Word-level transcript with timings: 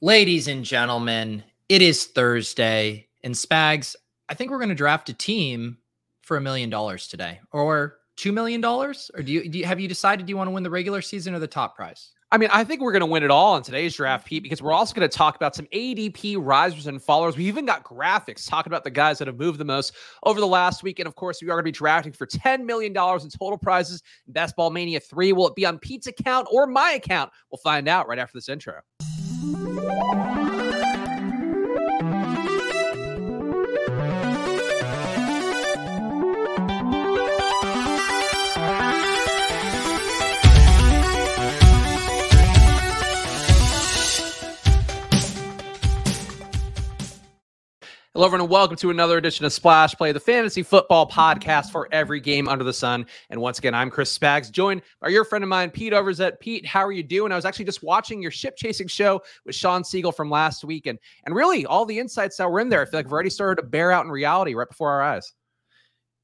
Ladies 0.00 0.48
and 0.48 0.64
gentlemen, 0.64 1.44
it 1.68 1.80
is 1.80 2.06
Thursday, 2.06 3.08
and 3.22 3.34
Spags, 3.34 3.94
I 4.28 4.34
think 4.34 4.50
we're 4.50 4.58
going 4.58 4.68
to 4.68 4.74
draft 4.74 5.08
a 5.08 5.14
team 5.14 5.78
for 6.22 6.36
a 6.36 6.40
million 6.40 6.68
dollars 6.68 7.06
today, 7.06 7.40
or 7.52 7.98
two 8.16 8.32
million 8.32 8.60
dollars. 8.60 9.10
Or 9.14 9.22
do 9.22 9.32
you, 9.32 9.48
do 9.48 9.58
you 9.58 9.64
have 9.64 9.78
you 9.78 9.88
decided 9.88 10.26
do 10.26 10.30
you 10.30 10.36
want 10.36 10.48
to 10.48 10.52
win 10.52 10.62
the 10.62 10.70
regular 10.70 11.00
season 11.00 11.34
or 11.34 11.38
the 11.38 11.46
top 11.46 11.76
prize? 11.76 12.10
I 12.32 12.38
mean, 12.38 12.48
I 12.52 12.64
think 12.64 12.80
we're 12.80 12.90
going 12.90 13.00
to 13.00 13.06
win 13.06 13.22
it 13.22 13.30
all 13.30 13.56
in 13.56 13.62
today's 13.62 13.94
draft, 13.94 14.26
Pete, 14.26 14.42
because 14.42 14.60
we're 14.60 14.72
also 14.72 14.92
going 14.92 15.08
to 15.08 15.16
talk 15.16 15.36
about 15.36 15.54
some 15.54 15.66
ADP 15.66 16.36
risers 16.40 16.88
and 16.88 17.00
followers. 17.00 17.36
We 17.36 17.44
even 17.44 17.64
got 17.64 17.84
graphics 17.84 18.48
talking 18.48 18.72
about 18.72 18.82
the 18.82 18.90
guys 18.90 19.18
that 19.18 19.28
have 19.28 19.38
moved 19.38 19.60
the 19.60 19.64
most 19.64 19.94
over 20.24 20.40
the 20.40 20.46
last 20.46 20.82
week. 20.82 20.98
And 20.98 21.06
of 21.06 21.14
course, 21.14 21.40
we 21.40 21.48
are 21.48 21.52
going 21.52 21.60
to 21.60 21.64
be 21.64 21.70
drafting 21.70 22.12
for 22.12 22.26
$10 22.26 22.64
million 22.64 22.90
in 22.90 23.30
total 23.30 23.56
prizes 23.56 24.02
in 24.26 24.32
Best 24.32 24.56
Ball 24.56 24.70
Mania 24.70 24.98
3. 24.98 25.32
Will 25.32 25.46
it 25.46 25.54
be 25.54 25.64
on 25.64 25.78
Pete's 25.78 26.08
account 26.08 26.48
or 26.50 26.66
my 26.66 26.90
account? 26.90 27.30
We'll 27.52 27.58
find 27.58 27.86
out 27.86 28.08
right 28.08 28.18
after 28.18 28.36
this 28.36 28.48
intro. 28.48 28.80
Thank 29.44 30.58
you. 30.58 30.63
Hello, 48.16 48.26
everyone, 48.26 48.42
and 48.42 48.50
welcome 48.50 48.76
to 48.76 48.90
another 48.90 49.18
edition 49.18 49.44
of 49.44 49.52
Splash 49.52 49.96
Play, 49.96 50.12
the 50.12 50.20
fantasy 50.20 50.62
football 50.62 51.04
podcast 51.10 51.72
for 51.72 51.88
every 51.90 52.20
game 52.20 52.48
under 52.48 52.62
the 52.62 52.72
sun. 52.72 53.06
And 53.28 53.40
once 53.40 53.58
again, 53.58 53.74
I'm 53.74 53.90
Chris 53.90 54.16
Spags, 54.16 54.52
joined 54.52 54.82
by 55.00 55.08
your 55.08 55.24
friend 55.24 55.42
of 55.42 55.48
mine, 55.48 55.72
Pete 55.72 55.92
Overzet. 55.92 56.38
Pete, 56.38 56.64
how 56.64 56.86
are 56.86 56.92
you 56.92 57.02
doing? 57.02 57.32
I 57.32 57.34
was 57.34 57.44
actually 57.44 57.64
just 57.64 57.82
watching 57.82 58.22
your 58.22 58.30
ship 58.30 58.54
chasing 58.56 58.86
show 58.86 59.20
with 59.44 59.56
Sean 59.56 59.82
Siegel 59.82 60.12
from 60.12 60.30
last 60.30 60.62
week, 60.62 60.86
and 60.86 60.96
and 61.26 61.34
really 61.34 61.66
all 61.66 61.84
the 61.84 61.98
insights 61.98 62.36
that 62.36 62.48
were 62.48 62.60
in 62.60 62.68
there, 62.68 62.82
I 62.82 62.84
feel 62.84 62.98
like 62.98 63.06
have 63.06 63.12
already 63.12 63.30
started 63.30 63.60
to 63.60 63.66
bear 63.66 63.90
out 63.90 64.04
in 64.04 64.12
reality 64.12 64.54
right 64.54 64.68
before 64.68 64.92
our 64.92 65.02
eyes. 65.02 65.32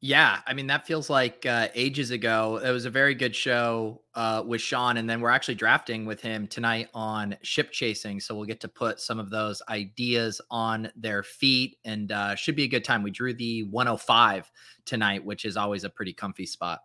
Yeah, 0.02 0.40
I 0.46 0.54
mean 0.54 0.68
that 0.68 0.86
feels 0.86 1.10
like 1.10 1.44
uh, 1.44 1.68
ages 1.74 2.10
ago. 2.10 2.58
It 2.64 2.70
was 2.70 2.86
a 2.86 2.90
very 2.90 3.14
good 3.14 3.36
show 3.36 4.00
uh, 4.14 4.42
with 4.46 4.62
Sean, 4.62 4.96
and 4.96 5.08
then 5.08 5.20
we're 5.20 5.28
actually 5.28 5.56
drafting 5.56 6.06
with 6.06 6.22
him 6.22 6.46
tonight 6.46 6.88
on 6.94 7.36
ship 7.42 7.70
chasing. 7.70 8.18
So 8.18 8.34
we'll 8.34 8.46
get 8.46 8.60
to 8.60 8.68
put 8.68 8.98
some 8.98 9.20
of 9.20 9.28
those 9.28 9.60
ideas 9.68 10.40
on 10.50 10.90
their 10.96 11.22
feet, 11.22 11.76
and 11.84 12.10
uh, 12.12 12.34
should 12.34 12.56
be 12.56 12.64
a 12.64 12.68
good 12.68 12.84
time. 12.84 13.02
We 13.02 13.10
drew 13.10 13.34
the 13.34 13.64
105 13.64 14.50
tonight, 14.86 15.22
which 15.22 15.44
is 15.44 15.58
always 15.58 15.84
a 15.84 15.90
pretty 15.90 16.14
comfy 16.14 16.46
spot. 16.46 16.80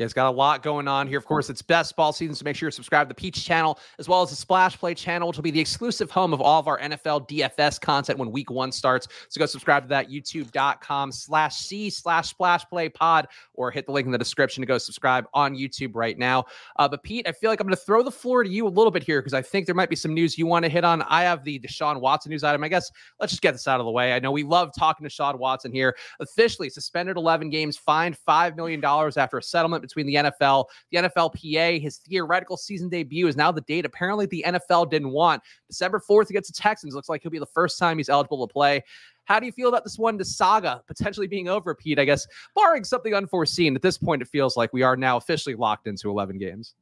Yeah, 0.00 0.06
it's 0.06 0.14
got 0.14 0.28
a 0.28 0.30
lot 0.30 0.62
going 0.62 0.88
on 0.88 1.06
here. 1.08 1.18
Of 1.18 1.26
course, 1.26 1.50
it's 1.50 1.60
best 1.60 1.94
ball 1.94 2.14
season, 2.14 2.34
so 2.34 2.42
make 2.42 2.56
sure 2.56 2.68
you're 2.68 2.70
subscribed 2.70 3.10
to 3.10 3.14
the 3.14 3.20
Peach 3.20 3.44
channel 3.44 3.78
as 3.98 4.08
well 4.08 4.22
as 4.22 4.30
the 4.30 4.36
Splash 4.36 4.78
Play 4.78 4.94
channel, 4.94 5.28
which 5.28 5.36
will 5.36 5.42
be 5.42 5.50
the 5.50 5.60
exclusive 5.60 6.10
home 6.10 6.32
of 6.32 6.40
all 6.40 6.58
of 6.58 6.68
our 6.68 6.78
NFL 6.78 7.28
DFS 7.28 7.78
content 7.78 8.18
when 8.18 8.32
week 8.32 8.50
one 8.50 8.72
starts. 8.72 9.08
So 9.28 9.38
go 9.38 9.44
subscribe 9.44 9.82
to 9.82 9.88
that 9.90 10.08
youtube.com 10.08 11.12
slash 11.12 11.56
C 11.56 11.90
slash 11.90 12.30
splash 12.30 12.64
play 12.70 12.88
pod 12.88 13.28
or 13.52 13.70
hit 13.70 13.84
the 13.84 13.92
link 13.92 14.06
in 14.06 14.10
the 14.10 14.16
description 14.16 14.62
to 14.62 14.66
go 14.66 14.78
subscribe 14.78 15.26
on 15.34 15.54
YouTube 15.54 15.90
right 15.92 16.16
now. 16.16 16.46
Uh, 16.76 16.88
but 16.88 17.02
Pete, 17.02 17.28
I 17.28 17.32
feel 17.32 17.50
like 17.50 17.60
I'm 17.60 17.66
going 17.66 17.76
to 17.76 17.82
throw 17.82 18.02
the 18.02 18.10
floor 18.10 18.42
to 18.42 18.48
you 18.48 18.66
a 18.66 18.70
little 18.70 18.90
bit 18.90 19.02
here 19.02 19.20
because 19.20 19.34
I 19.34 19.42
think 19.42 19.66
there 19.66 19.74
might 19.74 19.90
be 19.90 19.96
some 19.96 20.14
news 20.14 20.38
you 20.38 20.46
want 20.46 20.62
to 20.62 20.70
hit 20.70 20.82
on. 20.82 21.02
I 21.02 21.24
have 21.24 21.44
the 21.44 21.58
Deshaun 21.58 22.00
Watson 22.00 22.30
news 22.30 22.42
item. 22.42 22.64
I 22.64 22.68
guess 22.68 22.90
let's 23.18 23.32
just 23.32 23.42
get 23.42 23.52
this 23.52 23.68
out 23.68 23.80
of 23.80 23.84
the 23.84 23.92
way. 23.92 24.14
I 24.14 24.18
know 24.18 24.32
we 24.32 24.44
love 24.44 24.70
talking 24.74 25.06
to 25.06 25.14
Deshaun 25.14 25.38
Watson 25.38 25.72
here. 25.72 25.94
Officially 26.20 26.70
suspended 26.70 27.18
11 27.18 27.50
games, 27.50 27.76
fined 27.76 28.16
$5 28.26 28.56
million 28.56 28.82
after 28.82 29.36
a 29.36 29.42
settlement 29.42 29.89
between 29.90 30.06
the 30.06 30.30
NFL, 30.30 30.66
the 30.90 30.98
NFLPA. 30.98 31.80
His 31.80 31.98
theoretical 31.98 32.56
season 32.56 32.88
debut 32.88 33.26
is 33.26 33.36
now 33.36 33.52
the 33.52 33.60
date 33.62 33.84
apparently 33.84 34.26
the 34.26 34.44
NFL 34.46 34.90
didn't 34.90 35.10
want. 35.10 35.42
December 35.68 36.00
4th 36.00 36.30
against 36.30 36.54
the 36.54 36.60
Texans 36.60 36.94
looks 36.94 37.08
like 37.08 37.22
he'll 37.22 37.30
be 37.30 37.38
the 37.38 37.46
first 37.46 37.78
time 37.78 37.98
he's 37.98 38.08
eligible 38.08 38.46
to 38.46 38.52
play. 38.52 38.82
How 39.24 39.38
do 39.38 39.46
you 39.46 39.52
feel 39.52 39.68
about 39.68 39.84
this 39.84 39.98
one, 39.98 40.16
the 40.16 40.24
saga 40.24 40.82
potentially 40.86 41.26
being 41.28 41.48
over, 41.48 41.74
Pete? 41.74 41.98
I 41.98 42.04
guess, 42.04 42.26
barring 42.54 42.84
something 42.84 43.14
unforeseen, 43.14 43.76
at 43.76 43.82
this 43.82 43.96
point, 43.96 44.22
it 44.22 44.28
feels 44.28 44.56
like 44.56 44.72
we 44.72 44.82
are 44.82 44.96
now 44.96 45.16
officially 45.16 45.54
locked 45.54 45.86
into 45.86 46.10
11 46.10 46.38
games. 46.38 46.74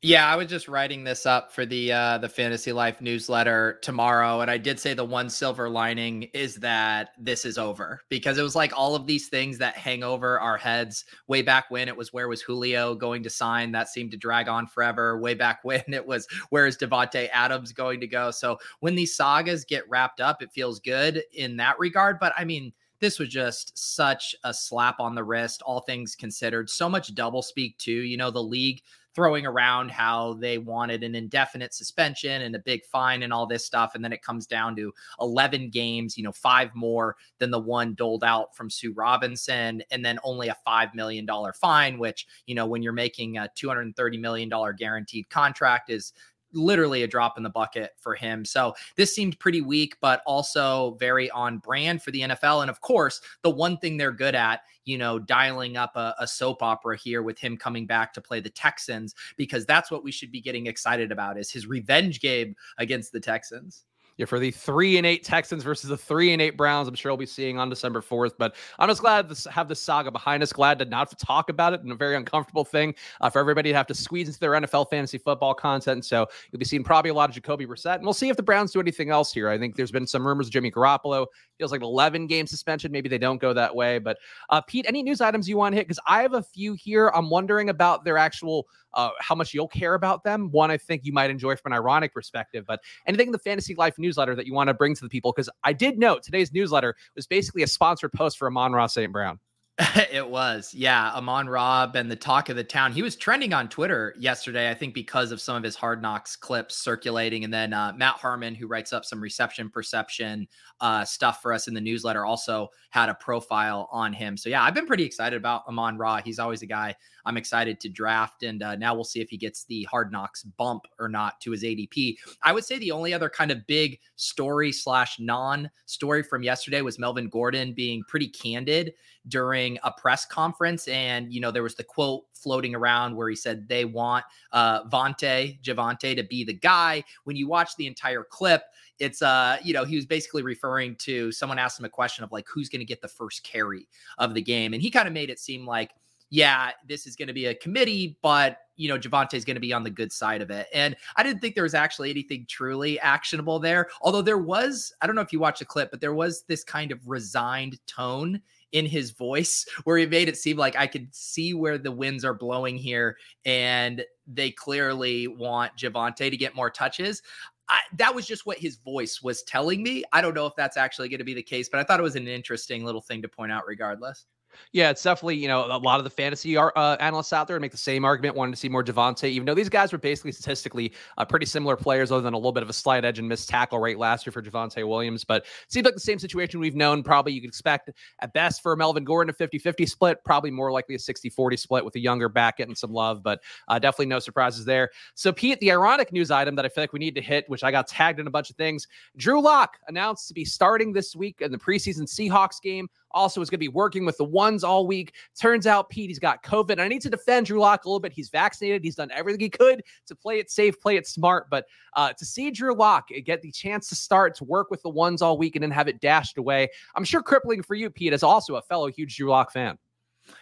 Yeah, 0.00 0.32
I 0.32 0.36
was 0.36 0.46
just 0.46 0.68
writing 0.68 1.02
this 1.02 1.26
up 1.26 1.52
for 1.52 1.66
the 1.66 1.92
uh 1.92 2.18
the 2.18 2.28
Fantasy 2.28 2.72
Life 2.72 3.00
newsletter 3.00 3.80
tomorrow 3.82 4.40
and 4.40 4.48
I 4.48 4.56
did 4.56 4.78
say 4.78 4.94
the 4.94 5.04
one 5.04 5.28
silver 5.28 5.68
lining 5.68 6.24
is 6.34 6.54
that 6.56 7.10
this 7.18 7.44
is 7.44 7.58
over 7.58 8.00
because 8.08 8.38
it 8.38 8.42
was 8.42 8.54
like 8.54 8.72
all 8.78 8.94
of 8.94 9.08
these 9.08 9.28
things 9.28 9.58
that 9.58 9.76
hang 9.76 10.04
over 10.04 10.38
our 10.38 10.56
heads 10.56 11.04
way 11.26 11.42
back 11.42 11.68
when 11.68 11.88
it 11.88 11.96
was 11.96 12.12
where 12.12 12.28
was 12.28 12.40
Julio 12.40 12.94
going 12.94 13.24
to 13.24 13.30
sign? 13.30 13.72
That 13.72 13.88
seemed 13.88 14.12
to 14.12 14.16
drag 14.16 14.46
on 14.48 14.68
forever 14.68 15.18
way 15.18 15.34
back 15.34 15.64
when 15.64 15.82
it 15.88 16.06
was 16.06 16.28
where 16.50 16.68
is 16.68 16.78
Davante 16.78 17.28
Adams 17.32 17.72
going 17.72 17.98
to 17.98 18.06
go? 18.06 18.30
So 18.30 18.58
when 18.78 18.94
these 18.94 19.16
sagas 19.16 19.64
get 19.64 19.88
wrapped 19.90 20.20
up 20.20 20.42
it 20.42 20.52
feels 20.52 20.78
good 20.78 21.24
in 21.32 21.56
that 21.56 21.76
regard 21.80 22.20
but 22.20 22.32
I 22.38 22.44
mean 22.44 22.72
this 23.00 23.18
was 23.18 23.28
just 23.28 23.76
such 23.76 24.34
a 24.44 24.52
slap 24.52 25.00
on 25.00 25.14
the 25.14 25.24
wrist, 25.24 25.62
all 25.62 25.80
things 25.80 26.14
considered. 26.14 26.68
So 26.70 26.88
much 26.88 27.14
double 27.14 27.42
speak, 27.42 27.78
too. 27.78 27.92
You 27.92 28.16
know, 28.16 28.30
the 28.30 28.42
league 28.42 28.82
throwing 29.14 29.46
around 29.46 29.90
how 29.90 30.34
they 30.34 30.58
wanted 30.58 31.02
an 31.02 31.16
indefinite 31.16 31.74
suspension 31.74 32.42
and 32.42 32.54
a 32.54 32.60
big 32.60 32.84
fine 32.84 33.24
and 33.24 33.32
all 33.32 33.46
this 33.46 33.64
stuff. 33.64 33.96
And 33.96 34.04
then 34.04 34.12
it 34.12 34.22
comes 34.22 34.46
down 34.46 34.76
to 34.76 34.94
11 35.20 35.70
games, 35.70 36.16
you 36.16 36.22
know, 36.22 36.30
five 36.30 36.72
more 36.76 37.16
than 37.38 37.50
the 37.50 37.58
one 37.58 37.94
doled 37.94 38.22
out 38.22 38.54
from 38.54 38.70
Sue 38.70 38.92
Robinson, 38.92 39.82
and 39.90 40.04
then 40.04 40.20
only 40.22 40.48
a 40.48 40.56
$5 40.64 40.94
million 40.94 41.26
fine, 41.60 41.98
which, 41.98 42.28
you 42.46 42.54
know, 42.54 42.66
when 42.66 42.80
you're 42.80 42.92
making 42.92 43.38
a 43.38 43.50
$230 43.60 44.20
million 44.20 44.48
guaranteed 44.78 45.28
contract 45.30 45.90
is 45.90 46.12
literally 46.52 47.02
a 47.02 47.06
drop 47.06 47.36
in 47.36 47.42
the 47.42 47.50
bucket 47.50 47.92
for 47.98 48.14
him. 48.14 48.44
So 48.44 48.74
this 48.96 49.14
seemed 49.14 49.38
pretty 49.38 49.60
weak, 49.60 49.96
but 50.00 50.22
also 50.26 50.96
very 50.98 51.30
on 51.30 51.58
brand 51.58 52.02
for 52.02 52.10
the 52.10 52.20
NFL. 52.22 52.62
And 52.62 52.70
of 52.70 52.80
course, 52.80 53.20
the 53.42 53.50
one 53.50 53.76
thing 53.78 53.96
they're 53.96 54.12
good 54.12 54.34
at, 54.34 54.62
you 54.84 54.98
know, 54.98 55.18
dialing 55.18 55.76
up 55.76 55.96
a, 55.96 56.14
a, 56.18 56.26
soap 56.26 56.62
opera 56.62 56.96
here 56.96 57.22
with 57.22 57.38
him 57.38 57.56
coming 57.56 57.86
back 57.86 58.12
to 58.14 58.20
play 58.20 58.40
the 58.40 58.48
Texans, 58.48 59.14
because 59.36 59.66
that's 59.66 59.90
what 59.90 60.04
we 60.04 60.12
should 60.12 60.30
be 60.30 60.40
getting 60.40 60.66
excited 60.66 61.12
about 61.12 61.38
is 61.38 61.50
his 61.50 61.66
revenge 61.66 62.20
game 62.20 62.54
against 62.78 63.12
the 63.12 63.20
Texans 63.20 63.84
yeah, 64.18 64.26
for 64.26 64.38
the 64.40 64.50
three 64.50 64.98
and 64.98 65.06
eight 65.06 65.24
Texans 65.24 65.62
versus 65.62 65.88
the 65.88 65.96
three 65.96 66.32
and 66.32 66.42
eight 66.42 66.56
Browns. 66.56 66.88
I'm 66.88 66.94
sure 66.96 67.12
we'll 67.12 67.16
be 67.16 67.26
seeing 67.26 67.56
on 67.56 67.70
December 67.70 68.02
4th. 68.02 68.32
But 68.36 68.56
I'm 68.78 68.88
just 68.88 69.00
glad 69.00 69.28
to 69.28 69.50
have 69.50 69.68
this 69.68 69.80
saga 69.80 70.10
behind 70.10 70.42
us. 70.42 70.52
Glad 70.52 70.80
to 70.80 70.84
not 70.84 71.08
to 71.10 71.16
talk 71.16 71.48
about 71.50 71.72
it 71.72 71.82
and 71.82 71.92
a 71.92 71.94
very 71.94 72.16
uncomfortable 72.16 72.64
thing 72.64 72.94
uh, 73.20 73.30
for 73.30 73.38
everybody 73.38 73.70
to 73.70 73.76
have 73.76 73.86
to 73.86 73.94
squeeze 73.94 74.26
into 74.26 74.40
their 74.40 74.50
NFL 74.52 74.90
fantasy 74.90 75.18
football 75.18 75.54
content. 75.54 76.04
So 76.04 76.26
you'll 76.50 76.58
be 76.58 76.64
seeing 76.64 76.82
probably 76.82 77.10
a 77.10 77.14
lot 77.14 77.30
of 77.30 77.34
Jacoby 77.34 77.64
Brissett, 77.64 77.96
and 77.96 78.04
we'll 78.04 78.12
see 78.12 78.28
if 78.28 78.36
the 78.36 78.42
Browns 78.42 78.72
do 78.72 78.80
anything 78.80 79.10
else 79.10 79.32
here. 79.32 79.48
I 79.48 79.56
think 79.56 79.76
there's 79.76 79.92
been 79.92 80.06
some 80.06 80.26
rumors 80.26 80.50
Jimmy 80.50 80.70
Garoppolo 80.70 81.26
feels 81.56 81.70
like 81.70 81.80
an 81.80 81.86
11 81.86 82.26
game 82.26 82.46
suspension. 82.46 82.90
Maybe 82.90 83.08
they 83.08 83.18
don't 83.18 83.40
go 83.40 83.52
that 83.52 83.74
way. 83.74 83.98
But 83.98 84.18
uh, 84.50 84.60
Pete, 84.62 84.86
any 84.88 85.02
news 85.02 85.20
items 85.20 85.48
you 85.48 85.56
want 85.56 85.74
to 85.74 85.76
hit? 85.76 85.86
Because 85.86 86.00
I 86.06 86.22
have 86.22 86.34
a 86.34 86.42
few 86.42 86.74
here. 86.74 87.08
I'm 87.14 87.30
wondering 87.30 87.68
about 87.68 88.04
their 88.04 88.18
actual 88.18 88.66
uh, 88.94 89.10
how 89.20 89.34
much 89.34 89.54
you'll 89.54 89.68
care 89.68 89.94
about 89.94 90.24
them. 90.24 90.50
One, 90.50 90.70
I 90.70 90.76
think 90.76 91.04
you 91.04 91.12
might 91.12 91.30
enjoy 91.30 91.56
from 91.56 91.72
an 91.72 91.78
ironic 91.78 92.12
perspective, 92.12 92.64
but 92.66 92.80
anything 93.06 93.28
in 93.28 93.32
the 93.32 93.38
Fantasy 93.38 93.74
Life 93.74 93.98
newsletter 93.98 94.34
that 94.34 94.46
you 94.46 94.54
want 94.54 94.68
to 94.68 94.74
bring 94.74 94.94
to 94.94 95.02
the 95.02 95.08
people? 95.08 95.32
Because 95.32 95.50
I 95.64 95.72
did 95.72 95.98
note 95.98 96.22
today's 96.22 96.52
newsletter 96.52 96.96
was 97.14 97.26
basically 97.26 97.62
a 97.62 97.66
sponsored 97.66 98.12
post 98.12 98.38
for 98.38 98.48
Amon-Ra 98.48 98.86
St. 98.86 99.12
Brown. 99.12 99.38
it 100.10 100.28
was. 100.28 100.74
Yeah. 100.74 101.12
Amon 101.12 101.48
Rob 101.48 101.94
and 101.94 102.10
the 102.10 102.16
talk 102.16 102.48
of 102.48 102.56
the 102.56 102.64
town. 102.64 102.92
He 102.92 103.02
was 103.02 103.14
trending 103.14 103.52
on 103.52 103.68
Twitter 103.68 104.12
yesterday, 104.18 104.70
I 104.70 104.74
think, 104.74 104.92
because 104.92 105.30
of 105.30 105.40
some 105.40 105.54
of 105.54 105.62
his 105.62 105.76
hard 105.76 106.02
knocks 106.02 106.34
clips 106.34 106.76
circulating. 106.76 107.44
And 107.44 107.54
then 107.54 107.72
uh, 107.72 107.92
Matt 107.96 108.16
Harmon, 108.16 108.56
who 108.56 108.66
writes 108.66 108.92
up 108.92 109.04
some 109.04 109.20
reception 109.20 109.70
perception 109.70 110.48
uh, 110.80 111.04
stuff 111.04 111.40
for 111.42 111.52
us 111.52 111.68
in 111.68 111.74
the 111.74 111.80
newsletter, 111.80 112.24
also 112.26 112.70
had 112.90 113.08
a 113.08 113.14
profile 113.14 113.88
on 113.92 114.12
him. 114.12 114.36
So, 114.36 114.48
yeah, 114.48 114.64
I've 114.64 114.74
been 114.74 114.86
pretty 114.86 115.04
excited 115.04 115.36
about 115.36 115.64
Amon 115.68 115.96
Ra. 115.96 116.20
He's 116.22 116.40
always 116.40 116.62
a 116.62 116.66
guy 116.66 116.96
I'm 117.28 117.36
excited 117.36 117.78
to 117.80 117.90
draft. 117.90 118.42
And 118.42 118.62
uh, 118.62 118.76
now 118.76 118.94
we'll 118.94 119.04
see 119.04 119.20
if 119.20 119.28
he 119.28 119.36
gets 119.36 119.64
the 119.64 119.84
hard 119.84 120.10
knocks 120.10 120.44
bump 120.44 120.86
or 120.98 121.10
not 121.10 121.40
to 121.42 121.50
his 121.50 121.62
ADP. 121.62 122.16
I 122.42 122.54
would 122.54 122.64
say 122.64 122.78
the 122.78 122.90
only 122.90 123.12
other 123.12 123.28
kind 123.28 123.50
of 123.50 123.66
big 123.66 124.00
story 124.16 124.72
slash 124.72 125.20
non 125.20 125.70
story 125.84 126.22
from 126.22 126.42
yesterday 126.42 126.80
was 126.80 126.98
Melvin 126.98 127.28
Gordon 127.28 127.74
being 127.74 128.02
pretty 128.08 128.28
candid 128.28 128.94
during 129.28 129.78
a 129.84 129.92
press 129.92 130.24
conference. 130.24 130.88
And, 130.88 131.30
you 131.30 131.42
know, 131.42 131.50
there 131.50 131.62
was 131.62 131.74
the 131.74 131.84
quote 131.84 132.24
floating 132.32 132.74
around 132.74 133.14
where 133.14 133.28
he 133.28 133.36
said 133.36 133.68
they 133.68 133.84
want 133.84 134.24
uh, 134.52 134.84
Vontae, 134.84 135.60
Javonte 135.60 136.16
to 136.16 136.22
be 136.22 136.44
the 136.44 136.54
guy. 136.54 137.04
When 137.24 137.36
you 137.36 137.46
watch 137.46 137.76
the 137.76 137.86
entire 137.86 138.24
clip, 138.24 138.62
it's 138.98 139.22
uh 139.22 139.58
you 139.62 139.72
know 139.72 139.84
he 139.84 139.94
was 139.94 140.06
basically 140.06 140.42
referring 140.42 140.96
to 140.96 141.30
someone 141.30 141.56
asked 141.56 141.78
him 141.78 141.84
a 141.84 141.88
question 141.88 142.24
of 142.24 142.32
like 142.32 142.44
who's 142.52 142.68
going 142.68 142.80
to 142.80 142.84
get 142.84 143.00
the 143.00 143.06
first 143.06 143.44
carry 143.44 143.86
of 144.18 144.34
the 144.34 144.42
game 144.42 144.74
and 144.74 144.82
he 144.82 144.90
kind 144.90 145.06
of 145.06 145.14
made 145.14 145.30
it 145.30 145.38
seem 145.38 145.64
like 145.64 145.92
yeah, 146.30 146.72
this 146.86 147.06
is 147.06 147.16
going 147.16 147.28
to 147.28 147.34
be 147.34 147.46
a 147.46 147.54
committee, 147.54 148.18
but 148.22 148.58
you 148.76 148.88
know, 148.88 148.98
Javonte 148.98 149.34
is 149.34 149.44
going 149.44 149.56
to 149.56 149.60
be 149.60 149.72
on 149.72 149.82
the 149.82 149.90
good 149.90 150.12
side 150.12 150.40
of 150.40 150.50
it. 150.50 150.68
And 150.72 150.96
I 151.16 151.22
didn't 151.22 151.40
think 151.40 151.54
there 151.54 151.64
was 151.64 151.74
actually 151.74 152.10
anything 152.10 152.46
truly 152.48 152.98
actionable 153.00 153.58
there. 153.58 153.88
Although 154.02 154.22
there 154.22 154.38
was, 154.38 154.92
I 155.02 155.06
don't 155.06 155.16
know 155.16 155.22
if 155.22 155.32
you 155.32 155.40
watched 155.40 155.58
the 155.58 155.64
clip, 155.64 155.90
but 155.90 156.00
there 156.00 156.14
was 156.14 156.42
this 156.42 156.62
kind 156.62 156.92
of 156.92 157.08
resigned 157.08 157.84
tone 157.86 158.40
in 158.72 158.86
his 158.86 159.10
voice 159.10 159.66
where 159.84 159.98
he 159.98 160.06
made 160.06 160.28
it 160.28 160.36
seem 160.36 160.56
like 160.56 160.76
I 160.76 160.86
could 160.86 161.12
see 161.14 161.54
where 161.54 161.76
the 161.76 161.92
winds 161.92 162.24
are 162.24 162.34
blowing 162.34 162.76
here 162.76 163.16
and 163.44 164.04
they 164.26 164.50
clearly 164.50 165.26
want 165.26 165.76
Javonte 165.76 166.30
to 166.30 166.36
get 166.36 166.54
more 166.54 166.70
touches. 166.70 167.22
I, 167.70 167.80
that 167.96 168.14
was 168.14 168.26
just 168.26 168.46
what 168.46 168.58
his 168.58 168.76
voice 168.76 169.20
was 169.22 169.42
telling 169.42 169.82
me. 169.82 170.04
I 170.12 170.20
don't 170.20 170.34
know 170.34 170.46
if 170.46 170.54
that's 170.56 170.76
actually 170.76 171.08
going 171.08 171.18
to 171.18 171.24
be 171.24 171.34
the 171.34 171.42
case, 171.42 171.68
but 171.68 171.80
I 171.80 171.84
thought 171.84 172.00
it 172.00 172.04
was 172.04 172.16
an 172.16 172.28
interesting 172.28 172.84
little 172.84 173.02
thing 173.02 173.20
to 173.22 173.28
point 173.28 173.52
out 173.52 173.66
regardless. 173.66 174.24
Yeah, 174.72 174.90
it's 174.90 175.02
definitely, 175.02 175.36
you 175.36 175.48
know, 175.48 175.64
a 175.66 175.78
lot 175.78 175.98
of 175.98 176.04
the 176.04 176.10
fantasy 176.10 176.56
uh, 176.56 176.96
analysts 176.96 177.32
out 177.32 177.48
there 177.48 177.58
make 177.60 177.70
the 177.70 177.76
same 177.76 178.04
argument, 178.04 178.36
wanting 178.36 178.52
to 178.52 178.58
see 178.58 178.68
more 178.68 178.84
Davante, 178.84 179.28
even 179.28 179.46
though 179.46 179.54
these 179.54 179.68
guys 179.68 179.92
were 179.92 179.98
basically 179.98 180.32
statistically 180.32 180.92
uh, 181.16 181.24
pretty 181.24 181.46
similar 181.46 181.76
players, 181.76 182.12
other 182.12 182.22
than 182.22 182.34
a 182.34 182.36
little 182.36 182.52
bit 182.52 182.62
of 182.62 182.68
a 182.68 182.72
slight 182.72 183.04
edge 183.04 183.18
and 183.18 183.28
missed 183.28 183.48
tackle 183.48 183.78
rate 183.78 183.98
last 183.98 184.26
year 184.26 184.32
for 184.32 184.42
Javonte 184.42 184.86
Williams. 184.86 185.24
But 185.24 185.44
it 185.44 185.72
seems 185.72 185.84
like 185.84 185.94
the 185.94 186.00
same 186.00 186.18
situation 186.18 186.60
we've 186.60 186.74
known. 186.74 187.02
Probably 187.02 187.32
you 187.32 187.40
could 187.40 187.48
expect 187.48 187.90
at 188.20 188.32
best 188.32 188.62
for 188.62 188.74
Melvin 188.76 189.04
Gordon 189.04 189.30
a 189.30 189.32
50 189.32 189.58
50 189.58 189.86
split, 189.86 190.24
probably 190.24 190.50
more 190.50 190.70
likely 190.72 190.94
a 190.94 190.98
60 190.98 191.30
40 191.30 191.56
split 191.56 191.84
with 191.84 191.94
a 191.96 192.00
younger 192.00 192.28
back 192.28 192.58
getting 192.58 192.74
some 192.74 192.92
love, 192.92 193.22
but 193.22 193.40
uh, 193.68 193.78
definitely 193.78 194.06
no 194.06 194.18
surprises 194.18 194.64
there. 194.64 194.90
So, 195.14 195.32
Pete, 195.32 195.60
the 195.60 195.70
ironic 195.70 196.12
news 196.12 196.30
item 196.30 196.54
that 196.56 196.64
I 196.64 196.68
feel 196.68 196.82
like 196.82 196.92
we 196.92 196.98
need 196.98 197.14
to 197.14 197.22
hit, 197.22 197.44
which 197.48 197.64
I 197.64 197.70
got 197.70 197.86
tagged 197.86 198.20
in 198.20 198.26
a 198.26 198.30
bunch 198.30 198.50
of 198.50 198.56
things 198.56 198.86
Drew 199.16 199.40
Lock 199.40 199.78
announced 199.88 200.28
to 200.28 200.34
be 200.34 200.44
starting 200.44 200.92
this 200.92 201.16
week 201.16 201.40
in 201.40 201.52
the 201.52 201.58
preseason 201.58 202.02
Seahawks 202.02 202.60
game 202.60 202.88
also 203.18 203.40
is 203.40 203.50
going 203.50 203.58
to 203.58 203.58
be 203.58 203.68
working 203.68 204.06
with 204.06 204.16
the 204.16 204.24
ones 204.24 204.64
all 204.64 204.86
week. 204.86 205.14
Turns 205.38 205.66
out 205.66 205.90
Pete, 205.90 206.08
he's 206.08 206.18
got 206.18 206.42
COVID. 206.42 206.78
I 206.78 206.88
need 206.88 207.02
to 207.02 207.10
defend 207.10 207.46
Drew 207.46 207.58
Lock 207.58 207.84
a 207.84 207.88
little 207.88 208.00
bit. 208.00 208.12
He's 208.12 208.28
vaccinated. 208.30 208.84
He's 208.84 208.94
done 208.94 209.10
everything 209.12 209.40
he 209.40 209.50
could 209.50 209.82
to 210.06 210.14
play 210.14 210.38
it 210.38 210.50
safe, 210.50 210.80
play 210.80 210.96
it 210.96 211.06
smart. 211.06 211.48
But 211.50 211.66
uh, 211.94 212.12
to 212.12 212.24
see 212.24 212.50
Drew 212.50 212.74
Lock 212.74 213.08
get 213.24 213.42
the 213.42 213.50
chance 213.50 213.88
to 213.88 213.94
start 213.94 214.34
to 214.36 214.44
work 214.44 214.70
with 214.70 214.82
the 214.82 214.88
ones 214.88 215.20
all 215.20 215.36
week 215.36 215.56
and 215.56 215.62
then 215.62 215.70
have 215.70 215.88
it 215.88 216.00
dashed 216.00 216.38
away, 216.38 216.68
I'm 216.94 217.04
sure 217.04 217.22
crippling 217.22 217.62
for 217.62 217.74
you, 217.74 217.90
Pete, 217.90 218.12
as 218.12 218.22
also 218.22 218.56
a 218.56 218.62
fellow 218.62 218.88
huge 218.88 219.16
Drew 219.16 219.30
Lock 219.30 219.52
fan. 219.52 219.78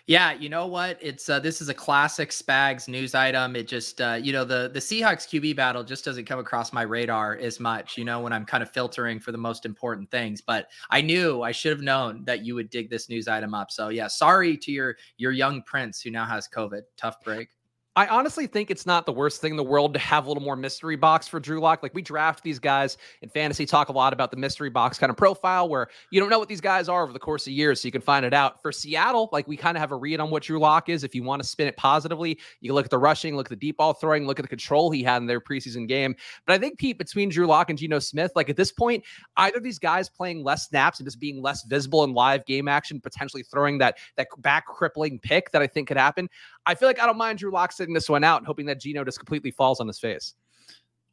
Yeah, 0.07 0.33
you 0.33 0.49
know 0.49 0.67
what? 0.67 0.99
It's 1.01 1.29
uh, 1.29 1.41
this 1.41 1.61
is 1.61 1.69
a 1.69 1.75
classic 1.75 2.31
Spags 2.31 2.87
news 2.87 3.15
item. 3.15 3.57
It 3.57 3.67
just 3.67 4.01
uh, 4.01 4.19
you 4.21 4.33
know 4.33 4.45
the 4.45 4.71
the 4.73 4.79
Seahawks 4.79 5.27
QB 5.27 5.57
battle 5.57 5.83
just 5.83 6.05
doesn't 6.05 6.27
come 6.27 6.39
across 6.39 6.73
my 6.73 6.83
radar 6.83 7.37
as 7.37 7.59
much. 7.59 7.99
You 7.99 8.05
know 8.05 8.21
when 8.21 8.33
I'm 8.33 8.45
kind 8.45 8.63
of 8.63 8.71
filtering 8.71 9.19
for 9.19 9.33
the 9.33 9.39
most 9.39 9.67
important 9.67 10.11
things. 10.11 10.41
But 10.41 10.69
I 10.91 11.01
knew 11.01 11.43
I 11.43 11.53
should 11.53 11.73
have 11.73 11.83
known 11.83 12.25
that 12.25 12.45
you 12.45 12.55
would 12.55 12.71
dig 12.71 12.89
this 12.89 13.09
news 13.09 13.27
item 13.27 13.55
up. 13.55 13.71
So 13.71 13.89
yeah, 13.89 14.07
sorry 14.07 14.57
to 14.59 14.71
your 14.71 14.97
your 15.17 15.33
young 15.33 15.63
prince 15.63 16.01
who 16.01 16.11
now 16.11 16.27
has 16.27 16.49
COVID. 16.49 16.83
Tough 16.97 17.23
break. 17.25 17.49
I 17.97 18.07
honestly 18.09 18.47
think 18.47 18.71
it's 18.71 18.85
not 18.85 19.07
the 19.07 19.13
worst 19.13 19.41
thing 19.41 19.53
in 19.53 19.57
the 19.57 19.65
world 19.65 19.95
to 19.95 19.99
have 19.99 20.27
a 20.27 20.29
little 20.29 20.43
more 20.43 20.55
mystery 20.55 20.97
box 20.97 21.27
for 21.27 21.41
Drew 21.41 21.61
Lock. 21.61 21.83
Like 21.83 21.95
we 21.95 22.03
draft 22.03 22.45
these 22.45 22.59
guys 22.59 22.99
in 23.23 23.31
fantasy, 23.31 23.65
talk 23.65 23.89
a 23.89 23.93
lot 23.93 24.13
about 24.13 24.31
the 24.31 24.37
mystery 24.37 24.69
box 24.69 24.99
kind 24.99 25.09
of 25.09 25.17
profile 25.17 25.67
where 25.67 25.89
you 26.11 26.21
don't 26.21 26.29
know 26.29 26.39
what 26.39 26.51
these 26.51 26.61
guys 26.61 26.91
are 26.91 27.03
over 27.03 27.15
the 27.15 27.19
course 27.19 27.47
of 27.47 27.55
years, 27.55 27.81
so 27.81 27.89
you 27.89 27.93
can 27.93 28.03
find 28.03 28.27
it 28.27 28.35
out. 28.35 28.61
For 28.61 28.71
Seattle, 28.71 29.31
like 29.33 29.49
we 29.49 29.57
kind 29.57 29.79
of 29.79 29.81
have 29.81 29.93
a 29.93 29.97
read 29.97 30.21
on 30.21 30.29
what 30.29 30.43
Drew 30.43 30.59
Lock 30.59 30.91
is. 30.91 31.05
If 31.05 31.15
you 31.15 31.23
want 31.23 31.41
to 31.41 31.49
spin 31.49 31.69
it 31.69 31.77
positively, 31.79 32.39
you 32.61 32.69
can 32.69 32.75
look 32.75 32.85
at 32.85 32.91
the 32.91 32.99
rushing, 32.99 33.35
look 33.35 33.47
at 33.47 33.51
the 33.51 33.57
deep 33.57 33.79
ball 33.79 33.95
throwing, 33.95 34.27
look 34.27 34.39
at 34.39 34.43
the 34.43 34.49
control 34.49 34.91
he 34.91 35.03
had 35.03 35.23
in 35.23 35.27
their 35.27 35.41
preseason 35.41 35.89
game. 35.89 36.15
But 36.47 36.53
I 36.53 36.59
think 36.59 36.79
Pete, 36.79 36.99
between 36.99 37.31
Drew 37.31 37.47
Lock 37.47 37.71
and 37.71 37.79
Geno 37.79 37.99
Smith, 37.99 38.33
like 38.37 38.51
at 38.51 38.57
this 38.57 38.73
point, 38.73 39.05
either 39.39 39.59
these 39.59 39.79
guys 39.79 40.11
playing 40.11 40.45
less 40.45 40.69
snaps 40.69 41.01
and 41.01 41.07
just 41.07 41.19
being 41.19 41.41
less 41.41 41.65
visible 41.65 42.05
in 42.05 42.13
live 42.13 42.45
game 42.45 42.69
action, 42.69 43.01
potentially 43.01 43.43
throwing 43.43 43.79
that 43.79 43.97
that 44.17 44.29
back 44.43 44.67
crippling 44.67 45.19
pick 45.19 45.51
that 45.53 45.63
I 45.63 45.67
think 45.67 45.89
could 45.89 45.97
happen. 45.97 46.29
I 46.67 46.75
feel 46.75 46.89
like 46.89 47.01
I 47.01 47.07
don't 47.07 47.17
mind 47.17 47.39
Drew 47.39 47.51
Lock 47.51 47.73
sitting 47.73 47.95
this 47.95 48.09
one 48.09 48.25
out 48.25 48.39
and 48.39 48.47
hoping 48.47 48.67
that 48.67 48.81
Geno 48.81 49.05
just 49.05 49.19
completely 49.19 49.51
falls 49.51 49.81
on 49.81 49.87
his 49.87 49.99
face. 49.99 50.35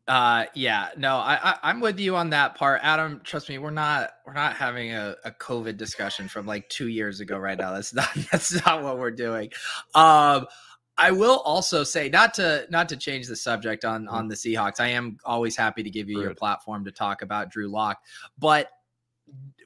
Uh 0.05 0.45
yeah, 0.53 0.89
no, 0.97 1.15
I, 1.15 1.55
I 1.63 1.69
am 1.69 1.79
with 1.79 1.97
you 1.97 2.17
on 2.17 2.31
that 2.31 2.55
part. 2.55 2.81
Adam, 2.83 3.21
trust 3.23 3.47
me, 3.47 3.57
we're 3.57 3.69
not 3.69 4.11
we're 4.25 4.33
not 4.33 4.55
having 4.57 4.91
a, 4.91 5.15
a 5.23 5.31
COVID 5.31 5.77
discussion 5.77 6.27
from 6.27 6.45
like 6.45 6.67
two 6.67 6.89
years 6.89 7.21
ago 7.21 7.37
right 7.37 7.57
now. 7.57 7.71
That's 7.73 7.93
not 7.93 8.09
that's 8.29 8.65
not 8.65 8.83
what 8.83 8.97
we're 8.97 9.11
doing. 9.11 9.49
Um 9.95 10.47
I 10.97 11.11
will 11.11 11.39
also 11.39 11.83
say 11.83 12.09
not 12.09 12.33
to 12.35 12.67
not 12.69 12.89
to 12.89 12.97
change 12.97 13.27
the 13.27 13.35
subject 13.37 13.85
on 13.85 14.09
on 14.09 14.27
the 14.27 14.35
Seahawks. 14.35 14.81
I 14.81 14.89
am 14.89 15.17
always 15.23 15.55
happy 15.55 15.83
to 15.83 15.89
give 15.89 16.09
you 16.09 16.17
Rude. 16.17 16.23
your 16.23 16.35
platform 16.35 16.83
to 16.83 16.91
talk 16.91 17.21
about 17.21 17.49
Drew 17.49 17.69
Lock, 17.69 17.99
but 18.37 18.69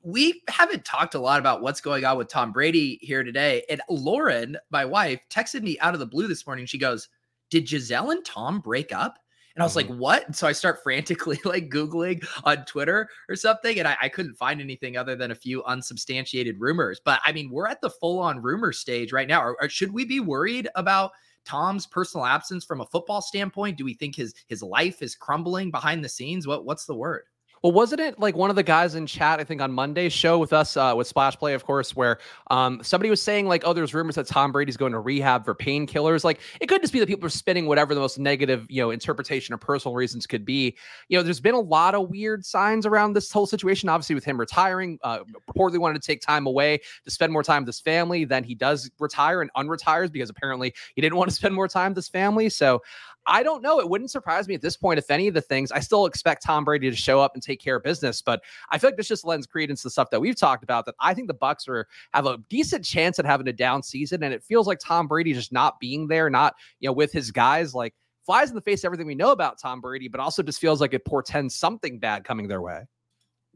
we 0.03 0.41
haven't 0.47 0.85
talked 0.85 1.15
a 1.15 1.19
lot 1.19 1.39
about 1.39 1.61
what's 1.61 1.81
going 1.81 2.05
on 2.05 2.17
with 2.17 2.27
Tom 2.27 2.51
Brady 2.51 2.99
here 3.01 3.23
today. 3.23 3.63
And 3.69 3.81
Lauren, 3.89 4.57
my 4.71 4.85
wife, 4.85 5.19
texted 5.29 5.61
me 5.61 5.79
out 5.79 5.93
of 5.93 5.99
the 5.99 6.05
blue 6.05 6.27
this 6.27 6.45
morning. 6.45 6.65
She 6.65 6.77
goes, 6.77 7.09
Did 7.49 7.67
Gisele 7.67 8.11
and 8.11 8.25
Tom 8.25 8.59
break 8.59 8.93
up? 8.93 9.17
And 9.57 9.63
I 9.63 9.65
was 9.65 9.75
mm-hmm. 9.75 9.91
like, 9.91 9.99
what? 9.99 10.25
And 10.27 10.35
so 10.35 10.45
I 10.45 10.51
start 10.51 10.79
frantically 10.83 11.39
like 11.43 11.69
Googling 11.69 12.25
on 12.43 12.63
Twitter 12.65 13.09
or 13.27 13.35
something. 13.35 13.79
And 13.79 13.87
I, 13.87 13.97
I, 14.03 14.09
couldn't 14.09 14.35
find 14.35 14.61
anything 14.61 14.97
other 14.97 15.15
than 15.15 15.31
a 15.31 15.35
few 15.35 15.63
unsubstantiated 15.63 16.59
rumors. 16.59 17.01
But 17.03 17.21
I 17.25 17.31
mean, 17.31 17.49
we're 17.49 17.67
at 17.67 17.81
the 17.81 17.89
full 17.89 18.19
on 18.19 18.41
rumor 18.41 18.71
stage 18.71 19.11
right 19.11 19.27
now. 19.27 19.41
Or, 19.41 19.57
or 19.59 19.67
should 19.67 19.91
we 19.91 20.05
be 20.05 20.19
worried 20.19 20.69
about 20.75 21.11
Tom's 21.43 21.87
personal 21.87 22.25
absence 22.25 22.65
from 22.65 22.81
a 22.81 22.85
football 22.85 23.21
standpoint? 23.21 23.77
Do 23.77 23.85
we 23.85 23.95
think 23.95 24.15
his 24.15 24.35
his 24.47 24.61
life 24.61 25.01
is 25.01 25.15
crumbling 25.15 25.71
behind 25.71 26.03
the 26.03 26.09
scenes? 26.09 26.45
What 26.45 26.65
what's 26.65 26.85
the 26.85 26.95
word? 26.95 27.23
Well, 27.63 27.71
wasn't 27.71 28.01
it 28.01 28.19
like 28.19 28.35
one 28.35 28.49
of 28.49 28.55
the 28.55 28.63
guys 28.63 28.95
in 28.95 29.07
chat, 29.07 29.39
I 29.39 29.43
think 29.43 29.61
on 29.61 29.71
Monday's 29.71 30.13
show 30.13 30.37
with 30.37 30.53
us, 30.53 30.77
uh, 30.77 30.93
with 30.95 31.07
Splash 31.07 31.35
Play, 31.37 31.53
of 31.53 31.65
course, 31.65 31.95
where 31.95 32.19
um, 32.51 32.81
somebody 32.83 33.09
was 33.09 33.21
saying, 33.21 33.47
like, 33.47 33.63
oh, 33.65 33.73
there's 33.73 33.93
rumors 33.93 34.15
that 34.15 34.27
Tom 34.27 34.51
Brady's 34.51 34.77
going 34.77 34.91
to 34.91 34.99
rehab 34.99 35.45
for 35.45 35.55
painkillers. 35.55 36.23
Like, 36.23 36.39
it 36.61 36.67
could 36.67 36.81
just 36.81 36.93
be 36.93 36.99
that 36.99 37.07
people 37.07 37.25
are 37.25 37.29
spinning 37.29 37.65
whatever 37.65 37.95
the 37.95 38.01
most 38.01 38.19
negative, 38.19 38.65
you 38.69 38.81
know, 38.81 38.91
interpretation 38.91 39.53
or 39.53 39.57
personal 39.57 39.95
reasons 39.95 40.27
could 40.27 40.45
be. 40.45 40.75
You 41.09 41.17
know, 41.17 41.23
there's 41.23 41.39
been 41.39 41.55
a 41.55 41.59
lot 41.59 41.95
of 41.95 42.09
weird 42.09 42.45
signs 42.45 42.85
around 42.85 43.13
this 43.13 43.31
whole 43.31 43.47
situation, 43.47 43.89
obviously, 43.89 44.15
with 44.15 44.25
him 44.25 44.39
retiring. 44.39 44.99
Uh, 45.03 45.19
reportedly 45.49 45.79
wanted 45.79 46.01
to 46.01 46.05
take 46.05 46.21
time 46.21 46.45
away 46.45 46.79
to 47.05 47.11
spend 47.11 47.33
more 47.33 47.43
time 47.43 47.63
with 47.63 47.67
his 47.67 47.79
family. 47.79 48.25
Then 48.25 48.43
he 48.43 48.55
does 48.55 48.89
retire 48.99 49.41
and 49.41 49.51
unretires 49.55 50.11
because 50.11 50.29
apparently 50.29 50.73
he 50.95 51.01
didn't 51.01 51.17
want 51.17 51.29
to 51.29 51.35
spend 51.37 51.55
more 51.55 51.67
time 51.67 51.91
with 51.91 51.97
his 51.97 52.09
family. 52.09 52.49
So 52.49 52.81
I 53.27 53.43
don't 53.43 53.61
know. 53.61 53.79
It 53.79 53.89
wouldn't 53.89 54.09
surprise 54.09 54.47
me 54.47 54.55
at 54.55 54.61
this 54.61 54.77
point 54.77 54.97
if 54.97 55.11
any 55.11 55.27
of 55.27 55.33
the 55.33 55.41
things. 55.41 55.71
I 55.71 55.81
still 55.81 56.05
expect 56.05 56.43
Tom 56.43 56.63
Brady 56.63 56.89
to 56.89 56.95
show 56.95 57.19
up 57.19 57.33
and 57.33 57.43
take 57.43 57.59
care 57.59 57.75
of 57.75 57.83
business, 57.83 58.21
but 58.21 58.41
I 58.71 58.77
feel 58.77 58.89
like 58.89 58.97
this 58.97 59.07
just 59.07 59.25
lends 59.25 59.45
credence 59.45 59.81
to 59.81 59.87
the 59.87 59.91
stuff 59.91 60.09
that 60.11 60.21
we've 60.21 60.35
talked 60.35 60.63
about. 60.63 60.85
That 60.85 60.95
I 60.99 61.13
think 61.13 61.27
the 61.27 61.33
Bucs 61.33 61.67
are 61.67 61.87
have 62.13 62.25
a 62.25 62.37
decent 62.49 62.85
chance 62.85 63.19
at 63.19 63.25
having 63.25 63.47
a 63.47 63.53
down 63.53 63.83
season, 63.83 64.23
and 64.23 64.33
it 64.33 64.43
feels 64.43 64.65
like 64.65 64.79
Tom 64.79 65.07
Brady 65.07 65.33
just 65.33 65.51
not 65.51 65.79
being 65.79 66.07
there, 66.07 66.29
not 66.29 66.55
you 66.79 66.87
know 66.87 66.93
with 66.93 67.11
his 67.11 67.29
guys, 67.31 67.75
like 67.75 67.93
flies 68.25 68.49
in 68.49 68.55
the 68.55 68.61
face 68.61 68.85
everything 68.85 69.07
we 69.07 69.15
know 69.15 69.31
about 69.31 69.59
Tom 69.59 69.81
Brady, 69.81 70.07
but 70.07 70.19
also 70.19 70.41
just 70.41 70.59
feels 70.59 70.79
like 70.79 70.93
it 70.93 71.05
portends 71.05 71.55
something 71.55 71.99
bad 71.99 72.23
coming 72.23 72.47
their 72.47 72.61
way. 72.61 72.83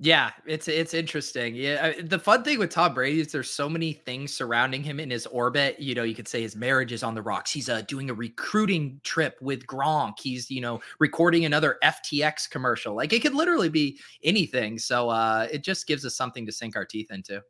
Yeah, 0.04 0.32
it's 0.48 0.68
it's 0.68 0.96
interesting. 0.96 1.54
Yeah, 1.54 1.94
the 2.02 2.18
fun 2.18 2.44
thing 2.44 2.58
with 2.58 2.72
Tom 2.72 2.96
Brady 2.96 3.20
is 3.20 3.32
there's 3.32 3.52
so 3.52 3.70
many 3.70 3.94
things 3.94 4.34
surrounding 4.34 4.82
him 4.82 5.00
in 5.00 5.12
his 5.12 5.28
orbit. 5.28 5.80
You 5.80 5.94
know, 5.94 6.02
you 6.02 6.16
could 6.16 6.28
say 6.28 6.42
his 6.42 6.56
marriage 6.56 6.92
is 6.92 7.04
on 7.04 7.14
the 7.14 7.22
rocks. 7.22 7.52
He's 7.52 7.70
uh, 7.70 7.82
doing 7.84 8.10
a 8.10 8.14
recruiting 8.16 9.00
trip 9.04 9.38
with 9.42 9.68
Gronk. 9.68 10.14
He's 10.20 10.50
you 10.50 10.60
know 10.60 10.80
recording 11.00 11.46
another 11.46 11.78
FTX 11.84 12.50
commercial. 12.50 12.96
Like 12.96 13.14
it 13.14 13.22
could 13.22 13.36
literally 13.36 13.70
be 13.70 14.00
anything. 14.24 14.80
So 14.80 15.10
uh, 15.10 15.48
it 15.52 15.64
just 15.64 15.86
gives 15.86 16.04
us 16.04 16.16
something 16.16 16.48
to 16.48 16.52
sink 16.52 16.76
our 16.76 16.86
teeth 16.86 17.12
into. 17.12 17.44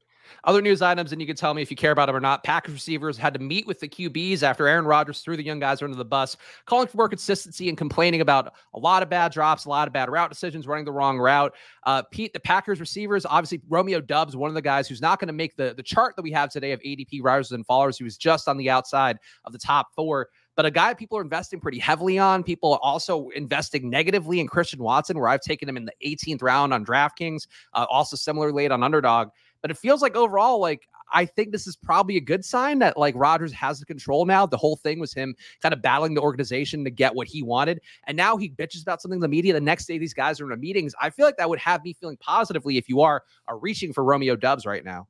Other 0.43 0.61
news 0.61 0.81
items, 0.81 1.11
and 1.11 1.21
you 1.21 1.27
can 1.27 1.35
tell 1.35 1.53
me 1.53 1.61
if 1.61 1.69
you 1.69 1.77
care 1.77 1.91
about 1.91 2.07
them 2.07 2.15
or 2.15 2.19
not. 2.19 2.43
Packers 2.43 2.73
receivers 2.73 3.17
had 3.17 3.33
to 3.33 3.39
meet 3.39 3.67
with 3.67 3.79
the 3.79 3.87
QBs 3.87 4.43
after 4.43 4.67
Aaron 4.67 4.85
Rodgers 4.85 5.21
threw 5.21 5.37
the 5.37 5.43
young 5.43 5.59
guys 5.59 5.81
under 5.81 5.95
the 5.95 6.05
bus, 6.05 6.37
calling 6.65 6.87
for 6.87 6.97
more 6.97 7.09
consistency 7.09 7.69
and 7.69 7.77
complaining 7.77 8.21
about 8.21 8.53
a 8.73 8.79
lot 8.79 9.03
of 9.03 9.09
bad 9.09 9.31
drops, 9.31 9.65
a 9.65 9.69
lot 9.69 9.87
of 9.87 9.93
bad 9.93 10.09
route 10.09 10.29
decisions, 10.29 10.67
running 10.67 10.85
the 10.85 10.91
wrong 10.91 11.19
route. 11.19 11.53
Uh, 11.85 12.01
Pete, 12.11 12.33
the 12.33 12.39
Packers 12.39 12.79
receivers, 12.79 13.25
obviously 13.25 13.61
Romeo 13.69 14.01
Doubs, 14.01 14.35
one 14.35 14.49
of 14.49 14.55
the 14.55 14.61
guys 14.61 14.87
who's 14.87 15.01
not 15.01 15.19
going 15.19 15.27
to 15.27 15.33
make 15.33 15.55
the, 15.55 15.73
the 15.75 15.83
chart 15.83 16.15
that 16.15 16.21
we 16.21 16.31
have 16.31 16.49
today 16.49 16.71
of 16.71 16.79
ADP 16.81 17.19
risers 17.21 17.51
and 17.51 17.65
followers. 17.65 17.97
He 17.97 18.03
was 18.03 18.17
just 18.17 18.47
on 18.47 18.57
the 18.57 18.69
outside 18.69 19.17
of 19.45 19.53
the 19.53 19.59
top 19.59 19.93
four 19.95 20.29
but 20.55 20.65
a 20.65 20.71
guy 20.71 20.93
people 20.93 21.17
are 21.17 21.21
investing 21.21 21.59
pretty 21.59 21.79
heavily 21.79 22.19
on. 22.19 22.43
People 22.43 22.73
are 22.73 22.79
also 22.81 23.29
investing 23.29 23.89
negatively 23.89 24.39
in 24.39 24.47
Christian 24.47 24.83
Watson, 24.83 25.17
where 25.17 25.29
I've 25.29 25.41
taken 25.41 25.67
him 25.67 25.77
in 25.77 25.85
the 25.85 25.93
18th 26.05 26.41
round 26.41 26.73
on 26.73 26.85
DraftKings, 26.85 27.47
uh, 27.73 27.85
also 27.89 28.15
similar 28.15 28.51
late 28.51 28.71
on 28.71 28.83
Underdog. 28.83 29.29
But 29.61 29.71
it 29.71 29.77
feels 29.77 30.01
like 30.01 30.15
overall, 30.15 30.59
like 30.59 30.87
I 31.13 31.25
think 31.25 31.51
this 31.51 31.67
is 31.67 31.75
probably 31.75 32.17
a 32.17 32.21
good 32.21 32.43
sign 32.43 32.79
that 32.79 32.97
like 32.97 33.13
Rodgers 33.15 33.51
has 33.53 33.79
the 33.79 33.85
control 33.85 34.25
now. 34.25 34.45
The 34.45 34.57
whole 34.57 34.77
thing 34.77 34.99
was 34.99 35.13
him 35.13 35.35
kind 35.61 35.73
of 35.73 35.81
battling 35.81 36.13
the 36.13 36.21
organization 36.21 36.83
to 36.83 36.89
get 36.89 37.13
what 37.13 37.27
he 37.27 37.43
wanted. 37.43 37.81
And 38.07 38.15
now 38.15 38.37
he 38.37 38.49
bitches 38.49 38.81
about 38.81 39.01
something 39.01 39.17
in 39.17 39.21
the 39.21 39.27
media. 39.27 39.53
The 39.53 39.61
next 39.61 39.85
day, 39.85 39.97
these 39.97 40.13
guys 40.13 40.39
are 40.39 40.51
in 40.51 40.59
meetings. 40.59 40.95
I 41.01 41.09
feel 41.09 41.25
like 41.25 41.37
that 41.37 41.49
would 41.49 41.59
have 41.59 41.83
me 41.83 41.93
feeling 41.93 42.17
positively 42.17 42.77
if 42.77 42.89
you 42.89 43.01
are, 43.01 43.23
are 43.47 43.57
reaching 43.57 43.93
for 43.93 44.03
Romeo 44.03 44.35
Doubs 44.35 44.65
right 44.65 44.83
now. 44.83 45.07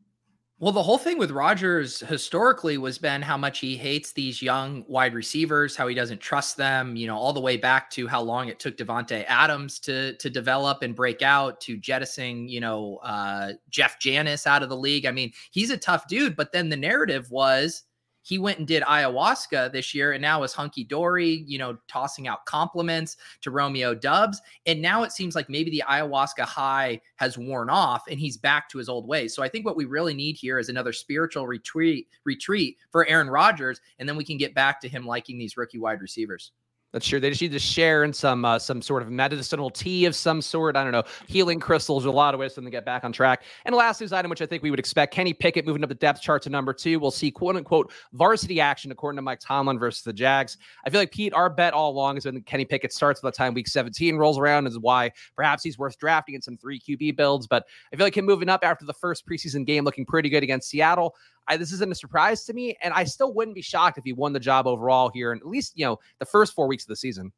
Well, 0.61 0.71
the 0.71 0.83
whole 0.83 0.99
thing 0.99 1.17
with 1.17 1.31
Rodgers 1.31 2.01
historically 2.01 2.77
was 2.77 2.99
been 2.99 3.23
how 3.23 3.35
much 3.35 3.57
he 3.57 3.75
hates 3.75 4.11
these 4.11 4.43
young 4.43 4.85
wide 4.87 5.15
receivers, 5.15 5.75
how 5.75 5.87
he 5.87 5.95
doesn't 5.95 6.21
trust 6.21 6.55
them, 6.55 6.95
you 6.95 7.07
know, 7.07 7.17
all 7.17 7.33
the 7.33 7.41
way 7.41 7.57
back 7.57 7.89
to 7.91 8.07
how 8.07 8.21
long 8.21 8.47
it 8.47 8.59
took 8.59 8.77
Davante 8.77 9.25
Adams 9.27 9.79
to 9.79 10.15
to 10.17 10.29
develop 10.29 10.83
and 10.83 10.95
break 10.95 11.23
out, 11.23 11.59
to 11.61 11.77
jettisoning, 11.77 12.47
you 12.47 12.59
know, 12.59 12.97
uh, 12.97 13.53
Jeff 13.71 13.99
Janis 13.99 14.45
out 14.45 14.61
of 14.61 14.69
the 14.69 14.77
league. 14.77 15.07
I 15.07 15.11
mean, 15.11 15.33
he's 15.49 15.71
a 15.71 15.77
tough 15.77 16.07
dude, 16.07 16.35
but 16.35 16.51
then 16.51 16.69
the 16.69 16.77
narrative 16.77 17.31
was 17.31 17.81
he 18.23 18.37
went 18.37 18.59
and 18.59 18.67
did 18.67 18.83
ayahuasca 18.83 19.71
this 19.71 19.93
year 19.93 20.11
and 20.11 20.21
now 20.21 20.43
is 20.43 20.53
hunky 20.53 20.83
dory, 20.83 21.43
you 21.47 21.57
know, 21.57 21.77
tossing 21.87 22.27
out 22.27 22.45
compliments 22.45 23.17
to 23.41 23.51
Romeo 23.51 23.93
Doubs. 23.93 24.41
And 24.65 24.81
now 24.81 25.03
it 25.03 25.11
seems 25.11 25.35
like 25.35 25.49
maybe 25.49 25.71
the 25.71 25.83
ayahuasca 25.87 26.43
high 26.43 27.01
has 27.17 27.37
worn 27.37 27.69
off 27.69 28.03
and 28.09 28.19
he's 28.19 28.37
back 28.37 28.69
to 28.69 28.77
his 28.77 28.89
old 28.89 29.07
ways. 29.07 29.35
So 29.35 29.43
I 29.43 29.49
think 29.49 29.65
what 29.65 29.77
we 29.77 29.85
really 29.85 30.13
need 30.13 30.37
here 30.37 30.59
is 30.59 30.69
another 30.69 30.93
spiritual 30.93 31.47
retreat 31.47 32.07
retreat 32.25 32.77
for 32.91 33.07
Aaron 33.07 33.29
Rodgers. 33.29 33.81
And 33.99 34.07
then 34.07 34.17
we 34.17 34.25
can 34.25 34.37
get 34.37 34.53
back 34.53 34.79
to 34.81 34.89
him 34.89 35.05
liking 35.05 35.37
these 35.37 35.57
rookie 35.57 35.79
wide 35.79 36.01
receivers. 36.01 36.51
That's 36.93 37.07
true. 37.07 37.21
They 37.21 37.29
just 37.29 37.41
need 37.41 37.53
to 37.53 37.59
share 37.59 38.03
in 38.03 38.11
some 38.11 38.43
uh, 38.43 38.59
some 38.59 38.81
sort 38.81 39.01
of 39.01 39.09
medicinal 39.09 39.69
tea 39.69 40.05
of 40.05 40.15
some 40.15 40.41
sort. 40.41 40.75
I 40.75 40.83
don't 40.83 40.91
know, 40.91 41.03
healing 41.25 41.59
crystals, 41.59 42.03
a 42.03 42.11
lot 42.11 42.33
of 42.33 42.39
ways 42.39 42.53
to 42.53 42.69
get 42.69 42.83
back 42.83 43.05
on 43.05 43.13
track. 43.13 43.43
And 43.65 43.73
last 43.73 44.01
news 44.01 44.11
item, 44.11 44.29
which 44.29 44.41
I 44.41 44.45
think 44.45 44.61
we 44.61 44.71
would 44.71 44.79
expect, 44.79 45.13
Kenny 45.13 45.33
Pickett 45.33 45.65
moving 45.65 45.83
up 45.83 45.89
the 45.89 45.95
depth 45.95 46.21
chart 46.21 46.41
to 46.43 46.49
number 46.49 46.73
two. 46.73 46.99
We'll 46.99 47.11
see 47.11 47.31
quote 47.31 47.55
unquote 47.55 47.91
varsity 48.11 48.59
action 48.59 48.91
according 48.91 49.17
to 49.17 49.21
Mike 49.21 49.39
Tomlin 49.39 49.79
versus 49.79 50.03
the 50.03 50.11
Jags. 50.11 50.57
I 50.85 50.89
feel 50.89 50.99
like 50.99 51.11
Pete, 51.11 51.33
our 51.33 51.49
bet 51.49 51.73
all 51.73 51.91
along 51.91 52.17
is 52.17 52.25
when 52.25 52.41
Kenny 52.41 52.65
Pickett 52.65 52.91
starts 52.91 53.21
by 53.21 53.29
the 53.29 53.37
time 53.37 53.53
Week 53.53 53.69
17 53.69 54.17
rolls 54.17 54.37
around, 54.37 54.67
is 54.67 54.77
why 54.77 55.11
perhaps 55.35 55.63
he's 55.63 55.77
worth 55.77 55.97
drafting 55.97 56.35
in 56.35 56.41
some 56.41 56.57
three 56.57 56.79
QB 56.79 57.15
builds. 57.15 57.47
But 57.47 57.65
I 57.93 57.95
feel 57.95 58.05
like 58.05 58.17
him 58.17 58.25
moving 58.25 58.49
up 58.49 58.65
after 58.65 58.85
the 58.85 58.93
first 58.93 59.25
preseason 59.25 59.65
game, 59.65 59.85
looking 59.85 60.05
pretty 60.05 60.27
good 60.27 60.43
against 60.43 60.69
Seattle. 60.69 61.15
I, 61.47 61.57
this 61.57 61.71
isn't 61.71 61.91
a 61.91 61.95
surprise 61.95 62.45
to 62.45 62.53
me, 62.53 62.77
and 62.81 62.93
I 62.93 63.03
still 63.03 63.33
wouldn't 63.33 63.55
be 63.55 63.61
shocked 63.61 63.97
if 63.97 64.03
he 64.03 64.13
won 64.13 64.33
the 64.33 64.39
job 64.39 64.67
overall 64.67 65.09
here, 65.13 65.31
in 65.31 65.39
at 65.39 65.47
least 65.47 65.73
you 65.75 65.85
know 65.85 65.99
the 66.19 66.25
first 66.25 66.53
four 66.53 66.67
weeks 66.67 66.83
of 66.83 66.89
the 66.89 66.95
season. 66.95 67.31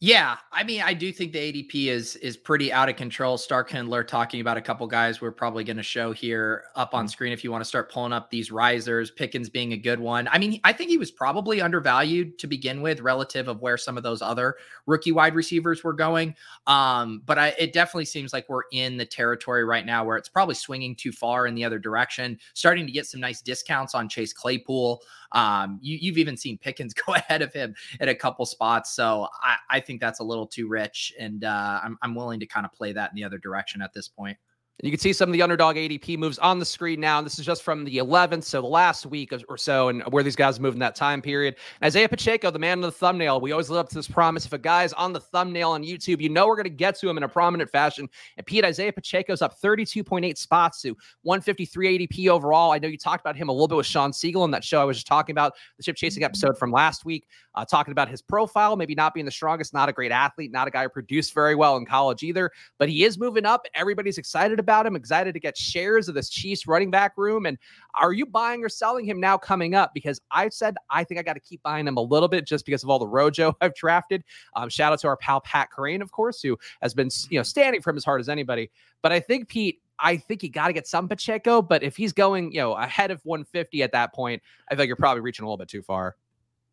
Yeah, 0.00 0.36
I 0.52 0.62
mean, 0.62 0.80
I 0.80 0.94
do 0.94 1.10
think 1.10 1.32
the 1.32 1.40
ADP 1.40 1.86
is 1.86 2.14
is 2.16 2.36
pretty 2.36 2.72
out 2.72 2.88
of 2.88 2.94
control. 2.94 3.36
Stark 3.36 3.70
Kindler 3.70 4.04
talking 4.04 4.40
about 4.40 4.56
a 4.56 4.60
couple 4.60 4.86
guys 4.86 5.20
we're 5.20 5.32
probably 5.32 5.64
going 5.64 5.76
to 5.76 5.82
show 5.82 6.12
here 6.12 6.66
up 6.76 6.94
on 6.94 7.06
mm-hmm. 7.06 7.10
screen 7.10 7.32
if 7.32 7.42
you 7.42 7.50
want 7.50 7.62
to 7.62 7.68
start 7.68 7.90
pulling 7.90 8.12
up 8.12 8.30
these 8.30 8.52
risers. 8.52 9.10
Pickens 9.10 9.48
being 9.48 9.72
a 9.72 9.76
good 9.76 9.98
one. 9.98 10.28
I 10.28 10.38
mean, 10.38 10.60
I 10.62 10.72
think 10.72 10.90
he 10.90 10.98
was 10.98 11.10
probably 11.10 11.60
undervalued 11.60 12.38
to 12.38 12.46
begin 12.46 12.80
with, 12.80 13.00
relative 13.00 13.48
of 13.48 13.60
where 13.60 13.76
some 13.76 13.96
of 13.96 14.04
those 14.04 14.22
other 14.22 14.54
rookie 14.86 15.10
wide 15.10 15.34
receivers 15.34 15.82
were 15.82 15.92
going. 15.92 16.36
Um, 16.68 17.22
but 17.26 17.36
I, 17.36 17.48
it 17.58 17.72
definitely 17.72 18.04
seems 18.04 18.32
like 18.32 18.48
we're 18.48 18.62
in 18.70 18.98
the 18.98 19.06
territory 19.06 19.64
right 19.64 19.84
now 19.84 20.04
where 20.04 20.16
it's 20.16 20.28
probably 20.28 20.54
swinging 20.54 20.94
too 20.94 21.10
far 21.10 21.48
in 21.48 21.56
the 21.56 21.64
other 21.64 21.80
direction. 21.80 22.38
Starting 22.54 22.86
to 22.86 22.92
get 22.92 23.06
some 23.06 23.18
nice 23.20 23.42
discounts 23.42 23.96
on 23.96 24.08
Chase 24.08 24.32
Claypool. 24.32 25.02
Um, 25.32 25.78
you, 25.82 26.12
have 26.12 26.18
even 26.18 26.36
seen 26.36 26.56
Pickens 26.56 26.94
go 27.06 27.14
ahead 27.14 27.42
of 27.42 27.52
him 27.52 27.74
at 27.98 28.08
a 28.08 28.14
couple 28.14 28.46
spots. 28.46 28.92
So 28.92 29.26
I, 29.42 29.56
I 29.70 29.80
think 29.88 30.00
that's 30.00 30.20
a 30.20 30.24
little 30.24 30.46
too 30.46 30.68
rich, 30.68 31.12
and 31.18 31.42
uh, 31.42 31.80
I'm, 31.82 31.98
I'm 32.02 32.14
willing 32.14 32.40
to 32.40 32.46
kind 32.46 32.66
of 32.66 32.72
play 32.72 32.92
that 32.92 33.10
in 33.10 33.16
the 33.16 33.24
other 33.24 33.38
direction 33.38 33.82
at 33.82 33.94
this 33.94 34.06
point. 34.06 34.36
You 34.80 34.92
can 34.92 35.00
see 35.00 35.12
some 35.12 35.28
of 35.28 35.32
the 35.32 35.42
underdog 35.42 35.74
ADP 35.74 36.18
moves 36.18 36.38
on 36.38 36.60
the 36.60 36.64
screen 36.64 37.00
now. 37.00 37.18
And 37.18 37.26
this 37.26 37.40
is 37.40 37.44
just 37.44 37.64
from 37.64 37.84
the 37.84 37.96
11th, 37.96 38.44
so 38.44 38.60
the 38.60 38.68
last 38.68 39.06
week 39.06 39.32
or 39.48 39.56
so, 39.56 39.88
and 39.88 40.02
where 40.12 40.22
these 40.22 40.36
guys 40.36 40.60
moved 40.60 40.76
in 40.76 40.78
that 40.80 40.94
time 40.94 41.20
period. 41.20 41.56
Isaiah 41.82 42.08
Pacheco, 42.08 42.52
the 42.52 42.60
man 42.60 42.78
in 42.78 42.82
the 42.82 42.92
thumbnail. 42.92 43.40
We 43.40 43.50
always 43.50 43.70
live 43.70 43.80
up 43.80 43.88
to 43.88 43.96
this 43.96 44.06
promise. 44.06 44.46
If 44.46 44.52
a 44.52 44.58
guy's 44.58 44.92
on 44.92 45.12
the 45.12 45.18
thumbnail 45.18 45.70
on 45.70 45.82
YouTube, 45.82 46.20
you 46.20 46.28
know 46.28 46.46
we're 46.46 46.54
going 46.54 46.62
to 46.62 46.70
get 46.70 46.96
to 47.00 47.10
him 47.10 47.16
in 47.16 47.24
a 47.24 47.28
prominent 47.28 47.68
fashion. 47.70 48.08
And 48.36 48.46
Pete, 48.46 48.64
Isaiah 48.64 48.92
Pacheco's 48.92 49.42
up 49.42 49.60
32.8 49.60 50.38
spots 50.38 50.80
to 50.82 50.90
153 51.22 52.06
ADP 52.06 52.28
overall. 52.28 52.70
I 52.70 52.78
know 52.78 52.86
you 52.86 52.98
talked 52.98 53.20
about 53.20 53.34
him 53.34 53.48
a 53.48 53.52
little 53.52 53.66
bit 53.66 53.78
with 53.78 53.86
Sean 53.86 54.12
Siegel 54.12 54.44
in 54.44 54.52
that 54.52 54.62
show 54.62 54.80
I 54.80 54.84
was 54.84 54.98
just 54.98 55.08
talking 55.08 55.32
about, 55.32 55.54
the 55.76 55.82
ship 55.82 55.96
chasing 55.96 56.22
episode 56.22 56.56
from 56.56 56.70
last 56.70 57.04
week, 57.04 57.26
uh, 57.56 57.64
talking 57.64 57.90
about 57.90 58.08
his 58.08 58.22
profile, 58.22 58.76
maybe 58.76 58.94
not 58.94 59.12
being 59.12 59.26
the 59.26 59.32
strongest, 59.32 59.74
not 59.74 59.88
a 59.88 59.92
great 59.92 60.12
athlete, 60.12 60.52
not 60.52 60.68
a 60.68 60.70
guy 60.70 60.84
who 60.84 60.88
produced 60.88 61.34
very 61.34 61.56
well 61.56 61.76
in 61.76 61.84
college 61.84 62.22
either, 62.22 62.52
but 62.78 62.88
he 62.88 63.02
is 63.02 63.18
moving 63.18 63.44
up. 63.44 63.66
Everybody's 63.74 64.18
excited 64.18 64.60
about 64.60 64.67
about 64.68 64.84
him, 64.84 64.94
excited 64.94 65.32
to 65.32 65.40
get 65.40 65.56
shares 65.56 66.08
of 66.08 66.14
this 66.14 66.28
Chiefs 66.28 66.66
running 66.66 66.90
back 66.90 67.16
room. 67.16 67.46
And 67.46 67.56
are 67.94 68.12
you 68.12 68.26
buying 68.26 68.62
or 68.62 68.68
selling 68.68 69.06
him 69.06 69.18
now 69.18 69.38
coming 69.38 69.74
up? 69.74 69.94
Because 69.94 70.20
I 70.30 70.50
said 70.50 70.76
I 70.90 71.04
think 71.04 71.18
I 71.18 71.22
got 71.22 71.34
to 71.34 71.40
keep 71.40 71.62
buying 71.62 71.88
him 71.88 71.96
a 71.96 72.02
little 72.02 72.28
bit 72.28 72.46
just 72.46 72.66
because 72.66 72.82
of 72.82 72.90
all 72.90 72.98
the 72.98 73.06
Rojo 73.06 73.56
I've 73.62 73.74
drafted. 73.74 74.22
Um, 74.56 74.68
shout 74.68 74.92
out 74.92 75.00
to 75.00 75.08
our 75.08 75.16
pal 75.16 75.40
Pat 75.40 75.70
Kerrane, 75.74 76.02
of 76.02 76.12
course, 76.12 76.42
who 76.42 76.58
has 76.82 76.92
been 76.92 77.08
you 77.30 77.38
know 77.38 77.42
standing 77.42 77.80
from 77.80 77.96
as 77.96 78.04
hard 78.04 78.20
as 78.20 78.28
anybody. 78.28 78.70
But 79.00 79.12
I 79.12 79.20
think 79.20 79.48
Pete, 79.48 79.80
I 79.98 80.18
think 80.18 80.42
you 80.42 80.50
got 80.50 80.66
to 80.66 80.74
get 80.74 80.86
some 80.86 81.08
Pacheco. 81.08 81.62
But 81.62 81.82
if 81.82 81.96
he's 81.96 82.12
going, 82.12 82.52
you 82.52 82.58
know, 82.58 82.74
ahead 82.74 83.10
of 83.10 83.22
150 83.24 83.82
at 83.82 83.92
that 83.92 84.12
point, 84.12 84.42
I 84.70 84.74
think 84.74 84.88
you're 84.88 84.96
probably 84.96 85.22
reaching 85.22 85.44
a 85.44 85.46
little 85.46 85.56
bit 85.56 85.68
too 85.68 85.82
far. 85.82 86.16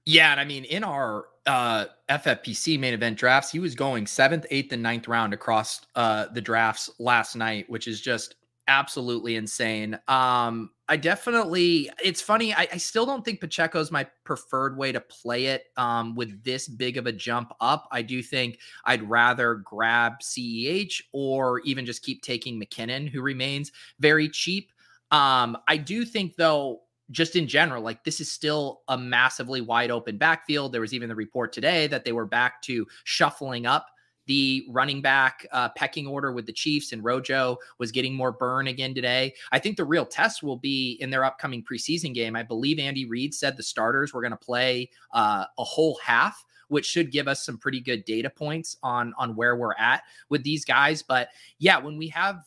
Yeah, 0.06 0.32
and 0.32 0.40
I 0.40 0.46
mean, 0.46 0.66
in 0.66 0.84
our 0.84 1.25
uh, 1.46 1.86
FFPC 2.10 2.80
main 2.80 2.94
event 2.94 3.18
drafts, 3.18 3.52
he 3.52 3.60
was 3.60 3.75
going 3.75 4.08
seventh, 4.08 4.46
eighth, 4.50 4.72
and 4.72 4.84
ninth 4.84 5.08
round 5.08 5.34
across 5.34 5.82
uh, 5.96 6.28
the 6.34 6.42
drafts 6.42 6.90
last 7.00 7.36
night, 7.36 7.70
which 7.70 7.88
is 7.88 8.02
just 8.02 8.36
absolutely 8.68 9.36
insane. 9.36 10.00
Um, 10.08 10.72
I 10.88 10.98
definitely, 10.98 11.90
it's 12.04 12.22
funny. 12.22 12.54
I, 12.54 12.68
I 12.74 12.78
still 12.78 13.06
don't 13.06 13.24
think 13.24 13.40
Pacheco 13.40 13.80
is 13.80 13.92
my 13.92 14.08
preferred 14.24 14.78
way 14.78 14.92
to 14.92 15.00
play 15.02 15.48
it 15.48 15.66
um, 15.78 16.16
with 16.16 16.44
this 16.44 16.68
big 16.68 16.98
of 16.98 17.06
a 17.08 17.12
jump 17.12 17.52
up. 17.60 17.88
I 17.92 18.02
do 18.02 18.22
think 18.22 18.60
I'd 18.86 19.08
rather 19.08 19.56
grab 19.56 20.14
CEH 20.22 21.02
or 21.12 21.60
even 21.62 21.86
just 21.86 22.04
keep 22.04 22.22
taking 22.22 22.60
McKinnon, 22.60 23.10
who 23.10 23.22
remains 23.22 23.72
very 24.00 24.30
cheap. 24.30 24.72
Um, 25.12 25.58
I 25.68 25.78
do 25.78 26.06
think, 26.06 26.36
though, 26.36 26.82
just 27.12 27.36
in 27.36 27.48
general, 27.48 27.84
like 27.84 28.04
this 28.04 28.20
is 28.20 28.32
still 28.32 28.82
a 28.88 28.98
massively 28.98 29.62
wide 29.62 29.92
open 29.92 30.18
backfield. 30.18 30.72
There 30.72 30.82
was 30.82 30.94
even 30.94 31.10
the 31.10 31.16
report 31.16 31.54
today 31.54 31.88
that 31.88 32.04
they 32.04 32.12
were 32.12 32.26
back 32.26 32.62
to 32.64 32.86
shuffling 33.04 33.66
up 33.66 33.88
the 34.28 34.66
running 34.70 35.02
back 35.02 35.46
uh, 35.52 35.70
pecking 35.76 36.08
order 36.08 36.32
with 36.32 36.46
the 36.46 36.54
Chiefs, 36.54 36.94
and 36.94 37.04
Rojo 37.04 37.58
was 37.78 37.92
getting 37.92 38.16
more 38.16 38.32
burn 38.32 38.68
again 38.68 38.96
today. 38.96 39.34
I 39.52 39.60
think 39.60 39.78
the 39.78 39.86
real 39.86 40.06
test 40.06 40.42
will 40.42 40.58
be 40.58 40.98
in 41.00 41.10
their 41.10 41.24
upcoming 41.24 41.64
preseason 41.64 42.14
game. 42.14 42.36
I 42.36 42.44
believe 42.44 42.80
Andy 42.80 43.06
Reid 43.06 43.34
said 43.34 43.56
the 43.56 43.64
starters 43.64 44.14
were 44.14 44.22
going 44.22 44.32
to 44.32 44.38
play 44.38 44.90
uh, 45.14 45.46
a 45.58 45.64
whole 45.64 46.00
half 46.04 46.44
which 46.68 46.88
should 46.88 47.12
give 47.12 47.28
us 47.28 47.46
some 47.46 47.60
pretty 47.60 47.80
good 47.80 48.04
data 48.06 48.28
points 48.28 48.78
on 48.82 49.14
on 49.20 49.36
where 49.36 49.56
we're 49.56 49.76
at 49.76 50.02
with 50.30 50.44
these 50.44 50.66
guys 50.66 51.04
but 51.04 51.30
yeah 51.60 51.78
when 51.78 51.96
we 51.96 52.08
have 52.08 52.44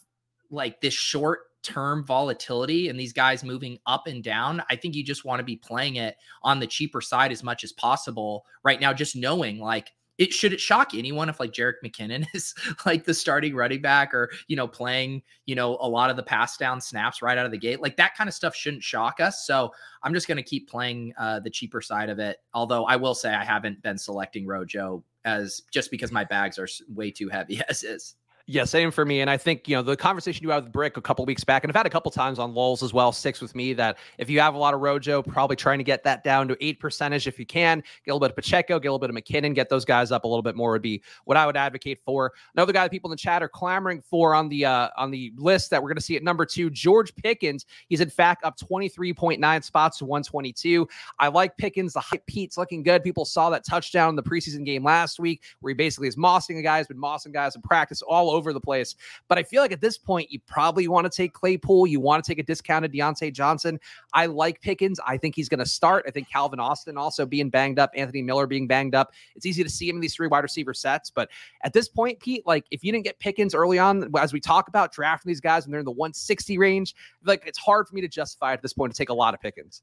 like 0.50 0.80
this 0.80 0.92
short 0.92 1.47
term 1.62 2.04
volatility 2.04 2.88
and 2.88 2.98
these 2.98 3.12
guys 3.12 3.44
moving 3.44 3.78
up 3.86 4.06
and 4.06 4.22
down, 4.22 4.62
I 4.70 4.76
think 4.76 4.94
you 4.94 5.04
just 5.04 5.24
want 5.24 5.40
to 5.40 5.44
be 5.44 5.56
playing 5.56 5.96
it 5.96 6.16
on 6.42 6.60
the 6.60 6.66
cheaper 6.66 7.00
side 7.00 7.32
as 7.32 7.42
much 7.42 7.64
as 7.64 7.72
possible 7.72 8.44
right 8.62 8.80
now, 8.80 8.92
just 8.92 9.16
knowing 9.16 9.58
like 9.58 9.92
it 10.18 10.32
should 10.32 10.52
it 10.52 10.60
shock 10.60 10.94
anyone 10.94 11.28
if 11.28 11.40
like 11.40 11.52
Jerick 11.52 11.74
McKinnon 11.84 12.26
is 12.34 12.54
like 12.84 13.04
the 13.04 13.14
starting 13.14 13.54
running 13.54 13.80
back 13.80 14.12
or 14.12 14.30
you 14.48 14.56
know 14.56 14.68
playing 14.68 15.22
you 15.46 15.54
know 15.54 15.78
a 15.80 15.88
lot 15.88 16.10
of 16.10 16.16
the 16.16 16.22
pass 16.22 16.56
down 16.56 16.80
snaps 16.80 17.22
right 17.22 17.38
out 17.38 17.46
of 17.46 17.52
the 17.52 17.58
gate? 17.58 17.80
Like 17.80 17.96
that 17.96 18.16
kind 18.16 18.28
of 18.28 18.34
stuff 18.34 18.54
shouldn't 18.54 18.82
shock 18.82 19.20
us 19.20 19.46
so 19.46 19.70
I'm 20.02 20.12
just 20.12 20.26
to 20.26 20.42
keep 20.42 20.68
playing 20.68 21.14
uh, 21.18 21.40
the 21.40 21.50
cheaper 21.50 21.80
side 21.80 22.10
of 22.10 22.18
it 22.18 22.38
although 22.52 22.84
I 22.84 22.96
will 22.96 23.14
say 23.14 23.32
I 23.32 23.44
haven't 23.44 23.82
been 23.82 23.98
selecting 23.98 24.46
Rojo 24.46 25.04
as 25.24 25.62
just 25.72 25.90
because 25.90 26.12
my 26.12 26.24
bags 26.24 26.58
are 26.58 26.68
way 26.88 27.10
too 27.10 27.28
heavy 27.28 27.60
as 27.68 27.82
is 27.82 28.16
yeah, 28.50 28.64
same 28.64 28.90
for 28.90 29.04
me. 29.04 29.20
And 29.20 29.28
I 29.28 29.36
think, 29.36 29.68
you 29.68 29.76
know, 29.76 29.82
the 29.82 29.94
conversation 29.94 30.42
you 30.42 30.48
had 30.48 30.64
with 30.64 30.72
Brick 30.72 30.96
a 30.96 31.02
couple 31.02 31.22
weeks 31.26 31.44
back, 31.44 31.64
and 31.64 31.70
I've 31.70 31.76
had 31.76 31.84
a 31.84 31.90
couple 31.90 32.10
times 32.10 32.38
on 32.38 32.54
Lulz 32.54 32.82
as 32.82 32.94
well, 32.94 33.12
sticks 33.12 33.42
with 33.42 33.54
me 33.54 33.74
that 33.74 33.98
if 34.16 34.30
you 34.30 34.40
have 34.40 34.54
a 34.54 34.58
lot 34.58 34.72
of 34.72 34.80
Rojo, 34.80 35.22
probably 35.22 35.54
trying 35.54 35.76
to 35.76 35.84
get 35.84 36.02
that 36.04 36.24
down 36.24 36.48
to 36.48 36.56
eight 36.64 36.80
percentage 36.80 37.26
if 37.26 37.38
you 37.38 37.44
can. 37.44 37.80
Get 38.06 38.10
a 38.10 38.14
little 38.14 38.20
bit 38.20 38.30
of 38.30 38.36
Pacheco, 38.36 38.78
get 38.78 38.88
a 38.88 38.92
little 38.92 39.06
bit 39.06 39.10
of 39.10 39.16
McKinnon, 39.16 39.54
get 39.54 39.68
those 39.68 39.84
guys 39.84 40.10
up 40.10 40.24
a 40.24 40.26
little 40.26 40.42
bit 40.42 40.56
more 40.56 40.72
would 40.72 40.80
be 40.80 41.02
what 41.26 41.36
I 41.36 41.44
would 41.44 41.58
advocate 41.58 42.00
for. 42.06 42.32
Another 42.54 42.72
guy 42.72 42.84
that 42.86 42.90
people 42.90 43.10
in 43.10 43.12
the 43.12 43.18
chat 43.18 43.42
are 43.42 43.50
clamoring 43.50 44.00
for 44.00 44.34
on 44.34 44.48
the 44.48 44.64
uh 44.64 44.88
on 44.96 45.10
the 45.10 45.30
list 45.36 45.68
that 45.68 45.82
we're 45.82 45.90
gonna 45.90 46.00
see 46.00 46.16
at 46.16 46.22
number 46.22 46.46
two, 46.46 46.70
George 46.70 47.14
Pickens. 47.16 47.66
He's 47.88 48.00
in 48.00 48.08
fact 48.08 48.44
up 48.44 48.58
23.9 48.58 49.62
spots 49.62 49.98
to 49.98 50.06
122. 50.06 50.88
I 51.18 51.28
like 51.28 51.54
Pickens. 51.58 51.92
The 51.92 52.00
hype 52.00 52.24
Pete's 52.24 52.56
looking 52.56 52.82
good. 52.82 53.04
People 53.04 53.26
saw 53.26 53.50
that 53.50 53.66
touchdown 53.66 54.08
in 54.08 54.16
the 54.16 54.22
preseason 54.22 54.64
game 54.64 54.84
last 54.84 55.20
week 55.20 55.42
where 55.60 55.72
he 55.72 55.74
basically 55.74 56.08
is 56.08 56.16
mossing 56.16 56.58
a 56.58 56.62
guy, 56.62 56.78
has 56.78 56.86
been 56.86 56.96
mossing 56.96 57.34
guys 57.34 57.54
in 57.54 57.60
practice 57.60 58.00
all 58.00 58.30
over 58.30 58.37
the 58.52 58.60
place. 58.60 58.94
But 59.28 59.38
I 59.38 59.42
feel 59.42 59.62
like 59.62 59.72
at 59.72 59.80
this 59.80 59.98
point, 59.98 60.30
you 60.30 60.40
probably 60.46 60.88
want 60.88 61.10
to 61.10 61.16
take 61.16 61.32
Claypool. 61.32 61.86
You 61.86 62.00
want 62.00 62.24
to 62.24 62.30
take 62.30 62.38
a 62.38 62.42
discounted 62.42 62.92
Diontae 62.92 63.32
Johnson. 63.32 63.78
I 64.12 64.26
like 64.26 64.60
Pickens. 64.60 65.00
I 65.06 65.16
think 65.16 65.34
he's 65.34 65.48
going 65.48 65.58
to 65.58 65.66
start. 65.66 66.04
I 66.06 66.10
think 66.10 66.30
Calvin 66.30 66.60
Austin 66.60 66.96
also 66.96 67.26
being 67.26 67.50
banged 67.50 67.78
up, 67.78 67.90
Anthony 67.94 68.22
Miller 68.22 68.46
being 68.46 68.66
banged 68.66 68.94
up. 68.94 69.12
It's 69.34 69.46
easy 69.46 69.62
to 69.62 69.70
see 69.70 69.88
him 69.88 69.96
in 69.96 70.00
these 70.00 70.14
three 70.14 70.28
wide 70.28 70.44
receiver 70.44 70.74
sets. 70.74 71.10
But 71.10 71.28
at 71.62 71.72
this 71.72 71.88
point, 71.88 72.20
Pete, 72.20 72.46
like 72.46 72.66
if 72.70 72.84
you 72.84 72.92
didn't 72.92 73.04
get 73.04 73.18
Pickens 73.18 73.54
early 73.54 73.78
on, 73.78 74.10
as 74.18 74.32
we 74.32 74.40
talk 74.40 74.68
about 74.68 74.92
drafting 74.92 75.28
these 75.30 75.40
guys 75.40 75.64
when 75.64 75.70
they're 75.70 75.80
in 75.80 75.84
the 75.84 75.90
160 75.90 76.58
range, 76.58 76.94
like 77.24 77.44
it's 77.46 77.58
hard 77.58 77.88
for 77.88 77.94
me 77.94 78.00
to 78.00 78.08
justify 78.08 78.52
at 78.52 78.62
this 78.62 78.72
point 78.72 78.92
to 78.92 78.98
take 78.98 79.10
a 79.10 79.14
lot 79.14 79.34
of 79.34 79.40
Pickens. 79.40 79.82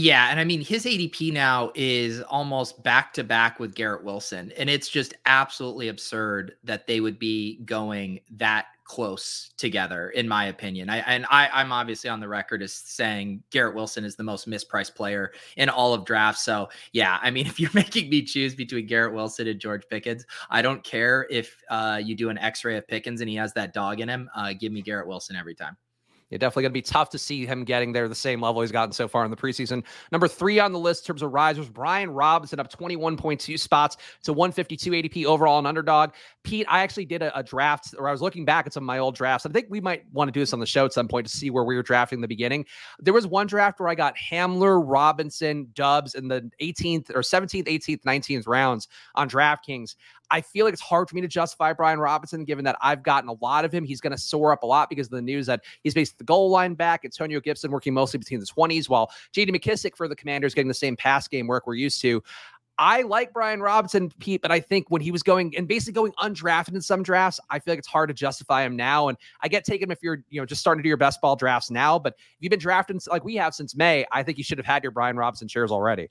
Yeah, 0.00 0.28
and 0.30 0.38
I 0.38 0.44
mean 0.44 0.60
his 0.60 0.84
ADP 0.84 1.32
now 1.32 1.72
is 1.74 2.20
almost 2.22 2.84
back 2.84 3.12
to 3.14 3.24
back 3.24 3.58
with 3.58 3.74
Garrett 3.74 4.04
Wilson, 4.04 4.52
and 4.56 4.70
it's 4.70 4.88
just 4.88 5.12
absolutely 5.26 5.88
absurd 5.88 6.54
that 6.62 6.86
they 6.86 7.00
would 7.00 7.18
be 7.18 7.56
going 7.64 8.20
that 8.30 8.66
close 8.84 9.50
together, 9.56 10.10
in 10.10 10.28
my 10.28 10.44
opinion. 10.44 10.88
I 10.88 10.98
and 10.98 11.26
I, 11.30 11.48
I'm 11.52 11.72
obviously 11.72 12.08
on 12.08 12.20
the 12.20 12.28
record 12.28 12.62
as 12.62 12.72
saying 12.72 13.42
Garrett 13.50 13.74
Wilson 13.74 14.04
is 14.04 14.14
the 14.14 14.22
most 14.22 14.48
mispriced 14.48 14.94
player 14.94 15.32
in 15.56 15.68
all 15.68 15.92
of 15.92 16.04
drafts. 16.04 16.44
So 16.44 16.68
yeah, 16.92 17.18
I 17.20 17.32
mean, 17.32 17.46
if 17.48 17.58
you're 17.58 17.68
making 17.74 18.08
me 18.08 18.22
choose 18.22 18.54
between 18.54 18.86
Garrett 18.86 19.14
Wilson 19.14 19.48
and 19.48 19.58
George 19.58 19.82
Pickens, 19.90 20.24
I 20.48 20.62
don't 20.62 20.84
care 20.84 21.26
if 21.28 21.56
uh, 21.70 22.00
you 22.00 22.14
do 22.14 22.28
an 22.28 22.38
X-ray 22.38 22.76
of 22.76 22.86
Pickens 22.86 23.20
and 23.20 23.28
he 23.28 23.34
has 23.34 23.52
that 23.54 23.74
dog 23.74 23.98
in 23.98 24.08
him. 24.08 24.30
Uh, 24.32 24.52
give 24.52 24.70
me 24.70 24.80
Garrett 24.80 25.08
Wilson 25.08 25.34
every 25.34 25.56
time. 25.56 25.76
Yeah, 26.30 26.36
definitely 26.36 26.64
going 26.64 26.72
to 26.72 26.74
be 26.74 26.82
tough 26.82 27.08
to 27.10 27.18
see 27.18 27.46
him 27.46 27.64
getting 27.64 27.92
there 27.92 28.06
the 28.06 28.14
same 28.14 28.42
level 28.42 28.60
he's 28.60 28.70
gotten 28.70 28.92
so 28.92 29.08
far 29.08 29.24
in 29.24 29.30
the 29.30 29.36
preseason. 29.36 29.82
Number 30.12 30.28
three 30.28 30.58
on 30.58 30.72
the 30.72 30.78
list 30.78 31.04
in 31.04 31.06
terms 31.06 31.22
of 31.22 31.32
risers, 31.32 31.70
Brian 31.70 32.10
Robinson 32.10 32.60
up 32.60 32.70
21.2 32.70 33.58
spots 33.58 33.96
to 34.24 34.34
152 34.34 34.90
ADP 34.90 35.24
overall 35.24 35.58
and 35.58 35.66
underdog. 35.66 36.10
Pete, 36.44 36.66
I 36.68 36.80
actually 36.80 37.06
did 37.06 37.22
a, 37.22 37.36
a, 37.38 37.42
draft, 37.42 37.94
or 37.98 38.08
I 38.08 38.12
was 38.12 38.20
looking 38.20 38.44
back 38.44 38.66
at 38.66 38.74
some 38.74 38.82
of 38.82 38.86
my 38.86 38.98
old 38.98 39.14
drafts. 39.14 39.46
I 39.46 39.50
think 39.50 39.68
we 39.70 39.80
might 39.80 40.04
want 40.12 40.28
to 40.28 40.32
do 40.32 40.40
this 40.40 40.52
on 40.52 40.60
the 40.60 40.66
show 40.66 40.84
at 40.84 40.92
some 40.92 41.08
point 41.08 41.26
to 41.26 41.34
see 41.34 41.48
where 41.48 41.64
we 41.64 41.76
were 41.76 41.82
drafting 41.82 42.18
in 42.18 42.20
the 42.20 42.28
beginning. 42.28 42.66
There 42.98 43.14
was 43.14 43.26
one 43.26 43.46
draft 43.46 43.80
where 43.80 43.88
I 43.88 43.94
got 43.94 44.14
Hamler, 44.16 44.82
Robinson, 44.84 45.68
Doubs 45.74 46.14
in 46.14 46.28
the 46.28 46.50
18th 46.60 47.10
or 47.10 47.20
17th, 47.20 47.66
18th, 47.66 48.02
19th 48.02 48.46
rounds 48.46 48.88
on 49.14 49.30
DraftKings. 49.30 49.94
I 50.30 50.40
feel 50.40 50.64
like 50.64 50.72
it's 50.72 50.82
hard 50.82 51.08
for 51.08 51.14
me 51.14 51.20
to 51.22 51.28
justify 51.28 51.72
Brian 51.72 51.98
Robinson, 51.98 52.44
given 52.44 52.64
that 52.64 52.76
I've 52.82 53.02
gotten 53.02 53.28
a 53.28 53.34
lot 53.40 53.64
of 53.64 53.72
him. 53.72 53.84
He's 53.84 54.00
going 54.00 54.12
to 54.12 54.18
soar 54.18 54.52
up 54.52 54.62
a 54.62 54.66
lot 54.66 54.88
because 54.88 55.06
of 55.06 55.12
the 55.12 55.22
news 55.22 55.46
that 55.46 55.62
he's 55.82 55.94
based 55.94 56.18
the 56.18 56.24
goal 56.24 56.50
line 56.50 56.74
back. 56.74 57.04
Antonio 57.04 57.40
Gibson 57.40 57.70
working 57.70 57.94
mostly 57.94 58.18
between 58.18 58.40
the 58.40 58.46
20s, 58.46 58.88
while 58.88 59.10
JD 59.34 59.50
McKissic 59.50 59.96
for 59.96 60.08
the 60.08 60.16
Commanders 60.16 60.54
getting 60.54 60.68
the 60.68 60.74
same 60.74 60.96
pass 60.96 61.28
game 61.28 61.46
work 61.46 61.66
we're 61.66 61.74
used 61.74 62.00
to. 62.02 62.22
I 62.80 63.02
like 63.02 63.32
Brian 63.32 63.60
Robinson, 63.60 64.12
Pete, 64.20 64.40
but 64.40 64.52
I 64.52 64.60
think 64.60 64.86
when 64.88 65.02
he 65.02 65.10
was 65.10 65.24
going 65.24 65.56
and 65.56 65.66
basically 65.66 65.94
going 65.94 66.12
undrafted 66.12 66.74
in 66.74 66.80
some 66.80 67.02
drafts, 67.02 67.40
I 67.50 67.58
feel 67.58 67.72
like 67.72 67.80
it's 67.80 67.88
hard 67.88 68.08
to 68.08 68.14
justify 68.14 68.64
him 68.64 68.76
now. 68.76 69.08
And 69.08 69.18
I 69.40 69.48
get 69.48 69.64
taken 69.64 69.90
if 69.90 69.98
you're, 70.00 70.22
you 70.30 70.40
know, 70.40 70.46
just 70.46 70.60
starting 70.60 70.78
to 70.78 70.82
do 70.84 70.88
your 70.88 70.96
best 70.96 71.20
ball 71.20 71.34
drafts 71.34 71.72
now. 71.72 71.98
But 71.98 72.14
if 72.16 72.36
you've 72.38 72.50
been 72.50 72.60
drafting 72.60 73.00
like 73.08 73.24
we 73.24 73.34
have 73.34 73.52
since 73.52 73.74
May, 73.74 74.06
I 74.12 74.22
think 74.22 74.38
you 74.38 74.44
should 74.44 74.58
have 74.58 74.66
had 74.66 74.84
your 74.84 74.92
Brian 74.92 75.16
Robinson 75.16 75.48
shares 75.48 75.72
already. 75.72 76.08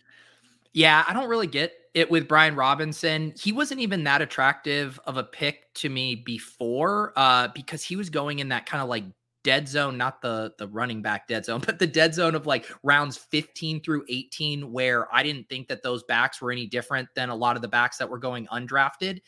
Yeah, 0.74 1.06
I 1.08 1.14
don't 1.14 1.30
really 1.30 1.48
get 1.48 1.74
it 1.98 2.12
with 2.12 2.28
Brian 2.28 2.56
Robinson. 2.56 3.34
He 3.42 3.52
wasn't 3.52 3.82
even 3.82 4.04
that 4.04 4.22
attractive 4.22 5.00
of 5.06 5.18
a 5.18 5.24
pick 5.24 5.74
to 5.76 5.90
me 5.90 6.14
before 6.14 7.12
uh, 7.16 7.48
because 7.56 7.84
he 7.84 7.96
was 7.96 8.12
going 8.12 8.38
in 8.38 8.50
that 8.50 8.68
kind 8.68 8.84
of 8.84 8.88
like 8.88 9.04
dead 9.44 9.68
zone, 9.68 9.98
not 9.98 10.22
the 10.22 10.54
the 10.60 10.68
running 10.68 11.02
back 11.02 11.28
dead 11.28 11.44
zone, 11.44 11.60
but 11.66 11.80
the 11.80 11.88
dead 11.88 12.14
zone 12.14 12.36
of 12.36 12.46
like 12.46 12.68
rounds 12.84 13.18
15 13.18 13.82
through 13.82 14.06
18, 14.10 14.72
where 14.72 15.14
I 15.14 15.24
didn't 15.24 15.50
think 15.50 15.68
that 15.70 15.82
those 15.82 16.04
backs 16.04 16.40
were 16.40 16.52
any 16.52 16.68
different 16.68 17.10
than 17.16 17.30
a 17.30 17.36
lot 17.36 17.56
of 17.56 17.64
the 17.64 17.68
backs 17.68 17.98
that 17.98 18.10
were 18.10 18.20
going 18.20 18.46
undrafted. 18.48 19.20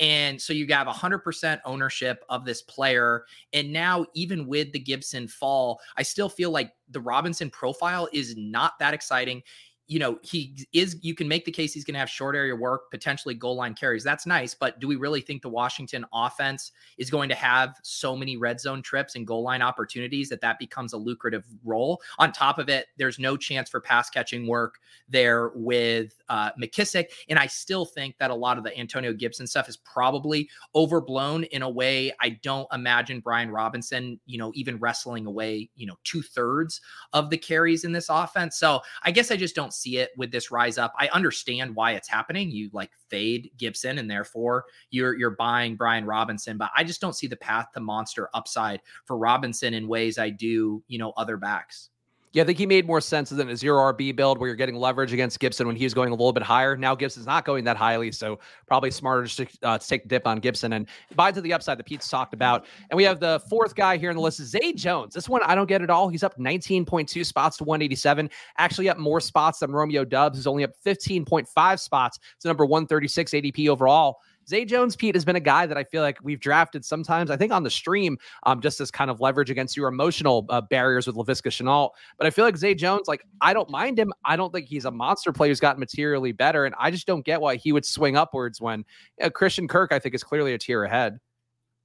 And 0.00 0.40
so 0.40 0.52
you 0.52 0.66
have 0.70 0.88
100% 0.88 1.60
ownership 1.64 2.24
of 2.28 2.44
this 2.44 2.62
player. 2.62 3.26
And 3.52 3.72
now, 3.72 4.06
even 4.14 4.48
with 4.48 4.72
the 4.72 4.78
Gibson 4.80 5.28
fall, 5.28 5.78
I 5.96 6.02
still 6.02 6.28
feel 6.28 6.50
like 6.50 6.72
the 6.88 7.00
Robinson 7.00 7.48
profile 7.48 8.08
is 8.12 8.36
not 8.36 8.72
that 8.80 8.92
exciting 8.92 9.42
you 9.86 9.98
know, 9.98 10.18
he 10.22 10.66
is, 10.72 10.96
you 11.02 11.14
can 11.14 11.28
make 11.28 11.44
the 11.44 11.52
case 11.52 11.74
he's 11.74 11.84
going 11.84 11.94
to 11.94 12.00
have 12.00 12.08
short 12.08 12.34
area 12.34 12.56
work, 12.56 12.90
potentially 12.90 13.34
goal 13.34 13.56
line 13.56 13.74
carries. 13.74 14.02
That's 14.02 14.24
nice. 14.24 14.54
But 14.54 14.80
do 14.80 14.88
we 14.88 14.96
really 14.96 15.20
think 15.20 15.42
the 15.42 15.50
Washington 15.50 16.06
offense 16.12 16.72
is 16.96 17.10
going 17.10 17.28
to 17.28 17.34
have 17.34 17.76
so 17.82 18.16
many 18.16 18.38
red 18.38 18.60
zone 18.60 18.80
trips 18.80 19.14
and 19.14 19.26
goal 19.26 19.42
line 19.42 19.60
opportunities 19.60 20.30
that 20.30 20.40
that 20.40 20.58
becomes 20.58 20.94
a 20.94 20.96
lucrative 20.96 21.44
role? 21.64 22.00
On 22.18 22.32
top 22.32 22.58
of 22.58 22.70
it, 22.70 22.86
there's 22.96 23.18
no 23.18 23.36
chance 23.36 23.68
for 23.68 23.78
pass 23.78 24.08
catching 24.08 24.46
work 24.46 24.78
there 25.08 25.50
with 25.54 26.18
uh, 26.30 26.52
McKissic. 26.52 27.06
And 27.28 27.38
I 27.38 27.46
still 27.46 27.84
think 27.84 28.16
that 28.18 28.30
a 28.30 28.34
lot 28.34 28.56
of 28.56 28.64
the 28.64 28.76
Antonio 28.78 29.12
Gibson 29.12 29.46
stuff 29.46 29.68
is 29.68 29.76
probably 29.76 30.48
overblown 30.74 31.44
in 31.44 31.60
a 31.60 31.68
way 31.68 32.10
I 32.20 32.30
don't 32.42 32.66
imagine 32.72 33.20
Brian 33.20 33.50
Robinson, 33.50 34.18
you 34.24 34.38
know, 34.38 34.50
even 34.54 34.78
wrestling 34.78 35.26
away, 35.26 35.68
you 35.76 35.86
know, 35.86 35.98
two 36.04 36.22
thirds 36.22 36.80
of 37.12 37.28
the 37.28 37.36
carries 37.36 37.84
in 37.84 37.92
this 37.92 38.08
offense. 38.08 38.56
So 38.56 38.80
I 39.02 39.10
guess 39.10 39.30
I 39.30 39.36
just 39.36 39.54
don't 39.54 39.73
see 39.74 39.98
it 39.98 40.10
with 40.16 40.30
this 40.30 40.50
rise 40.50 40.78
up. 40.78 40.92
I 40.98 41.08
understand 41.08 41.74
why 41.74 41.92
it's 41.92 42.08
happening. 42.08 42.50
You 42.50 42.70
like 42.72 42.90
fade 43.08 43.50
Gibson 43.56 43.98
and 43.98 44.10
therefore 44.10 44.64
you're 44.90 45.16
you're 45.16 45.30
buying 45.30 45.76
Brian 45.76 46.04
Robinson, 46.04 46.56
but 46.56 46.70
I 46.76 46.84
just 46.84 47.00
don't 47.00 47.16
see 47.16 47.26
the 47.26 47.36
path 47.36 47.68
to 47.74 47.80
monster 47.80 48.28
upside 48.34 48.80
for 49.04 49.18
Robinson 49.18 49.74
in 49.74 49.88
ways 49.88 50.18
I 50.18 50.30
do, 50.30 50.82
you 50.88 50.98
know, 50.98 51.12
other 51.16 51.36
backs. 51.36 51.90
Yeah, 52.34 52.42
I 52.42 52.46
think 52.46 52.58
he 52.58 52.66
made 52.66 52.84
more 52.84 53.00
sense 53.00 53.30
than 53.30 53.48
a 53.48 53.56
zero 53.56 53.92
RB 53.92 54.14
build 54.14 54.38
where 54.38 54.48
you're 54.48 54.56
getting 54.56 54.74
leverage 54.74 55.12
against 55.12 55.38
Gibson 55.38 55.68
when 55.68 55.76
he 55.76 55.84
was 55.84 55.94
going 55.94 56.08
a 56.08 56.14
little 56.14 56.32
bit 56.32 56.42
higher. 56.42 56.76
Now 56.76 56.96
Gibson's 56.96 57.26
not 57.26 57.44
going 57.44 57.62
that 57.62 57.76
highly, 57.76 58.10
so 58.10 58.40
probably 58.66 58.90
smarter 58.90 59.28
to, 59.28 59.46
uh, 59.62 59.78
to 59.78 59.86
take 59.86 60.04
a 60.04 60.08
dip 60.08 60.26
on 60.26 60.40
Gibson 60.40 60.72
and 60.72 60.88
buy 61.14 61.30
to 61.30 61.40
the 61.40 61.52
upside 61.52 61.78
that 61.78 61.86
Pete's 61.86 62.08
talked 62.08 62.34
about. 62.34 62.66
And 62.90 62.96
we 62.96 63.04
have 63.04 63.20
the 63.20 63.40
fourth 63.48 63.76
guy 63.76 63.98
here 63.98 64.10
in 64.10 64.16
the 64.16 64.22
list 64.22 64.40
is 64.40 64.48
Zay 64.48 64.72
Jones. 64.72 65.14
This 65.14 65.28
one 65.28 65.42
I 65.44 65.54
don't 65.54 65.68
get 65.68 65.80
at 65.80 65.90
all. 65.90 66.08
He's 66.08 66.24
up 66.24 66.36
19.2 66.36 67.24
spots 67.24 67.56
to 67.58 67.64
187, 67.64 68.28
actually 68.58 68.88
up 68.88 68.98
more 68.98 69.20
spots 69.20 69.60
than 69.60 69.70
Romeo 69.70 70.04
Doubs, 70.04 70.36
who's 70.36 70.48
only 70.48 70.64
up 70.64 70.72
15.5 70.84 71.78
spots 71.78 72.18
to 72.40 72.48
number 72.48 72.66
136 72.66 73.30
ADP 73.30 73.68
overall. 73.68 74.18
Zay 74.48 74.64
Jones, 74.64 74.96
Pete, 74.96 75.14
has 75.14 75.24
been 75.24 75.36
a 75.36 75.40
guy 75.40 75.66
that 75.66 75.76
I 75.76 75.84
feel 75.84 76.02
like 76.02 76.18
we've 76.22 76.40
drafted 76.40 76.84
sometimes, 76.84 77.30
I 77.30 77.36
think 77.36 77.52
on 77.52 77.62
the 77.62 77.70
stream, 77.70 78.18
um, 78.44 78.60
just 78.60 78.80
as 78.80 78.90
kind 78.90 79.10
of 79.10 79.20
leverage 79.20 79.50
against 79.50 79.76
your 79.76 79.88
emotional 79.88 80.46
uh, 80.48 80.60
barriers 80.60 81.06
with 81.06 81.16
Laviska 81.16 81.48
Shenault. 81.48 81.90
But 82.18 82.26
I 82.26 82.30
feel 82.30 82.44
like 82.44 82.56
Zay 82.56 82.74
Jones, 82.74 83.08
like, 83.08 83.24
I 83.40 83.54
don't 83.54 83.70
mind 83.70 83.98
him. 83.98 84.12
I 84.24 84.36
don't 84.36 84.52
think 84.52 84.68
he's 84.68 84.84
a 84.84 84.90
monster 84.90 85.32
player 85.32 85.50
who's 85.50 85.60
gotten 85.60 85.80
materially 85.80 86.32
better. 86.32 86.64
And 86.66 86.74
I 86.78 86.90
just 86.90 87.06
don't 87.06 87.24
get 87.24 87.40
why 87.40 87.56
he 87.56 87.72
would 87.72 87.84
swing 87.84 88.16
upwards 88.16 88.60
when 88.60 88.84
Christian 89.32 89.68
Kirk, 89.68 89.92
I 89.92 89.98
think, 89.98 90.14
is 90.14 90.24
clearly 90.24 90.54
a 90.54 90.58
tier 90.58 90.84
ahead. 90.84 91.18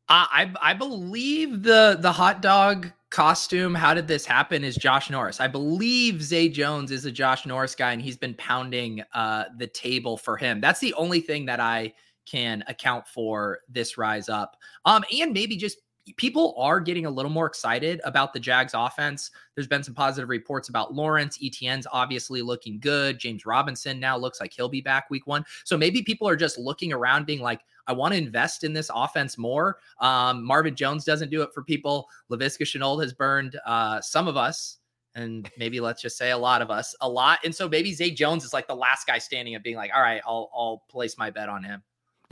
Uh, 0.09 0.25
I 0.31 0.51
I 0.59 0.73
believe 0.73 1.61
the 1.61 1.97
the 1.99 2.11
hot 2.11 2.41
dog 2.41 2.91
costume. 3.11 3.75
How 3.75 3.93
did 3.93 4.07
this 4.07 4.25
happen? 4.25 4.63
Is 4.63 4.75
Josh 4.75 5.11
Norris? 5.11 5.39
I 5.39 5.47
believe 5.47 6.23
Zay 6.23 6.49
Jones 6.49 6.91
is 6.91 7.05
a 7.05 7.11
Josh 7.11 7.45
Norris 7.45 7.75
guy, 7.75 7.91
and 7.91 8.01
he's 8.01 8.17
been 8.17 8.33
pounding 8.33 9.03
uh, 9.13 9.45
the 9.57 9.67
table 9.67 10.17
for 10.17 10.35
him. 10.35 10.61
That's 10.61 10.79
the 10.79 10.95
only 10.95 11.21
thing 11.21 11.45
that 11.45 11.59
I 11.59 11.93
can 12.29 12.63
account 12.67 13.07
for 13.07 13.59
this 13.69 13.97
rise 13.97 14.29
up. 14.29 14.57
Um, 14.85 15.03
and 15.17 15.33
maybe 15.33 15.57
just 15.57 15.79
people 16.17 16.55
are 16.57 16.79
getting 16.79 17.05
a 17.05 17.09
little 17.09 17.31
more 17.31 17.45
excited 17.45 18.01
about 18.03 18.33
the 18.33 18.39
Jags 18.39 18.73
offense. 18.73 19.31
There's 19.55 19.67
been 19.67 19.83
some 19.83 19.93
positive 19.93 20.29
reports 20.29 20.69
about 20.69 20.93
Lawrence. 20.93 21.37
ETN's 21.37 21.87
obviously 21.91 22.41
looking 22.41 22.79
good. 22.79 23.19
James 23.19 23.45
Robinson 23.45 23.99
now 23.99 24.17
looks 24.17 24.39
like 24.39 24.53
he'll 24.53 24.69
be 24.69 24.81
back 24.81 25.09
week 25.09 25.27
one. 25.27 25.45
So 25.63 25.77
maybe 25.77 26.01
people 26.01 26.27
are 26.27 26.35
just 26.35 26.57
looking 26.57 26.93
around 26.93 27.25
being 27.25 27.41
like, 27.41 27.61
I 27.87 27.93
want 27.93 28.13
to 28.13 28.17
invest 28.17 28.63
in 28.63 28.73
this 28.73 28.89
offense 28.93 29.37
more. 29.37 29.77
Um, 29.99 30.43
Marvin 30.43 30.75
Jones 30.75 31.05
doesn't 31.05 31.29
do 31.31 31.41
it 31.41 31.49
for 31.53 31.63
people. 31.63 32.07
Laviska 32.31 32.61
Shenault 32.61 33.01
has 33.01 33.13
burned 33.13 33.59
uh, 33.65 33.99
some 34.01 34.27
of 34.27 34.37
us 34.37 34.77
and 35.15 35.49
maybe 35.57 35.79
let's 35.79 36.01
just 36.01 36.17
say 36.17 36.31
a 36.31 36.37
lot 36.37 36.61
of 36.61 36.69
us 36.69 36.95
a 37.01 37.09
lot. 37.09 37.39
And 37.43 37.53
so 37.53 37.67
maybe 37.67 37.93
Zay 37.93 38.11
Jones 38.11 38.43
is 38.43 38.53
like 38.53 38.67
the 38.67 38.75
last 38.75 39.07
guy 39.07 39.17
standing 39.17 39.55
and 39.55 39.63
being 39.63 39.75
like, 39.75 39.91
all 39.93 40.01
right, 40.01 40.21
I'll 40.25 40.49
I'll 40.53 40.83
place 40.89 41.17
my 41.17 41.29
bet 41.29 41.49
on 41.49 41.63
him. 41.63 41.83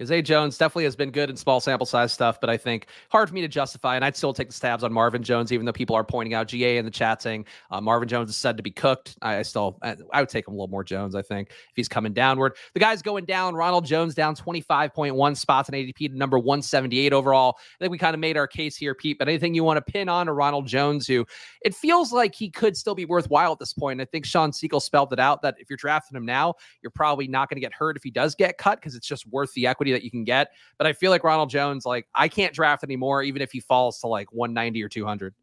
Zay 0.05 0.21
Jones 0.21 0.57
definitely 0.57 0.83
has 0.83 0.95
been 0.95 1.09
good 1.09 1.29
in 1.29 1.35
small 1.35 1.59
sample 1.59 1.85
size 1.85 2.13
stuff, 2.13 2.39
but 2.39 2.49
I 2.49 2.57
think 2.57 2.87
hard 3.09 3.29
for 3.29 3.35
me 3.35 3.41
to 3.41 3.47
justify. 3.47 3.95
And 3.95 4.05
I'd 4.05 4.15
still 4.15 4.33
take 4.33 4.47
the 4.49 4.53
stabs 4.53 4.83
on 4.83 4.93
Marvin 4.93 5.23
Jones, 5.23 5.51
even 5.51 5.65
though 5.65 5.73
people 5.73 5.95
are 5.95 6.03
pointing 6.03 6.33
out 6.33 6.47
GA 6.47 6.77
in 6.77 6.85
the 6.85 6.91
chat 6.91 7.21
saying 7.21 7.45
uh, 7.71 7.81
Marvin 7.81 8.07
Jones 8.07 8.29
is 8.29 8.37
said 8.37 8.57
to 8.57 8.63
be 8.63 8.69
cooked. 8.69 9.17
I, 9.21 9.37
I 9.37 9.41
still, 9.41 9.79
I, 9.81 9.95
I, 10.13 10.21
would 10.21 10.29
take 10.29 10.47
him 10.47 10.53
a 10.53 10.57
little 10.57 10.67
more 10.67 10.83
Jones, 10.83 11.15
I 11.15 11.21
think, 11.23 11.49
if 11.49 11.75
he's 11.75 11.87
coming 11.87 12.13
downward. 12.13 12.55
The 12.73 12.79
guy's 12.79 13.01
going 13.01 13.25
down. 13.25 13.55
Ronald 13.55 13.85
Jones 13.85 14.13
down 14.13 14.35
25.1 14.35 15.37
spots 15.37 15.69
in 15.69 15.75
ADP 15.75 16.09
to 16.09 16.17
number 16.17 16.37
178 16.37 17.11
overall. 17.11 17.57
I 17.57 17.83
think 17.83 17.91
we 17.91 17.97
kind 17.97 18.13
of 18.13 18.19
made 18.19 18.37
our 18.37 18.47
case 18.47 18.75
here, 18.75 18.93
Pete. 18.93 19.17
But 19.17 19.27
anything 19.27 19.55
you 19.55 19.63
want 19.63 19.77
to 19.77 19.91
pin 19.91 20.09
on 20.09 20.27
to 20.27 20.33
Ronald 20.33 20.67
Jones, 20.67 21.07
who 21.07 21.25
it 21.61 21.73
feels 21.73 22.13
like 22.13 22.35
he 22.35 22.49
could 22.49 22.77
still 22.77 22.95
be 22.95 23.05
worthwhile 23.05 23.51
at 23.51 23.59
this 23.59 23.73
point. 23.73 23.99
I 23.99 24.05
think 24.05 24.25
Sean 24.25 24.53
Siegel 24.53 24.79
spelled 24.79 25.11
it 25.11 25.19
out 25.19 25.41
that 25.41 25.55
if 25.59 25.69
you're 25.69 25.77
drafting 25.77 26.15
him 26.15 26.25
now, 26.25 26.53
you're 26.83 26.91
probably 26.91 27.27
not 27.27 27.49
going 27.49 27.55
to 27.55 27.61
get 27.61 27.73
hurt 27.73 27.97
if 27.97 28.03
he 28.03 28.11
does 28.11 28.35
get 28.35 28.57
cut 28.57 28.79
because 28.79 28.95
it's 28.95 29.07
just 29.07 29.25
worth 29.27 29.51
the 29.53 29.65
equity 29.65 29.86
that 29.93 30.03
you 30.03 30.11
can 30.11 30.23
get. 30.23 30.49
But 30.77 30.87
I 30.87 30.93
feel 30.93 31.11
like 31.11 31.23
Ronald 31.23 31.49
Jones, 31.49 31.85
like 31.85 32.07
I 32.15 32.27
can't 32.27 32.53
draft 32.53 32.83
anymore, 32.83 33.23
even 33.23 33.41
if 33.41 33.51
he 33.51 33.59
falls 33.59 33.99
to 33.99 34.07
like 34.07 34.31
190 34.33 34.83
or 34.83 34.89
200. 34.89 35.33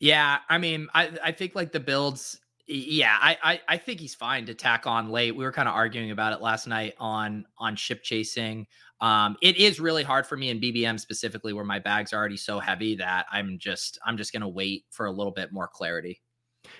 Yeah, 0.00 0.38
I 0.48 0.58
mean, 0.58 0.88
I 0.94 1.10
I 1.22 1.32
think 1.32 1.54
like 1.54 1.72
the 1.72 1.80
builds. 1.80 2.40
Yeah, 2.66 3.16
I, 3.20 3.36
I 3.42 3.60
I 3.68 3.76
think 3.76 4.00
he's 4.00 4.14
fine 4.14 4.46
to 4.46 4.54
tack 4.54 4.86
on 4.86 5.10
late. 5.10 5.36
We 5.36 5.44
were 5.44 5.52
kind 5.52 5.68
of 5.68 5.74
arguing 5.74 6.10
about 6.10 6.32
it 6.32 6.40
last 6.40 6.66
night 6.66 6.94
on 6.98 7.46
on 7.58 7.76
ship 7.76 8.02
chasing. 8.02 8.66
Um, 9.00 9.36
it 9.42 9.56
is 9.56 9.80
really 9.80 10.02
hard 10.02 10.26
for 10.26 10.36
me 10.36 10.48
in 10.48 10.60
BBM 10.60 10.98
specifically, 10.98 11.52
where 11.52 11.64
my 11.64 11.78
bag's 11.78 12.12
are 12.12 12.16
already 12.16 12.38
so 12.38 12.58
heavy 12.58 12.96
that 12.96 13.26
I'm 13.30 13.58
just 13.58 13.98
I'm 14.04 14.16
just 14.16 14.32
gonna 14.32 14.48
wait 14.48 14.84
for 14.90 15.06
a 15.06 15.10
little 15.10 15.32
bit 15.32 15.52
more 15.52 15.68
clarity. 15.68 16.22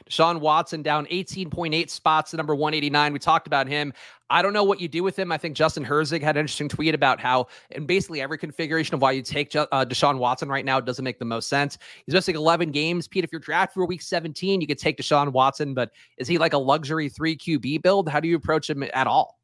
Deshaun 0.09 0.41
Watson 0.41 0.83
down 0.83 1.07
18.8 1.07 1.91
spots 1.91 2.31
to 2.31 2.37
number 2.37 2.55
189. 2.55 3.13
We 3.13 3.19
talked 3.19 3.47
about 3.47 3.67
him. 3.69 3.93
I 4.31 4.43
don't 4.43 4.53
know 4.53 4.65
what 4.65 4.81
you 4.81 4.89
do 4.89 5.03
with 5.03 5.19
him. 5.19 5.31
I 5.31 5.39
think 5.39 5.55
Justin 5.57 5.85
Herzig 5.85 6.23
had 6.23 6.37
an 6.37 6.41
interesting 6.41 6.69
tweet 6.69 6.95
about 6.95 7.21
how, 7.21 7.47
in 7.71 7.87
basically 7.87 8.21
every 8.21 8.39
configuration 8.39 8.95
of 8.95 9.03
why 9.03 9.13
you 9.13 9.23
take 9.23 9.55
uh, 9.55 9.67
Deshaun 9.85 10.19
Watson 10.19 10.49
right 10.49 10.65
now 10.65 10.81
doesn't 10.81 11.05
make 11.05 11.19
the 11.19 11.25
most 11.25 11.49
sense. 11.49 11.79
He's 12.07 12.15
missing 12.15 12.35
11 12.35 12.71
games. 12.71 13.07
Pete, 13.07 13.25
if 13.25 13.33
you're 13.33 13.41
drafted 13.41 13.75
for 13.75 13.87
week 13.87 14.03
17, 14.03 14.61
you 14.61 14.67
could 14.67 14.79
take 14.79 14.97
Deshaun 14.97 15.33
Watson, 15.33 15.75
but 15.75 15.91
is 16.19 16.27
he 16.27 16.39
like 16.39 16.53
a 16.53 16.59
luxury 16.59 17.09
three 17.09 17.37
QB 17.37 17.83
build? 17.83 18.09
How 18.09 18.21
do 18.21 18.29
you 18.29 18.37
approach 18.37 18.69
him 18.71 18.83
at 18.83 19.07
all? 19.07 19.39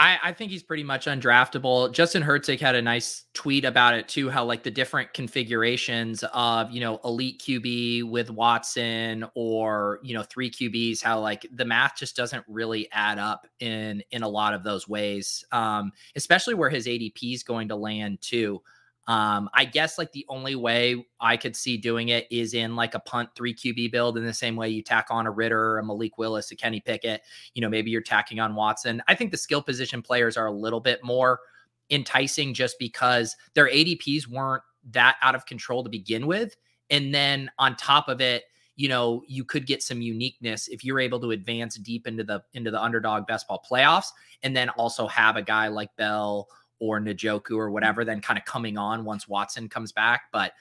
I, 0.00 0.18
I, 0.22 0.32
think 0.32 0.52
he's 0.52 0.62
pretty 0.62 0.84
much 0.84 1.06
undraftable. 1.06 1.92
Justin 1.92 2.22
Herzig 2.22 2.60
had 2.60 2.76
a 2.76 2.82
nice 2.82 3.24
tweet 3.34 3.64
about 3.64 3.94
it 3.94 4.06
too, 4.06 4.30
how 4.30 4.44
like 4.44 4.62
the 4.62 4.70
different 4.70 5.12
configurations 5.12 6.22
of, 6.32 6.70
you 6.70 6.80
know, 6.80 7.00
elite 7.04 7.42
QB 7.44 8.08
with 8.08 8.30
Watson 8.30 9.26
or, 9.34 9.98
you 10.04 10.14
know, 10.14 10.22
three 10.22 10.50
QBs, 10.50 11.02
how 11.02 11.18
like 11.18 11.46
the 11.52 11.64
math 11.64 11.96
just 11.96 12.14
doesn't 12.14 12.44
really 12.46 12.88
add 12.92 13.18
up 13.18 13.48
in 13.58 14.02
in 14.12 14.22
a 14.22 14.28
lot 14.28 14.54
of 14.54 14.62
those 14.62 14.88
ways. 14.88 15.44
Um, 15.50 15.90
especially 16.14 16.54
where 16.54 16.70
his 16.70 16.86
ADP 16.86 17.34
is 17.34 17.42
going 17.42 17.68
to 17.68 17.76
land 17.76 18.20
too. 18.20 18.62
Um, 19.08 19.48
I 19.54 19.64
guess 19.64 19.96
like 19.96 20.12
the 20.12 20.26
only 20.28 20.54
way 20.54 21.06
I 21.18 21.38
could 21.38 21.56
see 21.56 21.78
doing 21.78 22.10
it 22.10 22.26
is 22.30 22.52
in 22.52 22.76
like 22.76 22.94
a 22.94 23.00
punt 23.00 23.30
three 23.34 23.54
QB 23.54 23.90
build 23.90 24.18
in 24.18 24.24
the 24.26 24.34
same 24.34 24.54
way 24.54 24.68
you 24.68 24.82
tack 24.82 25.06
on 25.08 25.26
a 25.26 25.30
Ridder, 25.30 25.78
a 25.78 25.84
Malik 25.84 26.18
Willis, 26.18 26.50
a 26.50 26.56
Kenny 26.56 26.80
Pickett. 26.80 27.22
You 27.54 27.62
know, 27.62 27.70
maybe 27.70 27.90
you're 27.90 28.02
tacking 28.02 28.38
on 28.38 28.54
Watson. 28.54 29.02
I 29.08 29.14
think 29.14 29.30
the 29.30 29.38
skill 29.38 29.62
position 29.62 30.02
players 30.02 30.36
are 30.36 30.46
a 30.46 30.52
little 30.52 30.80
bit 30.80 31.02
more 31.02 31.40
enticing 31.88 32.52
just 32.52 32.78
because 32.78 33.34
their 33.54 33.68
ADPs 33.68 34.26
weren't 34.26 34.62
that 34.90 35.16
out 35.22 35.34
of 35.34 35.46
control 35.46 35.82
to 35.82 35.88
begin 35.88 36.26
with. 36.26 36.54
And 36.90 37.14
then 37.14 37.50
on 37.58 37.76
top 37.76 38.08
of 38.08 38.20
it, 38.20 38.44
you 38.76 38.90
know, 38.90 39.22
you 39.26 39.42
could 39.42 39.66
get 39.66 39.82
some 39.82 40.02
uniqueness 40.02 40.68
if 40.68 40.84
you're 40.84 41.00
able 41.00 41.18
to 41.20 41.30
advance 41.30 41.76
deep 41.76 42.06
into 42.06 42.24
the 42.24 42.42
into 42.52 42.70
the 42.70 42.80
underdog 42.80 43.26
best 43.26 43.48
ball 43.48 43.64
playoffs 43.68 44.08
and 44.42 44.54
then 44.54 44.68
also 44.70 45.06
have 45.08 45.36
a 45.36 45.42
guy 45.42 45.68
like 45.68 45.96
Bell 45.96 46.46
or 46.80 47.00
Njoku 47.00 47.56
or 47.56 47.70
whatever, 47.70 48.04
then 48.04 48.20
kind 48.20 48.38
of 48.38 48.44
coming 48.44 48.78
on 48.78 49.04
once 49.04 49.28
Watson 49.28 49.68
comes 49.68 49.92
back. 49.92 50.22
But 50.32 50.52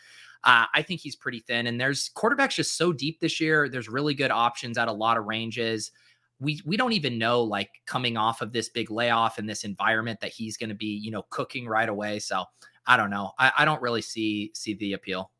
uh, 0.43 0.65
I 0.73 0.81
think 0.81 1.01
he's 1.01 1.15
pretty 1.15 1.39
thin. 1.39 1.67
And 1.67 1.79
there's 1.79 2.09
quarterbacks 2.15 2.55
just 2.55 2.77
so 2.77 2.93
deep 2.93 3.19
this 3.19 3.39
year. 3.39 3.69
There's 3.69 3.89
really 3.89 4.13
good 4.13 4.31
options 4.31 4.77
at 4.77 4.87
a 4.87 4.93
lot 4.93 5.17
of 5.17 5.25
ranges. 5.25 5.91
We 6.39 6.61
we 6.65 6.77
don't 6.77 6.93
even 6.93 7.17
know 7.17 7.41
like 7.41 7.69
coming 7.87 8.15
off 8.15 8.41
of 8.41 8.53
this 8.53 8.69
big 8.69 8.91
layoff 8.91 9.39
in 9.39 9.47
this 9.47 9.63
environment 9.63 10.19
that 10.21 10.31
he's 10.31 10.55
going 10.55 10.69
to 10.69 10.75
be 10.75 10.85
you 10.85 11.09
know 11.09 11.23
cooking 11.31 11.67
right 11.67 11.89
away. 11.89 12.19
So 12.19 12.43
I 12.85 12.95
don't 12.95 13.09
know. 13.09 13.31
I, 13.39 13.51
I 13.59 13.65
don't 13.65 13.81
really 13.81 14.03
see 14.03 14.51
see 14.53 14.75
the 14.75 14.93
appeal. 14.93 15.31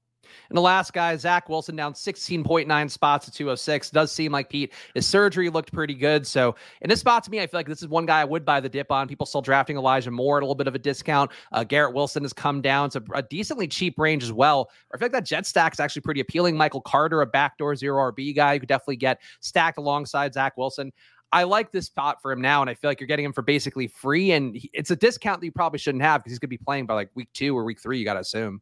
And 0.50 0.58
the 0.58 0.62
last 0.62 0.94
guy, 0.94 1.16
Zach 1.18 1.50
Wilson, 1.50 1.76
down 1.76 1.94
16.9 1.94 2.90
spots 2.90 3.26
to 3.26 3.32
206. 3.32 3.90
Does 3.92 4.12
seem 4.12 4.32
like 4.32 4.50
Pete, 4.50 4.74
his 4.94 5.06
surgery 5.06 5.50
looked 5.50 5.72
pretty 5.72 5.94
good. 5.94 6.26
So 6.26 6.56
in 6.82 6.90
this 6.90 7.00
spot, 7.00 7.24
to 7.26 7.32
me, 7.32 7.42
I 7.42 7.48
feel 7.48 7.60
like 7.60 7.68
this 7.68 7.82
is 7.82 7.88
one 7.88 8.06
guy 8.06 8.22
I 8.22 8.26
would 8.26 8.46
buy 8.46 8.60
the 8.60 8.70
dip 8.70 8.92
on. 8.92 9.08
People 9.08 9.26
still 9.26 9.42
drafting 9.42 9.78
Elijah 9.78 10.12
Moore 10.12 10.38
at 10.38 10.44
a 10.44 10.46
little 10.46 10.56
bit 10.56 10.68
of 10.68 10.76
a 10.76 10.80
discount. 10.80 11.32
Uh, 11.52 11.64
Garrett 11.64 11.94
Wilson 11.94 12.24
has 12.24 12.34
come 12.34 12.62
down 12.62 12.90
to 12.92 13.04
a 13.14 13.22
decently 13.22 13.68
cheap 13.68 13.98
range 13.98 14.24
as 14.24 14.32
well. 14.32 14.70
I 14.94 14.98
feel 14.98 15.06
like 15.06 15.14
that 15.14 15.26
jet 15.26 15.46
stack 15.46 15.74
is 15.74 15.80
actually 15.80 16.02
pretty 16.02 16.22
appealing. 16.22 16.58
Michael 16.58 16.82
Carter, 16.82 17.22
a 17.22 17.26
backdoor 17.26 17.76
zero 17.76 18.12
RB 18.12 18.36
guy, 18.36 18.54
you 18.54 18.60
could 18.60 18.70
definitely 18.70 18.98
get 18.98 19.22
stacked 19.40 19.78
alongside 19.78 20.34
Zach 20.34 20.58
Wilson. 20.58 20.92
I 21.32 21.44
like 21.44 21.72
this 21.72 21.88
spot 21.88 22.22
for 22.22 22.32
him 22.32 22.42
now, 22.42 22.62
and 22.62 22.70
I 22.70 22.74
feel 22.74 22.90
like 22.90 23.00
you're 23.00 23.08
getting 23.08 23.26
him 23.26 23.34
for 23.34 23.42
basically 23.42 23.88
free. 23.88 24.32
And 24.32 24.56
he, 24.56 24.70
it's 24.74 24.92
a 24.92 24.96
discount 24.96 25.42
that 25.42 25.46
you 25.46 25.52
probably 25.52 25.80
shouldn't 25.80 26.04
have 26.04 26.22
because 26.22 26.32
he's 26.32 26.40
going 26.40 26.48
to 26.48 26.58
be 26.58 26.64
playing 26.64 26.86
by 26.86 26.94
like 26.94 27.10
week 27.16 27.30
two 27.34 27.58
or 27.58 27.64
week 27.64 27.82
three. 27.82 28.00
You 28.00 28.06
got 28.06 28.14
to 28.14 28.22
assume. 28.22 28.62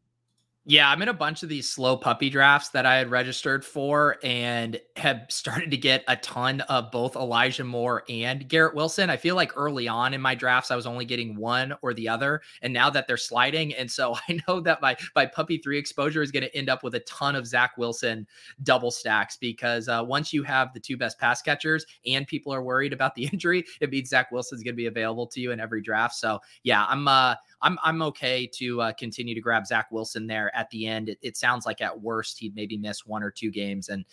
Yeah, 0.68 0.90
I'm 0.90 1.04
in 1.04 1.10
a 1.10 1.14
bunch 1.14 1.44
of 1.44 1.50
these 1.50 1.70
slow 1.70 1.96
puppy 1.96 2.28
drafts 2.28 2.70
that 2.70 2.88
I 2.88 2.96
had 2.96 3.12
registered 3.12 3.64
for 3.64 4.18
and 4.24 4.82
have 4.96 5.28
started 5.30 5.70
to 5.70 5.78
get 5.78 6.04
a 6.08 6.16
ton 6.16 6.62
of 6.62 6.90
both 6.90 7.16
Elijah 7.16 7.64
Moore 7.64 8.04
and 8.10 8.50
Garrett 8.50 8.74
Wilson. 8.74 9.12
I 9.12 9.18
feel 9.18 9.36
like 9.36 9.56
early 9.56 9.88
on 9.88 10.16
in 10.16 10.22
my 10.22 10.34
drafts, 10.34 10.72
I 10.72 10.76
was 10.76 10.88
only 10.88 11.06
getting 11.06 11.36
one 11.36 11.76
or 11.84 11.94
the 11.94 12.10
other. 12.10 12.42
And 12.64 12.74
now 12.74 12.90
that 12.90 13.06
they're 13.06 13.16
sliding, 13.16 13.76
and 13.76 13.92
so 13.92 14.16
I 14.28 14.40
know 14.48 14.60
that 14.62 14.82
my, 14.82 14.98
my 15.16 15.28
puppy 15.28 15.60
three 15.60 15.78
exposure 15.78 16.24
is 16.24 16.32
going 16.32 16.42
to 16.42 16.58
end 16.58 16.68
up 16.68 16.82
with 16.82 16.96
a 16.96 17.02
ton 17.02 17.36
of 17.36 17.46
Zach 17.46 17.78
Wilson 17.78 18.26
double 18.64 18.90
stacks 18.90 19.38
because 19.38 19.88
uh, 19.88 20.04
once 20.04 20.34
you 20.34 20.42
have 20.42 20.74
the 20.74 20.80
two 20.80 20.98
best 20.98 21.20
pass 21.20 21.44
catchers 21.44 21.86
and 22.08 22.26
people 22.26 22.52
are 22.52 22.64
worried 22.64 22.92
about 22.92 23.14
the 23.14 23.26
injury, 23.32 23.64
it 23.82 23.92
means 23.92 24.10
Zach 24.10 24.32
Wilson's 24.32 24.64
going 24.64 24.74
to 24.74 24.78
be 24.78 24.88
available 24.88 25.28
to 25.28 25.40
you 25.40 25.52
in 25.52 25.60
every 25.60 25.84
draft. 25.84 26.16
So 26.16 26.40
yeah, 26.64 26.88
I'm 26.90 27.08
uh 27.08 27.36
I'm 27.62 27.78
I'm 27.84 28.02
okay 28.04 28.48
to 28.56 28.82
uh, 28.82 28.94
continue 28.94 29.36
to 29.36 29.42
grab 29.42 29.66
Zach 29.66 29.92
Wilson 29.92 30.28
there 30.28 30.56
at 30.56 30.70
the 30.70 30.88
end. 30.88 31.10
It, 31.10 31.18
it 31.22 31.38
sounds 31.38 31.66
like 31.66 31.82
at 31.82 32.02
worst 32.02 32.40
he'd 32.40 32.56
maybe 32.56 32.78
miss 32.78 33.06
one 33.06 33.24
or 33.24 33.32
two 33.32 33.52
games, 33.52 33.90
and 33.90 34.06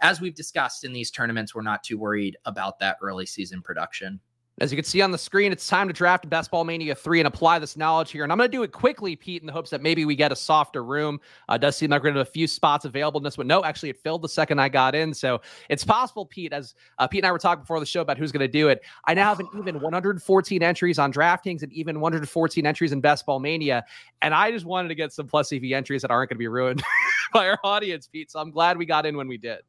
as 0.00 0.20
we've 0.20 0.34
discussed 0.34 0.84
in 0.84 0.92
these 0.92 1.10
tournaments, 1.10 1.54
we're 1.54 1.62
not 1.62 1.82
too 1.82 1.98
worried 1.98 2.36
about 2.44 2.78
that 2.78 2.98
early 3.02 3.26
season 3.26 3.62
production. 3.62 4.20
As 4.60 4.72
you 4.72 4.76
can 4.76 4.84
see 4.84 5.00
on 5.02 5.12
the 5.12 5.18
screen, 5.18 5.52
it's 5.52 5.68
time 5.68 5.86
to 5.86 5.94
draft 5.94 6.28
Best 6.28 6.50
Ball 6.50 6.64
Mania 6.64 6.92
3 6.92 7.20
and 7.20 7.28
apply 7.28 7.60
this 7.60 7.76
knowledge 7.76 8.10
here. 8.10 8.24
And 8.24 8.32
I'm 8.32 8.38
going 8.38 8.50
to 8.50 8.56
do 8.56 8.64
it 8.64 8.72
quickly, 8.72 9.14
Pete, 9.14 9.40
in 9.40 9.46
the 9.46 9.52
hopes 9.52 9.70
that 9.70 9.80
maybe 9.82 10.04
we 10.04 10.16
get 10.16 10.32
a 10.32 10.36
softer 10.36 10.82
room. 10.82 11.20
Uh, 11.48 11.56
does 11.58 11.76
seem 11.76 11.90
like 11.90 12.00
we're 12.00 12.08
going 12.08 12.14
to 12.14 12.20
have 12.20 12.28
a 12.28 12.30
few 12.30 12.48
spots 12.48 12.84
available 12.84 13.20
in 13.20 13.24
this 13.24 13.38
one. 13.38 13.46
No, 13.46 13.62
actually, 13.62 13.90
it 13.90 13.98
filled 13.98 14.22
the 14.22 14.28
second 14.28 14.58
I 14.58 14.68
got 14.68 14.96
in. 14.96 15.14
So 15.14 15.40
it's 15.68 15.84
possible, 15.84 16.26
Pete, 16.26 16.52
as 16.52 16.74
uh, 16.98 17.06
Pete 17.06 17.20
and 17.20 17.28
I 17.28 17.32
were 17.32 17.38
talking 17.38 17.62
before 17.62 17.78
the 17.78 17.86
show 17.86 18.00
about 18.00 18.18
who's 18.18 18.32
going 18.32 18.40
to 18.40 18.48
do 18.48 18.68
it. 18.68 18.82
I 19.06 19.14
now 19.14 19.28
have 19.28 19.38
an 19.38 19.48
even 19.56 19.80
114 19.80 20.62
entries 20.62 20.98
on 20.98 21.12
DraftKings 21.12 21.62
and 21.62 21.72
even 21.72 22.00
114 22.00 22.66
entries 22.66 22.90
in 22.90 23.00
Best 23.00 23.26
Ball 23.26 23.38
Mania. 23.38 23.84
And 24.22 24.34
I 24.34 24.50
just 24.50 24.66
wanted 24.66 24.88
to 24.88 24.96
get 24.96 25.12
some 25.12 25.28
plus 25.28 25.52
EV 25.52 25.70
entries 25.72 26.02
that 26.02 26.10
aren't 26.10 26.30
going 26.30 26.36
to 26.36 26.40
be 26.40 26.48
ruined 26.48 26.82
by 27.32 27.48
our 27.48 27.60
audience, 27.62 28.08
Pete. 28.08 28.32
So 28.32 28.40
I'm 28.40 28.50
glad 28.50 28.76
we 28.76 28.86
got 28.86 29.06
in 29.06 29.16
when 29.16 29.28
we 29.28 29.38
did. 29.38 29.60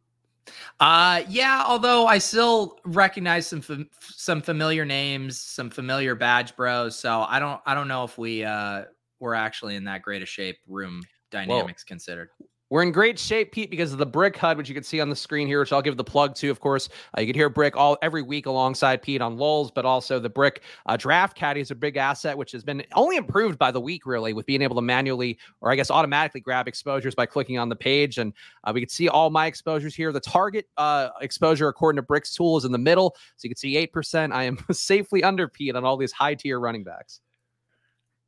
Uh 0.80 1.24
yeah, 1.28 1.64
although 1.66 2.08
I 2.08 2.18
still 2.18 2.80
recognize 2.86 3.48
some 3.48 3.62
fam- 3.62 3.90
some 4.02 4.42
familiar 4.42 4.86
names, 4.86 5.40
some 5.40 5.70
familiar 5.70 6.16
badge 6.16 6.56
bros, 6.56 6.98
so 6.98 7.26
I 7.28 7.40
don't 7.40 7.62
I 7.66 7.76
don't 7.76 7.88
know 7.88 8.04
if 8.04 8.18
we 8.18 8.44
uh 8.44 8.86
we're 9.20 9.34
actually 9.34 9.76
in 9.76 9.84
that 9.86 10.02
great 10.02 10.22
a 10.22 10.26
shape 10.26 10.58
room 10.68 11.02
dynamics 11.32 11.84
Whoa. 11.84 11.94
considered. 11.94 12.30
We're 12.72 12.84
in 12.84 12.92
great 12.92 13.18
shape, 13.18 13.52
Pete, 13.52 13.72
because 13.72 13.94
of 13.94 13.98
the 13.98 14.06
Brick 14.06 14.38
HUD, 14.38 14.56
which 14.56 14.70
you 14.70 14.76
can 14.76 14.84
see 14.84 15.00
on 15.02 15.10
the 15.10 15.16
screen 15.16 15.48
here, 15.48 15.60
which 15.60 15.74
I'll 15.74 15.82
give 15.82 15.98
the 15.98 16.04
plug 16.04 16.36
to. 16.36 16.52
Of 16.52 16.60
course, 16.60 16.88
uh, 17.18 17.22
you 17.22 17.26
can 17.26 17.36
hear 17.36 17.50
Brick 17.50 17.76
all 17.76 17.98
every 18.04 18.22
week 18.22 18.46
alongside 18.46 19.02
Pete 19.02 19.22
on 19.22 19.38
Lulz, 19.38 19.72
but 19.72 19.86
also 19.86 20.20
the 20.20 20.30
Brick 20.30 20.62
uh, 20.86 20.96
Draft 20.96 21.36
Caddy 21.36 21.62
is 21.62 21.72
a 21.72 21.76
big 21.76 21.98
asset, 21.98 22.38
which 22.38 22.52
has 22.52 22.64
been 22.64 22.84
only 22.94 23.16
improved 23.16 23.58
by 23.58 23.72
the 23.72 23.82
week, 23.82 24.06
really, 24.06 24.34
with 24.34 24.46
being 24.46 24.62
able 24.62 24.76
to 24.76 24.84
manually 24.84 25.40
or 25.62 25.72
I 25.72 25.76
guess 25.76 25.90
automatically 25.90 26.42
grab 26.42 26.68
exposures 26.68 27.16
by 27.16 27.26
clicking 27.26 27.58
on 27.58 27.70
the 27.70 27.76
page. 27.76 28.20
And 28.20 28.34
uh, 28.64 28.72
we 28.72 28.82
can 28.82 28.90
see 28.90 29.10
all 29.10 29.32
my 29.32 29.48
exposures 29.48 29.96
here. 29.96 30.12
The 30.12 30.20
target 30.20 30.68
uh, 30.78 31.10
exposure, 31.22 31.70
according 31.70 31.98
to 31.98 32.04
Brick's 32.04 32.36
tool, 32.36 32.56
is 32.58 32.66
in 32.66 32.72
the 32.72 32.78
middle, 32.78 33.16
so 33.36 33.48
you 33.48 33.50
can 33.50 33.58
see 33.58 33.78
eight 33.78 33.92
percent. 33.92 34.32
I 34.32 34.44
am 34.44 34.60
safely 34.72 35.24
under 35.24 35.48
Pete 35.48 35.76
on 35.76 35.86
all 35.86 35.98
these 35.98 36.12
high 36.12 36.36
tier 36.36 36.60
running 36.60 36.84
backs. 36.84 37.20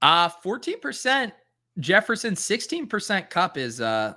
Uh, 0.01 0.29
14% 0.43 1.31
Jefferson 1.79 2.35
16% 2.35 3.29
Kupp 3.29 3.57
is 3.57 3.81
uh 3.81 4.13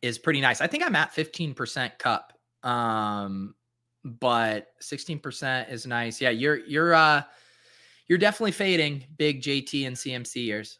is 0.00 0.18
pretty 0.18 0.40
nice. 0.40 0.60
I 0.60 0.66
think 0.66 0.84
I'm 0.84 0.96
at 0.96 1.14
15% 1.14 1.98
Kupp. 1.98 2.32
Um 2.62 3.54
but 4.04 4.68
16% 4.82 5.70
is 5.70 5.86
nice. 5.86 6.20
Yeah, 6.20 6.30
you're 6.30 6.56
you're 6.66 6.94
uh 6.94 7.22
you're 8.08 8.18
definitely 8.18 8.52
fading 8.52 9.04
big 9.16 9.42
JT 9.42 9.86
and 9.86 9.96
CMC 9.96 10.44
years. 10.44 10.78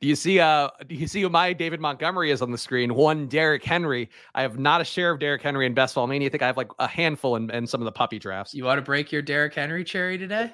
Do 0.00 0.08
you 0.08 0.16
see 0.16 0.40
uh 0.40 0.68
do 0.88 0.94
you 0.94 1.06
see 1.06 1.22
who 1.22 1.28
my 1.28 1.52
David 1.52 1.80
Montgomery 1.80 2.30
is 2.30 2.42
on 2.42 2.50
the 2.50 2.58
screen? 2.58 2.94
One 2.94 3.28
Derrick 3.28 3.64
Henry. 3.64 4.08
I 4.34 4.42
have 4.42 4.58
not 4.58 4.80
a 4.80 4.84
share 4.84 5.12
of 5.12 5.20
Derrick 5.20 5.42
Henry 5.42 5.66
in 5.66 5.74
best 5.74 5.94
ball 5.94 6.06
mania. 6.06 6.28
I 6.28 6.30
think 6.30 6.42
I 6.42 6.46
have 6.46 6.56
like 6.56 6.70
a 6.78 6.88
handful 6.88 7.36
in, 7.36 7.50
in 7.50 7.66
some 7.66 7.80
of 7.80 7.84
the 7.84 7.92
puppy 7.92 8.18
drafts. 8.18 8.54
You 8.54 8.64
want 8.64 8.78
to 8.78 8.82
break 8.82 9.12
your 9.12 9.22
Derrick 9.22 9.54
Henry 9.54 9.84
cherry 9.84 10.18
today? 10.18 10.52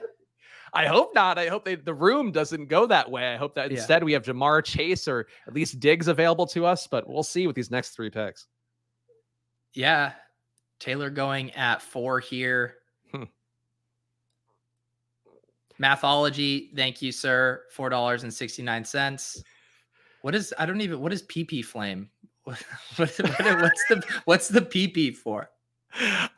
I 0.74 0.86
hope 0.86 1.14
not. 1.14 1.38
I 1.38 1.48
hope 1.48 1.64
they, 1.64 1.74
the 1.74 1.92
room 1.92 2.32
doesn't 2.32 2.66
go 2.66 2.86
that 2.86 3.10
way. 3.10 3.32
I 3.32 3.36
hope 3.36 3.54
that 3.56 3.70
yeah. 3.70 3.76
instead 3.76 4.02
we 4.02 4.12
have 4.12 4.22
Ja'Marr 4.22 4.64
Chase 4.64 5.06
or 5.06 5.26
at 5.46 5.52
least 5.52 5.80
Diggs 5.80 6.08
available 6.08 6.46
to 6.46 6.64
us, 6.64 6.86
but 6.86 7.08
we'll 7.08 7.22
see 7.22 7.46
with 7.46 7.54
these 7.54 7.70
next 7.70 7.90
three 7.90 8.08
picks. 8.08 8.46
Yeah. 9.74 10.12
Taylor 10.78 11.10
going 11.10 11.52
at 11.52 11.82
four 11.82 12.20
here. 12.20 12.76
Hmm. 13.12 13.24
Mathology, 15.78 16.70
thank 16.74 17.02
you, 17.02 17.12
sir. 17.12 17.62
Four 17.70 17.88
dollars 17.88 18.24
and 18.24 18.32
sixty 18.32 18.62
nine 18.62 18.84
cents. 18.84 19.42
What 20.22 20.34
is? 20.34 20.52
I 20.58 20.66
don't 20.66 20.80
even. 20.80 21.00
What 21.00 21.12
is 21.12 21.22
PP 21.24 21.64
Flame? 21.64 22.10
What, 22.44 22.60
what, 22.96 23.18
what's 23.18 23.84
the 23.88 24.02
what's 24.24 24.48
the 24.48 24.60
PP 24.60 25.16
for? 25.16 25.48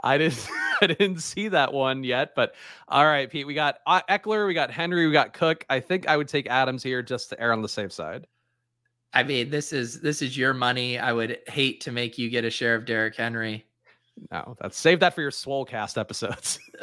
I 0.02 0.18
didn't 0.18 0.48
I 0.82 0.86
didn't 0.88 1.20
see 1.20 1.48
that 1.48 1.72
one 1.72 2.04
yet, 2.04 2.34
but 2.34 2.54
all 2.88 3.04
right, 3.04 3.30
Pete. 3.30 3.46
We 3.46 3.54
got 3.54 3.78
Ekeler, 3.86 4.46
we 4.46 4.54
got 4.54 4.70
Henry, 4.70 5.06
we 5.06 5.12
got 5.12 5.32
Cook. 5.32 5.64
I 5.70 5.80
think 5.80 6.08
I 6.08 6.16
would 6.16 6.28
take 6.28 6.48
Adams 6.48 6.82
here 6.82 7.02
just 7.02 7.30
to 7.30 7.40
err 7.40 7.52
on 7.52 7.62
the 7.62 7.68
safe 7.68 7.92
side. 7.92 8.26
I 9.12 9.22
mean, 9.22 9.48
this 9.50 9.72
is 9.72 10.00
this 10.00 10.20
is 10.22 10.36
your 10.36 10.52
money. 10.52 10.98
I 10.98 11.12
would 11.12 11.38
hate 11.46 11.80
to 11.82 11.92
make 11.92 12.18
you 12.18 12.28
get 12.28 12.44
a 12.44 12.50
share 12.50 12.74
of 12.74 12.84
Derrick 12.84 13.14
Henry. 13.16 13.64
No, 14.30 14.56
that's 14.60 14.76
save 14.76 15.00
that 15.00 15.14
for 15.14 15.22
your 15.22 15.30
Swolecast 15.30 15.98
episodes. 15.98 16.58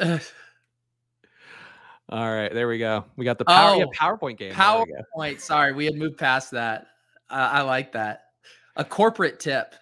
All 2.08 2.34
right, 2.34 2.52
there 2.52 2.68
we 2.68 2.78
go. 2.78 3.04
We 3.16 3.24
got 3.24 3.38
the 3.38 3.44
power, 3.44 3.74
oh, 3.74 3.78
yeah, 3.78 3.84
PowerPoint 3.94 4.36
game. 4.36 4.52
PowerPoint. 4.52 5.40
Sorry, 5.40 5.72
we 5.72 5.84
had 5.84 5.94
moved 5.94 6.18
past 6.18 6.50
that. 6.50 6.88
Uh, 7.30 7.48
I 7.52 7.62
like 7.62 7.92
that. 7.92 8.24
A 8.76 8.84
corporate 8.84 9.40
tip. 9.40 9.74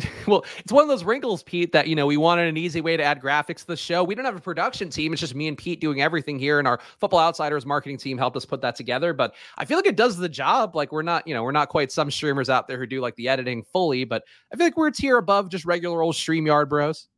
well, 0.26 0.44
it's 0.58 0.72
one 0.72 0.82
of 0.82 0.88
those 0.88 1.04
wrinkles, 1.04 1.42
Pete, 1.42 1.72
that 1.72 1.88
you 1.88 1.94
know 1.94 2.06
we 2.06 2.16
wanted 2.16 2.48
an 2.48 2.56
easy 2.56 2.80
way 2.80 2.96
to 2.96 3.02
add 3.02 3.20
graphics 3.20 3.58
to 3.58 3.66
the 3.68 3.76
show. 3.76 4.04
We 4.04 4.14
don't 4.14 4.24
have 4.24 4.36
a 4.36 4.40
production 4.40 4.90
team; 4.90 5.12
it's 5.12 5.20
just 5.20 5.34
me 5.34 5.48
and 5.48 5.56
Pete 5.56 5.80
doing 5.80 6.00
everything 6.00 6.38
here, 6.38 6.58
and 6.58 6.68
our 6.68 6.80
Football 6.98 7.20
Outsiders 7.20 7.66
marketing 7.66 7.98
team 7.98 8.18
helped 8.18 8.36
us 8.36 8.44
put 8.44 8.60
that 8.62 8.76
together. 8.76 9.12
But 9.12 9.34
I 9.58 9.64
feel 9.64 9.78
like 9.78 9.86
it 9.86 9.96
does 9.96 10.16
the 10.16 10.28
job. 10.28 10.74
Like 10.76 10.92
we're 10.92 11.02
not, 11.02 11.26
you 11.26 11.34
know, 11.34 11.42
we're 11.42 11.52
not 11.52 11.68
quite 11.68 11.92
some 11.92 12.10
streamers 12.10 12.50
out 12.50 12.68
there 12.68 12.78
who 12.78 12.86
do 12.86 13.00
like 13.00 13.16
the 13.16 13.28
editing 13.28 13.62
fully, 13.62 14.04
but 14.04 14.24
I 14.52 14.56
feel 14.56 14.66
like 14.66 14.76
we're 14.76 14.88
a 14.88 14.92
tier 14.92 15.18
above 15.18 15.50
just 15.50 15.64
regular 15.64 16.02
old 16.02 16.14
Streamyard 16.14 16.68
bros. 16.68 17.08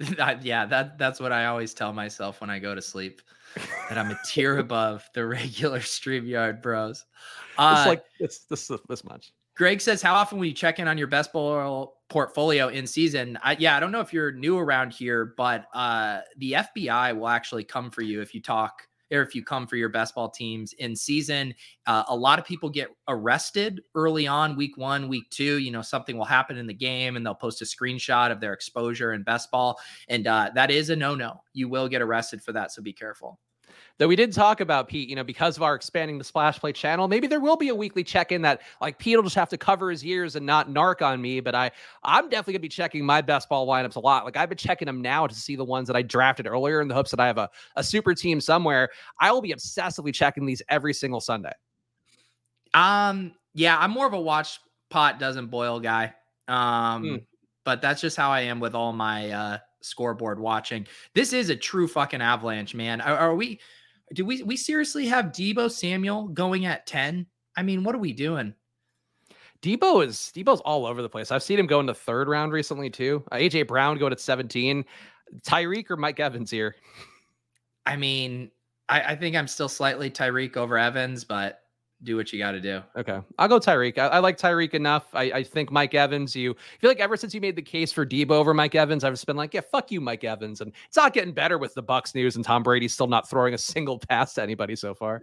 yeah, 0.42 0.66
that 0.66 0.98
that's 0.98 1.20
what 1.20 1.32
I 1.32 1.46
always 1.46 1.74
tell 1.74 1.92
myself 1.92 2.40
when 2.40 2.50
I 2.50 2.58
go 2.58 2.74
to 2.74 2.82
sleep. 2.82 3.22
that 3.88 3.98
I'm 3.98 4.10
a 4.10 4.18
tier 4.26 4.58
above 4.58 5.08
the 5.14 5.26
regular 5.26 5.80
Streamyard 5.80 6.62
bros. 6.62 7.04
Uh, 7.56 7.74
it's 7.78 7.86
like 7.86 8.04
it's 8.18 8.38
this 8.40 8.70
this 8.88 9.04
much. 9.04 9.32
Greg 9.56 9.80
says, 9.80 10.02
"How 10.02 10.14
often 10.14 10.38
will 10.38 10.46
you 10.46 10.52
check 10.52 10.78
in 10.78 10.88
on 10.88 10.98
your 10.98 11.06
best 11.06 11.32
ball 11.32 11.94
portfolio 12.14 12.68
in 12.68 12.86
season?" 12.86 13.36
I, 13.42 13.56
yeah, 13.58 13.76
I 13.76 13.80
don't 13.80 13.92
know 13.92 14.00
if 14.00 14.12
you're 14.12 14.32
new 14.32 14.56
around 14.56 14.92
here, 14.92 15.34
but 15.36 15.66
uh, 15.74 16.20
the 16.38 16.52
FBI 16.52 17.18
will 17.18 17.28
actually 17.28 17.64
come 17.64 17.90
for 17.90 18.02
you 18.02 18.22
if 18.22 18.34
you 18.34 18.40
talk 18.40 18.86
or 19.12 19.20
if 19.20 19.34
you 19.34 19.44
come 19.44 19.66
for 19.66 19.76
your 19.76 19.88
best 19.88 20.14
ball 20.14 20.30
teams 20.30 20.72
in 20.74 20.94
season. 20.94 21.54
Uh, 21.86 22.04
a 22.08 22.16
lot 22.16 22.38
of 22.38 22.44
people 22.44 22.70
get 22.70 22.88
arrested 23.08 23.82
early 23.94 24.26
on, 24.26 24.56
week 24.56 24.76
one, 24.76 25.08
week 25.08 25.28
two. 25.30 25.58
You 25.58 25.72
know, 25.72 25.82
something 25.82 26.16
will 26.16 26.24
happen 26.24 26.56
in 26.56 26.66
the 26.66 26.74
game 26.74 27.16
and 27.16 27.26
they'll 27.26 27.34
post 27.34 27.60
a 27.62 27.64
screenshot 27.64 28.30
of 28.30 28.40
their 28.40 28.52
exposure 28.52 29.12
in 29.12 29.22
best 29.22 29.50
ball. 29.50 29.78
And 30.08 30.26
uh, 30.26 30.50
that 30.54 30.70
is 30.70 30.90
a 30.90 30.96
no 30.96 31.14
no. 31.14 31.42
You 31.52 31.68
will 31.68 31.88
get 31.88 32.00
arrested 32.00 32.42
for 32.42 32.52
that. 32.52 32.72
So 32.72 32.80
be 32.80 32.92
careful. 32.92 33.38
Though 33.98 34.08
we 34.08 34.16
did 34.16 34.32
talk 34.32 34.60
about 34.60 34.88
Pete, 34.88 35.08
you 35.08 35.16
know, 35.16 35.24
because 35.24 35.56
of 35.56 35.62
our 35.62 35.74
expanding 35.74 36.18
the 36.18 36.24
Splash 36.24 36.58
Play 36.58 36.72
channel, 36.72 37.08
maybe 37.08 37.26
there 37.26 37.40
will 37.40 37.56
be 37.56 37.68
a 37.68 37.74
weekly 37.74 38.04
check-in 38.04 38.42
that 38.42 38.62
like 38.80 38.98
Pete 38.98 39.16
will 39.16 39.22
just 39.22 39.36
have 39.36 39.48
to 39.50 39.58
cover 39.58 39.90
his 39.90 40.04
ears 40.04 40.36
and 40.36 40.44
not 40.44 40.68
narc 40.68 41.02
on 41.02 41.20
me. 41.20 41.40
But 41.40 41.54
I, 41.54 41.70
I'm 42.02 42.28
definitely 42.28 42.54
gonna 42.54 42.62
be 42.62 42.68
checking 42.68 43.04
my 43.04 43.20
best 43.20 43.48
ball 43.48 43.66
lineups 43.66 43.96
a 43.96 44.00
lot. 44.00 44.24
Like 44.24 44.36
I've 44.36 44.48
been 44.48 44.58
checking 44.58 44.86
them 44.86 45.00
now 45.00 45.26
to 45.26 45.34
see 45.34 45.56
the 45.56 45.64
ones 45.64 45.86
that 45.88 45.96
I 45.96 46.02
drafted 46.02 46.46
earlier 46.46 46.80
in 46.80 46.88
the 46.88 46.94
hopes 46.94 47.10
that 47.10 47.20
I 47.20 47.26
have 47.26 47.38
a, 47.38 47.50
a 47.76 47.84
super 47.84 48.14
team 48.14 48.40
somewhere. 48.40 48.90
I 49.20 49.32
will 49.32 49.42
be 49.42 49.52
obsessively 49.52 50.12
checking 50.12 50.46
these 50.46 50.62
every 50.68 50.94
single 50.94 51.20
Sunday. 51.20 51.52
Um, 52.74 53.32
yeah, 53.54 53.78
I'm 53.78 53.90
more 53.90 54.06
of 54.06 54.12
a 54.12 54.20
watch 54.20 54.58
pot 54.90 55.18
doesn't 55.18 55.46
boil 55.46 55.80
guy. 55.80 56.14
Um, 56.48 57.04
mm. 57.04 57.26
but 57.64 57.80
that's 57.80 58.00
just 58.00 58.16
how 58.16 58.30
I 58.30 58.42
am 58.42 58.60
with 58.60 58.74
all 58.74 58.92
my 58.92 59.30
uh 59.30 59.58
scoreboard 59.84 60.40
watching. 60.40 60.86
This 61.14 61.32
is 61.32 61.50
a 61.50 61.56
true 61.56 61.86
fucking 61.86 62.22
avalanche, 62.22 62.74
man. 62.74 63.00
Are, 63.00 63.16
are 63.16 63.34
we? 63.34 63.60
Do 64.12 64.24
we 64.24 64.42
we 64.42 64.56
seriously 64.56 65.06
have 65.06 65.26
Deebo 65.26 65.70
Samuel 65.70 66.28
going 66.28 66.66
at 66.66 66.86
10? 66.86 67.26
I 67.56 67.62
mean, 67.62 67.84
what 67.84 67.94
are 67.94 67.98
we 67.98 68.12
doing? 68.12 68.54
Deebo 69.62 70.04
is 70.04 70.30
Deebo's 70.34 70.60
all 70.60 70.84
over 70.84 71.00
the 71.00 71.08
place. 71.08 71.30
I've 71.30 71.42
seen 71.42 71.58
him 71.58 71.66
go 71.66 71.80
in 71.80 71.86
the 71.86 71.94
third 71.94 72.28
round 72.28 72.52
recently 72.52 72.90
too. 72.90 73.24
Uh, 73.32 73.36
AJ 73.36 73.66
Brown 73.66 73.98
going 73.98 74.12
at 74.12 74.20
17. 74.20 74.84
Tyreek 75.40 75.90
or 75.90 75.96
Mike 75.96 76.20
Evans 76.20 76.50
here? 76.50 76.76
I 77.86 77.96
mean, 77.96 78.50
I, 78.88 79.00
I 79.00 79.16
think 79.16 79.36
I'm 79.36 79.48
still 79.48 79.68
slightly 79.68 80.10
Tyreek 80.10 80.56
over 80.56 80.78
Evans, 80.78 81.24
but 81.24 81.63
do 82.04 82.16
what 82.16 82.32
you 82.32 82.38
got 82.38 82.52
to 82.52 82.60
do. 82.60 82.82
Okay. 82.96 83.18
I'll 83.38 83.48
go 83.48 83.58
Tyreek. 83.58 83.98
I, 83.98 84.06
I 84.06 84.18
like 84.18 84.38
Tyreek 84.38 84.74
enough. 84.74 85.06
I, 85.14 85.22
I, 85.22 85.42
think 85.42 85.72
Mike 85.72 85.94
Evans, 85.94 86.36
you 86.36 86.52
I 86.52 86.80
feel 86.80 86.90
like 86.90 87.00
ever 87.00 87.16
since 87.16 87.34
you 87.34 87.40
made 87.40 87.56
the 87.56 87.62
case 87.62 87.92
for 87.92 88.04
Deebo 88.04 88.30
over 88.30 88.54
Mike 88.54 88.74
Evans, 88.74 89.04
I've 89.04 89.12
just 89.12 89.26
been 89.26 89.36
like, 89.36 89.54
yeah, 89.54 89.62
fuck 89.62 89.90
you, 89.90 90.00
Mike 90.00 90.22
Evans. 90.22 90.60
And 90.60 90.72
it's 90.86 90.96
not 90.96 91.12
getting 91.12 91.32
better 91.32 91.58
with 91.58 91.74
the 91.74 91.82
Bucs 91.82 92.14
news 92.14 92.36
and 92.36 92.44
Tom 92.44 92.62
Brady's 92.62 92.92
still 92.92 93.06
not 93.06 93.28
throwing 93.28 93.54
a 93.54 93.58
single 93.74 93.98
pass 93.98 94.34
to 94.34 94.42
anybody 94.42 94.76
so 94.76 94.94
far. 94.94 95.22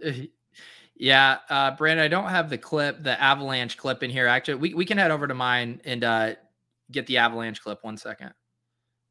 Yeah, 0.96 1.38
uh, 1.48 1.74
Brandon, 1.76 2.04
I 2.04 2.08
don't 2.08 2.28
have 2.28 2.50
the 2.50 2.58
clip, 2.58 3.02
the 3.02 3.20
avalanche 3.20 3.76
clip 3.76 4.02
in 4.02 4.10
here. 4.10 4.26
Actually, 4.26 4.56
we, 4.56 4.74
we 4.74 4.84
can 4.84 4.98
head 4.98 5.10
over 5.10 5.26
to 5.26 5.34
mine 5.34 5.80
and 5.84 6.04
uh, 6.04 6.34
get 6.90 7.06
the 7.06 7.18
avalanche 7.18 7.62
clip. 7.62 7.82
One 7.82 7.96
second. 7.96 8.32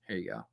Here 0.07 0.17
you 0.17 0.29
go. 0.29 0.45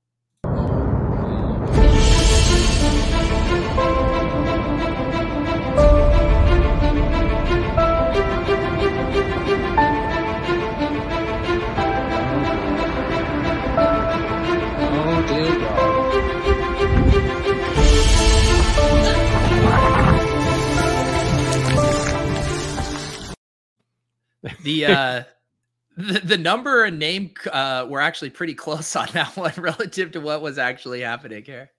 The 24.63 24.87
uh 24.87 25.23
the, 25.97 26.21
the 26.21 26.39
number 26.39 26.85
and 26.85 26.99
name 26.99 27.33
uh 27.53 27.87
were 27.89 28.01
actually 28.01 28.31
pretty 28.31 28.55
close 28.55 28.95
on 28.97 29.09
that 29.13 29.37
one 29.37 29.55
relative 29.57 30.13
to 30.13 30.21
what 30.21 30.43
was 30.43 30.59
actually 30.59 31.01
happening 31.01 31.45
here. 31.45 31.71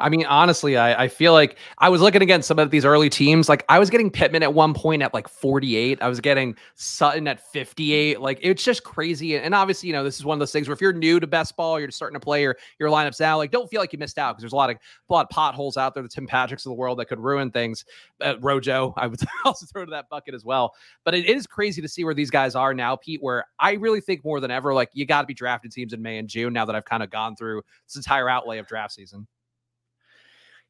I 0.00 0.08
mean, 0.08 0.26
honestly, 0.26 0.76
I, 0.76 1.04
I 1.04 1.08
feel 1.08 1.32
like 1.32 1.56
I 1.78 1.88
was 1.88 2.00
looking 2.00 2.22
against 2.22 2.48
some 2.48 2.58
of 2.58 2.70
these 2.70 2.84
early 2.84 3.08
teams. 3.08 3.48
Like 3.48 3.64
I 3.68 3.78
was 3.78 3.90
getting 3.90 4.10
Pittman 4.10 4.42
at 4.42 4.54
one 4.54 4.74
point 4.74 5.02
at 5.02 5.14
like 5.14 5.28
48. 5.28 6.02
I 6.02 6.08
was 6.08 6.20
getting 6.20 6.56
Sutton 6.74 7.28
at 7.28 7.40
58. 7.52 8.20
Like 8.20 8.38
it's 8.42 8.64
just 8.64 8.84
crazy. 8.84 9.36
And 9.36 9.54
obviously, 9.54 9.88
you 9.88 9.92
know, 9.92 10.04
this 10.04 10.18
is 10.18 10.24
one 10.24 10.36
of 10.36 10.40
those 10.40 10.52
things 10.52 10.68
where 10.68 10.74
if 10.74 10.80
you're 10.80 10.92
new 10.92 11.20
to 11.20 11.26
best 11.26 11.56
ball, 11.56 11.78
you're 11.78 11.88
just 11.88 11.96
starting 11.96 12.18
to 12.18 12.24
play 12.24 12.42
your 12.42 12.56
your 12.78 12.90
lineups 12.90 13.20
now, 13.20 13.36
like 13.36 13.50
don't 13.50 13.68
feel 13.68 13.80
like 13.80 13.92
you 13.92 13.98
missed 13.98 14.18
out 14.18 14.32
because 14.32 14.42
there's 14.42 14.52
a 14.52 14.56
lot 14.56 14.70
of 14.70 14.76
a 14.76 15.12
lot 15.12 15.24
of 15.24 15.30
potholes 15.30 15.76
out 15.76 15.94
there, 15.94 16.02
the 16.02 16.08
Tim 16.08 16.26
Patricks 16.26 16.66
of 16.66 16.70
the 16.70 16.74
world 16.74 16.98
that 16.98 17.06
could 17.06 17.20
ruin 17.20 17.50
things. 17.50 17.84
Uh, 18.20 18.34
Rojo, 18.40 18.94
I 18.98 19.06
would 19.06 19.20
also 19.44 19.66
throw 19.66 19.84
to 19.84 19.90
that 19.90 20.08
bucket 20.08 20.34
as 20.34 20.44
well. 20.44 20.74
But 21.04 21.14
it 21.14 21.26
is 21.26 21.46
crazy 21.46 21.80
to 21.82 21.88
see 21.88 22.04
where 22.04 22.14
these 22.14 22.30
guys 22.30 22.54
are 22.54 22.74
now, 22.74 22.96
Pete, 22.96 23.22
where 23.22 23.46
I 23.58 23.72
really 23.72 24.00
think 24.00 24.24
more 24.24 24.40
than 24.40 24.50
ever, 24.50 24.74
like 24.74 24.90
you 24.92 25.06
got 25.06 25.22
to 25.22 25.26
be 25.26 25.34
drafting 25.34 25.70
teams 25.70 25.92
in 25.92 26.02
May 26.02 26.18
and 26.18 26.28
June 26.28 26.52
now 26.52 26.64
that 26.64 26.74
I've 26.74 26.84
kind 26.84 27.02
of 27.02 27.10
gone 27.10 27.36
through 27.36 27.62
this 27.86 27.96
entire 27.96 28.28
outlay 28.28 28.58
of 28.58 28.66
draft 28.66 28.94
season. 28.94 29.26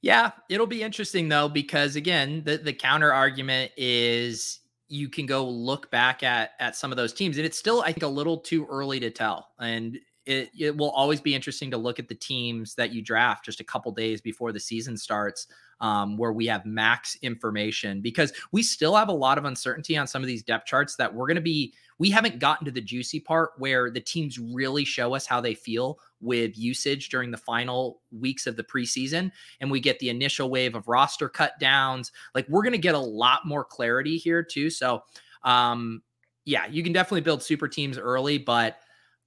Yeah, 0.05 0.33
it'll 0.51 0.67
be 0.67 0.83
interesting 0.83 1.31
though 1.31 1.49
because 1.49 1.97
again, 1.97 2.43
the 2.45 2.59
the 2.59 2.75
counter 2.75 3.11
argument 3.11 3.73
is 3.79 4.61
you 4.87 5.09
can 5.09 5.25
go 5.25 5.49
look 5.49 5.91
back 5.91 6.23
at 6.23 6.51
at 6.61 6.77
some 6.77 6.93
of 6.93 6.99
those 6.99 7.15
teams 7.15 7.39
and 7.39 7.47
it's 7.47 7.57
still 7.57 7.81
I 7.81 7.87
think 7.87 8.03
a 8.03 8.09
little 8.09 8.37
too 8.37 8.67
early 8.67 9.01
to 9.01 9.11
tell. 9.11 9.49
And 9.59 9.97
it, 10.27 10.51
it 10.59 10.77
will 10.77 10.91
always 10.91 11.23
be 11.23 11.35
interesting 11.35 11.71
to 11.71 11.79
look 11.79 11.99
at 11.99 12.09
the 12.09 12.15
teams 12.15 12.75
that 12.75 12.93
you 12.93 13.01
draft 13.01 13.47
just 13.47 13.61
a 13.61 13.65
couple 13.65 13.93
days 13.93 14.21
before 14.21 14.53
the 14.53 14.61
season 14.61 14.99
starts 14.99 15.47
um, 15.81 16.19
where 16.19 16.33
we 16.33 16.47
have 16.47 16.67
max 16.67 17.17
information 17.23 18.03
because 18.03 18.35
we 18.53 18.63
still 18.63 18.95
have 18.97 19.09
a 19.09 19.13
lot 19.13 19.39
of 19.39 19.47
uncertainty 19.47 19.97
on 19.97 20.07
some 20.07 20.23
of 20.23 20.27
these 20.27 20.43
depth 20.43 20.67
charts 20.67 20.97
that 20.97 21.15
we're 21.15 21.27
going 21.27 21.35
to 21.37 21.41
be 21.41 21.73
we 21.99 22.11
haven't 22.11 22.39
gotten 22.39 22.65
to 22.65 22.71
the 22.71 22.81
juicy 22.81 23.21
part 23.21 23.53
where 23.59 23.91
the 23.91 24.01
teams 24.01 24.39
really 24.39 24.85
show 24.85 25.15
us 25.15 25.27
how 25.27 25.41
they 25.41 25.55
feel 25.55 25.99
with 26.21 26.57
usage 26.57 27.09
during 27.09 27.31
the 27.31 27.37
final 27.37 28.01
weeks 28.11 28.47
of 28.47 28.57
the 28.57 28.65
preseason 28.65 29.31
and 29.61 29.71
we 29.71 29.81
get 29.81 29.99
the 29.99 30.09
initial 30.09 30.51
wave 30.51 30.75
of 30.75 30.89
roster 30.89 31.29
cut 31.29 31.53
downs. 31.61 32.11
Like 32.35 32.49
we're 32.49 32.63
going 32.63 32.73
to 32.73 32.79
get 32.79 32.95
a 32.95 32.99
lot 32.99 33.47
more 33.47 33.65
clarity 33.65 34.17
here 34.17 34.43
too. 34.43 34.71
So 34.71 35.03
um 35.45 36.03
yeah 36.45 36.67
you 36.67 36.83
can 36.83 36.93
definitely 36.93 37.21
build 37.21 37.43
super 37.43 37.69
teams 37.69 37.99
early 37.99 38.39
but 38.39 38.79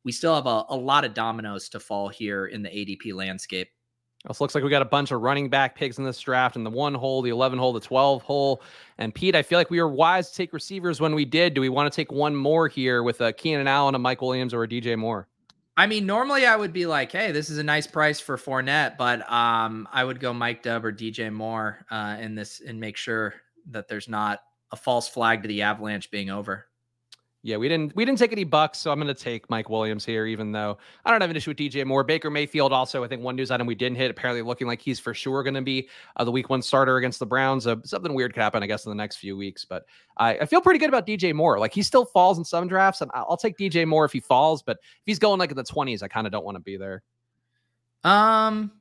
we 0.03 0.11
still 0.11 0.35
have 0.35 0.47
a, 0.47 0.65
a 0.69 0.75
lot 0.75 1.05
of 1.05 1.13
dominoes 1.13 1.69
to 1.69 1.79
fall 1.79 2.09
here 2.09 2.47
in 2.47 2.61
the 2.61 2.69
adp 2.69 3.13
landscape 3.13 3.69
this 4.25 4.41
looks 4.41 4.55
like 4.55 4.63
we 4.63 4.69
got 4.69 4.81
a 4.81 4.85
bunch 4.85 5.11
of 5.11 5.21
running 5.21 5.49
back 5.49 5.75
picks 5.75 5.97
in 5.97 6.03
this 6.03 6.19
draft 6.19 6.55
and 6.55 6.65
the 6.65 6.69
one 6.69 6.93
hole, 6.93 7.21
the 7.21 7.29
11 7.29 7.59
hole, 7.59 7.71
the 7.71 7.79
12 7.79 8.23
hole. 8.23 8.61
And 8.97 9.13
Pete, 9.13 9.35
I 9.35 9.43
feel 9.43 9.59
like 9.59 9.69
we 9.69 9.81
were 9.81 9.87
wise 9.87 10.31
to 10.31 10.35
take 10.35 10.53
receivers 10.53 10.99
when 10.99 11.15
we 11.15 11.23
did. 11.23 11.53
Do 11.53 11.61
we 11.61 11.69
want 11.69 11.91
to 11.91 11.95
take 11.95 12.11
one 12.11 12.35
more 12.35 12.67
here 12.67 13.03
with 13.03 13.21
a 13.21 13.31
Keenan 13.31 13.67
Allen, 13.67 13.95
a 13.95 13.99
Mike 13.99 14.21
Williams, 14.21 14.53
or 14.53 14.63
a 14.63 14.67
DJ 14.67 14.97
Moore? 14.97 15.27
I 15.77 15.85
mean, 15.85 16.07
normally 16.07 16.45
I 16.47 16.55
would 16.55 16.73
be 16.73 16.87
like, 16.87 17.11
hey, 17.11 17.31
this 17.31 17.51
is 17.51 17.59
a 17.59 17.63
nice 17.63 17.85
price 17.85 18.19
for 18.19 18.35
Fournette, 18.35 18.97
but 18.97 19.31
um, 19.31 19.87
I 19.93 20.03
would 20.03 20.19
go 20.19 20.33
Mike 20.33 20.63
Dub 20.63 20.83
or 20.83 20.91
DJ 20.91 21.31
Moore 21.31 21.85
uh, 21.91 22.17
in 22.19 22.33
this 22.33 22.61
and 22.65 22.79
make 22.79 22.97
sure 22.97 23.35
that 23.69 23.87
there's 23.87 24.09
not 24.09 24.39
a 24.71 24.75
false 24.75 25.07
flag 25.07 25.43
to 25.43 25.47
the 25.47 25.61
Avalanche 25.61 26.09
being 26.09 26.31
over. 26.31 26.66
Yeah, 27.43 27.57
we 27.57 27.69
didn't 27.69 27.95
we 27.95 28.03
didn't 28.03 28.17
take 28.17 28.31
any 28.31 28.45
Bucs, 28.45 28.77
so 28.77 28.91
I'm 28.91 28.99
going 28.99 29.13
to 29.13 29.23
take 29.23 29.49
Mike 29.49 29.69
Williams 29.69 30.03
here, 30.03 30.25
even 30.25 30.51
though 30.51 30.77
I 31.05 31.11
don't 31.11 31.21
have 31.21 31.29
an 31.29 31.35
issue 31.37 31.51
with 31.51 31.57
DJ 31.57 31.85
Moore. 31.85 32.03
Baker 32.03 32.31
Mayfield 32.31 32.73
also, 32.73 33.03
I 33.03 33.07
think 33.07 33.21
one 33.21 33.35
news 33.35 33.51
item 33.51 33.67
we 33.67 33.75
didn't 33.75 33.97
hit, 33.97 34.09
apparently 34.09 34.41
looking 34.41 34.65
like 34.65 34.81
he's 34.81 34.99
for 34.99 35.13
sure 35.13 35.43
going 35.43 35.53
to 35.53 35.61
be 35.61 35.87
uh, 36.17 36.23
the 36.23 36.31
week 36.31 36.49
one 36.49 36.61
starter 36.61 36.97
against 36.97 37.19
the 37.19 37.25
Browns. 37.25 37.67
Uh, 37.67 37.75
something 37.83 38.13
weird 38.13 38.33
could 38.33 38.41
happen, 38.41 38.63
I 38.63 38.67
guess, 38.67 38.85
in 38.85 38.89
the 38.89 38.95
next 38.95 39.17
few 39.17 39.37
weeks. 39.37 39.65
But 39.65 39.85
I, 40.17 40.39
I 40.39 40.45
feel 40.45 40.61
pretty 40.61 40.79
good 40.79 40.89
about 40.89 41.05
DJ 41.05 41.33
Moore. 41.33 41.59
Like 41.59 41.73
he 41.73 41.83
still 41.83 42.05
falls 42.05 42.39
in 42.39 42.43
some 42.43 42.67
drafts, 42.67 43.01
and 43.01 43.11
I'll 43.13 43.37
take 43.37 43.57
DJ 43.57 43.87
Moore 43.87 44.03
if 44.03 44.11
he 44.11 44.19
falls. 44.19 44.63
But 44.63 44.77
if 44.81 45.03
he's 45.05 45.19
going 45.19 45.39
like 45.39 45.51
in 45.51 45.57
the 45.57 45.63
20s, 45.63 46.01
I 46.01 46.07
kind 46.07 46.25
of 46.25 46.31
don't 46.31 46.43
want 46.43 46.55
to 46.55 46.61
be 46.61 46.75
there. 46.75 47.03
Um, 48.03 48.71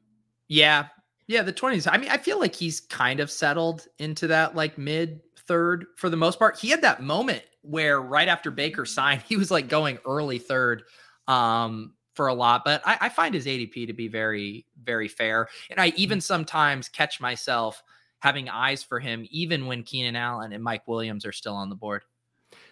yeah, 0.48 0.86
yeah, 1.26 1.42
the 1.42 1.52
20s. 1.52 1.88
I 1.90 1.98
mean, 1.98 2.10
I 2.10 2.18
feel 2.18 2.40
like 2.40 2.54
he's 2.54 2.80
kind 2.80 3.20
of 3.20 3.30
settled 3.30 3.86
into 3.98 4.26
that 4.28 4.56
like 4.56 4.78
mid 4.78 5.20
third 5.46 5.86
for 5.96 6.08
the 6.08 6.16
most 6.16 6.38
part. 6.38 6.58
He 6.58 6.68
had 6.68 6.82
that 6.82 7.02
moment 7.02 7.42
where 7.68 8.00
right 8.00 8.28
after 8.28 8.50
Baker 8.50 8.84
signed, 8.84 9.22
he 9.28 9.36
was 9.36 9.50
like 9.50 9.68
going 9.68 9.98
early 10.06 10.38
third 10.38 10.84
um, 11.28 11.94
for 12.14 12.28
a 12.28 12.34
lot. 12.34 12.62
But 12.64 12.82
I, 12.84 12.98
I 13.02 13.08
find 13.08 13.34
his 13.34 13.46
ADP 13.46 13.86
to 13.86 13.92
be 13.92 14.08
very, 14.08 14.66
very 14.82 15.08
fair. 15.08 15.48
And 15.70 15.80
I 15.80 15.88
even 15.96 16.20
sometimes 16.20 16.88
catch 16.88 17.20
myself 17.20 17.82
having 18.20 18.48
eyes 18.48 18.82
for 18.82 18.98
him, 18.98 19.26
even 19.30 19.66
when 19.66 19.82
Keenan 19.82 20.16
Allen 20.16 20.52
and 20.52 20.62
Mike 20.62 20.86
Williams 20.88 21.26
are 21.26 21.32
still 21.32 21.54
on 21.54 21.68
the 21.68 21.76
board. 21.76 22.02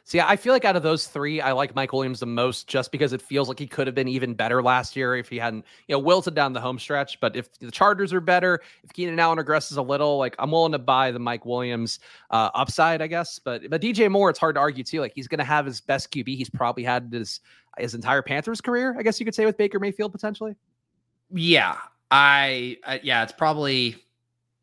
See, 0.06 0.20
I 0.20 0.36
feel 0.36 0.52
like 0.52 0.66
out 0.66 0.76
of 0.76 0.82
those 0.82 1.06
three, 1.06 1.40
I 1.40 1.52
like 1.52 1.74
Mike 1.74 1.94
Williams 1.94 2.20
the 2.20 2.26
most 2.26 2.68
just 2.68 2.92
because 2.92 3.14
it 3.14 3.22
feels 3.22 3.48
like 3.48 3.58
he 3.58 3.66
could 3.66 3.86
have 3.86 3.94
been 3.94 4.06
even 4.06 4.34
better 4.34 4.62
last 4.62 4.96
year 4.96 5.16
if 5.16 5.30
he 5.30 5.38
hadn't, 5.38 5.64
you 5.88 5.94
know, 5.94 5.98
wilted 5.98 6.34
down 6.34 6.52
the 6.52 6.60
home 6.60 6.78
stretch. 6.78 7.18
But 7.20 7.34
if 7.36 7.50
the 7.58 7.70
Chargers 7.70 8.12
are 8.12 8.20
better, 8.20 8.60
if 8.82 8.92
Keenan 8.92 9.18
Allen 9.18 9.38
regresses 9.38 9.78
a 9.78 9.82
little, 9.82 10.18
like 10.18 10.36
I'm 10.38 10.50
willing 10.50 10.72
to 10.72 10.78
buy 10.78 11.10
the 11.10 11.18
Mike 11.18 11.46
Williams 11.46 12.00
uh, 12.30 12.50
upside, 12.54 13.00
I 13.00 13.06
guess. 13.06 13.38
But 13.38 13.70
but 13.70 13.80
DJ 13.80 14.10
Moore, 14.10 14.28
it's 14.28 14.38
hard 14.38 14.56
to 14.56 14.60
argue 14.60 14.84
too. 14.84 15.00
Like 15.00 15.12
he's 15.14 15.26
to 15.26 15.42
have 15.42 15.64
his 15.64 15.80
best 15.80 16.12
QB 16.12 16.36
he's 16.36 16.50
probably 16.50 16.84
had 16.84 17.08
his 17.10 17.40
his 17.78 17.94
entire 17.94 18.22
Panthers 18.22 18.60
career, 18.60 18.94
I 18.98 19.02
guess 19.02 19.18
you 19.18 19.24
could 19.24 19.34
say, 19.34 19.46
with 19.46 19.56
Baker 19.56 19.80
Mayfield 19.80 20.12
potentially. 20.12 20.54
Yeah, 21.30 21.78
I, 22.10 22.78
I 22.86 23.00
yeah, 23.02 23.22
it's 23.22 23.32
probably, 23.32 23.96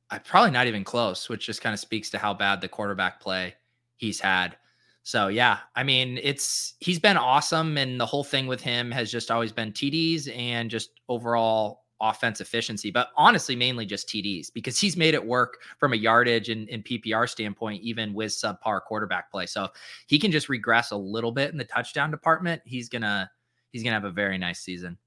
I 0.09 0.19
probably 0.19 0.51
not 0.51 0.67
even 0.67 0.83
close, 0.83 1.29
which 1.29 1.45
just 1.45 1.61
kind 1.61 1.73
of 1.73 1.79
speaks 1.79 2.09
to 2.11 2.17
how 2.17 2.33
bad 2.33 2.61
the 2.61 2.67
quarterback 2.67 3.19
play 3.19 3.55
he's 3.97 4.19
had. 4.19 4.55
So 5.03 5.29
yeah, 5.29 5.59
I 5.75 5.83
mean, 5.83 6.19
it's 6.21 6.75
he's 6.79 6.99
been 6.99 7.17
awesome, 7.17 7.77
and 7.77 7.99
the 7.99 8.05
whole 8.05 8.23
thing 8.23 8.47
with 8.47 8.61
him 8.61 8.91
has 8.91 9.11
just 9.11 9.31
always 9.31 9.51
been 9.51 9.71
TDs 9.71 10.35
and 10.37 10.69
just 10.69 10.91
overall 11.09 11.81
offense 12.01 12.41
efficiency, 12.41 12.91
but 12.91 13.09
honestly, 13.15 13.55
mainly 13.55 13.85
just 13.85 14.09
TDs 14.09 14.51
because 14.51 14.79
he's 14.79 14.97
made 14.97 15.13
it 15.13 15.25
work 15.25 15.59
from 15.77 15.93
a 15.93 15.95
yardage 15.95 16.49
and, 16.49 16.67
and 16.69 16.83
PPR 16.83 17.29
standpoint, 17.29 17.81
even 17.83 18.13
with 18.13 18.31
subpar 18.31 18.81
quarterback 18.81 19.31
play. 19.31 19.45
So 19.45 19.67
he 20.07 20.17
can 20.19 20.31
just 20.31 20.49
regress 20.49 20.91
a 20.91 20.97
little 20.97 21.31
bit 21.31 21.51
in 21.51 21.57
the 21.57 21.63
touchdown 21.63 22.11
department. 22.11 22.61
He's 22.65 22.89
gonna 22.89 23.29
he's 23.71 23.83
gonna 23.83 23.93
have 23.93 24.03
a 24.03 24.11
very 24.11 24.37
nice 24.37 24.59
season. 24.59 24.97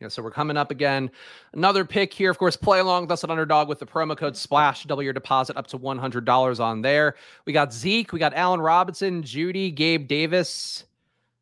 Yeah, 0.00 0.08
so 0.08 0.22
we're 0.22 0.30
coming 0.30 0.56
up 0.56 0.70
again. 0.70 1.10
Another 1.52 1.84
pick 1.84 2.12
here, 2.12 2.30
of 2.30 2.38
course. 2.38 2.56
Play 2.56 2.78
along 2.78 3.02
with 3.02 3.10
us 3.10 3.24
at 3.24 3.30
Underdog 3.30 3.68
with 3.68 3.80
the 3.80 3.86
promo 3.86 4.16
code 4.16 4.36
Splash. 4.36 4.84
Double 4.84 5.02
your 5.02 5.12
deposit 5.12 5.56
up 5.56 5.66
to 5.68 5.76
one 5.76 5.98
hundred 5.98 6.24
dollars 6.24 6.60
on 6.60 6.82
there. 6.82 7.16
We 7.46 7.52
got 7.52 7.72
Zeke, 7.72 8.12
we 8.12 8.20
got 8.20 8.32
Allen 8.34 8.60
Robinson, 8.60 9.22
Jeudy, 9.22 9.74
Gabe 9.74 10.06
Davis. 10.06 10.84